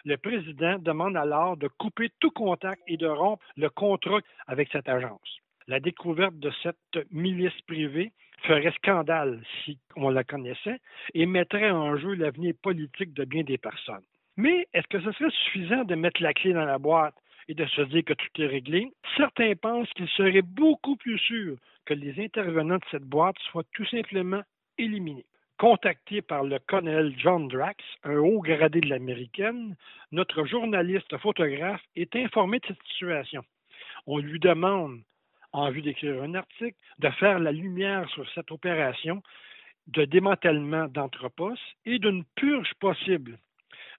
Le 0.04 0.18
président 0.18 0.80
demande 0.80 1.16
alors 1.16 1.56
de 1.56 1.68
couper 1.68 2.10
tout 2.20 2.32
contact 2.32 2.82
et 2.88 2.98
de 2.98 3.08
rompre 3.08 3.46
le 3.56 3.70
contrat 3.70 4.20
avec 4.48 4.70
cette 4.72 4.90
agence. 4.90 5.43
La 5.68 5.80
découverte 5.80 6.38
de 6.40 6.52
cette 6.62 7.08
milice 7.12 7.60
privée 7.68 8.12
ferait 8.44 8.74
scandale 8.74 9.42
si 9.64 9.78
on 9.96 10.10
la 10.10 10.24
connaissait 10.24 10.80
et 11.14 11.26
mettrait 11.26 11.72
en 11.72 11.96
jeu 11.98 12.14
l'avenir 12.16 12.54
politique 12.62 13.14
de 13.14 13.24
bien 13.24 13.44
des 13.44 13.58
personnes. 13.58 14.04
Mais 14.36 14.68
est-ce 14.74 14.88
que 14.88 15.00
ce 15.00 15.12
serait 15.14 15.32
suffisant 15.46 15.84
de 15.86 15.96
mettre 15.96 16.22
la 16.22 16.34
clé 16.34 16.54
dans 16.54 16.66
la 16.66 16.80
boîte 16.80 17.16
et 17.48 17.54
de 17.54 17.66
se 17.68 17.82
dire 17.82 18.04
que 18.04 18.14
tout 18.14 18.42
est 18.42 18.48
réglé? 18.48 18.92
Certains 19.16 19.56
pensent 19.56 19.92
qu'il 19.92 20.10
serait 20.10 20.42
beaucoup 20.42 20.98
plus 20.98 21.20
sûr 21.20 21.56
que 21.86 21.94
les 21.94 22.22
intervenants 22.22 22.78
de 22.78 22.86
cette 22.92 23.04
boîte 23.04 23.38
soient 23.52 23.64
tout 23.74 23.86
simplement 23.86 24.42
éliminés. 24.78 25.26
Contacté 25.58 26.22
par 26.22 26.44
le 26.44 26.60
colonel 26.60 27.14
John 27.18 27.48
Drax, 27.48 27.78
un 28.04 28.18
haut 28.18 28.42
gradé 28.42 28.82
de 28.82 28.90
l'américaine, 28.90 29.76
notre 30.12 30.46
journaliste 30.46 31.16
photographe 31.20 31.84
est 31.96 32.16
informé 32.16 32.60
de 32.60 32.66
cette 32.68 32.84
situation. 32.92 33.44
On 34.08 34.18
lui 34.18 34.40
demande 34.40 35.00
en 35.54 35.70
vue 35.70 35.82
d'écrire 35.82 36.22
un 36.22 36.34
article, 36.34 36.78
de 37.00 37.10
faire 37.12 37.40
la 37.40 37.52
lumière 37.52 38.10
sur 38.10 38.30
cette 38.32 38.52
opération 38.52 39.22
de 39.88 40.06
démantèlement 40.06 40.88
d'entrepôts 40.88 41.56
et 41.86 42.00
d'une 42.00 42.24
purge 42.36 42.74
possible. 42.80 43.38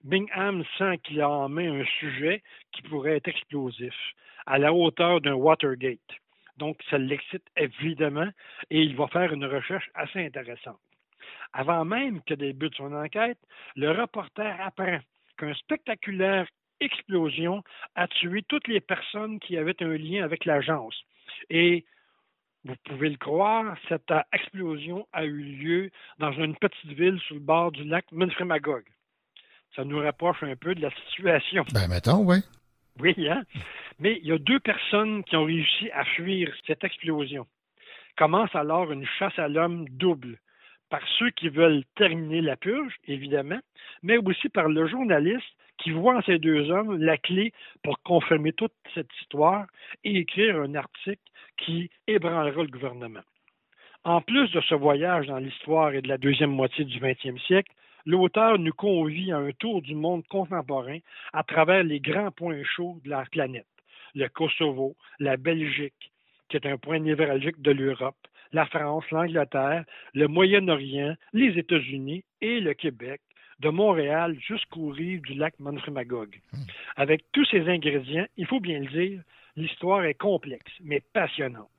Bingham 0.03 0.63
sent 0.77 0.99
qu'il 0.99 1.21
a 1.21 1.29
en 1.29 1.49
main 1.49 1.81
un 1.81 1.85
sujet 1.99 2.43
qui 2.71 2.81
pourrait 2.83 3.17
être 3.17 3.27
explosif, 3.27 3.95
à 4.45 4.57
la 4.59 4.73
hauteur 4.73 5.21
d'un 5.21 5.33
Watergate. 5.33 5.99
Donc, 6.57 6.77
ça 6.89 6.97
l'excite 6.97 7.45
évidemment 7.57 8.29
et 8.69 8.81
il 8.81 8.95
va 8.95 9.07
faire 9.07 9.33
une 9.33 9.45
recherche 9.45 9.89
assez 9.93 10.25
intéressante. 10.25 10.79
Avant 11.53 11.85
même 11.85 12.21
que 12.23 12.33
débute 12.33 12.75
son 12.75 12.93
enquête, 12.93 13.39
le 13.75 13.91
reporter 13.91 14.55
apprend 14.61 14.99
qu'un 15.37 15.53
spectaculaire 15.53 16.47
explosion 16.79 17.63
a 17.95 18.07
tué 18.07 18.43
toutes 18.47 18.67
les 18.67 18.81
personnes 18.81 19.39
qui 19.39 19.57
avaient 19.57 19.81
un 19.81 19.97
lien 19.97 20.23
avec 20.23 20.45
l'agence. 20.45 20.95
Et 21.49 21.85
vous 22.63 22.75
pouvez 22.85 23.09
le 23.09 23.17
croire, 23.17 23.77
cette 23.87 24.11
explosion 24.33 25.07
a 25.13 25.25
eu 25.25 25.41
lieu 25.41 25.91
dans 26.19 26.31
une 26.31 26.55
petite 26.55 26.91
ville 26.91 27.19
sur 27.21 27.35
le 27.35 27.41
bord 27.41 27.71
du 27.71 27.83
lac 27.83 28.05
Munfremagog. 28.11 28.83
Ça 29.75 29.83
nous 29.83 29.99
rapproche 29.99 30.41
un 30.41 30.55
peu 30.55 30.73
de 30.73 30.81
la 30.81 30.89
situation. 31.07 31.65
Ben, 31.73 31.87
mettons, 31.87 32.23
oui. 32.23 32.37
Oui, 32.99 33.13
hein? 33.29 33.43
Mais 33.99 34.19
il 34.21 34.27
y 34.27 34.31
a 34.31 34.37
deux 34.37 34.59
personnes 34.59 35.23
qui 35.25 35.35
ont 35.35 35.43
réussi 35.43 35.91
à 35.91 36.05
fuir 36.05 36.53
cette 36.65 36.83
explosion. 36.83 37.45
Commence 38.17 38.55
alors 38.55 38.91
une 38.91 39.05
chasse 39.19 39.37
à 39.37 39.47
l'homme 39.49 39.87
double. 39.89 40.39
par 40.89 41.01
ceux 41.17 41.29
qui 41.31 41.49
veulent 41.49 41.83
terminer 41.95 42.41
la 42.41 42.55
purge, 42.55 42.93
évidemment, 43.05 43.59
mais 44.03 44.17
aussi 44.17 44.49
par 44.49 44.69
le 44.69 44.87
journaliste 44.87 45.43
qui 45.77 45.91
voit 45.91 46.17
en 46.17 46.21
ces 46.21 46.39
deux 46.39 46.69
hommes 46.71 46.97
la 46.97 47.17
clé 47.17 47.53
pour 47.83 47.99
confirmer 48.03 48.53
toute 48.53 48.73
cette 48.93 49.09
histoire 49.21 49.67
et 50.03 50.17
écrire 50.17 50.57
un 50.57 50.75
article 50.75 51.21
qui 51.57 51.89
ébranlera 52.07 52.63
le 52.63 52.69
gouvernement. 52.69 53.23
En 54.03 54.21
plus 54.21 54.51
de 54.51 54.61
ce 54.61 54.75
voyage 54.75 55.27
dans 55.27 55.39
l'histoire 55.39 55.93
et 55.93 56.01
de 56.01 56.07
la 56.07 56.17
deuxième 56.17 56.51
moitié 56.51 56.85
du 56.85 56.99
20e 56.99 57.39
siècle, 57.47 57.71
l'auteur 58.05 58.59
nous 58.59 58.73
convie 58.73 59.31
à 59.31 59.37
un 59.37 59.51
tour 59.51 59.81
du 59.81 59.95
monde 59.95 60.25
contemporain 60.27 60.99
à 61.33 61.43
travers 61.43 61.83
les 61.83 61.99
grands 61.99 62.31
points 62.31 62.63
chauds 62.63 62.99
de 63.03 63.09
la 63.09 63.25
planète. 63.31 63.65
Le 64.13 64.27
Kosovo, 64.29 64.95
la 65.19 65.37
Belgique, 65.37 66.11
qui 66.49 66.57
est 66.57 66.67
un 66.67 66.77
point 66.77 66.99
névralgique 66.99 67.61
de 67.61 67.71
l'Europe, 67.71 68.15
la 68.51 68.65
France, 68.67 69.09
l'Angleterre, 69.11 69.83
le 70.13 70.27
Moyen-Orient, 70.27 71.15
les 71.33 71.57
États-Unis 71.57 72.23
et 72.41 72.59
le 72.59 72.73
Québec, 72.73 73.21
de 73.59 73.69
Montréal 73.69 74.37
jusqu'aux 74.39 74.89
rives 74.89 75.21
du 75.21 75.33
lac 75.33 75.53
Manfremagogue. 75.59 76.39
Avec 76.95 77.23
tous 77.31 77.45
ces 77.45 77.67
ingrédients, 77.69 78.25
il 78.37 78.45
faut 78.47 78.59
bien 78.59 78.79
le 78.79 78.87
dire, 78.87 79.21
l'histoire 79.55 80.03
est 80.03 80.15
complexe, 80.15 80.71
mais 80.83 81.01
passionnante. 81.13 81.69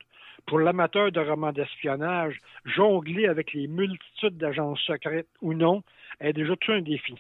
Pour 0.46 0.60
l'amateur 0.60 1.10
de 1.10 1.20
romans 1.20 1.52
d'espionnage, 1.52 2.38
jongler 2.64 3.26
avec 3.26 3.52
les 3.52 3.66
multitudes 3.66 4.36
d'agences 4.36 4.80
secrètes 4.80 5.28
ou 5.42 5.54
non 5.54 5.82
est 6.20 6.32
déjà 6.32 6.54
tout 6.56 6.72
un 6.72 6.82
défi. 6.82 7.14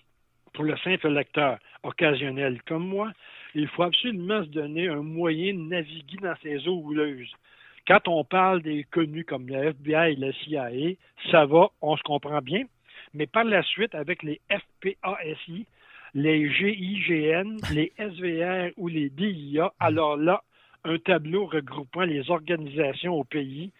Pour 0.54 0.64
le 0.64 0.76
simple 0.78 1.08
lecteur 1.08 1.58
occasionnel 1.82 2.62
comme 2.62 2.86
moi, 2.86 3.12
il 3.54 3.68
faut 3.68 3.82
absolument 3.82 4.42
se 4.44 4.48
donner 4.48 4.88
un 4.88 5.02
moyen 5.02 5.54
de 5.54 5.58
naviguer 5.58 6.18
dans 6.22 6.36
ces 6.42 6.66
eaux 6.68 6.80
houleuses. 6.84 7.32
Quand 7.86 8.08
on 8.08 8.24
parle 8.24 8.62
des 8.62 8.84
connus 8.84 9.24
comme 9.24 9.48
le 9.48 9.68
FBI 9.70 10.12
et 10.12 10.16
le 10.16 10.32
CIA, 10.32 10.70
ça 11.30 11.46
va, 11.46 11.68
on 11.82 11.96
se 11.96 12.02
comprend 12.02 12.40
bien, 12.40 12.64
mais 13.16 13.26
par 13.26 13.44
la 13.44 13.62
suite, 13.62 13.94
avec 13.94 14.22
les 14.22 14.40
FPASI, 14.50 15.66
les 16.14 16.50
GIGN, 16.50 17.56
les 17.72 17.92
SVR 17.98 18.70
ou 18.76 18.88
les 18.88 19.10
DIA, 19.10 19.72
alors 19.80 20.16
là, 20.16 20.42
un 20.84 20.98
tableau 20.98 21.46
regroupant 21.46 22.02
les 22.02 22.30
organisations 22.30 23.14
au 23.14 23.24
pays 23.24 23.72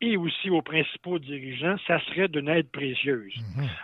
et 0.00 0.16
aussi 0.16 0.48
aux 0.48 0.62
principaux 0.62 1.18
dirigeants, 1.18 1.76
ça 1.86 1.98
serait 2.06 2.28
d'une 2.28 2.48
aide 2.48 2.70
précieuse. 2.70 3.34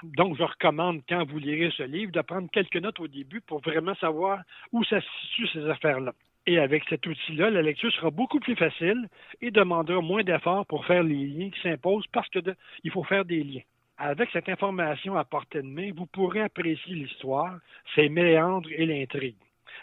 Donc, 0.05 0.39
je 0.39 0.45
recommande, 0.45 1.03
quand 1.09 1.25
vous 1.25 1.39
lirez 1.39 1.73
ce 1.77 1.83
livre, 1.83 2.13
de 2.13 2.21
prendre 2.21 2.49
quelques 2.53 2.77
notes 2.77 3.01
au 3.01 3.09
début 3.09 3.41
pour 3.41 3.61
vraiment 3.61 3.97
savoir 3.97 4.41
où 4.73 4.85
ça 4.85 5.01
se 5.01 5.07
situe 5.27 5.49
ces 5.49 5.69
affaires-là. 5.69 6.13
Et 6.47 6.59
avec 6.59 6.85
cet 6.89 7.07
outil-là, 7.07 7.51
la 7.51 7.63
lecture 7.63 7.93
sera 7.93 8.11
beaucoup 8.11 8.39
plus 8.39 8.55
facile 8.55 9.09
et 9.41 9.51
demandera 9.51 10.01
moins 10.01 10.23
d'efforts 10.23 10.67
pour 10.67 10.87
faire 10.87 11.03
les 11.03 11.27
liens 11.27 11.51
qui 11.51 11.61
s'imposent 11.63 12.07
parce 12.13 12.29
qu'il 12.29 12.91
faut 12.93 13.05
faire 13.05 13.25
des 13.25 13.43
liens. 13.43 13.63
Avec 13.97 14.29
cette 14.33 14.49
information 14.49 15.17
à 15.17 15.25
portée 15.25 15.63
de 15.63 15.69
main, 15.69 15.93
vous 15.95 16.07
pourrez 16.07 16.41
apprécier 16.41 16.95
l'histoire, 16.95 17.59
ses 17.95 18.09
méandres 18.09 18.69
et 18.73 18.87
l'intrigue. 18.87 19.37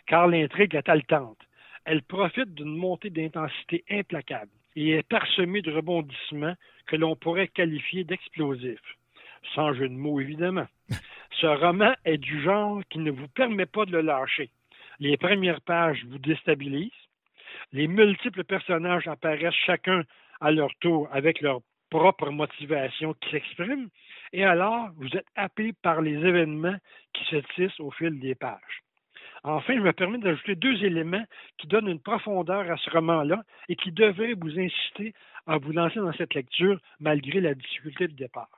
Car 0.05 0.27
l'intrigue 0.27 0.75
est 0.75 0.89
haletante. 0.89 1.39
Elle 1.85 2.03
profite 2.03 2.53
d'une 2.53 2.75
montée 2.75 3.09
d'intensité 3.09 3.85
implacable 3.89 4.51
et 4.75 4.91
est 4.91 5.07
parsemée 5.07 5.61
de 5.61 5.71
rebondissements 5.71 6.55
que 6.87 6.97
l'on 6.97 7.15
pourrait 7.15 7.47
qualifier 7.47 8.03
d'explosifs. 8.03 8.79
Sans 9.55 9.73
jeu 9.73 9.87
de 9.87 9.93
mots, 9.93 10.19
évidemment. 10.19 10.67
Ce 11.39 11.47
roman 11.47 11.93
est 12.03 12.17
du 12.17 12.41
genre 12.43 12.81
qui 12.89 12.99
ne 12.99 13.11
vous 13.11 13.29
permet 13.29 13.65
pas 13.65 13.85
de 13.85 13.91
le 13.91 14.01
lâcher. 14.01 14.49
Les 14.99 15.17
premières 15.17 15.61
pages 15.61 16.05
vous 16.09 16.19
déstabilisent. 16.19 16.91
Les 17.71 17.87
multiples 17.87 18.43
personnages 18.43 19.07
apparaissent 19.07 19.55
chacun 19.65 20.03
à 20.41 20.51
leur 20.51 20.69
tour 20.81 21.07
avec 21.11 21.41
leur 21.41 21.61
propre 21.91 22.31
motivation 22.31 23.13
qui 23.13 23.29
s'exprime. 23.29 23.89
Et 24.33 24.43
alors, 24.43 24.89
vous 24.95 25.15
êtes 25.15 25.27
happé 25.35 25.73
par 25.83 26.01
les 26.01 26.15
événements 26.15 26.77
qui 27.13 27.23
se 27.25 27.35
tissent 27.53 27.79
au 27.79 27.91
fil 27.91 28.19
des 28.19 28.33
pages. 28.33 28.81
Enfin, 29.43 29.75
je 29.75 29.81
me 29.81 29.91
permets 29.91 30.19
d'ajouter 30.19 30.55
deux 30.55 30.83
éléments 30.83 31.25
qui 31.57 31.67
donnent 31.67 31.89
une 31.89 31.99
profondeur 31.99 32.71
à 32.71 32.77
ce 32.77 32.89
roman-là 32.91 33.43
et 33.69 33.75
qui 33.75 33.91
devraient 33.91 34.35
vous 34.39 34.57
inciter 34.59 35.13
à 35.47 35.57
vous 35.57 35.71
lancer 35.71 35.99
dans 35.99 36.13
cette 36.13 36.33
lecture 36.33 36.79
malgré 36.99 37.41
la 37.41 37.53
difficulté 37.53 38.07
de 38.07 38.13
départ. 38.13 38.49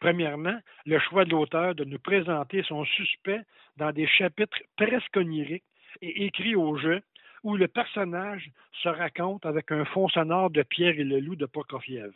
Premièrement, 0.00 0.58
le 0.86 0.98
choix 0.98 1.24
de 1.24 1.30
l'auteur 1.30 1.74
de 1.74 1.84
nous 1.84 1.98
présenter 1.98 2.62
son 2.62 2.84
suspect 2.84 3.40
dans 3.76 3.92
des 3.92 4.06
chapitres 4.06 4.58
presque 4.76 5.16
oniriques 5.16 5.64
et 6.00 6.24
écrits 6.24 6.56
au 6.56 6.76
jeu 6.76 7.02
où 7.42 7.56
le 7.56 7.68
personnage 7.68 8.50
se 8.82 8.88
raconte 8.88 9.44
avec 9.44 9.72
un 9.72 9.84
fond 9.84 10.08
sonore 10.08 10.50
de 10.50 10.62
Pierre 10.62 10.98
et 10.98 11.04
le 11.04 11.18
loup 11.20 11.36
de 11.36 11.46
Prokofiev. 11.46 12.12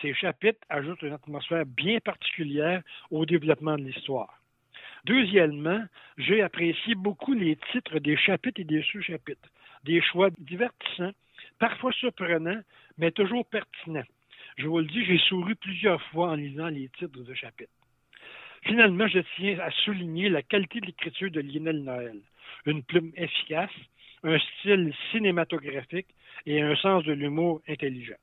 Ces 0.00 0.14
chapitres 0.14 0.60
ajoutent 0.68 1.02
une 1.02 1.12
atmosphère 1.12 1.66
bien 1.66 1.98
particulière 2.00 2.82
au 3.10 3.26
développement 3.26 3.76
de 3.76 3.82
l'histoire. 3.82 4.40
Deuxièmement, 5.04 5.84
j'ai 6.16 6.42
apprécié 6.42 6.94
beaucoup 6.94 7.32
les 7.32 7.56
titres 7.72 7.98
des 7.98 8.16
chapitres 8.16 8.60
et 8.60 8.64
des 8.64 8.82
sous-chapitres, 8.82 9.48
des 9.84 10.02
choix 10.02 10.30
divertissants, 10.38 11.12
parfois 11.58 11.92
surprenants, 11.92 12.60
mais 12.98 13.10
toujours 13.10 13.46
pertinents. 13.46 14.06
Je 14.56 14.66
vous 14.66 14.78
le 14.78 14.86
dis, 14.86 15.04
j'ai 15.04 15.18
souri 15.18 15.54
plusieurs 15.54 16.02
fois 16.10 16.30
en 16.30 16.34
lisant 16.34 16.68
les 16.68 16.88
titres 16.88 17.22
de 17.22 17.34
chapitres. 17.34 17.72
Finalement, 18.62 19.06
je 19.06 19.20
tiens 19.36 19.58
à 19.60 19.70
souligner 19.70 20.28
la 20.28 20.42
qualité 20.42 20.80
de 20.80 20.86
l'écriture 20.86 21.30
de 21.30 21.40
Lionel 21.40 21.84
Noël. 21.84 22.20
Une 22.66 22.82
plume 22.82 23.12
efficace, 23.16 23.70
un 24.24 24.38
style 24.38 24.92
cinématographique 25.12 26.08
et 26.44 26.60
un 26.60 26.74
sens 26.76 27.04
de 27.04 27.12
l'humour 27.12 27.62
intelligent. 27.68 28.16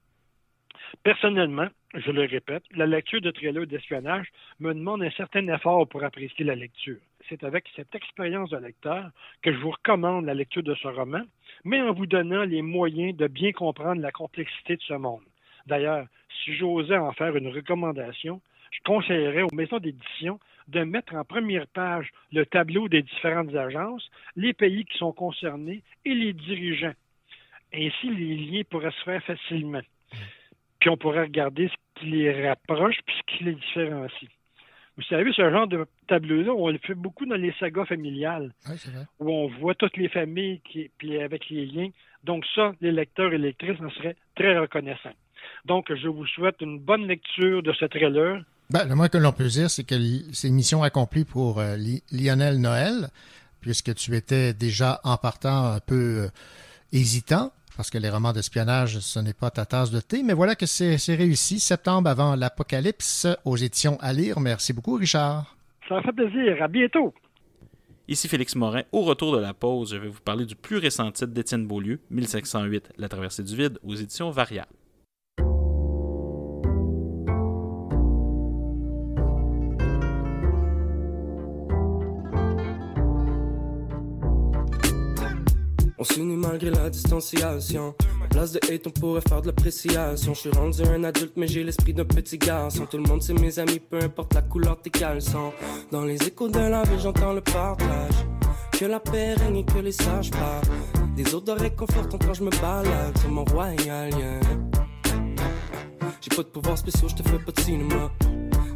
Personnellement, 1.03 1.68
je 1.93 2.11
le 2.11 2.23
répète, 2.23 2.64
la 2.72 2.85
lecture 2.85 3.22
de 3.22 3.31
thrillers 3.31 3.68
d'espionnage 3.68 4.27
me 4.60 4.73
demande 4.73 5.03
un 5.03 5.11
certain 5.11 5.47
effort 5.47 5.88
pour 5.88 6.03
apprécier 6.03 6.45
la 6.45 6.56
lecture. 6.56 6.97
C'est 7.30 7.43
avec 7.43 7.65
cette 7.76 7.93
expérience 7.95 8.49
de 8.49 8.57
lecteur 8.57 9.10
que 9.41 9.52
je 9.52 9.57
vous 9.57 9.72
recommande 9.72 10.26
la 10.26 10.34
lecture 10.34 10.64
de 10.64 10.76
ce 10.76 10.88
roman, 10.88 11.22
mais 11.64 11.81
en 11.81 11.93
vous 11.93 12.06
donnant 12.06 12.43
les 12.43 12.61
moyens 12.61 13.15
de 13.15 13.27
bien 13.27 13.52
comprendre 13.52 14.02
la 14.02 14.11
complexité 14.11 14.76
de 14.76 14.81
ce 14.81 14.93
monde. 14.93 15.23
D'ailleurs, 15.65 16.06
si 16.43 16.56
j'osais 16.56 16.97
en 16.97 17.11
faire 17.14 17.35
une 17.35 17.47
recommandation, 17.47 18.41
je 18.72 18.80
conseillerais 18.84 19.41
aux 19.41 19.53
maisons 19.53 19.80
d'édition 19.80 20.39
de 20.68 20.84
mettre 20.84 21.15
en 21.15 21.23
première 21.23 21.68
page 21.68 22.10
le 22.31 22.45
tableau 22.45 22.89
des 22.89 23.03
différentes 23.03 23.56
agences, 23.56 24.10
les 24.35 24.53
pays 24.53 24.85
qui 24.85 24.97
sont 24.97 25.14
concernés 25.14 25.81
et 26.03 26.14
les 26.14 26.34
dirigeants. 26.34 26.93
Ainsi, 27.73 28.10
les 28.10 28.35
liens 28.35 28.64
pourraient 28.69 28.91
se 28.91 29.03
faire 29.03 29.23
facilement. 29.23 29.81
Puis 30.86 30.91
on 30.91 30.98
pourrait 30.98 31.24
regarder 31.24 31.68
ce 31.68 31.99
qui 31.99 32.12
les 32.12 32.48
rapproche 32.48 32.98
puis 33.07 33.16
ce 33.18 33.38
qui 33.38 33.44
les 33.45 33.56
différencie. 33.56 34.30
Vous 34.95 35.03
savez, 35.10 35.34
ce 35.34 35.49
genre 35.49 35.66
de 35.66 35.84
tableau-là, 36.07 36.52
on 36.53 36.70
le 36.70 36.78
fait 36.78 36.94
beaucoup 36.94 37.26
dans 37.26 37.38
les 37.38 37.52
sagas 37.60 37.86
familiales, 37.86 38.53
où 39.20 39.32
on 39.32 39.48
voit 39.48 39.74
toutes 39.74 39.98
les 39.98 40.10
familles 40.10 40.62
qui, 40.64 40.91
puis 40.99 41.20
avec 41.20 41.49
les 41.49 41.66
liens. 41.66 41.90
Donc 42.24 42.45
ça, 42.53 42.74
les 42.82 42.91
lecteurs 42.91 43.34
et 43.34 43.40
lectrices 43.40 43.82
en 43.82 43.90
seraient 43.90 44.16
très 44.36 44.60
reconnaissants. 44.60 45.16
Donc, 45.66 45.91
je 45.91 46.07
vous 46.07 46.28
souhaite 46.28 46.57
une 46.62 46.78
bonne 46.78 47.07
lecture 47.07 47.64
de 47.64 47.74
ce 47.74 47.86
trailer. 47.86 48.44
Ben, 48.70 48.88
le 48.88 48.94
moins 48.94 49.10
que 49.10 49.18
l'on 49.18 49.32
peut 49.32 49.48
dire, 49.48 49.72
c'est 49.72 49.86
que 49.86 49.95
c'est 50.34 50.49
une 50.49 50.53
mission 50.53 50.84
accomplie 50.84 51.26
pour 51.26 51.60
euh, 51.60 51.78
Lionel 52.12 52.62
Noël, 52.62 53.10
puisque 53.60 53.95
tu 53.95 54.16
étais 54.16 54.53
déjà 54.53 54.99
en 55.03 55.18
partant 55.18 55.66
un 55.66 55.80
peu 55.80 56.26
euh, 56.26 56.28
hésitant, 56.94 57.52
parce 57.76 57.89
que 57.89 57.97
les 57.97 58.10
romans 58.10 58.34
d'espionnage, 58.34 58.99
ce 58.99 59.19
n'est 59.19 59.34
pas 59.34 59.49
ta 59.49 59.65
tasse 59.65 59.91
de 59.91 59.99
thé, 59.99 60.23
mais 60.23 60.34
voilà 60.34 60.56
que 60.56 60.65
c'est 60.65 60.97
réussi. 61.15 61.60
Septembre 61.60 62.10
avant 62.10 62.35
l'apocalypse 62.35 63.27
aux 63.45 63.57
éditions 63.57 63.97
à 64.02 64.14
lire. 64.14 64.39
Merci 64.39 64.73
beaucoup, 64.73 64.95
Richard. 64.95 65.56
Ça 65.88 66.02
fait 66.02 66.11
plaisir. 66.11 66.61
À 66.61 66.68
bientôt. 66.68 67.14
Ici 68.07 68.27
Félix 68.27 68.56
Morin. 68.56 68.84
Au 68.91 69.02
retour 69.02 69.35
de 69.35 69.41
la 69.41 69.53
pause, 69.53 69.91
je 69.91 69.97
vais 69.97 70.07
vous 70.07 70.22
parler 70.22 70.45
du 70.45 70.56
plus 70.56 70.77
récent 70.77 71.11
titre 71.11 71.31
d'Étienne 71.31 71.65
Beaulieu, 71.65 71.99
1508, 72.11 72.93
La 72.97 73.10
traversée 73.10 73.43
du 73.43 73.56
vide, 73.56 73.80
aux 73.84 73.95
éditions 73.95 74.30
Variables. 74.30 74.74
On 85.98 86.04
s'unit 86.04 86.36
malgré 86.36 86.72
la 86.72 86.90
distanciation. 86.90 87.96
En 88.24 88.28
place 88.28 88.52
de 88.52 88.60
hate, 88.70 88.86
on 88.88 88.92
pourrait 88.92 89.22
faire 89.22 89.42
de 89.42 89.48
l'appréciation. 89.48 90.34
Je 90.34 90.40
suis 90.40 90.50
rendu 90.50 90.82
un 90.84 91.04
adulte, 91.06 91.34
mais 91.38 91.48
j'ai 91.48 91.64
l'esprit 91.64 91.94
d'un 91.94 92.04
petit 92.04 92.38
garçon. 92.38 92.86
Tout 92.86 92.98
le 92.98 93.04
monde, 93.04 93.22
c'est 93.22 93.34
mes 93.34 93.60
amis, 93.60 93.80
peu 93.80 94.00
importe 94.02 94.34
la 94.34 94.42
couleur 94.42 94.76
de 94.76 94.82
tes 94.82 94.90
caleçons. 94.90 95.54
Dans 95.92 96.04
les 96.04 96.22
échos 96.22 96.50
de 96.50 96.60
la 96.60 96.84
ville, 96.84 97.00
j'entends 97.00 97.32
le 97.32 97.42
partage. 97.42 98.16
Que 98.74 98.86
la 98.86 99.00
paix 99.00 99.36
règne 99.36 99.58
et 99.58 99.66
que 99.66 99.78
les 99.78 99.94
sages 99.94 100.32
parlent. 100.32 101.16
Des 101.16 101.34
odeurs 101.34 101.60
réconfortantes 101.60 102.26
quand 102.26 102.34
je 102.34 102.44
me 102.44 102.50
balade 102.50 103.18
sur 103.20 103.30
mon 103.30 103.46
royal, 103.46 104.12
J'ai 106.20 106.36
pas 106.36 106.44
de 106.44 106.50
pouvoir 106.50 106.78
spéciaux, 106.78 107.08
je 107.08 107.16
te 107.16 107.24
fais 107.24 107.40
pas 107.40 107.52
de 107.54 107.60
cinéma. 107.62 108.12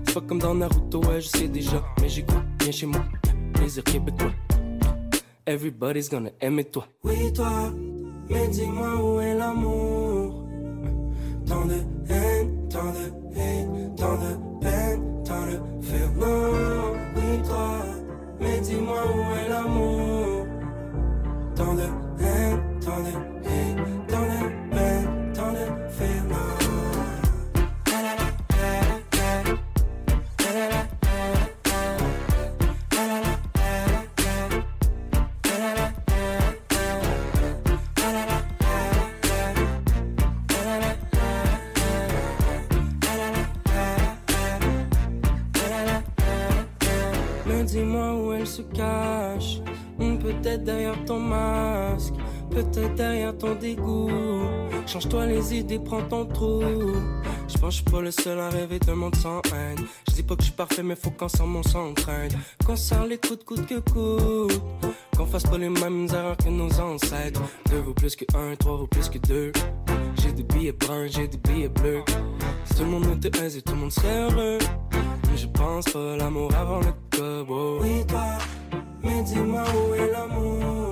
C'est 0.06 0.14
pas 0.14 0.22
comme 0.22 0.40
dans 0.40 0.56
Naruto, 0.56 1.02
ouais, 1.04 1.20
je 1.20 1.28
sais 1.28 1.50
déjà. 1.50 1.84
Mais 2.00 2.08
j'écoute 2.08 2.46
bien 2.60 2.72
chez 2.72 2.86
moi. 2.86 3.04
Plaisir 3.54 3.84
québécois. 3.84 4.32
Everybody's 5.49 6.09
gonna 6.09 6.30
aimer 6.39 6.65
toi. 6.65 6.85
Oui, 7.03 7.34
toi, 7.34 7.73
mais 8.30 8.47
dis-moi 8.49 9.01
où 9.03 9.19
est 9.19 9.34
l'amour. 9.34 10.45
Tant 11.47 11.65
de 11.65 11.89
ton 53.40 53.56
dégoût. 53.56 54.11
Change-toi 54.86 55.26
les 55.26 55.56
idées, 55.56 55.80
prends 55.80 56.02
ton 56.02 56.26
trou. 56.26 56.61
Je 57.48 57.57
pense 57.57 57.61
que 57.61 57.70
je 57.70 57.76
suis 57.76 57.84
pas 57.84 58.02
le 58.02 58.11
seul 58.11 58.40
à 58.40 58.49
rêver 58.49 58.80
d'un 58.80 58.95
monde 58.95 59.16
sans 59.16 59.41
haine. 59.53 59.80
Je 60.07 60.14
dis 60.14 60.24
pas 60.24 60.36
que 60.36 60.41
je 60.41 60.48
suis 60.48 60.56
parfait, 60.56 60.84
mais 60.84 60.95
faut 60.95 61.11
qu'ensemble 61.11 61.57
on 61.57 61.64
s'entraîne. 61.64 62.32
Qu'on 62.66 62.76
serre 62.76 63.06
les 63.06 63.18
coups 63.18 63.40
de 63.40 63.44
coûte 63.44 63.66
que 63.66 63.80
coûte. 63.80 64.61
Qu'on 65.18 65.26
fasse 65.26 65.44
pas 65.44 65.57
les 65.57 65.70
mêmes 65.70 66.07
erreurs 66.14 66.38
que 66.38 66.49
nos 66.49 66.72
ancêtres. 66.80 67.41
Deux 67.70 67.80
vaut 67.80 67.94
plus 67.94 68.16
que 68.16 68.26
un, 68.36 68.56
trois 68.56 68.78
vaut 68.78 68.88
plus 68.88 69.10
que 69.10 69.18
deux. 69.20 69.52
J'ai 70.22 70.32
des 70.32 70.44
billets 70.44 70.74
bruns, 70.74 71.07
j'ai 71.07 71.28
des 71.28 71.38
billets 71.38 71.70
bleus. 71.70 72.03
Si 72.66 72.76
tout 72.76 72.84
le 72.84 72.90
monde 72.90 73.24
était 73.24 73.38
aisé, 73.44 73.61
tout 73.61 73.74
le 73.74 73.80
monde 73.80 73.91
serait 73.91 74.22
heureux. 74.24 74.60
Mais 74.91 75.38
je 75.38 75.48
pense 75.48 75.86
pas 75.86 76.18
l'amour 76.18 76.52
avant 76.56 76.80
le 76.80 76.94
cobo. 77.16 77.80
Oui, 77.82 78.06
toi, 78.07 78.38
mais 79.03 79.24
dis-moi 79.24 79.64
où 79.64 79.94
est 79.95 80.11
l'amour. 80.11 80.91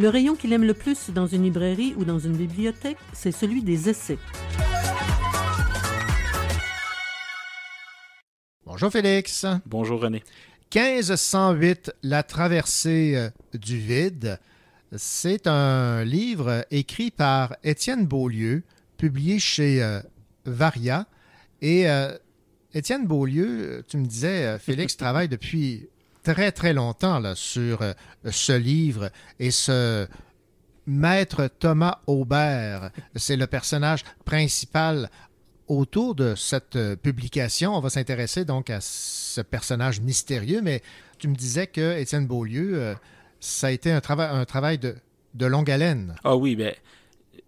Le 0.00 0.08
rayon 0.08 0.34
qu'il 0.34 0.50
aime 0.54 0.64
le 0.64 0.72
plus 0.72 1.10
dans 1.10 1.26
une 1.26 1.42
librairie 1.42 1.92
ou 1.94 2.06
dans 2.06 2.18
une 2.18 2.34
bibliothèque, 2.34 2.96
c'est 3.12 3.32
celui 3.32 3.62
des 3.62 3.90
essais. 3.90 4.16
Bonjour 8.64 8.90
Félix. 8.90 9.44
Bonjour 9.66 10.00
René. 10.00 10.22
1508, 10.74 11.92
La 12.02 12.22
traversée 12.22 13.12
euh, 13.14 13.28
du 13.58 13.76
vide. 13.76 14.38
C'est 14.96 15.46
un 15.46 16.02
livre 16.02 16.64
écrit 16.70 17.10
par 17.10 17.56
Étienne 17.62 18.06
Beaulieu, 18.06 18.62
publié 18.96 19.38
chez 19.38 19.82
euh, 19.82 20.00
Varia. 20.46 21.08
Et 21.60 21.90
euh, 21.90 22.16
Étienne 22.72 23.06
Beaulieu, 23.06 23.84
tu 23.86 23.98
me 23.98 24.06
disais, 24.06 24.58
Félix 24.60 24.96
travaille 24.96 25.28
depuis 25.28 25.89
très 26.22 26.52
très 26.52 26.72
longtemps 26.72 27.18
là, 27.18 27.34
sur 27.34 27.82
euh, 27.82 27.92
ce 28.30 28.52
livre 28.52 29.10
et 29.38 29.50
ce 29.50 30.06
maître 30.86 31.48
Thomas 31.58 32.00
Aubert, 32.06 32.90
c'est 33.14 33.36
le 33.36 33.46
personnage 33.46 34.02
principal 34.24 35.10
autour 35.68 36.14
de 36.14 36.34
cette 36.34 36.76
euh, 36.76 36.96
publication. 36.96 37.76
On 37.76 37.80
va 37.80 37.90
s'intéresser 37.90 38.44
donc 38.44 38.70
à 38.70 38.80
ce 38.80 39.40
personnage 39.40 40.00
mystérieux, 40.00 40.60
mais 40.62 40.82
tu 41.18 41.28
me 41.28 41.34
disais 41.34 41.66
que 41.66 41.98
Étienne 41.98 42.26
Beaulieu, 42.26 42.82
euh, 42.82 42.94
ça 43.38 43.68
a 43.68 43.70
été 43.70 43.92
un, 43.92 44.00
travail 44.00 44.28
un 44.32 44.44
travail 44.44 44.78
de, 44.78 45.46
longue 45.46 45.70
haleine. 45.70 46.16
Ah 46.24 46.36
oui, 46.36 46.56
ben 46.56 46.74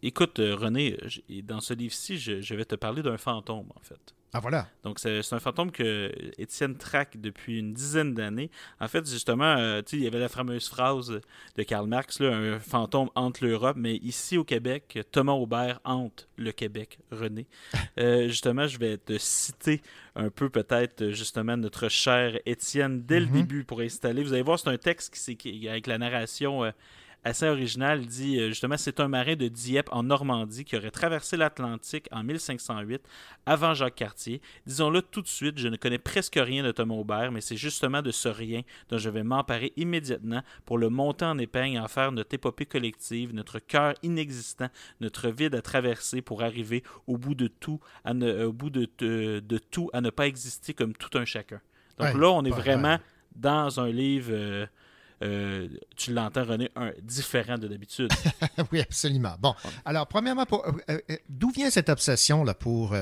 écoute, 0.03 0.39
René, 0.39 0.97
dans 1.45 1.61
ce 1.61 1.75
livre-ci, 1.75 2.19
je 2.19 2.55
vais 2.55 2.65
te 2.65 2.77
parler 2.77 3.03
d'un 3.03 3.19
fantôme, 3.19 3.67
en 3.75 3.81
fait. 3.83 4.15
Ah 4.35 4.41
voilà. 4.41 4.67
Donc, 4.83 4.99
c'est 4.99 5.21
un 5.33 5.39
fantôme 5.41 5.71
que 5.71 6.11
Étienne 6.39 6.79
traque 6.79 7.21
depuis 7.21 7.59
une 7.59 7.75
dizaine 7.75 8.15
d'années. 8.15 8.51
En 8.81 8.89
fait, 8.89 9.07
justement, 9.07 9.57
euh, 9.59 9.83
tu 9.83 9.91
sais, 9.91 9.97
il 9.99 10.05
y 10.05 10.07
avait 10.07 10.19
la 10.21 10.31
fameuse 10.31 10.69
phrase 10.71 11.21
de 11.57 11.63
Karl 11.65 11.87
Marx, 11.87 12.19
là, 12.19 12.35
un 12.35 12.59
fantôme 12.59 13.11
hante 13.15 13.43
l'Europe, 13.43 13.77
mais 13.79 13.97
ici 13.97 14.39
au 14.39 14.45
Québec, 14.45 15.01
Thomas 15.13 15.33
Aubert 15.35 15.81
hante 15.85 16.29
le 16.39 16.51
Québec, 16.53 16.99
René. 17.11 17.47
Euh, 17.99 18.27
justement, 18.29 18.67
je 18.67 18.79
vais 18.79 18.97
te 18.97 19.19
citer 19.19 19.83
un 20.17 20.31
peu 20.31 20.49
peut-être 20.49 21.11
justement 21.11 21.59
notre 21.59 21.91
cher 21.91 22.39
Étienne 22.47 23.03
dès 23.05 23.21
le 23.21 23.27
Mhm. 23.27 23.33
début 23.33 23.65
pour 23.65 23.81
installer. 23.81 24.23
Vous 24.23 24.33
allez 24.33 24.41
voir, 24.43 24.59
c'est 24.59 24.71
un 24.71 24.79
texte 24.79 25.15
qui- 25.37 25.69
avec 25.69 25.87
la 25.87 25.99
narration 25.99 26.65
euh, 26.65 26.71
assez 27.25 27.47
originale. 27.49 28.01
Il 28.03 28.07
dit 28.09 28.41
euh, 28.41 28.49
justement, 28.49 28.77
c'est 28.77 29.01
un 29.01 29.09
marin 29.09 29.37
de 29.37 29.49
Dieppe 29.49 29.89
en 29.93 30.03
Normandie 30.03 30.65
qui 30.65 30.77
aurait 30.77 30.91
traversé 30.91 31.37
l'Atlantique 31.37 32.09
en 32.11 32.23
1508 32.23 33.03
avant 33.47 33.75
Jacques 33.75 33.95
Cartier. 33.95 34.41
Disons-le 34.67 35.03
tout 35.03 35.23
de 35.23 35.29
suite, 35.29 35.59
je 35.59 35.69
ne 35.69 35.77
connais 35.77 35.99
presque 35.99 36.37
rien 36.37 36.63
de 36.65 36.73
Thomas 36.73 36.95
Aubert, 36.95 37.31
mais 37.33 37.41
c'est 37.41 37.57
justement 37.57 38.03
de 38.03 38.11
ce 38.11 38.29
rien 38.29 38.63
dont 38.89 38.99
je 38.99 39.09
vais 39.11 39.23
m'emparer 39.23 39.73
immédiatement 39.77 40.43
pour 40.65 40.79
le 40.79 40.89
monter 40.89 41.25
en 41.25 41.39
épingle 41.39 41.77
et 41.77 41.81
en 41.81 41.89
faire 41.89 42.13
notre 42.13 42.35
épopée 42.35 42.67
collective, 42.67 43.35
notre 43.35 43.59
cœur 43.59 43.95
inexistant, 44.03 44.69
notre 45.01 45.29
vide 45.29 45.55
à 45.55 45.63
traverser 45.63 46.23
pour 46.23 46.43
arriver 46.43 46.83
au 47.07 47.19
bout 47.19 47.35
de 47.35 47.47
tout, 47.47 47.81
à 48.05 48.15
ne, 48.15 48.27
euh, 48.27 48.49
au 48.49 48.53
bout 48.53 48.71
de, 48.71 48.89
de- 48.99 49.41
de 49.41 49.59
tout, 49.59 49.91
à 49.93 50.01
ne 50.01 50.11
pas 50.11 50.27
exister 50.27 50.75
comme 50.75 50.95
tout 50.95 51.17
un 51.19 51.25
chacun. 51.25 51.61
Donc 51.99 52.15
Ouais, 52.15 52.15
là, 52.15 52.31
on 52.31 52.45
est 52.45 52.51
vraiment 52.51 52.97
ouais. 52.97 53.01
dans 53.37 53.81
un 53.81 53.89
livre, 53.91 54.31
euh, 54.33 54.67
euh, 55.23 55.69
tu 55.97 56.13
l'entends, 56.13 56.45
René, 56.45 56.71
un, 56.77 56.91
différent 57.03 57.57
de 57.59 57.69
d'habitude. 57.69 58.11
oui, 58.73 58.81
absolument. 58.81 59.35
Bon, 59.41 59.55
alors, 59.85 60.07
premièrement, 60.07 60.45
euh, 60.53 60.99
euh, 61.11 61.17
d'où 61.29 61.51
vient 61.51 61.71
cette 61.71 61.89
obsession 61.89 62.45
là, 62.45 62.55
pour 62.55 62.95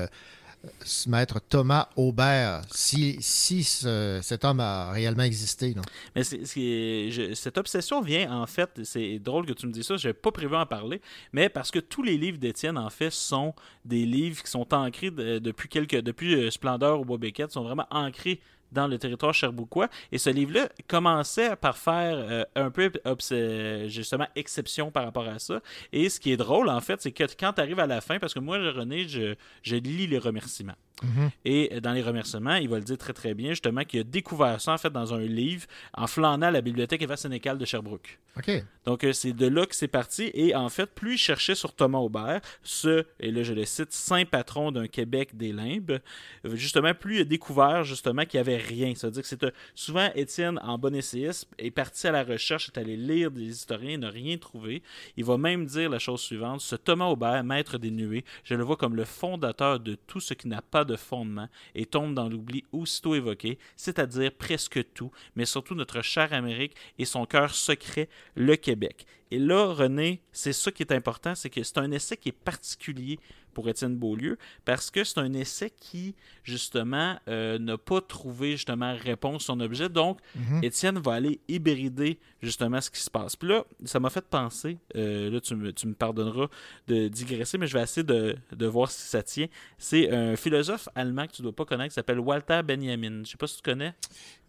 ce 0.85 1.09
maître 1.09 1.39
Thomas 1.39 1.89
Aubert, 1.95 2.61
si, 2.71 3.17
si 3.19 3.63
ce- 3.63 4.19
cet 4.21 4.45
homme 4.45 4.59
a 4.59 4.91
réellement 4.91 5.23
existé? 5.23 5.73
Non? 5.73 5.81
Mais 6.15 6.21
je- 6.23 7.33
cette 7.33 7.57
obsession 7.57 7.99
vient, 8.01 8.31
en 8.31 8.45
fait, 8.45 8.69
c'est 8.83 9.17
drôle 9.17 9.47
que 9.47 9.53
tu 9.53 9.65
me 9.65 9.71
dises 9.71 9.87
ça, 9.87 9.97
je 9.97 10.07
n'avais 10.07 10.19
pas 10.19 10.31
prévu 10.31 10.55
en 10.55 10.65
parler, 10.67 11.01
mais 11.33 11.49
parce 11.49 11.71
que 11.71 11.79
tous 11.79 12.03
les 12.03 12.15
livres 12.17 12.37
d'Étienne, 12.37 12.77
en 12.77 12.89
fait, 12.91 13.11
sont 13.11 13.55
des 13.85 14.05
livres 14.05 14.43
qui 14.43 14.51
sont 14.51 14.71
ancrés 14.73 15.09
de- 15.09 15.39
depuis 15.39 15.67
quelques 15.67 15.95
depuis 16.01 16.51
Splendeur 16.51 16.99
ou 17.01 17.05
Bois 17.05 17.17
Beckett, 17.17 17.51
sont 17.51 17.63
vraiment 17.63 17.87
ancrés 17.89 18.39
dans 18.71 18.87
le 18.87 18.97
territoire 18.97 19.33
cherbouquois. 19.33 19.89
Et 20.11 20.17
ce 20.17 20.29
livre-là 20.29 20.69
commençait 20.87 21.55
par 21.55 21.77
faire 21.77 22.15
euh, 22.17 22.43
un 22.55 22.71
peu 22.71 22.91
obs- 23.05 23.87
justement 23.87 24.27
exception 24.35 24.91
par 24.91 25.05
rapport 25.05 25.27
à 25.27 25.39
ça. 25.39 25.61
Et 25.91 26.09
ce 26.09 26.19
qui 26.19 26.31
est 26.31 26.37
drôle, 26.37 26.69
en 26.69 26.79
fait, 26.81 27.01
c'est 27.01 27.11
que 27.11 27.23
quand 27.39 27.53
tu 27.53 27.61
arrives 27.61 27.79
à 27.79 27.87
la 27.87 28.01
fin, 28.01 28.19
parce 28.19 28.33
que 28.33 28.39
moi, 28.39 28.57
René, 28.57 29.07
je, 29.07 29.35
je 29.63 29.75
lis 29.75 30.07
les 30.07 30.17
remerciements. 30.17 30.75
Mhm. 31.03 31.31
Et 31.45 31.69
euh, 31.73 31.79
dans 31.79 31.93
les 31.93 32.03
remerciements, 32.03 32.55
il 32.55 32.69
va 32.69 32.77
le 32.77 32.83
dire 32.83 32.97
très 32.97 33.13
très 33.13 33.33
bien, 33.33 33.49
justement, 33.49 33.83
qu'il 33.83 33.99
a 34.01 34.03
découvert 34.03 34.61
ça 34.61 34.73
en 34.73 34.77
fait 34.77 34.91
dans 34.91 35.13
un 35.15 35.21
livre 35.21 35.65
en 35.95 36.05
flânant 36.05 36.45
à 36.47 36.51
la 36.51 36.61
bibliothèque 36.61 37.01
Eva 37.01 37.17
Sénécal 37.17 37.57
de 37.57 37.65
Sherbrooke. 37.65 38.19
OK. 38.37 38.63
Donc, 38.85 39.03
euh, 39.03 39.11
c'est 39.11 39.33
de 39.33 39.47
là 39.47 39.65
que 39.65 39.75
c'est 39.75 39.87
parti. 39.87 40.29
Et 40.35 40.55
en 40.55 40.69
fait, 40.69 40.85
plus 40.85 41.15
il 41.15 41.17
cherchait 41.17 41.55
sur 41.55 41.73
Thomas 41.73 41.97
Aubert, 41.97 42.41
ce, 42.63 43.03
et 43.19 43.31
là 43.31 43.41
je 43.43 43.53
le 43.53 43.65
cite, 43.65 43.91
saint 43.91 44.25
patron 44.25 44.71
d'un 44.71 44.87
Québec 44.87 45.35
des 45.35 45.51
limbes, 45.51 45.99
euh, 46.45 46.55
justement, 46.55 46.93
plus 46.93 47.15
il 47.17 47.21
a 47.21 47.25
découvert 47.25 47.83
justement 47.83 48.23
qu'il 48.25 48.39
n'y 48.39 48.47
avait 48.47 48.60
rien. 48.61 48.95
Ça 48.95 49.07
veut 49.07 49.13
dire 49.13 49.21
que 49.21 49.27
c'est 49.27 49.45
souvent 49.75 50.09
Étienne, 50.15 50.59
en 50.63 50.77
bon 50.77 50.95
essayiste, 50.95 51.47
est 51.57 51.71
parti 51.71 52.07
à 52.07 52.11
la 52.11 52.23
recherche, 52.23 52.69
est 52.69 52.79
allé 52.79 52.95
lire 52.95 53.31
des 53.31 53.43
historiens, 53.43 53.97
n'a 53.97 54.09
rien 54.09 54.37
trouvé. 54.37 54.81
Il 55.17 55.25
va 55.25 55.37
même 55.37 55.65
dire 55.65 55.89
la 55.89 55.99
chose 55.99 56.21
suivante 56.21 56.61
ce 56.61 56.75
Thomas 56.75 57.07
Aubert, 57.07 57.43
maître 57.43 57.77
des 57.77 57.91
nuées, 57.91 58.23
je 58.43 58.55
le 58.55 58.63
vois 58.63 58.77
comme 58.77 58.95
le 58.95 59.05
fondateur 59.05 59.79
de 59.79 59.95
tout 59.95 60.19
ce 60.19 60.33
qui 60.33 60.47
n'a 60.47 60.61
pas 60.61 60.85
de 60.85 60.95
fondement 60.95 61.49
et 61.75 61.85
tombe 61.85 62.13
dans 62.13 62.29
l'oubli 62.29 62.63
aussitôt 62.71 63.15
évoqué, 63.15 63.57
c'est-à-dire 63.75 64.31
presque 64.31 64.93
tout, 64.93 65.11
mais 65.35 65.45
surtout 65.45 65.75
notre 65.75 66.01
chère 66.01 66.33
Amérique 66.33 66.75
et 66.97 67.05
son 67.05 67.25
cœur 67.25 67.53
secret, 67.53 68.09
le 68.35 68.55
Québec. 68.55 69.05
Et 69.31 69.39
là, 69.39 69.73
René, 69.73 70.21
c'est 70.33 70.51
ça 70.51 70.71
qui 70.71 70.83
est 70.83 70.91
important, 70.91 71.35
c'est 71.35 71.49
que 71.49 71.63
c'est 71.63 71.77
un 71.77 71.91
essai 71.91 72.17
qui 72.17 72.29
est 72.29 72.33
particulier 72.33 73.17
pour 73.53 73.69
Étienne 73.69 73.95
Beaulieu 73.95 74.37
parce 74.65 74.89
que 74.91 75.03
c'est 75.03 75.19
un 75.19 75.33
essai 75.33 75.69
qui, 75.69 76.15
justement, 76.43 77.17
euh, 77.27 77.57
n'a 77.59 77.77
pas 77.77 78.01
trouvé, 78.01 78.51
justement, 78.51 78.95
réponse 78.95 79.43
à 79.43 79.45
son 79.47 79.59
objet. 79.59 79.89
Donc, 79.89 80.19
Mhm. 80.35 80.63
Étienne 80.63 80.99
va 80.99 81.13
aller 81.13 81.39
hybrider, 81.47 82.19
justement, 82.41 82.81
ce 82.81 82.89
qui 82.89 82.99
se 82.99 83.09
passe. 83.09 83.35
Puis 83.35 83.47
là, 83.49 83.63
ça 83.85 83.99
m'a 83.99 84.09
fait 84.09 84.25
penser, 84.25 84.77
euh, 84.95 85.29
là, 85.29 85.39
tu 85.39 85.55
me, 85.55 85.71
tu 85.73 85.87
me 85.87 85.93
pardonneras 85.93 86.47
de 86.87 87.07
digresser, 87.07 87.57
mais 87.57 87.67
je 87.67 87.73
vais 87.77 87.83
essayer 87.83 88.03
de, 88.03 88.35
de 88.51 88.65
voir 88.65 88.89
si 88.91 89.07
ça 89.07 89.21
tient. 89.23 89.47
C'est 89.77 90.11
un 90.11 90.35
philosophe 90.35 90.89
allemand 90.95 91.27
que 91.27 91.33
tu 91.33 91.41
ne 91.41 91.47
dois 91.47 91.55
pas 91.55 91.65
connaître 91.65 91.89
qui 91.89 91.95
s'appelle 91.95 92.19
Walter 92.19 92.61
Benjamin. 92.65 93.23
Je 93.23 93.31
sais 93.31 93.37
pas 93.37 93.47
si 93.47 93.57
tu 93.57 93.61
connais. 93.61 93.93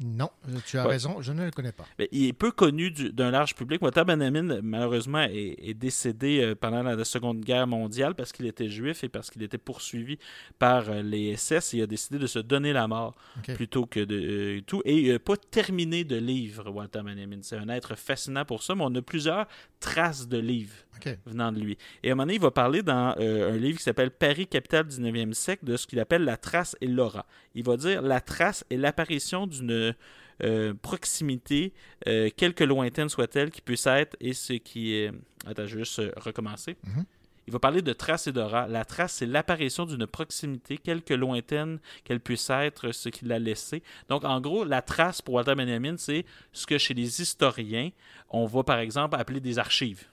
Non, 0.01 0.31
tu 0.67 0.79
as 0.79 0.85
Ouais. 0.85 0.93
raison, 0.93 1.21
je 1.21 1.33
ne 1.33 1.45
le 1.45 1.51
connais 1.51 1.73
pas. 1.73 1.85
Il 2.11 2.27
est 2.27 2.33
peu 2.33 2.51
connu 2.51 2.91
du- 2.91 3.13
d'un 3.13 3.31
large 3.31 3.55
public. 3.55 3.81
Walter 3.83 4.05
Benjamin, 4.05 4.61
malheureusement, 4.63 5.23
est, 5.23 5.57
est 5.63 5.75
décédé 5.75 6.41
euh, 6.41 6.55
pendant 6.55 6.83
la 6.83 7.05
Seconde 7.05 7.41
Guerre 7.41 7.67
mondiale 7.67 8.15
parce 8.15 8.33
qu'il 8.33 8.47
était 8.47 8.69
juif 8.69 8.92
et 9.03 9.09
parce 9.09 9.31
qu'il 9.31 9.43
était 9.43 9.59
poursuivi 9.59 10.19
par 10.59 10.91
euh, 10.91 11.03
les 11.03 11.37
SS. 11.37 11.73
Il 11.75 11.83
a 11.83 11.87
décidé 11.87 12.19
de 12.19 12.27
se 12.27 12.39
donner 12.39 12.73
la 12.73 12.89
mort 12.89 13.15
plutôt 13.55 13.87
que 13.87 14.01
de 14.01 14.59
euh, 14.59 14.61
tout. 14.67 14.83
Et 14.85 14.99
il 14.99 15.13
n'a 15.13 15.19
pas 15.19 15.37
terminé 15.37 16.05
de 16.05 16.17
livre, 16.17 16.71
Walter 16.71 17.01
Benjamin. 17.03 17.39
C'est 17.43 17.57
un 17.57 17.69
être 17.69 17.97
fascinant 17.97 18.45
pour 18.45 18.63
ça, 18.63 18.75
mais 18.75 18.85
on 18.85 18.95
a 18.95 19.03
plusieurs 19.03 19.47
traces 19.81 20.29
de 20.29 20.39
livres 20.39 20.75
venant 21.27 21.51
de 21.51 21.61
lui. 21.61 21.77
Et 22.03 22.11
à 22.11 22.13
un 22.13 22.15
moment 22.15 22.25
donné, 22.25 22.35
il 22.37 22.41
va 22.41 22.51
parler 22.51 22.83
dans 22.83 23.15
euh, 23.19 23.53
un 23.53 23.57
livre 23.57 23.79
qui 23.79 23.85
s'appelle 23.85 24.11
Paris, 24.11 24.47
capitale 24.47 24.87
du 24.87 24.97
19e 25.01 25.33
siècle, 25.33 25.65
de 25.65 25.77
ce 25.77 25.87
qu'il 25.87 25.99
appelle 25.99 26.25
la 26.25 26.37
trace 26.37 26.77
et 26.81 26.87
l'aura. 26.87 27.27
Il 27.55 27.65
va 27.65 27.77
dire 27.77 28.03
la 28.03 28.21
trace 28.21 28.65
est 28.71 28.77
l'apparition 28.77 29.47
d'une 29.47 29.95
euh, 30.45 30.75
proximité, 30.81 31.73
quelque 32.05 32.65
lointaine 32.65 33.09
soit-elle, 33.09 33.51
qui 33.51 33.61
puisse 33.61 33.87
être, 33.87 34.17
et 34.21 34.33
ce 34.33 34.55
qui 34.55 34.95
est... 34.95 35.13
Attends, 35.47 35.67
je 35.67 35.77
vais 35.77 35.85
juste 35.85 36.01
recommencer. 36.17 36.77
Mhm. 36.85 37.05
Il 37.47 37.53
va 37.53 37.59
parler 37.59 37.83
de 37.83 37.93
trace 37.93 38.27
et 38.27 38.33
d'aura. 38.33 38.69
La 38.69 38.85
trace, 38.85 39.15
c'est 39.15 39.27
l'apparition 39.27 39.85
d'une 39.85 40.07
proximité, 40.07 40.79
quelque 40.79 41.15
lointaine 41.15 41.81
qu'elle 42.05 42.21
puisse 42.21 42.49
être, 42.51 42.93
ce 42.93 43.09
qui 43.09 43.25
l'a 43.25 43.39
laissé. 43.39 43.83
Donc, 44.09 44.25
en 44.25 44.41
gros, 44.41 44.65
la 44.65 44.83
trace 44.83 45.21
pour 45.23 45.35
Walter 45.35 45.55
Benjamin, 45.55 45.97
c'est 45.99 46.25
ce 46.53 46.67
que 46.67 46.79
chez 46.79 46.95
les 46.95 47.21
historiens, 47.21 47.91
on 48.31 48.47
va 48.47 48.63
par 48.63 48.79
exemple 48.79 49.17
appeler 49.17 49.41
des 49.41 49.59
archives. 49.59 50.05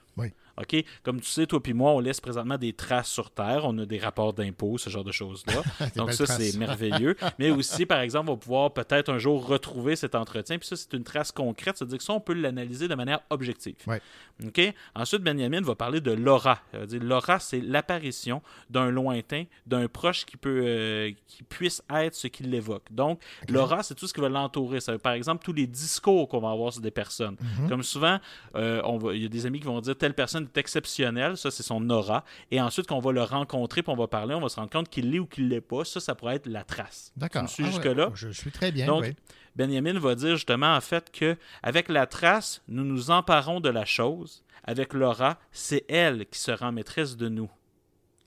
OK? 0.58 0.84
Comme 1.02 1.20
tu 1.20 1.30
sais, 1.30 1.46
toi 1.46 1.62
puis 1.62 1.72
moi, 1.72 1.92
on 1.92 2.00
laisse 2.00 2.20
présentement 2.20 2.58
des 2.58 2.72
traces 2.72 3.08
sur 3.08 3.30
Terre. 3.30 3.62
On 3.64 3.76
a 3.78 3.86
des 3.86 3.98
rapports 3.98 4.32
d'impôts, 4.32 4.78
ce 4.78 4.90
genre 4.90 5.04
de 5.04 5.12
choses-là. 5.12 5.62
Donc, 5.96 6.12
ça, 6.12 6.26
c'est 6.26 6.56
merveilleux. 6.58 7.16
Mais 7.38 7.50
aussi, 7.50 7.86
par 7.86 8.00
exemple, 8.00 8.30
on 8.30 8.34
va 8.34 8.38
pouvoir 8.38 8.72
peut-être 8.72 9.10
un 9.10 9.18
jour 9.18 9.46
retrouver 9.46 9.96
cet 9.96 10.14
entretien. 10.14 10.58
Puis 10.58 10.68
ça, 10.68 10.76
c'est 10.76 10.92
une 10.92 11.04
trace 11.04 11.32
concrète. 11.32 11.76
C'est-à-dire 11.78 11.98
que 11.98 12.04
ça, 12.04 12.12
on 12.12 12.20
peut 12.20 12.34
l'analyser 12.34 12.88
de 12.88 12.94
manière 12.94 13.20
objective. 13.30 13.76
Ouais. 13.86 14.00
OK? 14.46 14.60
Ensuite, 14.94 15.22
Benjamin 15.22 15.60
va 15.60 15.74
parler 15.74 16.00
de 16.00 16.12
l'aura. 16.12 16.60
L'aura, 16.92 17.38
c'est 17.38 17.60
l'apparition 17.60 18.42
d'un 18.68 18.90
lointain, 18.90 19.44
d'un 19.66 19.88
proche 19.88 20.24
qui, 20.24 20.36
peut, 20.36 20.62
euh, 20.64 21.10
qui 21.26 21.42
puisse 21.42 21.82
être 21.90 22.14
ce 22.14 22.26
qui 22.26 22.42
l'évoque. 22.42 22.86
Donc, 22.90 23.20
l'aura, 23.48 23.82
c'est 23.82 23.94
tout 23.94 24.06
ce 24.06 24.14
qui 24.14 24.20
va 24.20 24.28
l'entourer. 24.28 24.80
Ça 24.80 24.92
veut, 24.92 24.98
par 24.98 25.12
exemple, 25.12 25.44
tous 25.44 25.52
les 25.52 25.66
discours 25.66 26.28
qu'on 26.28 26.40
va 26.40 26.50
avoir 26.50 26.72
sur 26.72 26.82
des 26.82 26.90
personnes. 26.90 27.36
Mhm. 27.40 27.68
Comme 27.68 27.82
souvent, 27.82 28.18
euh, 28.56 28.82
il 29.14 29.22
y 29.22 29.26
a 29.26 29.28
des 29.28 29.46
amis 29.46 29.60
qui 29.60 29.66
vont 29.66 29.80
dire 29.80 29.96
telle 29.96 30.14
personne 30.14 30.39
est 30.44 30.56
exceptionnelle, 30.58 31.36
ça 31.36 31.50
c'est 31.50 31.62
son 31.62 31.88
aura. 31.90 32.24
Et 32.50 32.60
ensuite, 32.60 32.86
qu'on 32.86 33.00
va 33.00 33.12
le 33.12 33.22
rencontrer 33.22 33.82
puis 33.82 33.92
on 33.92 33.96
va 33.96 34.06
parler, 34.08 34.34
on 34.34 34.40
va 34.40 34.48
se 34.48 34.56
rendre 34.56 34.70
compte 34.70 34.88
qu'il 34.88 35.10
l'est 35.10 35.18
ou 35.18 35.26
qu'il 35.26 35.48
l'est 35.48 35.60
pas. 35.60 35.84
Ça, 35.84 36.00
ça 36.00 36.14
pourrait 36.14 36.36
être 36.36 36.46
la 36.46 36.64
trace. 36.64 37.12
D'accord. 37.16 37.42
Tu 37.42 37.44
me 37.44 37.48
suis 37.48 37.62
Ah 37.64 37.66
ouais, 37.66 37.72
jusque-là? 37.72 38.10
Je 38.14 38.28
suis 38.30 38.50
très 38.50 38.72
bien. 38.72 38.86
Donc, 38.86 39.02
oui. 39.04 39.14
Benjamin 39.56 39.98
va 39.98 40.14
dire 40.14 40.36
justement 40.36 40.74
en 40.76 40.80
fait 40.80 41.10
que 41.10 41.36
avec 41.62 41.88
la 41.88 42.06
trace, 42.06 42.62
nous 42.68 42.84
nous 42.84 43.10
emparons 43.10 43.60
de 43.60 43.68
la 43.68 43.84
chose. 43.84 44.44
Avec 44.64 44.92
l'aura, 44.92 45.38
c'est 45.52 45.84
elle 45.88 46.26
qui 46.26 46.38
se 46.38 46.50
rend 46.50 46.70
maîtresse 46.70 47.16
de 47.16 47.28
nous. 47.28 47.50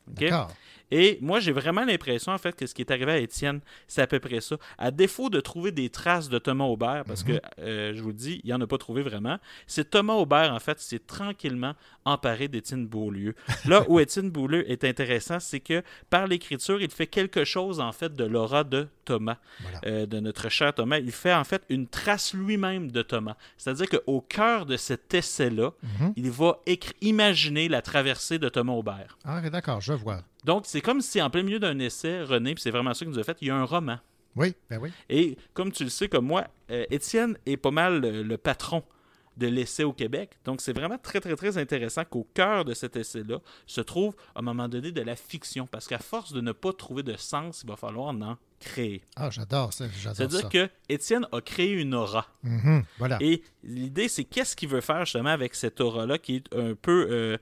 OK? 0.10 0.20
D'accord. 0.20 0.52
Et 0.92 1.18
moi, 1.22 1.40
j'ai 1.40 1.52
vraiment 1.54 1.86
l'impression, 1.86 2.34
en 2.34 2.38
fait, 2.38 2.56
que 2.56 2.68
ce 2.68 2.74
qui 2.76 2.82
est 2.82 2.92
arrivé 2.92 3.12
à 3.12 3.18
Étienne, 3.18 3.62
c'est 3.88 4.02
à 4.02 4.08
peu 4.08 4.20
près 4.20 4.42
ça. 4.42 4.58
À 4.78 4.92
défaut 4.92 5.30
de 5.30 5.40
trouver 5.40 5.72
des 5.72 5.90
traces 5.90 6.30
de 6.30 6.38
Thomas 6.38 6.66
Aubert, 6.66 7.04
parce 7.06 7.26
Mhm. 7.26 7.40
que, 7.40 7.42
euh, 7.62 7.94
je 7.96 8.02
vous 8.02 8.10
le 8.10 8.14
dis, 8.14 8.42
il 8.44 8.52
n'en 8.52 8.62
a 8.62 8.68
pas 8.68 8.78
trouvé 8.78 9.02
vraiment, 9.02 9.40
c'est 9.66 9.90
Thomas 9.90 10.14
Aubert, 10.14 10.54
en 10.54 10.60
fait, 10.60 10.80
s'est 10.80 11.00
tranquillement 11.00 11.74
emparé 12.06 12.48
d'Étienne 12.48 12.88
Beaulieu. 12.88 13.36
Là 13.66 13.86
où 13.88 14.00
Étienne 14.00 14.30
Beaulieu 14.30 14.70
est 14.70 14.84
intéressant, 14.84 15.40
c'est 15.40 15.60
que 15.60 15.84
par 16.10 16.28
l'écriture, 16.28 16.82
il 16.82 16.90
fait 16.90 17.08
quelque 17.08 17.44
chose, 17.46 17.80
en 17.80 17.92
fait, 17.92 18.14
de 18.14 18.24
l'aura 18.24 18.64
de 18.64 18.88
Thomas, 19.06 19.38
euh, 19.86 20.06
de 20.06 20.20
notre 20.20 20.50
cher 20.50 20.74
Thomas. 20.74 20.98
Il 21.00 21.12
fait, 21.12 21.34
en 21.34 21.44
fait, 21.44 21.64
une 21.70 21.88
trace 21.88 22.34
lui-même 22.34 22.92
de 22.92 23.02
Thomas. 23.02 23.36
C'est-à-dire 23.58 23.88
qu'au 23.90 24.22
cœur 24.22 24.66
de 24.66 24.78
cet 24.78 25.14
essai-là, 25.14 25.72
Mhm. 26.00 26.14
il 26.16 26.32
va 26.32 26.60
imaginer 27.02 27.68
la 27.70 27.82
traversée 27.82 28.40
de 28.40 28.50
Thomas 28.50 28.74
Aubert. 28.74 29.18
Ah, 29.26 29.42
d'accord, 29.50 29.82
je 29.82 29.94
vois. 29.94 30.22
Donc, 30.46 30.64
c'est 30.66 30.82
comme 30.82 31.02
si 31.02 31.22
en 31.22 31.30
plein 31.30 31.44
milieu 31.44 31.60
d'un 31.60 31.80
essai, 31.80 32.22
René, 32.24 32.54
puis 32.56 32.62
c'est 32.62 32.72
vraiment 32.72 32.94
ça 32.94 33.06
qu'il 33.06 33.14
nous 33.14 33.20
a 33.20 33.24
fait, 33.24 33.38
il 33.42 33.48
y 33.48 33.52
a 33.52 33.56
un 33.56 33.64
roman. 33.66 33.98
Oui, 34.36 34.56
ben 34.70 34.80
oui. 34.82 34.92
Et 35.10 35.38
comme 35.54 35.72
tu 35.72 35.84
le 35.84 35.90
sais, 35.92 36.08
comme 36.08 36.26
moi, 36.26 36.48
euh, 36.72 36.86
Étienne 36.90 37.38
est 37.46 37.56
pas 37.58 37.70
mal 37.72 38.02
le, 38.02 38.24
le 38.24 38.38
patron 38.38 38.84
de 39.38 39.48
l'essai 39.48 39.84
au 39.84 39.94
Québec. 39.94 40.38
Donc, 40.46 40.62
c'est 40.62 40.74
vraiment 40.74 40.98
très, 40.98 41.20
très, 41.20 41.36
très 41.36 41.58
intéressant 41.58 42.06
qu'au 42.06 42.28
cœur 42.34 42.66
de 42.66 42.74
cet 42.74 42.96
essai-là 42.96 43.40
se 43.66 43.82
trouve, 43.82 44.16
à 44.36 44.40
un 44.40 44.42
moment 44.42 44.68
donné, 44.68 44.92
de 44.92 45.02
la 45.02 45.16
fiction. 45.16 45.68
Parce 45.68 45.88
qu'à 45.88 46.00
force 46.00 46.34
de 46.34 46.42
ne 46.42 46.52
pas 46.52 46.74
trouver 46.74 47.04
de 47.04 47.16
sens, 47.16 47.62
il 47.64 47.70
va 47.70 47.76
falloir 47.76 48.08
en 48.08 48.22
Ah, 49.16 49.30
j'adore 49.30 49.74
ça. 49.74 49.86
C'est-à-dire 50.16 50.42
que 50.50 50.70
Étienne 50.90 51.26
a 51.32 51.42
créé 51.42 51.72
une 51.72 51.94
aura. 51.94 52.28
Mhm, 52.44 52.84
voilà. 52.98 53.18
Et 53.22 53.42
l'idée, 53.64 54.08
c'est 54.08 54.24
qu'est-ce 54.24 54.56
qu'il 54.56 54.70
veut 54.70 54.82
faire 54.82 55.06
justement 55.06 55.30
avec 55.30 55.56
cette 55.56 55.80
aura-là 55.82 56.18
qui 56.18 56.36
est 56.38 56.56
un 56.56 56.74
peu 56.76 57.08
euh, 57.10 57.38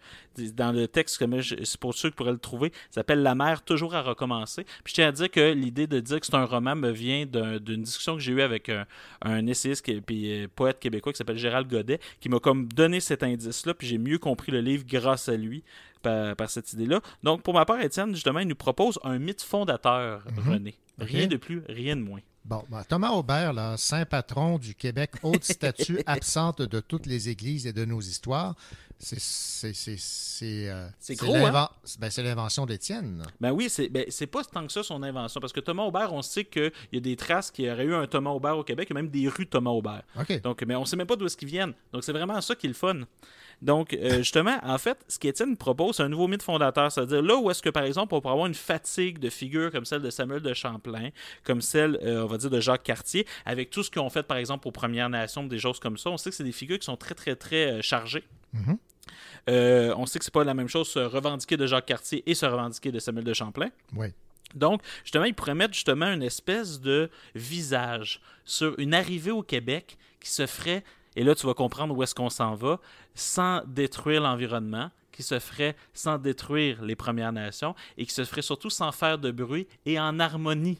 dans 0.53 0.71
le 0.71 0.87
texte, 0.87 1.17
comme 1.17 1.39
je- 1.41 1.63
c'est 1.63 1.79
pour 1.79 1.93
ceux 1.93 2.09
qui 2.09 2.15
pourraient 2.15 2.31
le 2.31 2.37
trouver, 2.37 2.71
s'appelle 2.89 3.21
La 3.23 3.35
mer 3.35 3.63
toujours 3.63 3.95
à 3.95 4.01
recommencer. 4.01 4.63
Puis 4.83 4.91
je 4.91 4.93
tiens 4.95 5.07
à 5.07 5.11
dire 5.11 5.29
que 5.29 5.51
l'idée 5.53 5.87
de 5.87 5.99
dire 5.99 6.19
que 6.19 6.25
c'est 6.25 6.35
un 6.35 6.45
roman 6.45 6.75
me 6.75 6.89
vient 6.91 7.25
d'un- 7.25 7.57
d'une 7.59 7.81
discussion 7.83 8.15
que 8.15 8.21
j'ai 8.21 8.31
eue 8.33 8.41
avec 8.41 8.69
un, 8.69 8.85
un 9.21 9.45
essayiste 9.47 9.87
et 9.89 10.01
puis 10.01 10.43
euh, 10.43 10.47
poète 10.55 10.79
québécois 10.79 11.11
qui 11.13 11.17
s'appelle 11.17 11.37
Gérald 11.37 11.67
Godet, 11.69 11.99
qui 12.19 12.29
m'a 12.29 12.39
comme 12.39 12.67
donné 12.71 12.99
cet 12.99 13.23
indice-là, 13.23 13.73
puis 13.73 13.87
j'ai 13.87 13.97
mieux 13.97 14.19
compris 14.19 14.51
le 14.51 14.61
livre 14.61 14.83
grâce 14.87 15.27
à 15.29 15.35
lui. 15.35 15.63
Par, 16.01 16.35
par 16.35 16.49
cette 16.49 16.73
idée-là. 16.73 16.99
Donc, 17.23 17.43
pour 17.43 17.53
ma 17.53 17.65
part, 17.65 17.79
Étienne, 17.81 18.13
justement, 18.15 18.39
il 18.39 18.47
nous 18.47 18.55
propose 18.55 18.99
un 19.03 19.19
mythe 19.19 19.41
fondateur, 19.41 20.23
Mhm. 20.37 20.51
René. 20.53 20.75
Rien 20.99 21.23
Ok. 21.25 21.29
de 21.29 21.37
plus, 21.37 21.63
rien 21.69 21.95
de 21.95 22.01
moins. 22.01 22.19
Bon, 22.43 22.63
ben, 22.69 22.83
Thomas 22.83 23.11
Aubert, 23.11 23.53
là, 23.53 23.77
saint 23.77 24.03
patron 24.05 24.57
du 24.57 24.73
Québec, 24.73 25.11
haute 25.21 25.43
statue 25.43 25.99
absente 26.07 26.61
de 26.63 26.79
toutes 26.79 27.05
les 27.05 27.29
églises 27.29 27.67
et 27.67 27.73
de 27.73 27.85
nos 27.85 28.01
histoires, 28.01 28.55
c'est 28.97 29.19
c'est 29.19 29.73
c'est 29.73 29.95
c'est 29.97 30.69
euh, 30.69 30.87
C'est 30.99 31.15
c'est 31.15 31.23
gros, 31.23 31.33
l'inven- 31.33 31.55
hein? 31.55 31.69
ben, 31.99 32.09
c'est 32.09 32.23
l'invention 32.23 32.65
d'Étienne. 32.65 33.23
Ben 33.39 33.51
oui, 33.51 33.69
c'est 33.69 33.89
ben, 33.89 34.05
pas 34.31 34.43
tant 34.43 34.65
que 34.65 34.71
ça 34.73 34.81
son 34.83 35.01
invention. 35.03 35.39
Parce 35.39 35.53
que 35.53 35.59
Thomas 35.59 35.83
Aubert, 35.83 36.13
on 36.13 36.21
sait 36.23 36.45
qu'il 36.45 36.71
y 36.93 36.97
a 36.97 36.99
des 36.99 37.15
traces 37.15 37.51
qu'il 37.51 37.65
y 37.65 37.71
aurait 37.71 37.85
eu 37.85 37.93
un 37.93 38.07
Thomas 38.07 38.31
Aubert 38.31 38.57
au 38.57 38.63
Québec, 38.63 38.87
il 38.89 38.93
y 38.95 38.97
a 38.97 39.01
même 39.01 39.11
des 39.11 39.27
rues 39.27 39.47
Thomas 39.47 39.71
Aubert. 39.71 40.01
OK. 40.19 40.41
Donc, 40.41 40.63
mais 40.63 40.75
on 40.75 40.85
sait 40.85 40.95
même 40.95 41.07
pas 41.07 41.15
d'où 41.15 41.25
est-ce 41.27 41.37
qu'ils 41.37 41.47
viennent. 41.47 41.73
Donc, 41.93 42.03
c'est 42.03 42.11
vraiment 42.13 42.39
ça 42.41 42.55
qui 42.55 42.65
est 42.65 42.69
le 42.69 42.75
fun. 42.75 43.01
Donc, 43.61 43.93
euh, 43.93 44.17
justement, 44.17 44.57
en 44.63 44.77
fait, 44.79 44.97
ce 45.07 45.19
qu'Étienne 45.19 45.55
propose, 45.55 45.97
c'est 45.97 46.03
un 46.03 46.09
nouveau 46.09 46.27
mythe 46.27 46.41
fondateur. 46.41 46.91
C'est-à-dire 46.91 47.21
là 47.21 47.35
où 47.37 47.51
est-ce 47.51 47.61
que, 47.61 47.69
par 47.69 47.83
exemple, 47.83 48.15
on 48.15 48.21
pourrait 48.21 48.33
avoir 48.33 48.47
une 48.47 48.55
fatigue 48.55 49.19
de 49.19 49.29
figures 49.29 49.71
comme 49.71 49.85
celle 49.85 50.01
de 50.01 50.09
Samuel 50.09 50.41
de 50.41 50.53
Champlain, 50.53 51.09
comme 51.43 51.61
celle, 51.61 51.99
euh, 52.01 52.23
on 52.23 52.27
va 52.27 52.37
dire, 52.37 52.49
de 52.49 52.59
Jacques 52.59 52.83
Cartier, 52.83 53.27
avec 53.45 53.69
tout 53.69 53.83
ce 53.83 53.91
qu'ils 53.91 54.01
ont 54.01 54.09
fait, 54.09 54.23
par 54.23 54.37
exemple, 54.37 54.67
aux 54.67 54.71
Premières 54.71 55.09
Nations, 55.09 55.43
des 55.43 55.59
choses 55.59 55.79
comme 55.79 55.97
ça. 55.97 56.09
On 56.09 56.17
sait 56.17 56.31
que 56.31 56.35
c'est 56.35 56.43
des 56.43 56.51
figures 56.51 56.79
qui 56.79 56.85
sont 56.85 56.97
très, 56.97 57.13
très, 57.13 57.35
très 57.35 57.71
euh, 57.71 57.81
chargées. 57.81 58.23
Mhm. 58.53 58.77
Euh, 59.49 59.93
on 59.97 60.05
sait 60.05 60.19
que 60.19 60.25
c'est 60.25 60.33
pas 60.33 60.43
la 60.43 60.53
même 60.53 60.67
chose 60.67 60.87
se 60.89 60.99
revendiquer 60.99 61.57
de 61.57 61.65
Jacques 61.65 61.87
Cartier 61.87 62.23
et 62.29 62.35
se 62.35 62.45
revendiquer 62.45 62.91
de 62.91 62.99
Samuel 62.99 63.23
de 63.23 63.33
Champlain. 63.33 63.69
Oui. 63.95 64.07
Donc, 64.55 64.81
justement, 65.03 65.25
il 65.25 65.33
pourrait 65.33 65.55
mettre 65.55 65.73
justement 65.73 66.07
une 66.07 66.23
espèce 66.23 66.81
de 66.81 67.09
visage 67.35 68.21
sur 68.43 68.77
une 68.79 68.93
arrivée 68.93 69.31
au 69.31 69.43
Québec 69.43 69.97
qui 70.19 70.29
se 70.29 70.45
ferait 70.45 70.83
Et 71.15 71.23
là, 71.23 71.35
tu 71.35 71.45
vas 71.45 71.53
comprendre 71.53 71.95
où 71.95 72.01
est-ce 72.03 72.15
qu'on 72.15 72.29
s'en 72.29 72.55
va 72.55 72.79
sans 73.15 73.61
détruire 73.67 74.21
l'environnement, 74.21 74.89
qui 75.11 75.23
se 75.23 75.39
ferait 75.39 75.75
sans 75.93 76.17
détruire 76.17 76.81
les 76.83 76.95
Premières 76.95 77.33
Nations 77.33 77.75
et 77.97 78.05
qui 78.05 78.13
se 78.13 78.23
ferait 78.23 78.41
surtout 78.41 78.69
sans 78.69 78.91
faire 78.93 79.17
de 79.17 79.29
bruit 79.31 79.67
et 79.85 79.99
en 79.99 80.19
harmonie 80.19 80.79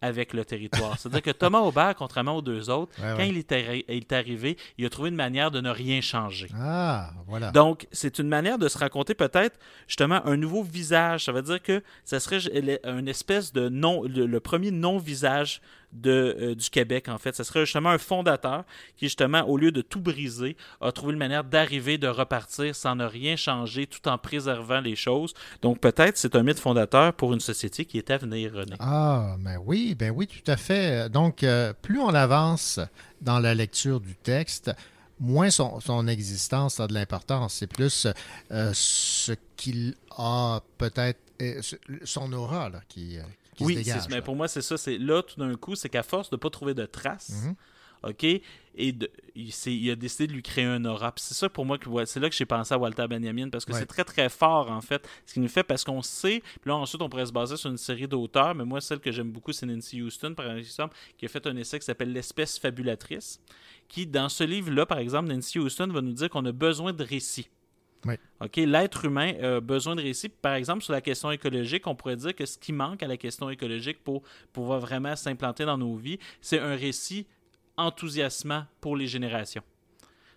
avec 0.00 0.32
le 0.32 0.44
territoire. 0.44 0.98
C'est-à-dire 0.98 1.22
que 1.22 1.30
Thomas 1.30 1.60
Aubert, 1.60 1.94
contrairement 1.96 2.36
aux 2.36 2.42
deux 2.42 2.70
autres, 2.70 2.92
Ouais, 3.00 3.10
quand 3.12 3.18
ouais. 3.18 3.28
il 3.28 3.38
est, 3.38 3.52
arri- 3.52 3.84
il 3.88 3.94
est 3.98 4.12
arrivé, 4.12 4.56
il 4.78 4.84
a 4.86 4.90
trouvé 4.90 5.10
une 5.10 5.14
manière 5.16 5.52
de 5.52 5.60
ne 5.60 5.70
rien 5.70 6.00
changer. 6.00 6.48
Ah, 6.58 7.10
voilà. 7.28 7.52
Donc, 7.52 7.86
c'est 7.92 8.18
une 8.18 8.26
manière 8.28 8.58
de 8.58 8.66
se 8.68 8.78
raconter 8.78 9.14
peut-être 9.14 9.58
justement 9.86 10.20
un 10.26 10.36
nouveau 10.36 10.62
visage. 10.64 11.24
Ça 11.26 11.32
veut 11.32 11.42
dire 11.42 11.62
que 11.62 11.82
ça 12.04 12.18
serait 12.18 12.38
une 12.84 13.06
espèce 13.08 13.52
de 13.52 13.68
non, 13.68 14.02
le, 14.02 14.26
le 14.26 14.40
premier 14.40 14.72
non-visage 14.72 15.60
de, 15.92 16.36
euh, 16.40 16.54
du 16.54 16.70
Québec, 16.70 17.08
en 17.08 17.18
fait. 17.18 17.36
Ce 17.36 17.44
serait 17.44 17.60
justement 17.60 17.90
un 17.90 17.98
fondateur 17.98 18.64
qui, 18.96 19.06
justement, 19.06 19.42
au 19.42 19.56
lieu 19.56 19.72
de 19.72 19.82
tout 19.82 20.00
briser, 20.00 20.56
a 20.80 20.92
trouvé 20.92 21.12
une 21.12 21.18
manière 21.18 21.44
d'arriver, 21.44 21.98
de 21.98 22.08
repartir 22.08 22.74
sans 22.74 22.96
ne 22.96 23.04
rien 23.04 23.36
changer, 23.36 23.86
tout 23.86 24.08
en 24.08 24.18
préservant 24.18 24.80
les 24.80 24.96
choses. 24.96 25.34
Donc, 25.60 25.80
peut-être 25.80 26.16
c'est 26.16 26.34
un 26.36 26.42
mythe 26.42 26.58
fondateur 26.58 27.12
pour 27.12 27.32
une 27.32 27.40
société 27.40 27.84
qui 27.84 27.98
est 27.98 28.10
à 28.10 28.16
venir, 28.18 28.52
René. 28.54 28.76
Ah, 28.80 29.36
ben 29.38 29.58
oui, 29.64 29.94
ben 29.98 30.12
oui, 30.14 30.26
tout 30.26 30.50
à 30.50 30.56
fait. 30.56 31.08
Donc, 31.10 31.42
euh, 31.42 31.72
plus 31.82 32.00
on 32.00 32.14
avance 32.14 32.80
dans 33.20 33.38
la 33.38 33.54
lecture 33.54 34.00
du 34.00 34.16
texte, 34.16 34.70
moins 35.20 35.50
son, 35.50 36.08
existence 36.08 36.80
a 36.80 36.86
de 36.86 36.94
l'importance. 36.94 37.54
C'est 37.54 37.66
plus 37.66 38.06
euh, 38.50 38.70
ce 38.74 39.32
qu'il 39.56 39.94
a 40.16 40.60
peut-être, 40.78 41.20
son 42.04 42.32
aura 42.32 42.68
là, 42.68 42.80
qui, 42.88 43.18
qui 43.56 43.64
oui, 43.64 43.74
se 43.74 43.78
dégage. 43.80 44.00
c'est- 44.02 44.10
mais 44.10 44.22
pour 44.22 44.36
moi, 44.36 44.48
c'est 44.48 44.62
ça. 44.62 44.76
C'est 44.76 44.98
là, 44.98 45.22
tout 45.22 45.38
d'un 45.38 45.54
coup, 45.56 45.74
c'est 45.74 45.88
qu'à 45.88 46.02
force 46.02 46.30
de 46.30 46.36
ne 46.36 46.38
pas 46.40 46.50
trouver 46.50 46.74
de 46.74 46.84
traces, 46.86 47.44
Mhm. 47.46 47.54
OK, 48.04 48.24
et 48.24 48.90
de- 48.92 49.08
il, 49.36 49.90
a 49.90 49.94
décidé 49.94 50.26
de 50.26 50.32
lui 50.32 50.42
créer 50.42 50.64
un 50.64 50.84
aura. 50.84 51.12
C'est 51.16 51.34
ça 51.34 51.48
pour 51.48 51.64
moi, 51.64 51.78
que 51.78 52.04
c'est 52.04 52.18
là 52.18 52.28
que 52.28 52.34
j'ai 52.34 52.44
pensé 52.46 52.74
à 52.74 52.78
Walter 52.78 53.06
Benjamin, 53.08 53.48
parce 53.48 53.64
que 53.64 53.72
Ouais. 53.72 53.78
c'est 53.78 53.86
très, 53.86 54.02
très 54.02 54.28
fort, 54.28 54.72
en 54.72 54.80
fait, 54.80 55.08
ce 55.24 55.34
qu'il 55.34 55.42
nous 55.42 55.48
fait, 55.48 55.62
parce 55.62 55.84
qu'on 55.84 56.02
sait, 56.02 56.40
puis 56.60 56.68
là, 56.68 56.74
ensuite, 56.74 57.00
on 57.00 57.08
pourrait 57.08 57.26
se 57.26 57.32
baser 57.32 57.56
sur 57.56 57.70
une 57.70 57.76
série 57.76 58.08
d'auteurs, 58.08 58.56
mais 58.56 58.64
moi, 58.64 58.80
celle 58.80 58.98
que 58.98 59.12
j'aime 59.12 59.30
beaucoup, 59.30 59.52
c'est 59.52 59.66
Nancy 59.66 60.02
Houston, 60.02 60.34
par 60.34 60.50
exemple, 60.50 60.96
qui 61.16 61.26
a 61.26 61.28
fait 61.28 61.46
un 61.46 61.56
essai 61.56 61.78
qui 61.78 61.84
s'appelle 61.84 62.12
L'espèce 62.12 62.58
fabulatrice, 62.58 63.38
qui, 63.86 64.04
dans 64.04 64.28
ce 64.28 64.42
livre-là, 64.42 64.84
par 64.84 64.98
exemple, 64.98 65.28
Nancy 65.32 65.60
Houston 65.60 65.86
va 65.92 66.00
nous 66.00 66.12
dire 66.12 66.28
qu'on 66.28 66.44
a 66.44 66.50
besoin 66.52 66.92
de 66.92 67.04
récits. 67.04 67.48
OK, 68.40 68.56
l'être 68.56 69.04
humain 69.04 69.34
a 69.40 69.60
besoin 69.60 69.94
de 69.94 70.02
récits. 70.02 70.28
Par 70.28 70.54
exemple, 70.54 70.82
sur 70.82 70.92
la 70.92 71.00
question 71.00 71.30
écologique, 71.30 71.86
on 71.86 71.94
pourrait 71.94 72.16
dire 72.16 72.34
que 72.34 72.44
ce 72.44 72.58
qui 72.58 72.72
manque 72.72 73.02
à 73.02 73.06
la 73.06 73.16
question 73.16 73.48
écologique 73.50 74.02
pour 74.02 74.22
pouvoir 74.52 74.80
vraiment 74.80 75.14
s'implanter 75.14 75.64
dans 75.64 75.78
nos 75.78 75.94
vies, 75.96 76.18
c'est 76.40 76.58
un 76.58 76.74
récit 76.74 77.26
enthousiasmant 77.76 78.64
pour 78.80 78.96
les 78.96 79.06
générations. 79.06 79.62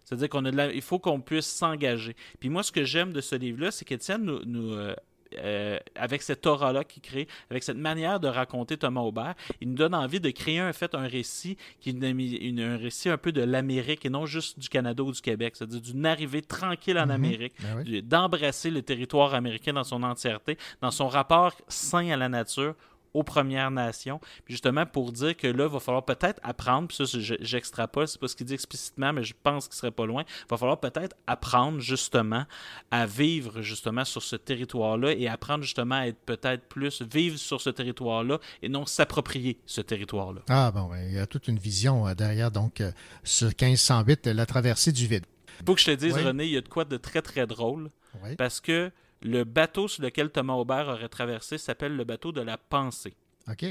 C'est-à-dire 0.04 0.30
qu'on 0.30 0.44
faut 0.82 1.00
qu'on 1.00 1.20
puisse 1.20 1.48
s'engager. 1.48 2.16
Puis 2.40 2.50
moi, 2.50 2.62
ce 2.62 2.72
que 2.72 2.84
j'aime 2.84 3.12
de 3.12 3.22
ce 3.22 3.36
livre-là, 3.36 3.72
c'est 3.72 3.86
qu'Étienne 3.86 4.24
nous, 4.24 4.46
nous, 4.46 4.74
euh, 4.74 4.96
euh, 5.40 5.78
avec 5.96 6.22
cette 6.22 6.46
aura-là 6.46 6.84
qu'il 6.84 7.02
crée, 7.02 7.28
avec 7.50 7.64
cette 7.64 7.78
manière 7.78 8.20
de 8.20 8.28
raconter 8.28 8.78
Thomas 8.78 9.02
Aubert, 9.02 9.36
il 9.62 9.70
nous 9.70 9.76
donne 9.76 9.96
envie 9.96 10.20
de 10.20 10.30
créer 10.32 10.62
en 10.62 10.72
fait 10.74 10.96
un 10.96 11.08
récit 11.08 11.58
qui 11.80 11.90
est 11.90 11.94
une- 11.94 12.60
un 12.60 12.78
récit 12.78 13.10
un 13.10 13.18
peu 13.18 13.32
de 13.32 13.42
l'Amérique 13.42 14.06
et 14.06 14.10
non 14.10 14.26
juste 14.26 14.60
du 14.60 14.70
Canada 14.70 15.04
ou 15.04 15.12
du 15.12 15.22
Québec, 15.22 15.56
c'est-à-dire 15.56 15.82
d'une 15.82 16.06
arrivée 16.06 16.42
tranquille 16.42 16.98
en 17.00 17.06
Mhm. 17.06 17.12
Amérique, 17.12 17.54
Ben 17.62 17.84
oui. 17.86 18.02
d'embrasser 18.02 18.70
le 18.72 18.82
territoire 18.82 19.34
américain 19.34 19.74
dans 19.74 19.84
son 19.84 20.04
entièreté, 20.04 20.58
dans 20.82 20.92
son 20.92 21.08
rapport 21.08 21.54
sain 21.68 22.10
à 22.10 22.18
la 22.18 22.30
nature 22.30 22.76
aux 23.16 23.24
Premières 23.24 23.72
Nations. 23.72 24.20
Puis 24.44 24.54
justement, 24.54 24.86
pour 24.86 25.12
dire 25.12 25.36
que 25.36 25.48
là, 25.48 25.66
il 25.66 25.72
va 25.72 25.80
falloir 25.80 26.04
peut-être 26.04 26.40
apprendre, 26.44 26.88
puis 26.90 26.98
ça, 26.98 27.20
j'extrapole, 27.40 28.08
c'est 28.08 28.20
pas 28.20 28.28
ce 28.28 28.36
qu'il 28.36 28.46
dit 28.46 28.54
explicitement, 28.54 29.14
mais 29.14 29.24
je 29.24 29.34
pense 29.42 29.68
qu'il 29.68 29.76
serait 29.76 29.92
pas 29.92 30.06
loin. 30.06 30.24
Il 30.28 30.50
va 30.50 30.58
falloir 30.58 30.80
peut-être 30.80 31.16
apprendre 31.26 31.80
justement 31.80 32.46
à 32.92 33.06
vivre 33.06 33.62
justement 33.62 34.06
sur 34.06 34.22
ce 34.22 34.36
territoire-là 34.36 35.14
et 35.14 35.28
apprendre 35.28 35.64
justement 35.64 35.96
à 35.96 36.08
être 36.08 36.20
peut-être 36.26 36.68
plus 36.68 37.02
vivre 37.02 37.38
sur 37.38 37.62
ce 37.62 37.70
territoire-là 37.70 38.40
et 38.62 38.70
non 38.70 38.86
s'approprier 38.86 39.58
ce 39.66 39.82
territoire-là. 39.82 40.42
Ah, 40.50 40.72
bon, 40.72 40.90
ben, 40.90 41.02
il 41.08 41.14
y 41.14 41.20
a 41.20 41.26
toute 41.26 41.48
une 41.48 41.60
vision 41.60 42.08
euh, 42.08 42.14
derrière, 42.14 42.52
donc, 42.52 42.82
euh, 42.82 42.92
ce 43.24 43.46
1508, 43.46 44.28
la 44.28 44.46
traversée 44.46 44.92
du 44.92 45.08
vide. 45.08 45.26
Faut 45.66 45.74
que 45.74 45.80
je 45.80 45.86
te 45.86 45.92
dise, 45.92 46.16
Oui. 46.16 46.24
René, 46.24 46.46
il 46.46 46.52
y 46.52 46.58
a 46.58 46.62
de 46.62 46.68
quoi 46.68 46.84
de 46.84 46.98
très 46.98 47.22
très 47.22 47.48
drôle. 47.48 47.90
Oui. 48.24 48.36
Parce 48.36 48.60
que 48.60 48.92
le 49.26 49.44
bateau 49.44 49.88
sur 49.88 50.04
lequel 50.04 50.30
Thomas 50.30 50.54
Aubert 50.54 50.88
aurait 50.88 51.10
traversé 51.10 51.58
s'appelle 51.58 51.96
le 51.96 52.04
bateau 52.04 52.32
de 52.32 52.42
la 52.42 52.58
pensée. 52.58 53.16
OK. 53.50 53.66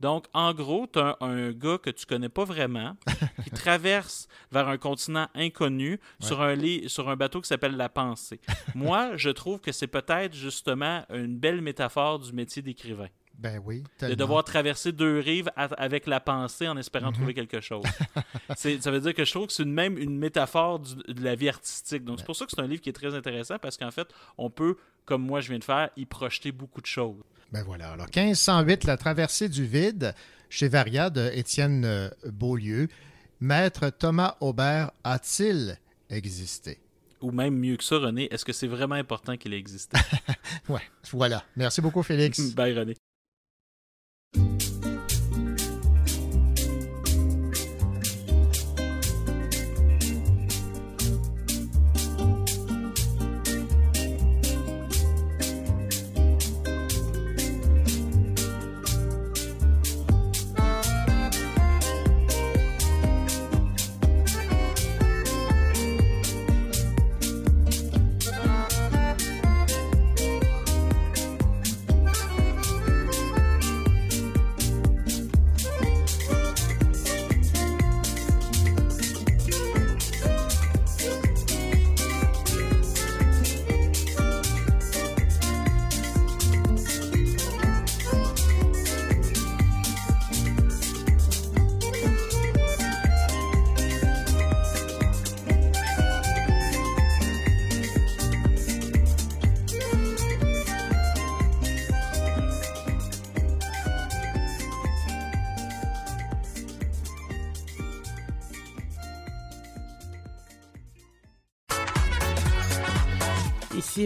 Donc, 0.00 0.26
en 0.32 0.52
gros, 0.54 0.86
tu 0.92 0.98
as 0.98 1.16
un, 1.20 1.48
un 1.48 1.52
gars 1.52 1.78
que 1.78 1.90
tu 1.90 2.06
connais 2.06 2.28
pas 2.28 2.44
vraiment 2.44 2.96
qui 3.44 3.50
traverse 3.50 4.28
vers 4.52 4.68
un 4.68 4.78
continent 4.78 5.28
inconnu 5.34 5.98
sur, 6.20 6.40
un 6.40 6.54
lit, 6.54 6.88
sur 6.88 7.08
un 7.08 7.16
bateau 7.16 7.40
qui 7.40 7.48
s'appelle 7.48 7.76
la 7.76 7.88
pensée. 7.88 8.40
Moi, 8.74 9.16
je 9.16 9.30
trouve 9.30 9.60
que 9.60 9.72
c'est 9.72 9.88
peut-être 9.88 10.34
justement 10.34 11.04
une 11.10 11.36
belle 11.36 11.60
métaphore 11.60 12.18
du 12.18 12.32
métier 12.32 12.62
d'écrivain. 12.62 13.08
Ben 13.38 13.62
oui. 13.64 13.84
De 14.00 14.14
devoir 14.14 14.42
traverser 14.42 14.90
deux 14.90 15.20
rives 15.20 15.48
avec 15.56 16.06
la 16.08 16.18
pensée 16.18 16.66
en 16.66 16.76
espérant 16.76 17.08
Mhm. 17.08 17.14
trouver 17.14 17.34
quelque 17.34 17.60
chose. 17.60 17.84
Ça 18.56 18.90
veut 18.90 19.00
dire 19.00 19.14
que 19.14 19.24
je 19.24 19.30
trouve 19.30 19.46
que 19.46 19.52
c'est 19.52 19.64
même 19.64 19.96
une 19.96 20.18
métaphore 20.18 20.80
du- 20.80 20.96
de 21.14 21.22
la 21.22 21.34
vie 21.36 21.48
artistique. 21.48 22.04
Donc, 22.04 22.18
c'est 22.18 22.24
pour 22.26 22.34
ça 22.36 22.46
que 22.46 22.50
c'est 22.54 22.60
un 22.60 22.66
livre 22.66 22.82
qui 22.82 22.88
est 22.88 22.92
très 22.92 23.14
intéressant 23.14 23.58
parce 23.60 23.76
qu'en 23.76 23.92
fait, 23.92 24.08
on 24.38 24.50
peut, 24.50 24.76
comme 25.04 25.22
moi 25.22 25.40
je 25.40 25.50
viens 25.50 25.58
de 25.58 25.64
faire, 25.64 25.88
y 25.96 26.04
projeter 26.04 26.50
beaucoup 26.50 26.80
de 26.80 26.86
choses. 26.86 27.22
Ben 27.52 27.62
voilà. 27.62 27.92
Alors, 27.92 28.06
1508, 28.14 28.84
la 28.84 28.96
traversée 28.96 29.48
du 29.48 29.64
vide, 29.64 30.14
chez 30.50 30.68
Varia 30.68 31.08
de 31.08 31.30
Étienne 31.32 31.84
euh, 31.84 32.08
Beaulieu. 32.26 32.88
Maître 33.40 33.90
Thomas 33.90 34.36
Aubert 34.40 34.90
a-t-il 35.04 35.78
existé? 36.10 36.80
Ou 37.20 37.30
même 37.30 37.54
mieux 37.56 37.76
que 37.76 37.84
ça, 37.84 37.98
René, 37.98 38.26
est-ce 38.32 38.44
que 38.44 38.52
c'est 38.52 38.66
vraiment 38.66 38.96
important 38.96 39.36
qu'il 39.36 39.54
ait 39.54 39.58
existé? 39.58 39.96
Ouais, 40.68 40.82
voilà. 41.12 41.44
Merci 41.56 41.80
beaucoup, 41.80 42.02
Félix. 42.02 42.40
Bye, 42.54 42.76
René. 42.78 42.94
Thank 44.34 44.62
you 44.62 44.67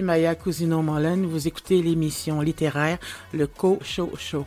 Maya 0.02 0.34
Cousino-Mollen, 0.34 1.24
vous 1.26 1.48
écoutez 1.48 1.80
l'émission 1.80 2.40
littéraire 2.40 2.98
Le 3.32 3.46
Co 3.46 3.78
Show 3.82 4.10
Show. 4.18 4.44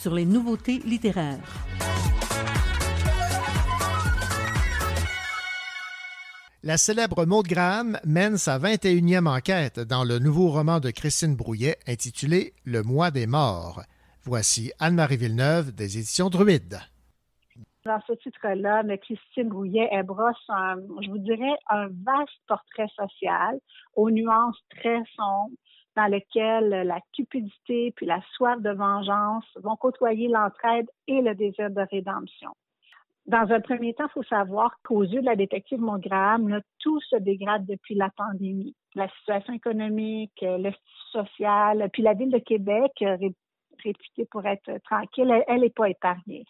Sur 0.00 0.14
les 0.14 0.24
nouveautés 0.24 0.78
littéraires. 0.78 1.36
La 6.62 6.78
célèbre 6.78 7.26
Maud 7.26 7.46
Graham 7.46 7.98
mène 8.06 8.38
sa 8.38 8.58
21e 8.58 9.26
enquête 9.26 9.78
dans 9.78 10.04
le 10.04 10.18
nouveau 10.18 10.48
roman 10.48 10.80
de 10.80 10.90
Christine 10.90 11.36
Brouillet 11.36 11.76
intitulé 11.86 12.54
Le 12.64 12.82
mois 12.82 13.10
des 13.10 13.26
morts. 13.26 13.82
Voici 14.24 14.72
Anne-Marie 14.78 15.18
Villeneuve 15.18 15.74
des 15.74 15.98
éditions 15.98 16.30
Druide. 16.30 16.78
Dans 17.84 18.00
ce 18.06 18.14
titre-là, 18.14 18.82
mais 18.84 18.96
Christine 18.96 19.50
Brouillet, 19.50 19.88
elle 19.92 20.06
brosse, 20.06 20.48
un, 20.48 20.76
je 21.02 21.10
vous 21.10 21.18
dirais, 21.18 21.56
un 21.68 21.88
vaste 21.88 22.40
portrait 22.48 22.88
social 22.96 23.58
aux 23.96 24.10
nuances 24.10 24.60
très 24.70 25.02
sombres 25.14 25.56
dans 25.96 26.06
lequel 26.06 26.68
la 26.86 27.00
cupidité 27.12 27.92
puis 27.96 28.06
la 28.06 28.20
soif 28.32 28.60
de 28.60 28.70
vengeance 28.70 29.44
vont 29.56 29.76
côtoyer 29.76 30.28
l'entraide 30.28 30.88
et 31.06 31.20
le 31.20 31.34
désir 31.34 31.70
de 31.70 31.82
rédemption. 31.90 32.50
Dans 33.26 33.52
un 33.52 33.60
premier 33.60 33.94
temps, 33.94 34.06
il 34.06 34.12
faut 34.12 34.22
savoir 34.24 34.74
qu'aux 34.82 35.02
yeux 35.02 35.20
de 35.20 35.26
la 35.26 35.36
détective 35.36 35.80
Mongraham, 35.80 36.60
tout 36.78 37.00
se 37.00 37.16
dégrade 37.16 37.66
depuis 37.66 37.94
la 37.94 38.10
pandémie. 38.10 38.74
La 38.94 39.08
situation 39.08 39.52
économique, 39.52 40.32
le 40.42 40.72
social, 41.12 41.88
puis 41.92 42.02
la 42.02 42.14
ville 42.14 42.30
de 42.30 42.38
Québec, 42.38 42.92
ré- 43.00 43.34
réputée 43.84 44.24
pour 44.30 44.44
être 44.46 44.70
tranquille, 44.84 45.32
elle 45.46 45.60
n'est 45.60 45.70
pas 45.70 45.88
épargnée. 45.90 46.44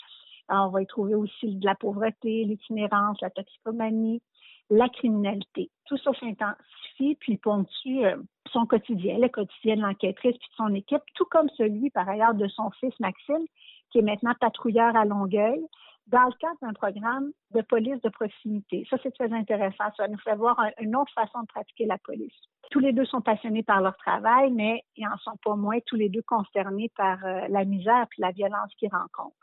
On 0.49 0.69
va 0.69 0.83
y 0.83 0.87
trouver 0.87 1.15
aussi 1.15 1.57
de 1.57 1.67
la 1.67 1.75
pauvreté, 1.75 2.45
l'itinérance, 2.45 3.21
la 3.21 3.31
toxicomanie, 3.31 4.23
la 4.71 4.89
criminalité. 4.89 5.71
Tout 5.87 5.99
ça 5.99 6.13
s'intensifie 6.15 7.17
puis 7.17 7.37
ponctue 7.37 8.05
euh, 8.05 8.17
son 8.53 8.67
quotidien, 8.67 9.19
le 9.19 9.29
quotidien 9.29 9.77
de 9.77 9.83
l'enquêtrice 9.83 10.37
puis 10.37 10.49
de 10.51 10.55
son 10.57 10.75
équipe, 10.75 11.03
tout 11.15 11.25
comme 11.27 11.49
celui 11.57 11.91
par 11.91 12.09
ailleurs 12.09 12.35
de 12.35 12.49
son 12.49 12.71
fils 12.73 12.99
Maxime, 13.01 13.47
qui 13.91 13.99
est 13.99 14.03
maintenant 14.03 14.35
patrouilleur 14.41 14.95
à 14.97 15.05
Longueuil, 15.05 15.61
dans 16.07 16.25
le 16.25 16.33
cadre 16.41 16.57
d'un 16.63 16.73
programme 16.73 17.31
de 17.55 17.63
police 17.63 18.01
de 18.03 18.09
proximité. 18.09 18.85
Ça, 18.91 18.97
c'est 19.03 19.13
très 19.15 19.33
intéressant. 19.33 19.85
Ça 19.97 20.09
nous 20.09 20.19
fait 20.19 20.35
voir 20.35 20.59
un- 20.59 20.71
une 20.81 20.97
autre 20.97 21.13
façon 21.13 21.41
de 21.43 21.47
pratiquer 21.47 21.87
la 21.87 21.99
police. 21.99 22.35
Tous 22.73 22.81
les 22.81 22.93
deux 22.93 23.05
sont 23.05 23.21
passionnés 23.21 23.63
par 23.63 23.81
leur 23.81 23.97
travail, 23.97 24.51
mais 24.51 24.83
ils 24.97 25.07
en 25.07 25.17
sont 25.19 25.37
pas 25.45 25.55
moins 25.55 25.79
tous 25.87 25.97
les 25.97 26.09
deux 26.09 26.23
concernés 26.23 26.91
par 26.97 27.25
euh, 27.25 27.47
la 27.49 27.65
misère 27.65 28.07
puis 28.11 28.23
la 28.23 28.33
violence 28.33 28.75
qu'ils 28.77 28.91
rencontrent. 28.91 29.37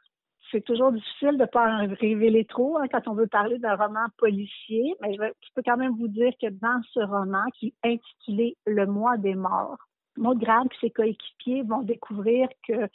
C'est 0.51 0.63
toujours 0.63 0.91
difficile 0.91 1.33
de 1.33 1.41
ne 1.41 1.45
pas 1.45 1.67
en 1.69 1.87
révéler 1.99 2.45
trop 2.45 2.77
hein, 2.77 2.87
quand 2.89 3.07
on 3.07 3.13
veut 3.13 3.27
parler 3.27 3.57
d'un 3.59 3.75
roman 3.75 4.05
policier, 4.17 4.95
mais 5.01 5.13
je, 5.13 5.21
peux 5.55 5.61
quand 5.63 5.77
même 5.77 5.97
vous 5.97 6.07
dire 6.07 6.31
que 6.41 6.47
dans 6.47 6.81
ce 6.93 6.99
roman 7.01 7.43
qui 7.53 7.73
est 7.83 7.93
intitulé 7.93 8.55
Le 8.65 8.85
mois 8.85 9.17
des 9.17 9.35
morts, 9.35 9.77
Maud 10.15 10.39
Graham 10.39 10.67
et 10.71 10.75
ses 10.79 10.89
coéquipiers 10.89 11.63
vont 11.63 11.81
découvrir 11.81 12.47
que 12.67 12.87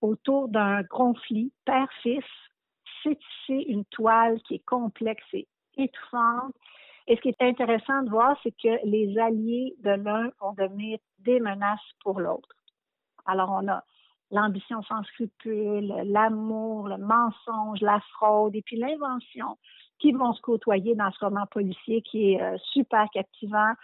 autour 0.00 0.48
d'un 0.48 0.82
conflit 0.84 1.52
père-fils 1.64 2.24
s'est 3.02 3.16
tissée 3.16 3.64
une 3.68 3.84
toile 3.86 4.40
qui 4.42 4.56
est 4.56 4.64
complexe 4.64 5.24
et 5.32 5.46
étouffante. 5.76 6.54
Et 7.06 7.16
ce 7.16 7.20
qui 7.22 7.28
est 7.28 7.42
intéressant 7.42 8.02
de 8.02 8.10
voir, 8.10 8.36
c'est 8.42 8.54
que 8.62 8.84
les 8.84 9.18
alliés 9.18 9.74
de 9.82 9.90
l'un 9.90 10.30
vont 10.40 10.52
devenir 10.52 10.98
des 11.20 11.40
menaces 11.40 11.80
pour 12.02 12.20
l'autre. 12.20 12.48
Alors, 13.24 13.50
on 13.50 13.66
a 13.68 13.82
l'ambition 14.30 14.82
sans 14.82 15.02
scrupule, 15.04 15.92
l'amour, 16.04 16.88
le 16.88 16.98
mensonge, 16.98 17.80
la 17.80 18.00
fraude 18.12 18.54
et 18.54 18.62
puis 18.62 18.76
l'invention 18.76 19.56
qui 19.98 20.12
vont 20.12 20.32
se 20.32 20.40
côtoyer 20.40 20.94
dans 20.94 21.10
ce 21.10 21.24
roman 21.24 21.46
policier 21.46 22.02
qui 22.02 22.32
est 22.32 22.42
euh, 22.42 22.56
super 22.72 23.06
captivant 23.12 23.74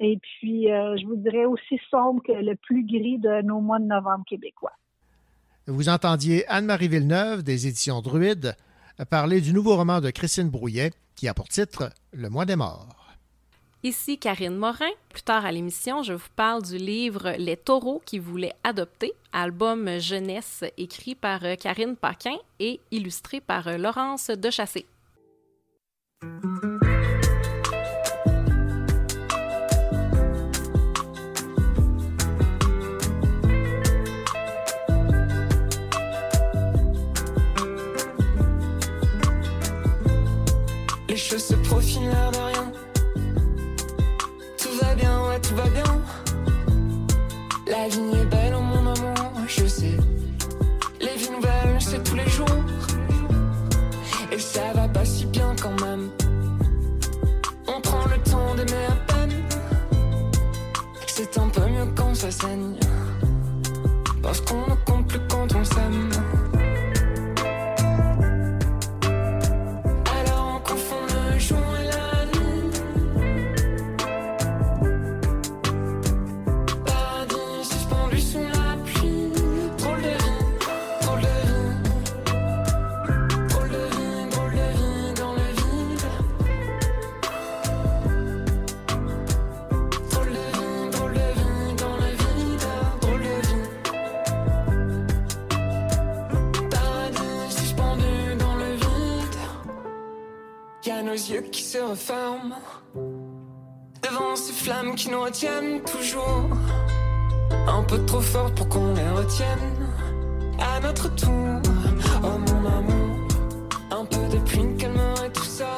et 0.00 0.18
puis, 0.18 0.72
euh, 0.72 0.96
je 0.96 1.06
vous 1.06 1.16
dirais 1.16 1.44
aussi 1.44 1.80
sombre 1.90 2.22
que 2.22 2.32
le 2.32 2.56
plus 2.56 2.84
gris 2.84 3.18
de 3.18 3.42
nos 3.42 3.60
mois 3.60 3.78
de 3.78 3.84
novembre 3.84 4.24
québécois. 4.26 4.72
Vous 5.66 5.88
entendiez 5.88 6.46
Anne-Marie 6.48 6.88
Villeneuve 6.88 7.42
des 7.42 7.66
éditions 7.66 8.02
Druide 8.02 8.56
parler 9.10 9.40
du 9.40 9.52
nouveau 9.52 9.76
roman 9.76 10.00
de 10.00 10.10
Christine 10.10 10.50
Brouillet 10.50 10.92
qui 11.16 11.28
a 11.28 11.34
pour 11.34 11.48
titre 11.48 11.90
Le 12.12 12.28
mois 12.28 12.44
des 12.44 12.56
morts. 12.56 13.03
Ici 13.86 14.16
Karine 14.16 14.56
Morin. 14.56 14.88
Plus 15.10 15.22
tard 15.22 15.44
à 15.44 15.52
l'émission, 15.52 16.02
je 16.02 16.14
vous 16.14 16.30
parle 16.36 16.62
du 16.62 16.78
livre 16.78 17.34
Les 17.36 17.58
taureaux 17.58 18.00
qui 18.06 18.18
voulaient 18.18 18.54
adopter, 18.64 19.12
album 19.30 19.98
jeunesse 20.00 20.64
écrit 20.78 21.14
par 21.14 21.44
euh, 21.44 21.54
Karine 21.54 21.94
Paquin 21.94 22.36
et 22.58 22.80
illustré 22.90 23.42
par 23.42 23.68
euh, 23.68 23.76
Laurence 23.76 24.30
Dechassé. 24.30 24.86
Les 41.06 41.16
choses 41.18 41.44
se 41.44 41.54
profilent 41.56 42.10
quand 61.94 62.14
ça 62.14 62.30
saigne. 62.30 62.74
Parce 64.22 64.40
qu'on 64.40 64.60
ne 64.68 64.74
compte 64.86 65.06
plus 65.08 65.20
quand 65.28 65.43
yeux 101.14 101.42
qui 101.42 101.62
se 101.62 101.78
referment 101.78 102.56
devant 104.02 104.34
ces 104.34 104.52
flammes 104.52 104.96
qui 104.96 105.10
nous 105.10 105.20
retiennent 105.20 105.80
toujours. 105.82 106.48
Un 107.68 107.82
peu 107.84 108.04
trop 108.04 108.20
fortes 108.20 108.54
pour 108.56 108.68
qu'on 108.68 108.94
les 108.94 109.08
retienne. 109.10 109.88
À 110.58 110.80
notre 110.80 111.14
tour, 111.14 111.60
oh 112.22 112.38
mon 112.46 112.66
amour, 112.66 113.28
un 113.92 114.04
peu 114.04 114.26
de 114.28 114.38
pluie 114.42 114.76
calmerait 114.76 115.30
tout 115.32 115.44
ça. 115.44 115.76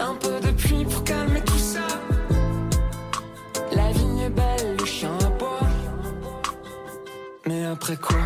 Un 0.00 0.14
peu 0.14 0.40
de 0.40 0.50
pluie 0.50 0.84
pour 0.84 1.04
calmer 1.04 1.40
tout 1.42 1.58
ça. 1.58 1.86
La 3.72 3.92
vigne 3.92 4.18
est 4.18 4.30
belle, 4.30 4.76
le 4.76 4.84
chien 4.84 5.16
aboie. 5.24 5.60
Mais 7.46 7.64
après 7.66 7.96
quoi? 7.96 8.18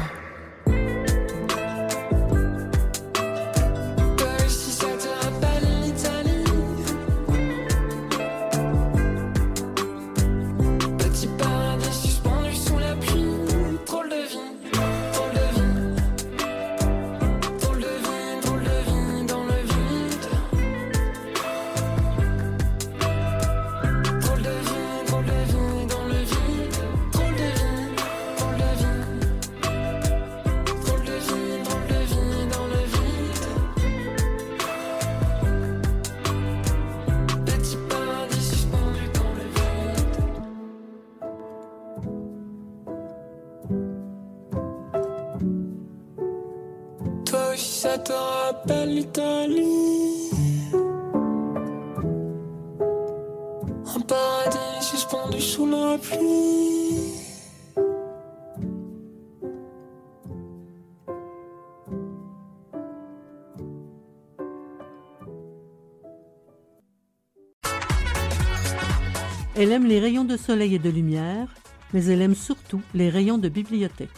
Elle 69.61 69.73
aime 69.73 69.87
les 69.87 69.99
rayons 69.99 70.23
de 70.23 70.37
soleil 70.37 70.77
et 70.77 70.79
de 70.79 70.89
lumière, 70.89 71.49
mais 71.93 72.05
elle 72.05 72.23
aime 72.23 72.37
surtout 72.37 72.81
les 72.95 73.11
rayons 73.11 73.39
de 73.39 73.49
bibliothèque. 73.49 74.09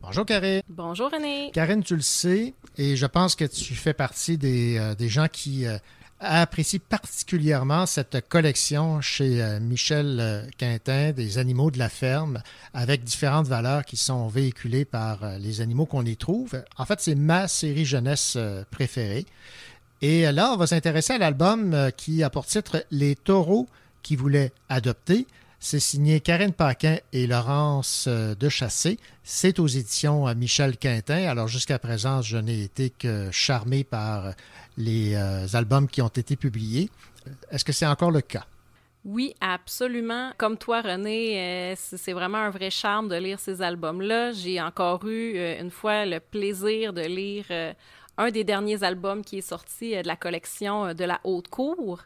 Bonjour 0.00 0.24
Karine. 0.24 0.62
Bonjour 0.68 1.10
René. 1.10 1.50
Karine, 1.52 1.82
tu 1.82 1.96
le 1.96 2.02
sais, 2.02 2.54
et 2.76 2.94
je 2.94 3.06
pense 3.06 3.34
que 3.34 3.44
tu 3.44 3.74
fais 3.74 3.94
partie 3.94 4.38
des, 4.38 4.78
euh, 4.78 4.94
des 4.94 5.08
gens 5.08 5.26
qui 5.26 5.66
euh, 5.66 5.76
apprécient 6.20 6.80
particulièrement 6.88 7.86
cette 7.86 8.28
collection 8.28 9.00
chez 9.00 9.42
euh, 9.42 9.60
Michel 9.60 10.48
Quintin 10.58 11.12
des 11.12 11.38
animaux 11.38 11.70
de 11.70 11.78
la 11.78 11.88
ferme, 11.88 12.42
avec 12.74 13.04
différentes 13.04 13.46
valeurs 13.46 13.84
qui 13.84 13.96
sont 13.96 14.28
véhiculées 14.28 14.84
par 14.84 15.22
euh, 15.22 15.38
les 15.38 15.60
animaux 15.60 15.86
qu'on 15.86 16.04
y 16.04 16.16
trouve. 16.16 16.62
En 16.76 16.84
fait, 16.84 17.00
c'est 17.00 17.14
ma 17.14 17.48
série 17.48 17.84
jeunesse 17.84 18.34
euh, 18.36 18.64
préférée. 18.70 19.26
Et 20.00 20.30
là, 20.30 20.52
on 20.52 20.56
va 20.56 20.68
s'intéresser 20.68 21.14
à 21.14 21.18
l'album 21.18 21.74
euh, 21.74 21.90
qui 21.90 22.22
a 22.22 22.30
pour 22.30 22.46
titre 22.46 22.84
Les 22.92 23.16
taureaux 23.16 23.66
qui 24.02 24.14
voulaient 24.14 24.52
adopter. 24.68 25.26
C'est 25.58 25.80
signé 25.80 26.20
Karine 26.20 26.52
Paquin 26.52 26.98
et 27.12 27.26
Laurence 27.26 28.04
euh, 28.06 28.36
Dechassé. 28.36 28.96
C'est 29.24 29.58
aux 29.58 29.66
éditions 29.66 30.28
euh, 30.28 30.34
Michel 30.36 30.76
Quintin. 30.76 31.28
Alors 31.28 31.48
jusqu'à 31.48 31.80
présent, 31.80 32.22
je 32.22 32.38
n'ai 32.38 32.62
été 32.62 32.90
que 32.90 33.28
charmé 33.32 33.82
par 33.82 34.34
les 34.76 35.16
albums 35.56 35.88
qui 35.88 36.00
ont 36.00 36.06
été 36.06 36.36
publiés. 36.36 36.90
Est-ce 37.50 37.64
que 37.64 37.72
c'est 37.72 37.86
encore 37.86 38.12
le 38.12 38.20
cas? 38.20 38.46
Oui, 39.04 39.34
absolument. 39.40 40.30
Comme 40.38 40.56
toi, 40.56 40.82
René, 40.82 41.74
c'est 41.76 42.12
vraiment 42.12 42.38
un 42.38 42.50
vrai 42.50 42.70
charme 42.70 43.08
de 43.08 43.16
lire 43.16 43.40
ces 43.40 43.60
albums-là. 43.60 44.32
J'ai 44.32 44.60
encore 44.60 45.04
eu 45.08 45.36
une 45.60 45.70
fois 45.72 46.06
le 46.06 46.20
plaisir 46.20 46.92
de 46.92 47.02
lire 47.02 47.46
un 48.18 48.30
des 48.30 48.44
derniers 48.44 48.82
albums 48.82 49.24
qui 49.24 49.38
est 49.38 49.48
sorti 49.48 49.96
euh, 49.96 50.02
de 50.02 50.08
la 50.08 50.16
collection 50.16 50.86
euh, 50.86 50.92
de 50.94 51.04
la 51.04 51.20
Haute 51.24 51.48
Cour. 51.48 52.00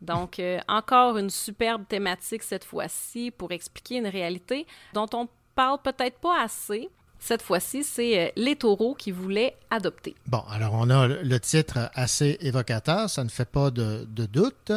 Donc, 0.00 0.38
euh, 0.38 0.58
encore 0.66 1.18
une 1.18 1.30
superbe 1.30 1.84
thématique 1.86 2.42
cette 2.42 2.64
fois-ci 2.64 3.30
pour 3.30 3.52
expliquer 3.52 3.96
une 3.98 4.06
réalité 4.06 4.66
dont 4.94 5.06
on 5.12 5.28
parle 5.54 5.78
peut-être 5.82 6.18
pas 6.18 6.42
assez. 6.42 6.88
Cette 7.18 7.42
fois-ci, 7.42 7.84
c'est 7.84 8.32
les 8.34 8.56
taureaux 8.56 8.94
qui 8.94 9.10
voulaient 9.10 9.54
adopter. 9.68 10.14
Bon, 10.26 10.42
alors 10.50 10.72
on 10.72 10.88
a 10.88 11.06
le- 11.06 11.40
titre 11.40 11.90
assez 11.92 12.38
évocateur, 12.40 13.10
ça 13.10 13.22
ne 13.24 13.28
fait 13.28 13.44
pas 13.44 13.70
de, 13.70 14.06
doute. 14.24 14.72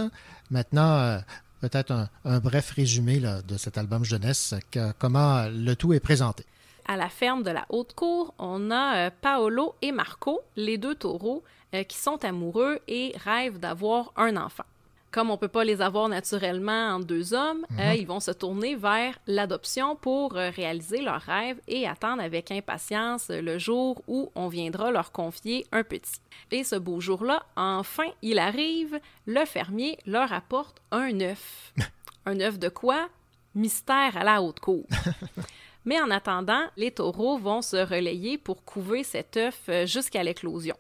Maintenant, 0.52 1.22
peut-être 1.62 1.92
un, 2.26 2.40
bref 2.40 2.72
résumé 2.72 3.22
de 3.22 3.58
cet 3.58 3.78
album 3.78 4.04
jeunesse, 4.04 4.56
que- 4.72 4.92
comment 5.00 5.46
le 5.50 5.74
tout 5.76 5.94
est 5.94 6.02
présenté. 6.02 6.44
À 6.86 6.98
la 6.98 7.10
ferme 7.10 7.44
de 7.44 7.52
la 7.52 7.66
Haute-Cour, 7.70 8.34
on 8.40 8.70
a 8.72 8.96
euh, 8.98 9.10
Paolo 9.22 9.76
et 9.82 9.92
Marco, 9.92 10.42
les 10.56 10.78
deux 10.78 10.96
taureaux, 10.96 11.44
euh, 11.74 11.84
qui 11.84 11.98
sont 11.98 12.24
amoureux 12.26 12.80
et 12.88 13.14
rêvent 13.24 13.58
d'avoir 13.60 14.12
un 14.18 14.36
enfant. 14.38 14.66
Comme 15.12 15.30
on 15.30 15.34
ne 15.34 15.38
peut 15.40 15.48
pas 15.48 15.64
les 15.64 15.80
avoir 15.82 16.10
naturellement 16.10 16.96
en 16.96 17.00
deux 17.00 17.34
hommes, 17.36 17.66
Mhm. 17.70 17.80
euh, 17.80 17.94
ils 17.94 18.08
vont 18.08 18.20
se 18.20 18.32
tourner 18.32 18.76
vers 18.76 19.14
l'adoption 19.28 19.96
pour 19.96 20.34
réaliser 20.34 21.02
leur 21.04 21.22
rêve 21.22 21.62
et 21.68 21.88
attendre 21.88 22.22
avec 22.24 22.52
impatience 22.52 23.30
le 23.30 23.58
jour 23.60 24.02
où 24.08 24.32
on 24.36 24.48
viendra 24.48 24.92
leur 24.92 25.12
confier 25.12 25.66
un 25.72 25.84
petit. 25.84 26.20
Et 26.52 26.64
ce 26.64 26.76
beau 26.76 27.00
jour-là, 27.00 27.44
enfin, 27.56 28.08
il 28.24 28.40
arrive, 28.40 29.00
le 29.28 29.46
fermier 29.46 29.98
leur 30.08 30.34
apporte 30.34 30.82
un 30.92 31.20
œuf. 31.22 31.74
un 32.26 32.40
œuf 32.42 32.58
de 32.60 32.70
quoi? 32.70 33.08
Mystère 33.56 34.18
à 34.18 34.24
la 34.24 34.42
haute 34.42 34.60
cour. 34.60 34.84
Mais 35.86 36.00
en 36.00 36.10
attendant, 36.12 36.64
les 36.78 36.92
taureaux 36.92 37.38
vont 37.38 37.62
se 37.62 37.78
relayer 37.78 38.38
pour 38.38 38.64
couver 38.64 39.04
cet 39.04 39.38
œuf 39.38 39.62
euh, 39.70 39.86
jusqu'à 39.86 40.24
l'éclosion. 40.24 40.76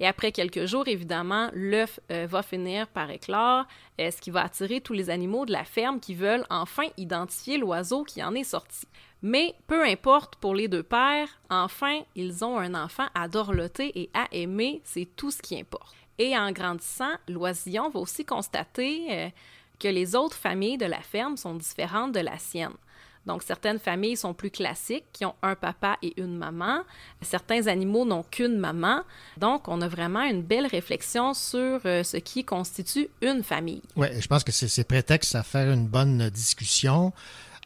Et 0.00 0.06
après 0.06 0.30
quelques 0.32 0.66
jours, 0.66 0.86
évidemment, 0.86 1.50
l'œuf 1.52 1.98
euh, 2.10 2.26
va 2.28 2.42
finir 2.42 2.86
par 2.88 3.10
éclore, 3.10 3.64
euh, 4.00 4.10
ce 4.10 4.20
qui 4.20 4.30
va 4.30 4.42
attirer 4.42 4.80
tous 4.80 4.92
les 4.92 5.10
animaux 5.10 5.44
de 5.44 5.52
la 5.52 5.64
ferme 5.64 6.00
qui 6.00 6.14
veulent 6.14 6.46
enfin 6.50 6.84
identifier 6.96 7.58
l'oiseau 7.58 8.04
qui 8.04 8.22
en 8.22 8.34
est 8.34 8.44
sorti. 8.44 8.86
Mais 9.22 9.54
peu 9.66 9.84
importe 9.84 10.36
pour 10.36 10.54
les 10.54 10.68
deux 10.68 10.84
pères, 10.84 11.28
enfin, 11.50 12.00
ils 12.14 12.44
ont 12.44 12.58
un 12.58 12.74
enfant 12.74 13.06
à 13.14 13.26
dorloter 13.26 13.90
et 14.00 14.10
à 14.14 14.28
aimer, 14.30 14.80
c'est 14.84 15.08
tout 15.16 15.32
ce 15.32 15.42
qui 15.42 15.58
importe. 15.58 15.94
Et 16.18 16.36
en 16.36 16.52
grandissant, 16.52 17.14
l'oisillon 17.28 17.90
va 17.90 18.00
aussi 18.00 18.24
constater 18.24 19.32
que 19.78 19.88
les 19.88 20.14
autres 20.16 20.36
familles 20.36 20.78
de 20.78 20.86
la 20.86 21.00
ferme 21.00 21.36
sont 21.36 21.54
différentes 21.54 22.12
de 22.12 22.20
la 22.20 22.38
sienne. 22.38 22.74
Donc, 23.28 23.42
certaines 23.42 23.78
familles 23.78 24.16
sont 24.16 24.32
plus 24.32 24.50
classiques, 24.50 25.04
qui 25.12 25.26
ont 25.26 25.34
un 25.42 25.54
papa 25.54 25.98
et 26.02 26.18
une 26.18 26.38
maman. 26.38 26.80
Certains 27.20 27.66
animaux 27.66 28.06
n'ont 28.06 28.22
qu'une 28.22 28.56
maman. 28.56 29.02
Donc, 29.36 29.68
on 29.68 29.82
a 29.82 29.86
vraiment 29.86 30.22
une 30.22 30.42
belle 30.42 30.66
réflexion 30.66 31.34
sur 31.34 31.80
euh, 31.84 32.02
ce 32.02 32.16
qui 32.16 32.42
constitue 32.42 33.08
une 33.20 33.42
famille. 33.42 33.82
Oui, 33.96 34.08
je 34.18 34.26
pense 34.26 34.44
que 34.44 34.50
c'est 34.50 34.84
prétexte 34.84 35.34
à 35.34 35.42
faire 35.42 35.70
une 35.70 35.86
bonne 35.86 36.30
discussion 36.30 37.12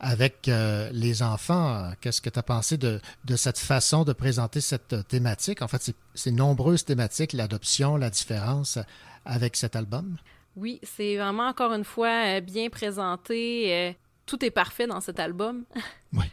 avec 0.00 0.48
euh, 0.48 0.90
les 0.92 1.22
enfants. 1.22 1.92
Qu'est-ce 2.00 2.20
que 2.20 2.28
tu 2.28 2.40
as 2.40 2.42
pensé 2.42 2.76
de, 2.76 3.00
de, 3.24 3.36
cette 3.36 3.58
façon 3.58 4.02
de 4.02 4.12
présenter 4.12 4.60
cette 4.60 5.06
thématique? 5.06 5.62
En 5.62 5.68
fait, 5.68 5.94
c'est 6.14 6.32
nombreuses 6.32 6.84
thématiques, 6.84 7.34
l'adoption, 7.34 7.96
la 7.96 8.10
différence 8.10 8.80
avec 9.24 9.56
cet 9.56 9.76
album. 9.76 10.16
Oui, 10.56 10.80
c'est 10.82 11.16
vraiment 11.16 11.46
encore 11.46 11.72
une 11.72 11.84
fois 11.84 12.26
euh, 12.26 12.40
bien 12.40 12.68
présenté 12.68 13.96
tout 14.26 14.44
est 14.44 14.50
parfait 14.50 14.86
dans 14.86 15.00
cet 15.00 15.20
album. 15.20 15.64
Oui. 16.14 16.26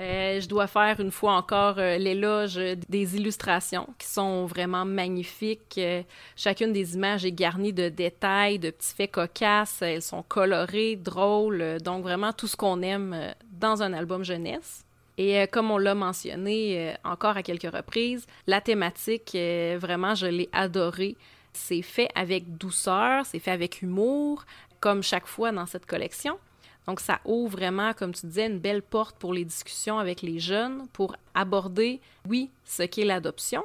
Euh, 0.00 0.40
je 0.40 0.48
dois 0.48 0.66
faire 0.66 1.00
une 1.00 1.10
fois 1.10 1.34
encore 1.34 1.78
euh, 1.78 1.98
l'éloge 1.98 2.54
des 2.88 3.16
illustrations 3.16 3.86
qui 3.98 4.06
sont 4.06 4.46
vraiment 4.46 4.84
magnifiques. 4.84 5.76
Euh, 5.78 6.02
chacune 6.34 6.72
des 6.72 6.94
images 6.94 7.26
est 7.26 7.32
garnie 7.32 7.74
de 7.74 7.88
détails, 7.88 8.58
de 8.58 8.70
petits 8.70 8.94
faits 8.94 9.12
cocasses. 9.12 9.82
Elles 9.82 10.02
sont 10.02 10.22
colorées, 10.22 10.96
drôles. 10.96 11.78
donc 11.82 12.02
vraiment 12.02 12.32
tout 12.32 12.46
ce 12.46 12.56
qu'on 12.56 12.80
aime 12.80 13.34
dans 13.52 13.82
un 13.82 13.92
album 13.92 14.24
jeunesse. 14.24 14.84
Et 15.18 15.46
comme 15.48 15.70
on 15.70 15.76
l'a 15.76 15.94
mentionné 15.94 16.94
encore 17.04 17.36
à 17.36 17.42
quelques 17.42 17.70
reprises, 17.70 18.26
la 18.46 18.62
thématique, 18.62 19.36
vraiment, 19.76 20.14
je 20.14 20.26
l'ai 20.26 20.48
adorée. 20.52 21.16
C'est 21.52 21.82
fait 21.82 22.08
avec 22.14 22.56
douceur, 22.56 23.26
c'est 23.26 23.38
fait 23.38 23.50
avec 23.50 23.82
humour, 23.82 24.46
comme 24.80 25.02
chaque 25.02 25.26
fois 25.26 25.52
dans 25.52 25.66
cette 25.66 25.84
collection. 25.84 26.38
Donc, 26.86 27.00
ça 27.00 27.20
ouvre 27.24 27.52
vraiment, 27.52 27.92
comme 27.92 28.12
tu 28.12 28.26
disais, 28.26 28.46
une 28.46 28.58
belle 28.58 28.82
porte 28.82 29.16
pour 29.16 29.32
les 29.32 29.44
discussions 29.44 29.98
avec 29.98 30.22
les 30.22 30.38
jeunes 30.38 30.86
pour 30.92 31.16
aborder, 31.34 32.00
oui, 32.28 32.50
ce 32.64 32.82
qu'est 32.82 33.04
l'adoption, 33.04 33.62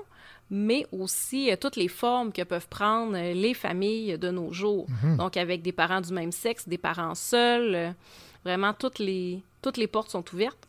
mais 0.49 0.85
aussi 0.91 1.51
euh, 1.51 1.55
toutes 1.59 1.75
les 1.75 1.87
formes 1.87 2.31
que 2.31 2.43
peuvent 2.43 2.67
prendre 2.67 3.17
euh, 3.17 3.33
les 3.33 3.53
familles 3.53 4.17
de 4.17 4.29
nos 4.29 4.53
jours. 4.53 4.87
Mhm. 5.03 5.17
Donc, 5.17 5.35
avec 5.35 5.61
des 5.61 5.71
parents 5.71 6.01
du 6.01 6.13
même 6.13 6.31
sexe, 6.31 6.67
des 6.67 6.77
parents 6.77 7.15
seuls, 7.15 7.75
euh, 7.75 7.91
vraiment, 8.45 8.73
toutes 8.73 8.99
les, 8.99 9.41
toutes 9.61 9.77
les 9.77 9.87
portes 9.87 10.11
sont 10.11 10.23
ouvertes. 10.33 10.67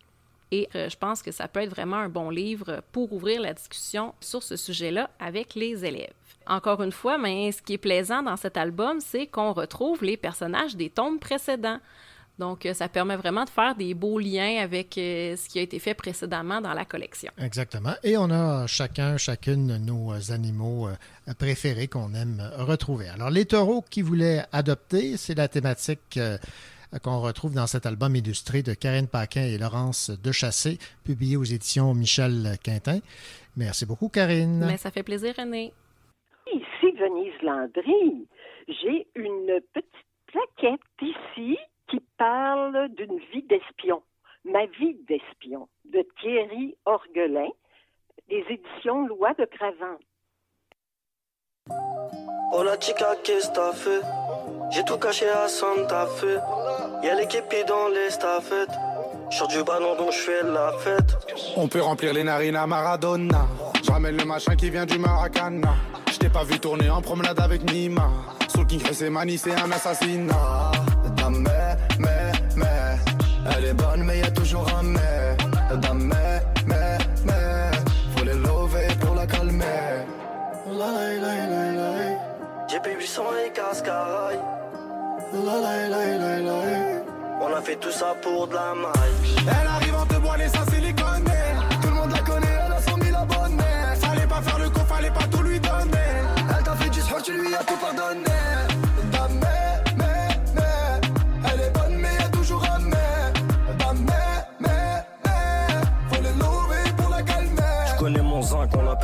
Et 0.51 0.67
je 0.73 0.97
pense 0.97 1.21
que 1.21 1.31
ça 1.31 1.47
peut 1.47 1.61
être 1.61 1.69
vraiment 1.69 1.97
un 1.97 2.09
bon 2.09 2.31
livre 2.31 2.83
pour 2.91 3.13
ouvrir 3.13 3.43
la 3.43 3.53
discussion 3.53 4.15
sur 4.19 4.43
ce 4.43 4.57
sujet-là 4.57 5.11
avec 5.21 5.55
les 5.55 5.85
élèves. 5.85 6.15
Encore 6.47 6.83
une 6.83 6.91
fois, 6.91 7.19
mais 7.19 7.53
ce 7.53 7.61
qui 7.61 7.75
est 7.75 7.79
plaisant 7.79 8.23
dans 8.23 8.39
cet 8.39 8.57
album, 8.57 9.01
c'est 9.01 9.27
qu'on 9.27 9.53
retrouve 9.53 10.03
les 10.03 10.17
personnages 10.17 10.75
des 10.75 10.89
tomes 10.89 11.19
précédents. 11.19 11.81
Donc, 12.39 12.67
euh, 12.67 12.73
ça 12.73 12.89
permet 12.89 13.17
vraiment 13.17 13.45
de 13.45 13.51
faire 13.51 13.75
des 13.75 13.95
beaux 13.95 14.19
liens 14.19 14.63
avec 14.63 14.97
euh, 14.97 15.35
ce 15.35 15.49
qui 15.49 15.59
a 15.59 15.63
été 15.63 15.79
fait 15.79 15.95
précédemment 15.95 16.61
dans 16.61 16.73
la 16.73 16.85
collection. 16.85 17.33
Exactement. 17.39 17.95
Et 18.05 18.17
on 18.17 18.31
a 18.31 18.67
chacun, 18.67 19.17
chacune 19.17 19.79
nos 19.85 20.13
animaux 20.31 20.89
euh, 20.89 21.35
préférés 21.39 21.89
qu'on 21.89 22.15
aime 22.15 22.41
retrouver. 22.59 23.09
Alors, 23.09 23.31
les 23.31 23.45
taureaux 23.45 23.83
qui 23.83 24.03
voulaient 24.03 24.45
adopter, 24.53 25.17
c'est 25.17 25.37
la 25.37 25.49
thématique 25.49 26.19
qu'on 27.03 27.21
retrouve 27.21 27.55
dans 27.55 27.67
cet 27.67 27.87
album 27.87 28.15
illustré 28.15 28.63
de 28.63 28.73
Karine 28.73 29.09
Paquin 29.09 29.43
et 29.43 29.59
Laurence 29.59 30.11
Dechassé, 30.11 30.79
publié 31.05 31.37
aux 31.37 31.45
éditions 31.45 31.93
Michel 31.93 32.57
Quintin. 32.63 33.01
Merci 33.57 33.85
beaucoup, 33.85 34.09
Karine. 34.09 34.65
Mais 34.65 34.77
ça 34.77 34.91
fait 34.91 35.03
plaisir, 35.03 35.35
René. 35.37 35.73
Ici 36.47 36.93
Venise 36.99 37.43
Landry. 37.43 38.27
J'ai 38.69 39.07
une 39.17 39.61
petite 39.75 39.89
plaquette 40.29 40.81
ici 41.03 41.59
qui 41.89 42.01
parle 42.17 42.89
d'une 42.91 43.19
vie 43.33 43.43
d'espion, 43.43 44.03
Ma 44.45 44.67
vie 44.67 44.97
d'espion, 45.09 45.69
de 45.85 46.07
Thierry 46.21 46.77
Orgelin, 46.87 47.51
des 48.29 48.45
éditions 48.49 49.07
Loi 49.07 49.35
de 49.35 49.45
Cravant. 49.45 49.99
La 52.65 52.81
chica, 52.81 53.15
qu'est-ce 53.25 53.53
t'as 53.53 53.73
fait 53.73 54.01
J'ai 54.71 54.85
tout 54.85 54.97
caché 54.99 55.29
à 55.29 55.49
Santa 55.49 56.07
Fe. 56.07 56.39
Y'a 57.03 57.15
l'équipe 57.15 57.45
dans 57.67 57.89
les 57.89 58.11
staffettes. 58.11 58.77
Sur 59.31 59.47
du 59.49 59.63
ballon 59.63 59.95
dont 59.97 60.11
je 60.11 60.19
fais 60.19 60.43
la 60.43 60.73
fête. 60.79 61.17
On 61.57 61.69
peut 61.69 61.83
remplir 61.83 62.15
les 62.15 62.25
narines 62.25 62.57
à 62.57 62.67
Maradona. 62.67 63.47
Je 63.85 63.91
ramène 63.91 64.17
le 64.17 64.25
machin 64.25 64.57
qui 64.57 64.71
vient 64.71 64.87
du 64.87 64.99
Maracana. 64.99 65.75
Je 66.11 66.19
t'ai 66.19 66.31
pas 66.31 66.45
vu 66.45 66.59
tourner 66.59 66.89
en 66.89 67.03
promenade 67.03 67.39
avec 67.39 67.71
Nima. 67.71 68.09
Soul 68.49 68.67
King 68.67 68.81
c'est 68.93 69.11
Mani, 69.11 69.37
c'est 69.37 69.53
un 69.53 69.71
assassinat. 69.71 70.73
Mais, 71.99 72.33
mais. 72.57 72.97
Elle 73.57 73.65
est 73.67 73.75
bonne, 73.75 74.05
mais 74.05 74.19
y 74.19 74.23
a 74.23 74.31
toujours 74.31 74.69
un 74.79 74.83
mais. 74.83 75.37
mais, 75.95 76.43
mais, 76.67 76.99
mais. 77.25 77.71
Faut 78.17 78.25
les 78.25 78.35
lever 78.35 78.89
pour 79.01 79.15
la 79.15 79.27
calmer. 79.27 79.89
J'ai 82.69 82.81
800 82.95 83.23
et 83.47 83.51
cascaraille. 83.53 84.39
On 87.41 87.55
a 87.55 87.63
fait 87.63 87.77
tout 87.77 87.91
ça 87.91 88.15
pour 88.23 88.47
de 88.47 88.55
la 88.55 88.75
maille. 88.75 89.47
Elle 89.47 89.67
arrive 89.67 89.95
en 89.95 90.07
te 90.07 90.15
boiler 90.17 90.49
sa 90.49 90.65
siliconée. 90.71 91.49
Tout 91.83 91.89
le 91.89 91.95
monde 91.95 92.11
la 92.13 92.21
connaît, 92.21 92.59
elle 92.67 92.73
a 92.73 92.81
100 92.81 92.97
000 93.03 93.17
abonnés. 93.17 93.65
Fallait 94.01 94.27
pas 94.27 94.43
faire 94.43 94.59
le 94.59 94.71
coup, 94.71 94.85
fallait 94.87 95.11
pas 95.11 95.27
tout 95.31 95.43
lui 95.43 95.59
donner. 95.61 96.09
Elle 96.57 96.65
t'a 96.65 96.77
fait 96.77 96.91
du 96.91 97.01
sport, 97.01 97.23
tu 97.23 97.33
lui 97.33 97.55
as 97.55 97.65
tout 97.65 97.77
pardonné. 97.77 98.28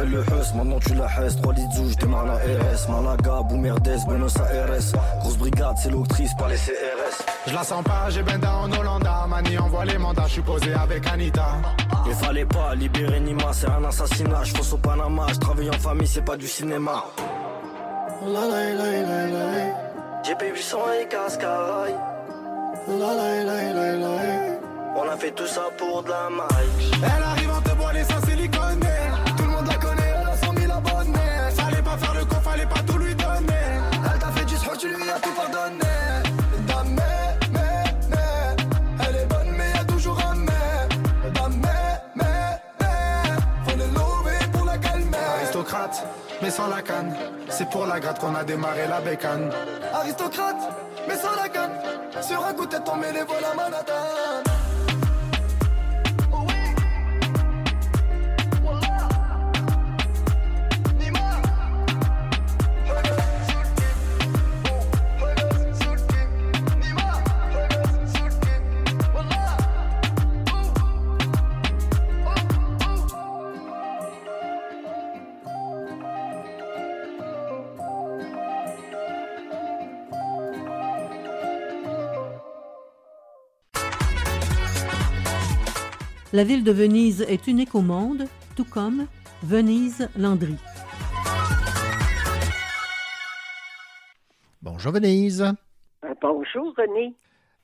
Le 0.06 0.20
Hus, 0.20 0.54
maintenant 0.54 0.78
tu 0.80 0.94
la 0.94 1.06
hesse 1.06 1.36
3 1.36 1.52
litres 1.54 1.90
je 1.90 1.96
démarre 1.96 2.26
la 2.26 2.34
RS 2.34 2.88
Malaga, 2.88 3.42
Boumerdes, 3.48 3.96
Buenos 4.06 4.36
Aires 4.36 4.94
Grosse 5.20 5.36
brigade, 5.36 5.76
c'est 5.82 5.90
l'octrice, 5.90 6.30
pas 6.38 6.48
les 6.48 6.56
CRS 6.56 7.24
Je 7.46 7.54
la 7.54 7.64
sens 7.64 7.82
pas, 7.84 8.10
j'ai 8.10 8.22
Benda 8.22 8.56
en 8.56 8.72
Hollanda 8.72 9.24
Mani 9.28 9.58
envoie 9.58 9.84
les 9.84 9.98
mandats, 9.98 10.24
je 10.26 10.34
suis 10.34 10.42
posé 10.42 10.72
avec 10.74 11.06
Anita. 11.06 11.46
Il 12.06 12.14
fallait 12.14 12.44
pas 12.44 12.74
libérer 12.74 13.20
Nima, 13.20 13.52
c'est 13.52 13.68
un 13.68 13.84
assassinat. 13.84 14.44
Je 14.44 14.74
au 14.74 14.76
Panama, 14.76 15.26
je 15.32 15.38
travaille 15.38 15.70
en 15.70 15.72
famille, 15.72 16.06
c'est 16.06 16.24
pas 16.24 16.36
du 16.36 16.46
cinéma. 16.46 17.04
GP 20.24 20.42
800 20.54 20.78
et 21.00 21.08
Cascaraï 21.08 21.94
On 24.96 25.08
a 25.08 25.16
fait 25.16 25.32
tout 25.32 25.46
ça 25.46 25.62
pour 25.78 26.02
de 26.02 26.10
la 26.10 26.28
maille. 26.30 26.90
Elle 27.02 27.22
arrive 27.22 27.53
sans 46.54 46.68
la 46.68 46.82
canne. 46.82 47.12
C'est 47.48 47.68
pour 47.68 47.84
la 47.86 47.98
gratte 47.98 48.20
qu'on 48.20 48.34
a 48.34 48.44
démarré 48.44 48.86
la 48.86 49.00
bécane. 49.00 49.50
Aristocrate, 49.92 50.62
mais 51.08 51.16
sans 51.16 51.34
la 51.34 51.48
canne. 51.48 51.72
Sur 52.22 52.46
un 52.46 52.52
coup, 52.54 52.66
t'es 52.66 52.78
tombé 52.80 53.08
les 53.12 53.24
vols 53.24 53.44
à 53.50 53.54
Manhattan. 53.54 54.53
La 86.34 86.42
ville 86.42 86.64
de 86.64 86.72
Venise 86.72 87.24
est 87.28 87.46
unique 87.46 87.76
au 87.76 87.80
monde, 87.80 88.26
tout 88.56 88.64
comme 88.64 89.06
Venise 89.44 90.08
Landry. 90.18 90.56
Bonjour 94.60 94.90
Venise. 94.90 95.42
Euh, 95.42 96.14
bonjour 96.20 96.74
René. 96.76 97.14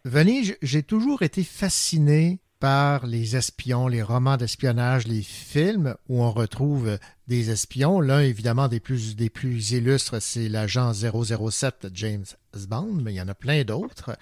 Venise, 0.05 0.57
j'ai 0.63 0.85
toujours 0.85 1.23
été 1.23 1.43
fasciné 1.43 2.39
par 2.61 3.09
les 3.09 3.35
espions, 3.35 3.89
les 3.89 4.05
romans 4.05 4.37
d'espionnage, 4.37 5.09
les 5.09 5.23
films 5.23 5.97
où 6.09 6.23
on 6.23 6.31
retrouve 6.31 6.97
des 7.27 7.51
espions. 7.51 8.01
L'un, 8.01 8.21
évidemment, 8.21 8.69
des 8.69 8.79
plus, 8.79 9.17
des 9.17 9.31
plus 9.31 9.73
illustres, 9.73 10.23
c'est 10.23 10.49
l'agent 10.49 10.93
007 10.93 11.89
James 11.93 12.27
Bond, 12.69 13.01
mais 13.03 13.15
il 13.15 13.17
y 13.17 13.21
en 13.21 13.27
a 13.27 13.35
plein 13.35 13.65
d'autres. 13.65 14.17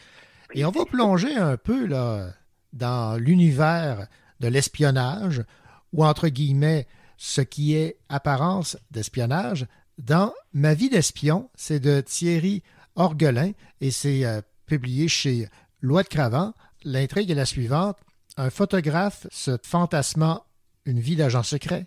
Et 0.54 0.64
on 0.64 0.70
va 0.70 0.86
plonger 0.86 1.36
un 1.36 1.58
peu 1.58 1.84
là, 1.84 2.32
dans 2.72 3.20
l'univers 3.20 4.08
de 4.40 4.48
l'espionnage, 4.48 5.42
ou 5.92 6.04
entre 6.04 6.28
guillemets, 6.28 6.86
ce 7.16 7.40
qui 7.40 7.74
est 7.74 7.98
apparence 8.08 8.76
d'espionnage. 8.90 9.66
Dans 9.98 10.32
Ma 10.52 10.74
vie 10.74 10.88
d'espion, 10.88 11.50
c'est 11.54 11.80
de 11.80 12.00
Thierry 12.00 12.62
Orgelin 12.94 13.52
et 13.80 13.90
c'est 13.90 14.24
euh, 14.24 14.40
publié 14.66 15.08
chez 15.08 15.48
Loi 15.80 16.02
de 16.02 16.08
Cravant. 16.08 16.54
L'intrigue 16.84 17.30
est 17.30 17.34
la 17.34 17.46
suivante. 17.46 17.98
Un 18.36 18.50
photographe 18.50 19.26
se 19.30 19.58
fantasmant 19.62 20.44
une 20.84 21.00
vie 21.00 21.16
d'agent 21.16 21.42
secret 21.42 21.86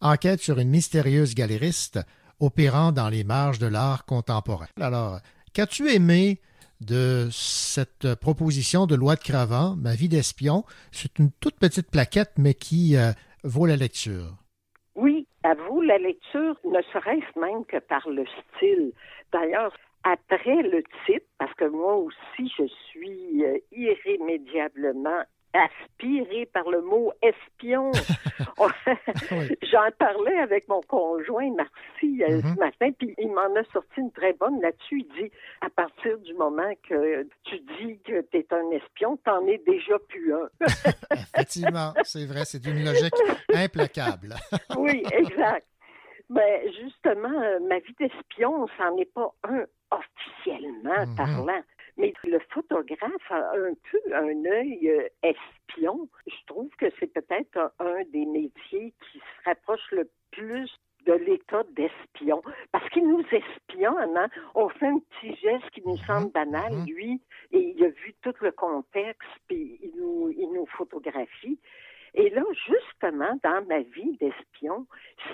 enquête 0.00 0.42
sur 0.42 0.58
une 0.58 0.68
mystérieuse 0.68 1.34
galériste 1.34 2.00
opérant 2.38 2.92
dans 2.92 3.08
les 3.08 3.24
marges 3.24 3.58
de 3.58 3.66
l'art 3.66 4.04
contemporain. 4.04 4.68
Alors, 4.80 5.20
qu'as-tu 5.52 5.90
aimé 5.90 6.40
de 6.80 7.28
cette 7.30 8.14
proposition 8.16 8.86
de 8.86 8.94
loi 8.94 9.16
de 9.16 9.20
Cravant, 9.20 9.76
Ma 9.76 9.94
vie 9.94 10.08
d'espion? 10.08 10.64
C'est 10.92 11.18
une 11.18 11.30
toute 11.40 11.58
petite 11.58 11.90
plaquette, 11.90 12.32
mais 12.38 12.54
qui 12.54 12.96
euh, 12.96 13.12
vaut 13.44 13.66
la 13.66 13.76
lecture. 13.76 14.34
Oui, 14.94 15.26
à 15.42 15.54
vous 15.54 15.80
la 15.80 15.98
lecture, 15.98 16.58
ne 16.64 16.80
serait-ce 16.92 17.38
même 17.38 17.64
que 17.64 17.78
par 17.78 18.08
le 18.08 18.24
style. 18.26 18.92
D'ailleurs, 19.32 19.72
après 20.04 20.62
le 20.62 20.82
titre, 21.04 21.26
parce 21.38 21.52
que 21.54 21.64
moi 21.64 21.96
aussi, 21.96 22.52
je 22.58 22.66
suis 22.90 23.44
euh, 23.44 23.58
irrémédiablement 23.72 25.22
aspiré 25.52 26.46
par 26.46 26.68
le 26.68 26.82
mot 26.82 27.12
espion. 27.22 27.90
J'en 28.56 29.90
parlais 29.98 30.38
avec 30.38 30.68
mon 30.68 30.80
conjoint 30.82 31.50
Marcy 31.54 32.22
euh, 32.22 32.40
ce 32.40 32.46
mhm. 32.46 32.56
matin, 32.58 32.90
puis 32.98 33.14
il 33.18 33.28
m'en 33.28 33.54
a 33.54 33.64
sorti 33.72 34.00
une 34.00 34.12
très 34.12 34.32
bonne 34.34 34.60
là-dessus. 34.60 35.00
Il 35.00 35.24
dit 35.24 35.30
à 35.60 35.70
partir 35.70 36.18
du 36.18 36.34
moment 36.34 36.70
que 36.88 37.26
tu 37.44 37.58
dis 37.78 37.98
que 38.04 38.20
tu 38.30 38.38
es 38.38 38.46
un 38.50 38.70
espion, 38.70 39.16
t'en 39.24 39.46
es 39.46 39.58
déjà 39.66 39.98
plus 40.08 40.34
un. 40.34 40.48
Effectivement, 41.12 41.94
c'est 42.02 42.26
vrai, 42.26 42.44
c'est 42.44 42.64
une 42.66 42.84
logique 42.84 43.14
implacable. 43.54 44.34
oui, 44.76 45.02
exact. 45.12 45.66
Mais 46.28 46.62
ben, 46.64 46.72
justement, 46.82 47.40
euh, 47.40 47.60
ma 47.68 47.78
vie 47.78 47.94
d'espion, 48.00 48.66
ça 48.76 48.90
n'en 48.90 48.96
est 48.98 49.12
pas 49.12 49.32
un 49.44 49.64
officiellement 49.90 51.06
mhm. 51.06 51.16
parlant. 51.16 51.62
Mais 51.96 52.12
le 52.24 52.38
photographe 52.50 53.30
a 53.30 53.52
un 53.52 53.74
peu 53.90 54.14
un 54.14 54.44
œil 54.44 54.90
euh, 54.90 55.08
espion. 55.22 56.08
Je 56.26 56.46
trouve 56.46 56.68
que 56.78 56.86
c'est 57.00 57.12
peut-être 57.12 57.72
un, 57.78 58.02
des 58.12 58.26
métiers 58.26 58.92
qui 59.00 59.18
se 59.18 59.44
rapproche 59.44 59.90
le 59.92 60.08
plus 60.30 60.70
de 61.06 61.12
l'état 61.12 61.62
d'espion. 61.74 62.42
Parce 62.72 62.88
qu'il 62.90 63.08
nous 63.08 63.24
espionne, 63.30 64.16
hein? 64.16 64.28
on 64.54 64.68
fait 64.68 64.86
un 64.86 64.98
petit 64.98 65.34
geste 65.36 65.70
qui 65.70 65.82
nous 65.86 65.96
mhm. 65.96 66.06
semble 66.06 66.32
banal, 66.32 66.72
mhm. 66.72 66.86
lui, 66.86 67.20
et 67.52 67.74
il 67.76 67.84
a 67.84 67.88
vu 67.88 68.14
tout 68.22 68.34
le 68.40 68.50
contexte, 68.52 69.28
puis 69.46 69.78
il 69.82 69.92
nous, 69.96 70.30
il 70.36 70.52
nous 70.52 70.66
photographie. 70.66 71.58
Et 72.18 72.30
là, 72.30 72.42
justement, 72.66 73.38
dans 73.42 73.62
ma 73.66 73.80
vie 73.80 74.16
d'espion, 74.16 74.86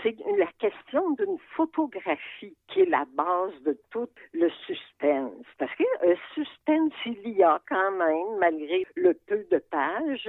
c'est 0.02 0.16
la 0.36 0.48
question 0.58 1.12
d'une 1.12 1.38
photographie 1.56 2.56
qui 2.66 2.80
est 2.80 2.90
la 2.90 3.04
base 3.14 3.54
de 3.62 3.78
tout 3.90 4.08
le 4.32 4.50
suspense. 4.66 5.46
Parce 5.58 5.72
que 5.76 5.84
un 6.04 6.16
suspense, 6.34 6.92
il 7.06 7.36
y 7.36 7.42
a 7.44 7.60
quand 7.68 7.92
même, 7.92 8.38
malgré 8.40 8.84
le 8.96 9.14
peu 9.14 9.46
de 9.48 9.58
pages. 9.58 10.28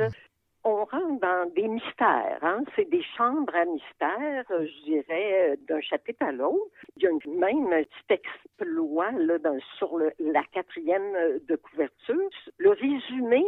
On 0.63 0.85
rentre 0.85 1.19
dans 1.19 1.51
des 1.55 1.67
mystères, 1.67 2.39
hein? 2.41 2.63
c'est 2.73 2.89
des 2.89 3.03
chambres 3.17 3.53
à 3.53 3.65
mystères, 3.65 4.45
je 4.49 4.83
dirais, 4.85 5.57
d'un 5.67 5.81
chapitre 5.81 6.23
à 6.23 6.31
l'autre. 6.31 6.71
Il 6.95 7.03
y 7.03 7.07
a 7.07 7.11
même 7.27 7.73
un 7.73 7.83
petit 7.83 8.13
exploit 8.13 9.11
là, 9.11 9.37
sur 9.77 9.99
la 10.19 10.43
quatrième 10.53 11.39
de 11.49 11.55
couverture. 11.57 12.29
Le 12.59 12.69
résumé 12.69 13.43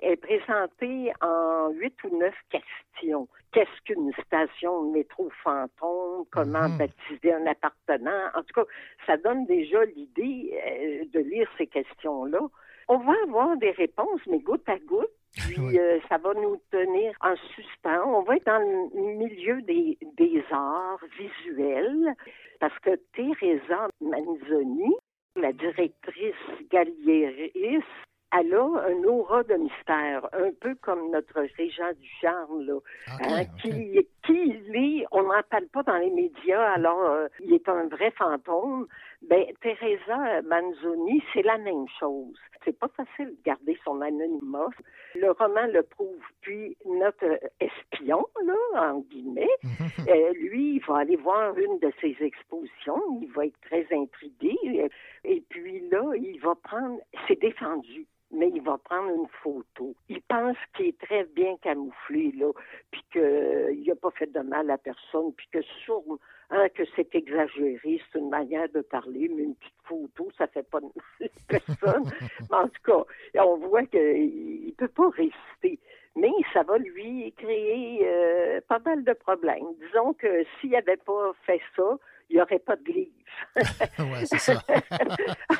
est 0.00 0.16
présenté 0.16 1.12
en 1.20 1.70
huit 1.70 1.94
ou 2.04 2.18
neuf 2.18 2.34
questions. 2.50 3.28
Qu'est-ce 3.52 3.82
qu'une 3.84 4.12
station 4.26 4.84
de 4.84 4.92
métro 4.92 5.30
fantôme? 5.42 6.24
Comment 6.30 6.68
mhm. 6.68 6.78
baptiser 6.78 7.32
un 7.32 7.46
appartement? 7.46 8.28
En 8.34 8.42
tout 8.42 8.54
cas, 8.54 8.70
ça 9.06 9.16
donne 9.16 9.46
déjà 9.46 9.84
l'idée 9.84 10.52
euh, 10.54 11.04
de 11.12 11.20
lire 11.20 11.48
ces 11.56 11.66
questions-là. 11.66 12.40
On 12.88 12.98
va 12.98 13.14
avoir 13.24 13.56
des 13.56 13.72
réponses, 13.72 14.20
mais 14.28 14.38
goutte 14.38 14.68
à 14.68 14.78
goutte. 14.78 15.10
Puis 15.36 15.78
euh, 15.78 15.98
ça 16.08 16.16
va 16.18 16.32
nous 16.34 16.56
tenir 16.70 17.12
en 17.20 17.34
suspens. 17.54 18.04
On 18.06 18.22
va 18.22 18.36
être 18.36 18.46
dans 18.46 18.58
le 18.58 19.16
milieu 19.16 19.60
des, 19.62 19.98
des 20.16 20.42
arts 20.50 21.04
visuels 21.18 22.14
parce 22.58 22.78
que 22.78 22.98
Teresa 23.14 23.88
Manzoni, 24.00 24.94
la 25.36 25.52
directrice 25.52 26.34
Galieris, 26.70 27.84
elle 28.32 28.54
a 28.54 28.88
un 28.88 29.04
aura 29.04 29.42
de 29.44 29.54
mystère, 29.54 30.28
un 30.32 30.50
peu 30.60 30.74
comme 30.76 31.10
notre 31.10 31.40
régent 31.56 31.92
du 31.98 32.08
charme, 32.20 32.62
là, 32.62 32.78
hein, 33.20 33.44
Qui, 33.62 34.06
qui 34.26 34.32
il 34.32 34.76
est, 34.76 35.06
on 35.12 35.22
n'en 35.22 35.42
parle 35.48 35.68
pas 35.68 35.82
dans 35.82 35.96
les 35.96 36.10
médias, 36.10 36.72
alors 36.72 37.02
euh, 37.02 37.28
il 37.40 37.54
est 37.54 37.68
un 37.68 37.86
vrai 37.86 38.10
fantôme. 38.12 38.86
Ben, 39.22 39.44
Teresa 39.60 40.42
Manzoni, 40.42 41.22
c'est 41.32 41.42
la 41.42 41.58
même 41.58 41.86
chose. 41.98 42.36
C'est 42.64 42.78
pas 42.78 42.88
facile 42.88 43.28
de 43.28 43.42
garder 43.44 43.78
son 43.84 44.00
anonymat. 44.00 44.68
Le 45.14 45.30
roman 45.30 45.66
le 45.72 45.82
prouve. 45.82 46.22
Puis 46.40 46.76
notre 46.84 47.38
espion, 47.60 48.26
là, 48.44 48.92
en 48.92 49.00
guillemets, 49.00 49.48
euh, 50.08 50.32
lui, 50.34 50.76
il 50.76 50.84
va 50.86 50.98
aller 50.98 51.16
voir 51.16 51.56
une 51.56 51.78
de 51.78 51.92
ses 52.00 52.16
expositions. 52.20 53.20
Il 53.22 53.30
va 53.32 53.46
être 53.46 53.60
très 53.62 53.86
intrigué. 53.92 54.90
Et 55.24 55.42
puis 55.48 55.88
là, 55.88 56.02
il 56.16 56.38
va 56.40 56.54
prendre. 56.56 57.00
C'est 57.26 57.40
défendu 57.40 58.06
mais 58.30 58.50
il 58.54 58.62
va 58.62 58.78
prendre 58.78 59.10
une 59.10 59.28
photo. 59.42 59.94
Il 60.08 60.20
pense 60.22 60.56
qu'il 60.74 60.86
est 60.86 61.00
très 61.00 61.24
bien 61.24 61.56
camouflé, 61.58 62.32
là, 62.32 62.52
puis 62.90 63.02
qu'il 63.12 63.84
n'a 63.86 63.94
pas 63.94 64.10
fait 64.10 64.32
de 64.32 64.40
mal 64.40 64.70
à 64.70 64.78
personne, 64.78 65.32
puis 65.36 65.48
que 65.52 65.62
sur, 65.84 66.02
hein, 66.50 66.68
que 66.70 66.82
c'est 66.96 67.14
exagéré, 67.14 68.00
c'est 68.12 68.18
une 68.18 68.30
manière 68.30 68.68
de 68.70 68.80
parler, 68.80 69.28
mais 69.28 69.44
une 69.44 69.54
petite 69.54 69.74
photo, 69.84 70.28
ça 70.36 70.46
fait 70.48 70.68
pas 70.68 70.80
de 70.80 70.86
mal 70.86 70.94
à 71.22 71.58
personne. 71.58 72.10
mais 72.50 72.56
en 72.56 72.68
tout 72.68 72.82
cas, 72.84 73.42
on 73.44 73.56
voit 73.56 73.84
qu'il 73.86 74.66
ne 74.66 74.72
peut 74.72 74.88
pas 74.88 75.08
résister. 75.10 75.78
Mais 76.16 76.32
ça 76.54 76.62
va 76.62 76.78
lui 76.78 77.30
créer 77.36 78.00
euh, 78.02 78.60
pas 78.66 78.78
mal 78.78 79.04
de 79.04 79.12
problèmes. 79.12 79.74
Disons 79.86 80.14
que 80.14 80.44
s'il 80.58 80.70
n'avait 80.70 80.96
pas 80.96 81.32
fait 81.44 81.60
ça, 81.76 81.98
il 82.28 82.36
n'y 82.36 82.42
aurait 82.42 82.58
pas 82.58 82.76
de 82.76 82.92
livre. 82.92 83.12
oui, 83.98 84.26
c'est 84.26 84.38
ça. 84.38 84.54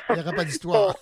il 0.09 0.15
n'y 0.15 0.21
aurait 0.21 0.35
pas 0.35 0.45
d'histoire. 0.45 0.95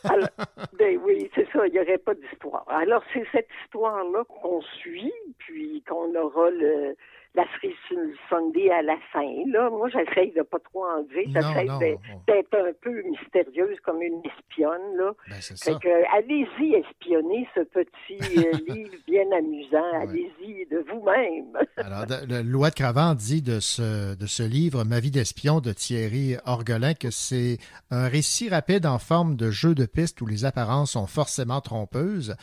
ben 0.74 1.00
oui, 1.04 1.30
c'est 1.36 1.48
ça, 1.52 1.68
il 1.68 1.74
n'y 1.74 1.80
aurait 1.80 1.98
pas 1.98 2.14
d'histoire. 2.14 2.66
Alors, 2.70 3.04
c'est 3.14 3.26
cette 3.32 3.50
histoire-là 3.64 4.24
qu'on 4.26 4.62
suit, 4.62 5.14
puis 5.38 5.84
qu'on 5.88 6.14
aura 6.16 6.50
le, 6.52 6.96
la 7.36 7.46
cerise 7.54 8.16
Sunday 8.30 8.70
à 8.72 8.82
la 8.82 8.98
fin. 9.12 9.28
Là, 9.48 9.70
moi, 9.70 9.90
j'essaye 9.90 10.32
de 10.32 10.42
pas 10.42 10.60
trop 10.60 10.86
en 10.86 11.02
dire. 11.04 11.28
J'essaye 11.28 11.98
d'être 12.28 12.56
un 12.56 12.72
peu 12.82 13.02
mystérieuse 13.04 13.78
comme 13.84 14.02
une 14.02 14.22
espionne. 14.26 14.98
Là. 14.98 15.12
Ben, 15.30 15.42
fait 15.42 15.80
que, 15.80 16.18
allez-y 16.18 16.76
espionner 16.76 17.48
ce 17.56 17.62
petit 17.62 18.40
euh, 18.40 18.52
livre 18.74 18.96
bien 19.08 19.26
amusant. 19.38 20.02
Allez-y 20.02 20.66
de 20.68 20.86
vous-même. 20.90 21.58
Alors, 21.78 22.06
le 22.28 22.42
Loi 22.42 22.70
de 22.70 22.76
Cravant 22.76 23.14
dit 23.14 23.42
de 23.42 23.60
ce, 23.60 24.16
de 24.16 24.26
ce 24.26 24.44
livre, 24.44 24.84
Ma 24.84 25.00
vie 25.00 25.12
d'espion 25.12 25.60
de 25.60 25.74
Thierry 25.74 26.36
Orgelin, 26.46 26.94
que 26.94 27.12
c'est 27.12 27.58
un 27.92 28.08
récit 28.08 28.50
rapide 28.50 28.86
en 28.86 29.00
forme 29.00 29.36
de 29.36 29.52
jeu 29.52 29.76
de 29.76 29.86
piste 29.86 30.22
où 30.22 30.26
les 30.26 30.46
apparences 30.46 30.92
sont 30.92 31.08
forcément 31.08 31.62
trompeuses. 31.62 32.36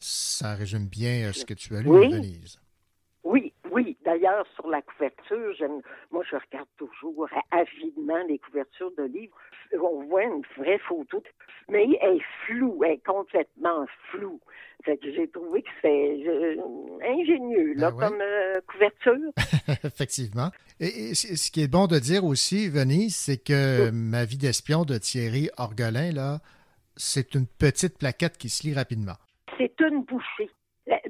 Ça 0.00 0.54
résume 0.54 0.86
bien 0.86 1.28
euh, 1.28 1.32
ce 1.32 1.44
que 1.44 1.54
tu 1.54 1.74
as 1.76 1.80
lu, 1.80 2.08
Denise. 2.08 2.58
D'ailleurs, 4.28 4.46
sur 4.54 4.68
la 4.68 4.82
couverture, 4.82 5.54
moi, 6.10 6.22
je 6.30 6.36
regarde 6.36 6.68
toujours 6.76 7.28
avidement 7.50 8.22
les 8.28 8.38
couvertures 8.38 8.92
de 8.96 9.04
livres. 9.04 9.36
On 9.72 10.04
voit 10.04 10.24
une 10.24 10.42
vraie 10.56 10.78
photo, 10.78 11.22
mais 11.68 11.86
elle 12.00 12.16
est 12.16 12.22
floue, 12.46 12.82
elle 12.84 12.92
est 12.92 13.06
complètement 13.06 13.86
floue. 14.10 14.40
Fait 14.84 14.96
que 14.98 15.12
j'ai 15.12 15.28
trouvé 15.28 15.62
que 15.62 15.68
c'est 15.82 16.24
ingénieux, 17.02 17.74
là, 17.74 17.90
ben 17.90 18.08
comme 18.08 18.20
euh, 18.20 18.60
couverture. 18.66 19.32
Effectivement. 19.84 20.50
Et, 20.80 21.14
ce 21.14 21.50
qui 21.50 21.62
est 21.62 21.70
bon 21.70 21.86
de 21.86 21.98
dire 21.98 22.24
aussi, 22.24 22.68
Venise, 22.68 23.16
c'est 23.16 23.42
que 23.42 23.90
Ma 23.90 24.24
vie 24.24 24.38
d'espion 24.38 24.84
de 24.84 24.98
Thierry 24.98 25.48
Orgelin, 25.56 26.12
là, 26.12 26.38
c'est 26.96 27.34
une 27.34 27.46
petite 27.46 27.98
plaquette 27.98 28.36
qui 28.38 28.48
se 28.48 28.66
lit 28.66 28.74
rapidement. 28.74 29.16
C'est 29.58 29.80
une 29.80 30.02
bouchée. 30.04 30.50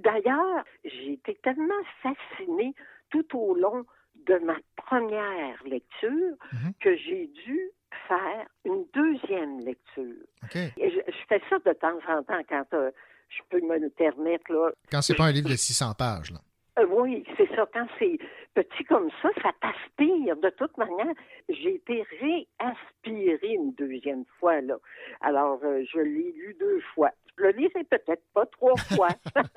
D'ailleurs, 0.00 0.64
j'ai 0.84 1.12
été 1.12 1.38
tellement 1.42 1.82
fascinée 2.02 2.74
tout 3.10 3.26
au 3.38 3.54
long 3.54 3.84
de 4.26 4.34
ma 4.44 4.56
première 4.76 5.62
lecture 5.64 6.36
que 6.80 6.96
j'ai 6.96 7.26
dû 7.46 7.70
faire 8.06 8.46
une 8.64 8.84
deuxième 8.94 9.60
lecture. 9.60 10.24
Et 10.54 10.90
je, 10.90 11.00
je 11.06 11.18
fais 11.28 11.40
ça 11.48 11.58
de 11.58 11.72
temps 11.72 11.98
en 12.08 12.22
temps 12.22 12.42
quand 12.48 12.64
euh, 12.74 12.90
je 13.28 13.40
peux 13.50 13.60
me 13.60 13.88
permettre. 13.90 14.52
Là, 14.52 14.70
Quand 14.90 15.02
c'est 15.02 15.14
pas 15.14 15.26
un 15.26 15.32
livre 15.32 15.48
de 15.50 15.56
600 15.56 15.94
pages, 15.94 16.30
là. 16.30 16.40
Euh, 16.78 16.86
oui, 16.90 17.24
c'est 17.36 17.48
ça. 17.54 17.66
Quand 17.72 17.86
c'est 17.98 18.18
petit 18.54 18.84
comme 18.84 19.08
ça, 19.22 19.28
ça 19.42 19.50
t'aspire. 19.60 20.36
De 20.36 20.50
toute 20.56 20.76
manière, 20.76 21.14
j'ai 21.48 21.76
été 21.76 22.04
réaspirée 22.20 23.54
une 23.54 23.72
deuxième 23.74 24.24
fois. 24.38 24.60
Là. 24.60 24.76
Alors, 25.20 25.58
euh, 25.64 25.82
je 25.92 25.98
l'ai 25.98 26.32
lu 26.32 26.56
deux 26.58 26.80
fois. 26.94 27.10
Je 27.36 27.44
le 27.44 27.50
lirai 27.50 27.84
peut-être 27.84 28.22
pas 28.34 28.46
trois 28.46 28.76
fois. 28.96 29.08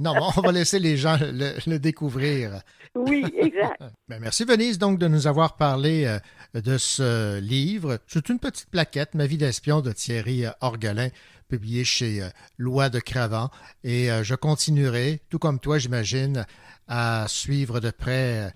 Non, 0.00 0.12
bon, 0.14 0.28
on 0.36 0.40
va 0.40 0.52
laisser 0.52 0.78
les 0.78 0.96
gens 0.96 1.16
le, 1.20 1.54
le 1.70 1.78
découvrir. 1.78 2.62
oui, 2.94 3.24
exact. 3.36 3.80
Ben, 4.08 4.18
merci 4.20 4.44
Venise 4.44 4.78
donc 4.78 4.98
de 4.98 5.06
nous 5.06 5.26
avoir 5.26 5.56
parlé 5.56 6.06
euh, 6.06 6.60
de 6.60 6.78
ce 6.78 7.38
livre. 7.40 7.98
C'est 8.06 8.28
une 8.28 8.38
petite 8.38 8.70
plaquette, 8.70 9.14
Ma 9.14 9.26
vie 9.26 9.36
d'espion 9.36 9.80
de 9.80 9.92
Thierry 9.92 10.44
Orgelin, 10.60 11.08
publié 11.48 11.84
chez 11.84 12.22
euh, 12.22 12.28
Loi 12.58 12.90
de 12.90 13.00
Cravant. 13.00 13.50
Et 13.82 14.10
euh, 14.10 14.22
je 14.22 14.34
continuerai, 14.34 15.20
tout 15.30 15.38
comme 15.38 15.58
toi 15.58 15.78
j'imagine, 15.78 16.46
à 16.86 17.26
suivre 17.28 17.80
de 17.80 17.90
près 17.90 18.46
euh, 18.46 18.50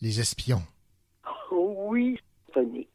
les 0.00 0.20
espions. 0.20 0.62
oui, 1.52 2.18
Tony. 2.52 2.88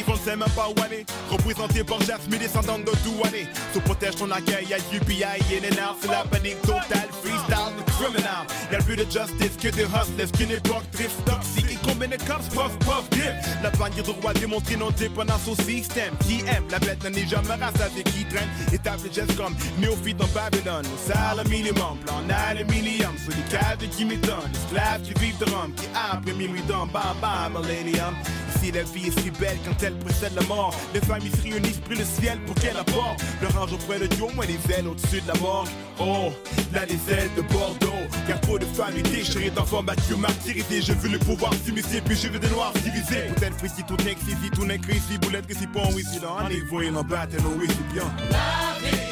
Arrive, 0.00 0.08
on 0.08 0.12
ne 0.12 0.18
sait 0.18 0.36
même 0.36 0.50
pas 0.50 0.68
où 0.68 0.82
aller. 0.82 1.04
Représenté 1.30 1.84
par 1.84 2.00
Jasmine, 2.00 2.38
descendant 2.38 2.78
de 2.78 2.84
Douané. 3.04 3.46
Se 3.74 3.78
protège 3.80 4.16
ton 4.16 4.30
accueil 4.30 4.72
à 4.72 4.78
UPI, 4.94 5.24
and 5.24 5.90
out, 5.90 5.96
c'est 6.00 6.08
la 6.08 6.24
panique 6.24 6.60
totale. 6.62 7.08
Freestyle, 7.22 7.72
the 7.76 7.90
criminal. 7.92 8.46
Y'a 8.72 8.78
plus 8.78 8.96
de 8.96 9.04
justice 9.04 9.56
que 9.60 9.68
de 9.68 9.82
hustlers, 9.82 10.30
qu'une 10.36 10.52
époque 10.52 10.90
triste, 10.92 11.24
toxique. 11.24 11.66
Et 11.70 11.78
combien 11.86 12.08
de 12.08 12.16
cops, 12.16 12.48
puff, 12.48 12.76
puff, 12.80 13.08
dip. 13.10 13.30
La 13.62 13.70
bannière 13.70 14.04
de 14.04 14.10
roi 14.10 14.32
démontre 14.34 14.76
non 14.78 14.90
dépendance 14.90 15.48
au 15.48 15.54
système. 15.54 16.14
Qui 16.26 16.40
aime 16.48 16.64
la 16.70 16.78
bête 16.78 17.04
n'est 17.04 17.26
jamais 17.26 17.50
avec 17.50 18.04
qui 18.04 18.24
traîne. 18.24 18.48
Étape 18.72 19.02
de 19.02 19.12
gestes 19.12 19.36
comme 19.36 19.54
néophyte 19.78 20.20
en 20.20 20.28
Babylone. 20.28 20.86
Au 20.86 21.12
salaire 21.12 21.46
minimum, 21.48 21.98
plan 22.04 22.22
aluminium. 22.48 23.14
Sur 23.18 23.36
les 23.36 23.58
cadres 23.58 23.90
qui 23.90 24.04
m'étonnent. 24.04 24.50
Esclaves 24.54 25.02
qui 25.02 25.14
vivent 25.20 25.38
de 25.38 25.44
rhum. 25.44 25.72
Qui 25.74 25.86
après 25.94 26.32
minuit 26.32 26.62
dans 26.68 26.86
bam 26.86 27.16
bam, 27.20 27.62
millennium. 27.62 28.14
Ici 28.60 28.72
la 28.72 28.82
vie 28.82 29.06
est 29.06 29.20
si 29.20 29.30
belle 29.30 29.58
quand 29.64 29.82
elle 29.82 29.94
précède 29.98 30.32
la 30.34 30.42
mort. 30.42 30.74
Les 30.92 31.00
familles 31.00 31.30
se 31.30 31.42
réunissent, 31.42 31.78
prient 31.78 31.98
le 31.98 32.04
ciel 32.04 32.38
pour 32.46 32.54
qu'elle 32.56 32.76
apporte. 32.76 33.22
Le 33.40 33.48
range 33.48 33.72
auprès 33.72 33.98
de 33.98 34.06
Dieu, 34.06 34.24
moins 34.34 34.46
les 34.46 34.58
ailes 34.74 34.86
au-dessus 34.86 35.20
de 35.22 35.28
la 35.28 35.34
mort. 35.40 35.66
Oh, 35.98 36.30
là 36.72 36.84
les 36.84 37.12
ailes 37.12 37.30
de 37.36 37.42
Bordeaux. 37.42 37.88
Y'a 38.28 38.36
trop 38.38 38.58
de 38.58 38.66
familles 38.66 39.02
déchirées 39.02 39.50
d'enfants 39.50 39.82
battus, 39.82 40.16
martyrisés. 40.16 40.82
Je 40.82 40.92
veux 40.92 41.08
le 41.08 41.18
pouvoir 41.18 41.52
s'immiscer, 41.64 42.00
puis 42.02 42.16
je 42.16 42.28
veux 42.28 42.38
des 42.38 42.50
noirs 42.50 42.72
divisés. 42.74 43.28
Peut-être 43.34 43.86
tout 43.86 43.96
n'est 44.04 44.14
que 44.14 44.20
si, 44.20 44.50
tout 44.50 44.66
n'est 44.66 44.78
que. 44.78 44.90
Boulette 45.20 45.46
que 45.46 45.54
si, 45.54 45.66
bon, 45.66 45.82
oui, 45.94 46.04
si, 46.10 46.20
là. 46.20 46.36
On 46.44 46.48
est 46.48 46.60
voyés 46.68 46.90
en 46.90 47.02
battle, 47.02 47.38
oui, 47.58 47.66
c'est 47.68 47.94
bien. 47.94 48.04
La 48.30 48.90
vie 48.90 49.09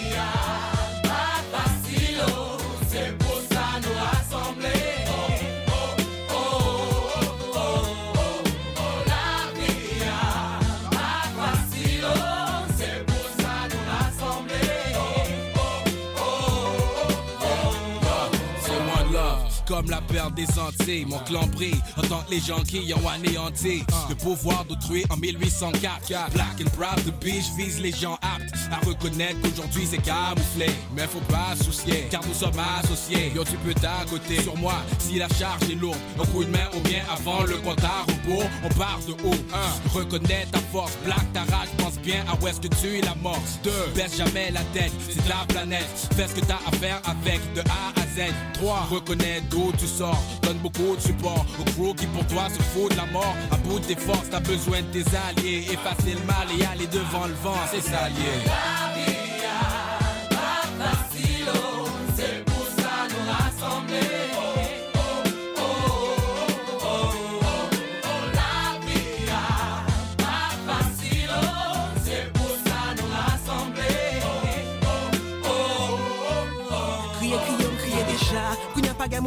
des 20.35 20.47
Antilles. 20.59 21.07
Mon 21.07 21.19
clan 21.21 21.47
brille 21.47 21.81
en 21.97 22.03
tant 22.03 22.23
que 22.23 22.31
les 22.33 22.41
gens 22.41 22.63
qui 22.63 22.93
ont 22.93 23.09
anéanti 23.09 23.83
le 24.09 24.15
pouvoir 24.17 24.65
d'autrui 24.65 25.05
en 25.11 25.17
1804. 25.17 26.33
Black 26.33 26.61
and 26.61 26.71
proud, 26.77 26.99
the 27.05 27.25
beach 27.25 27.45
vise 27.57 27.81
les 27.81 27.93
gens 27.93 28.15
aptes 28.15 28.55
à 28.71 28.85
reconnaître 28.85 29.41
qu'aujourd'hui 29.43 29.87
c'est 29.89 30.03
camouflé. 30.03 30.67
Mais 30.97 31.07
faut 31.07 31.21
pas 31.33 31.55
soucier, 31.63 32.09
car 32.11 32.21
nous 32.27 32.35
sommes 32.35 32.61
associés. 32.83 33.33
Yo, 33.35 33.45
tu 33.45 33.57
peux 33.59 33.75
t'accoter 33.75 34.43
sur 34.43 34.57
moi 34.57 34.75
si 34.99 35.19
la 35.19 35.29
charge 35.29 35.71
est 35.71 35.81
lourde. 35.81 35.99
Un 36.21 36.27
coup 36.27 36.45
de 36.45 36.51
main 36.51 36.69
ou 36.77 36.81
bien 36.81 37.03
avant 37.11 37.45
le 37.45 37.57
compte 37.59 37.83
à 37.85 38.03
rebours, 38.03 38.51
on 38.65 38.69
part 38.71 39.01
de 39.07 39.13
haut. 39.13 39.41
Un, 39.55 39.99
reconnais 39.99 40.47
ta 40.51 40.59
force, 40.73 40.93
black 41.05 41.33
ta 41.33 41.41
rage, 41.41 41.69
pense 41.79 41.99
bien 42.01 42.25
à 42.29 42.43
où 42.43 42.49
est-ce 42.49 42.61
que 42.61 42.69
tu 42.69 42.99
es 42.99 43.03
la 43.03 43.15
morse. 43.23 43.61
Deux, 43.63 43.71
baisse 43.95 44.17
jamais 44.17 44.51
la 44.51 44.63
tête, 44.73 44.93
c'est 45.09 45.23
de 45.23 45.29
la 45.29 45.45
planète. 45.47 45.87
Fais 46.17 46.27
ce 46.27 46.35
que 46.35 46.45
t'as 46.45 46.59
à 46.67 46.73
faire 46.77 47.01
avec 47.05 47.41
de 47.55 47.61
A 47.61 48.01
à 48.01 48.03
Z. 48.17 48.33
3. 48.55 48.89
Reconnais 48.91 49.43
d'où 49.51 49.73
tu 49.79 49.87
sors, 49.87 50.08
donne 50.43 50.59
beaucoup 50.59 50.97
de 50.97 51.01
support 51.01 51.45
au 51.61 51.65
crew 51.65 51.95
qui 51.97 52.07
pour 52.07 52.27
toi 52.27 52.49
se 52.49 52.63
fout 52.63 52.91
de 52.91 52.97
la 52.97 53.07
mort. 53.07 53.35
À 53.51 53.57
bout 53.57 53.79
de 53.79 53.85
tes 53.85 53.97
forces, 53.97 54.31
t'as 54.31 54.41
besoin 54.41 54.83
de 54.83 55.03
tes 55.03 55.05
alliés. 55.17 55.67
Effacer 55.73 56.15
le 56.15 56.25
mal 56.27 56.47
et 56.59 56.65
aller 56.65 56.87
devant 56.87 57.27
le 57.27 57.35
vent, 57.35 57.59
c'est 57.71 57.83
ça 57.83 58.09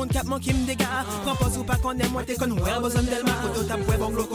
moun 0.02 0.10
kap 0.10 0.26
manke 0.26 0.50
m 0.50 0.66
dega 0.66 1.06
Pran 1.22 1.36
pos 1.38 1.58
ou 1.60 1.66
pa 1.68 1.78
konen 1.82 2.10
mwen 2.10 2.26
te 2.26 2.34
kon 2.40 2.56
bozon 2.82 3.06
Koto 3.06 3.62
tap 3.70 3.82
wè 3.86 3.98
bon 4.02 4.16
glo 4.16 4.26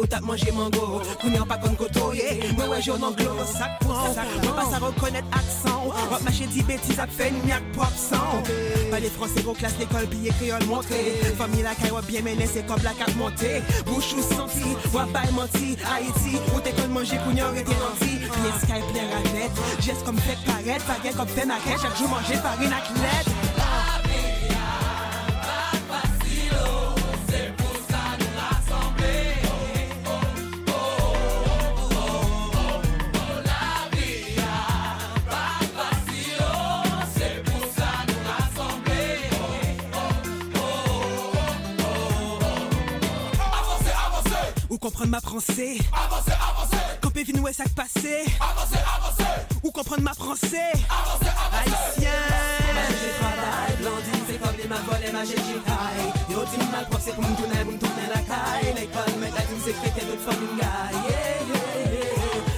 Ou 0.00 0.06
tap 0.06 0.22
manje 0.22 0.52
mango. 0.52 1.00
Kounya 1.22 1.46
pa 1.48 1.56
kon 1.62 1.76
koto 1.76 2.12
ye 2.12 2.52
Mwen 2.52 2.68
wè 2.68 2.80
joun 2.84 3.04
anglo 3.08 3.46
sak 3.48 3.80
pran 3.80 4.12
Mwen 4.44 4.54
pas 4.58 4.74
a 4.76 4.80
rekonnet 4.84 5.24
aksan 5.32 5.88
Wap 6.10 6.22
mache 6.26 6.46
di 6.52 6.62
betiz 6.68 7.00
ak 7.00 7.12
fe 7.16 7.30
nyak 7.46 7.64
pop 7.76 7.94
san 7.96 8.44
Pa 8.92 9.00
les 9.00 9.08
français 9.08 9.42
gros 9.42 9.54
classe 9.54 9.78
l'école 9.78 10.06
piye 10.06 10.30
créole 10.36 10.64
montré. 10.66 11.16
Famille 11.38 11.62
la 11.62 11.74
kay 11.74 11.90
bien 12.06 12.22
se 12.46 12.60
la 12.84 12.92
kap 12.92 13.14
monte 13.16 13.50
Bouche 13.86 14.14
ou 14.18 14.22
senti 14.22 14.76
Wap 14.92 15.08
bay 15.12 15.28
Haïti 15.88 16.36
Ou 16.54 16.60
te 16.60 16.70
kon 16.76 16.92
manje 16.92 17.16
rete 17.16 17.74
nanti 17.80 18.20
ranet 18.28 19.52
Geste 19.80 20.04
kom 20.04 20.16
paret 20.44 20.80
comprendre 44.90 45.10
ma 45.10 45.20
français 45.20 45.78
Avancez, 45.92 46.32
avancez 46.32 47.40
ouè 47.40 47.52
sak 47.52 47.68
passé 47.74 48.24
Avancez, 48.40 48.82
avancez 48.82 49.46
Ou 49.62 49.70
comprendre 49.70 50.02
ma 50.02 50.14
français 50.14 50.72
Avancez, 50.90 51.30
avancez 51.30 52.06
Haïtien 52.06 52.10
blondine, 53.80 54.24
c'est 54.26 54.40
comme 54.42 54.56
les 54.58 54.68
ma 54.68 54.76
volé, 54.76 55.12
ma 55.12 55.24
Yo, 55.24 56.38
mal 56.72 56.86
prof, 56.90 57.00
c'est 57.04 57.14
pour 57.14 57.22
m'tourner, 57.22 57.64
pour 57.64 57.72
m'tourner 57.72 58.08
la 58.08 58.20
caille 58.20 58.74
L'école, 58.74 59.14
mais 59.20 59.30
la 59.30 59.42
team, 59.42 59.58
que 59.62 60.00
d'autres 60.04 60.24
femmes 60.26 60.58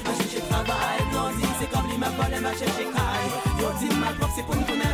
Ma 0.04 0.12
c'est 1.60 1.70
comme 1.70 1.88
les 1.90 1.98
ma 1.98 2.08
volé, 2.10 2.40
ma 2.40 2.52
j'ai 2.52 2.64
Yo, 3.60 3.68
mal 4.00 4.14
prof, 4.16 4.30
c'est 4.34 4.44
pour 4.44 4.56
m'tourner, 4.56 4.82
pour 4.82 4.91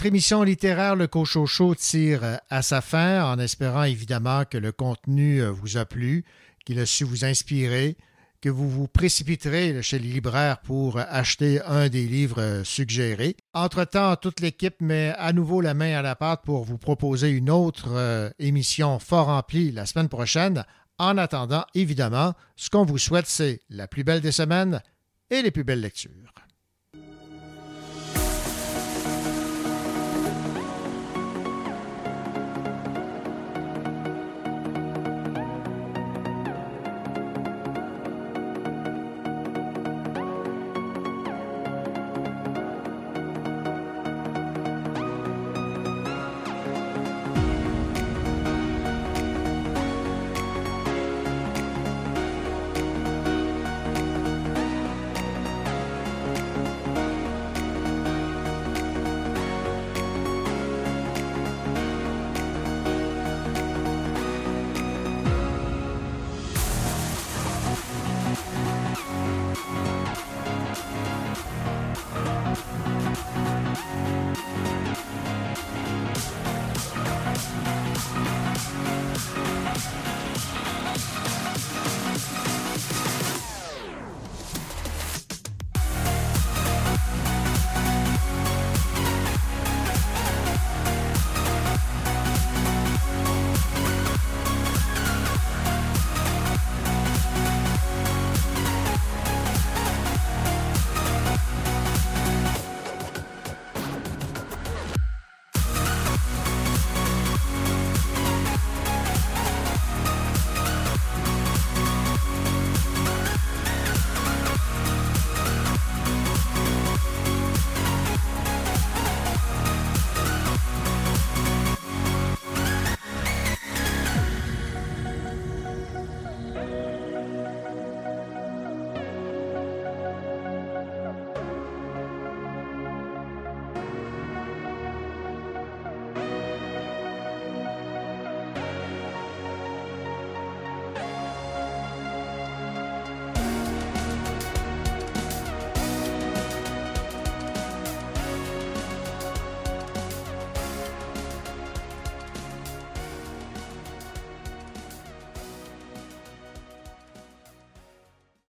Votre 0.00 0.08
émission 0.08 0.42
littéraire 0.42 0.96
Le 0.96 1.08
Cochocho 1.08 1.74
tire 1.74 2.40
à 2.48 2.62
sa 2.62 2.80
fin 2.80 3.22
en 3.22 3.38
espérant 3.38 3.82
évidemment 3.82 4.46
que 4.46 4.56
le 4.56 4.72
contenu 4.72 5.42
vous 5.42 5.76
a 5.76 5.84
plu, 5.84 6.24
qu'il 6.64 6.80
a 6.80 6.86
su 6.86 7.04
vous 7.04 7.26
inspirer, 7.26 7.98
que 8.40 8.48
vous 8.48 8.66
vous 8.66 8.88
précipiterez 8.88 9.82
chez 9.82 9.98
les 9.98 10.08
libraires 10.08 10.60
pour 10.60 10.96
acheter 10.96 11.60
un 11.66 11.90
des 11.90 12.06
livres 12.06 12.62
suggérés. 12.64 13.36
Entre-temps, 13.52 14.16
toute 14.16 14.40
l'équipe 14.40 14.80
met 14.80 15.12
à 15.18 15.34
nouveau 15.34 15.60
la 15.60 15.74
main 15.74 15.98
à 15.98 16.00
la 16.00 16.16
pâte 16.16 16.44
pour 16.46 16.64
vous 16.64 16.78
proposer 16.78 17.28
une 17.28 17.50
autre 17.50 17.90
euh, 17.90 18.30
émission 18.38 19.00
fort 19.00 19.26
remplie 19.26 19.70
la 19.70 19.84
semaine 19.84 20.08
prochaine. 20.08 20.64
En 20.96 21.18
attendant, 21.18 21.66
évidemment, 21.74 22.32
ce 22.56 22.70
qu'on 22.70 22.86
vous 22.86 22.96
souhaite, 22.96 23.26
c'est 23.26 23.60
la 23.68 23.86
plus 23.86 24.02
belle 24.02 24.22
des 24.22 24.32
semaines 24.32 24.80
et 25.28 25.42
les 25.42 25.50
plus 25.50 25.64
belles 25.64 25.82
lectures. 25.82 26.32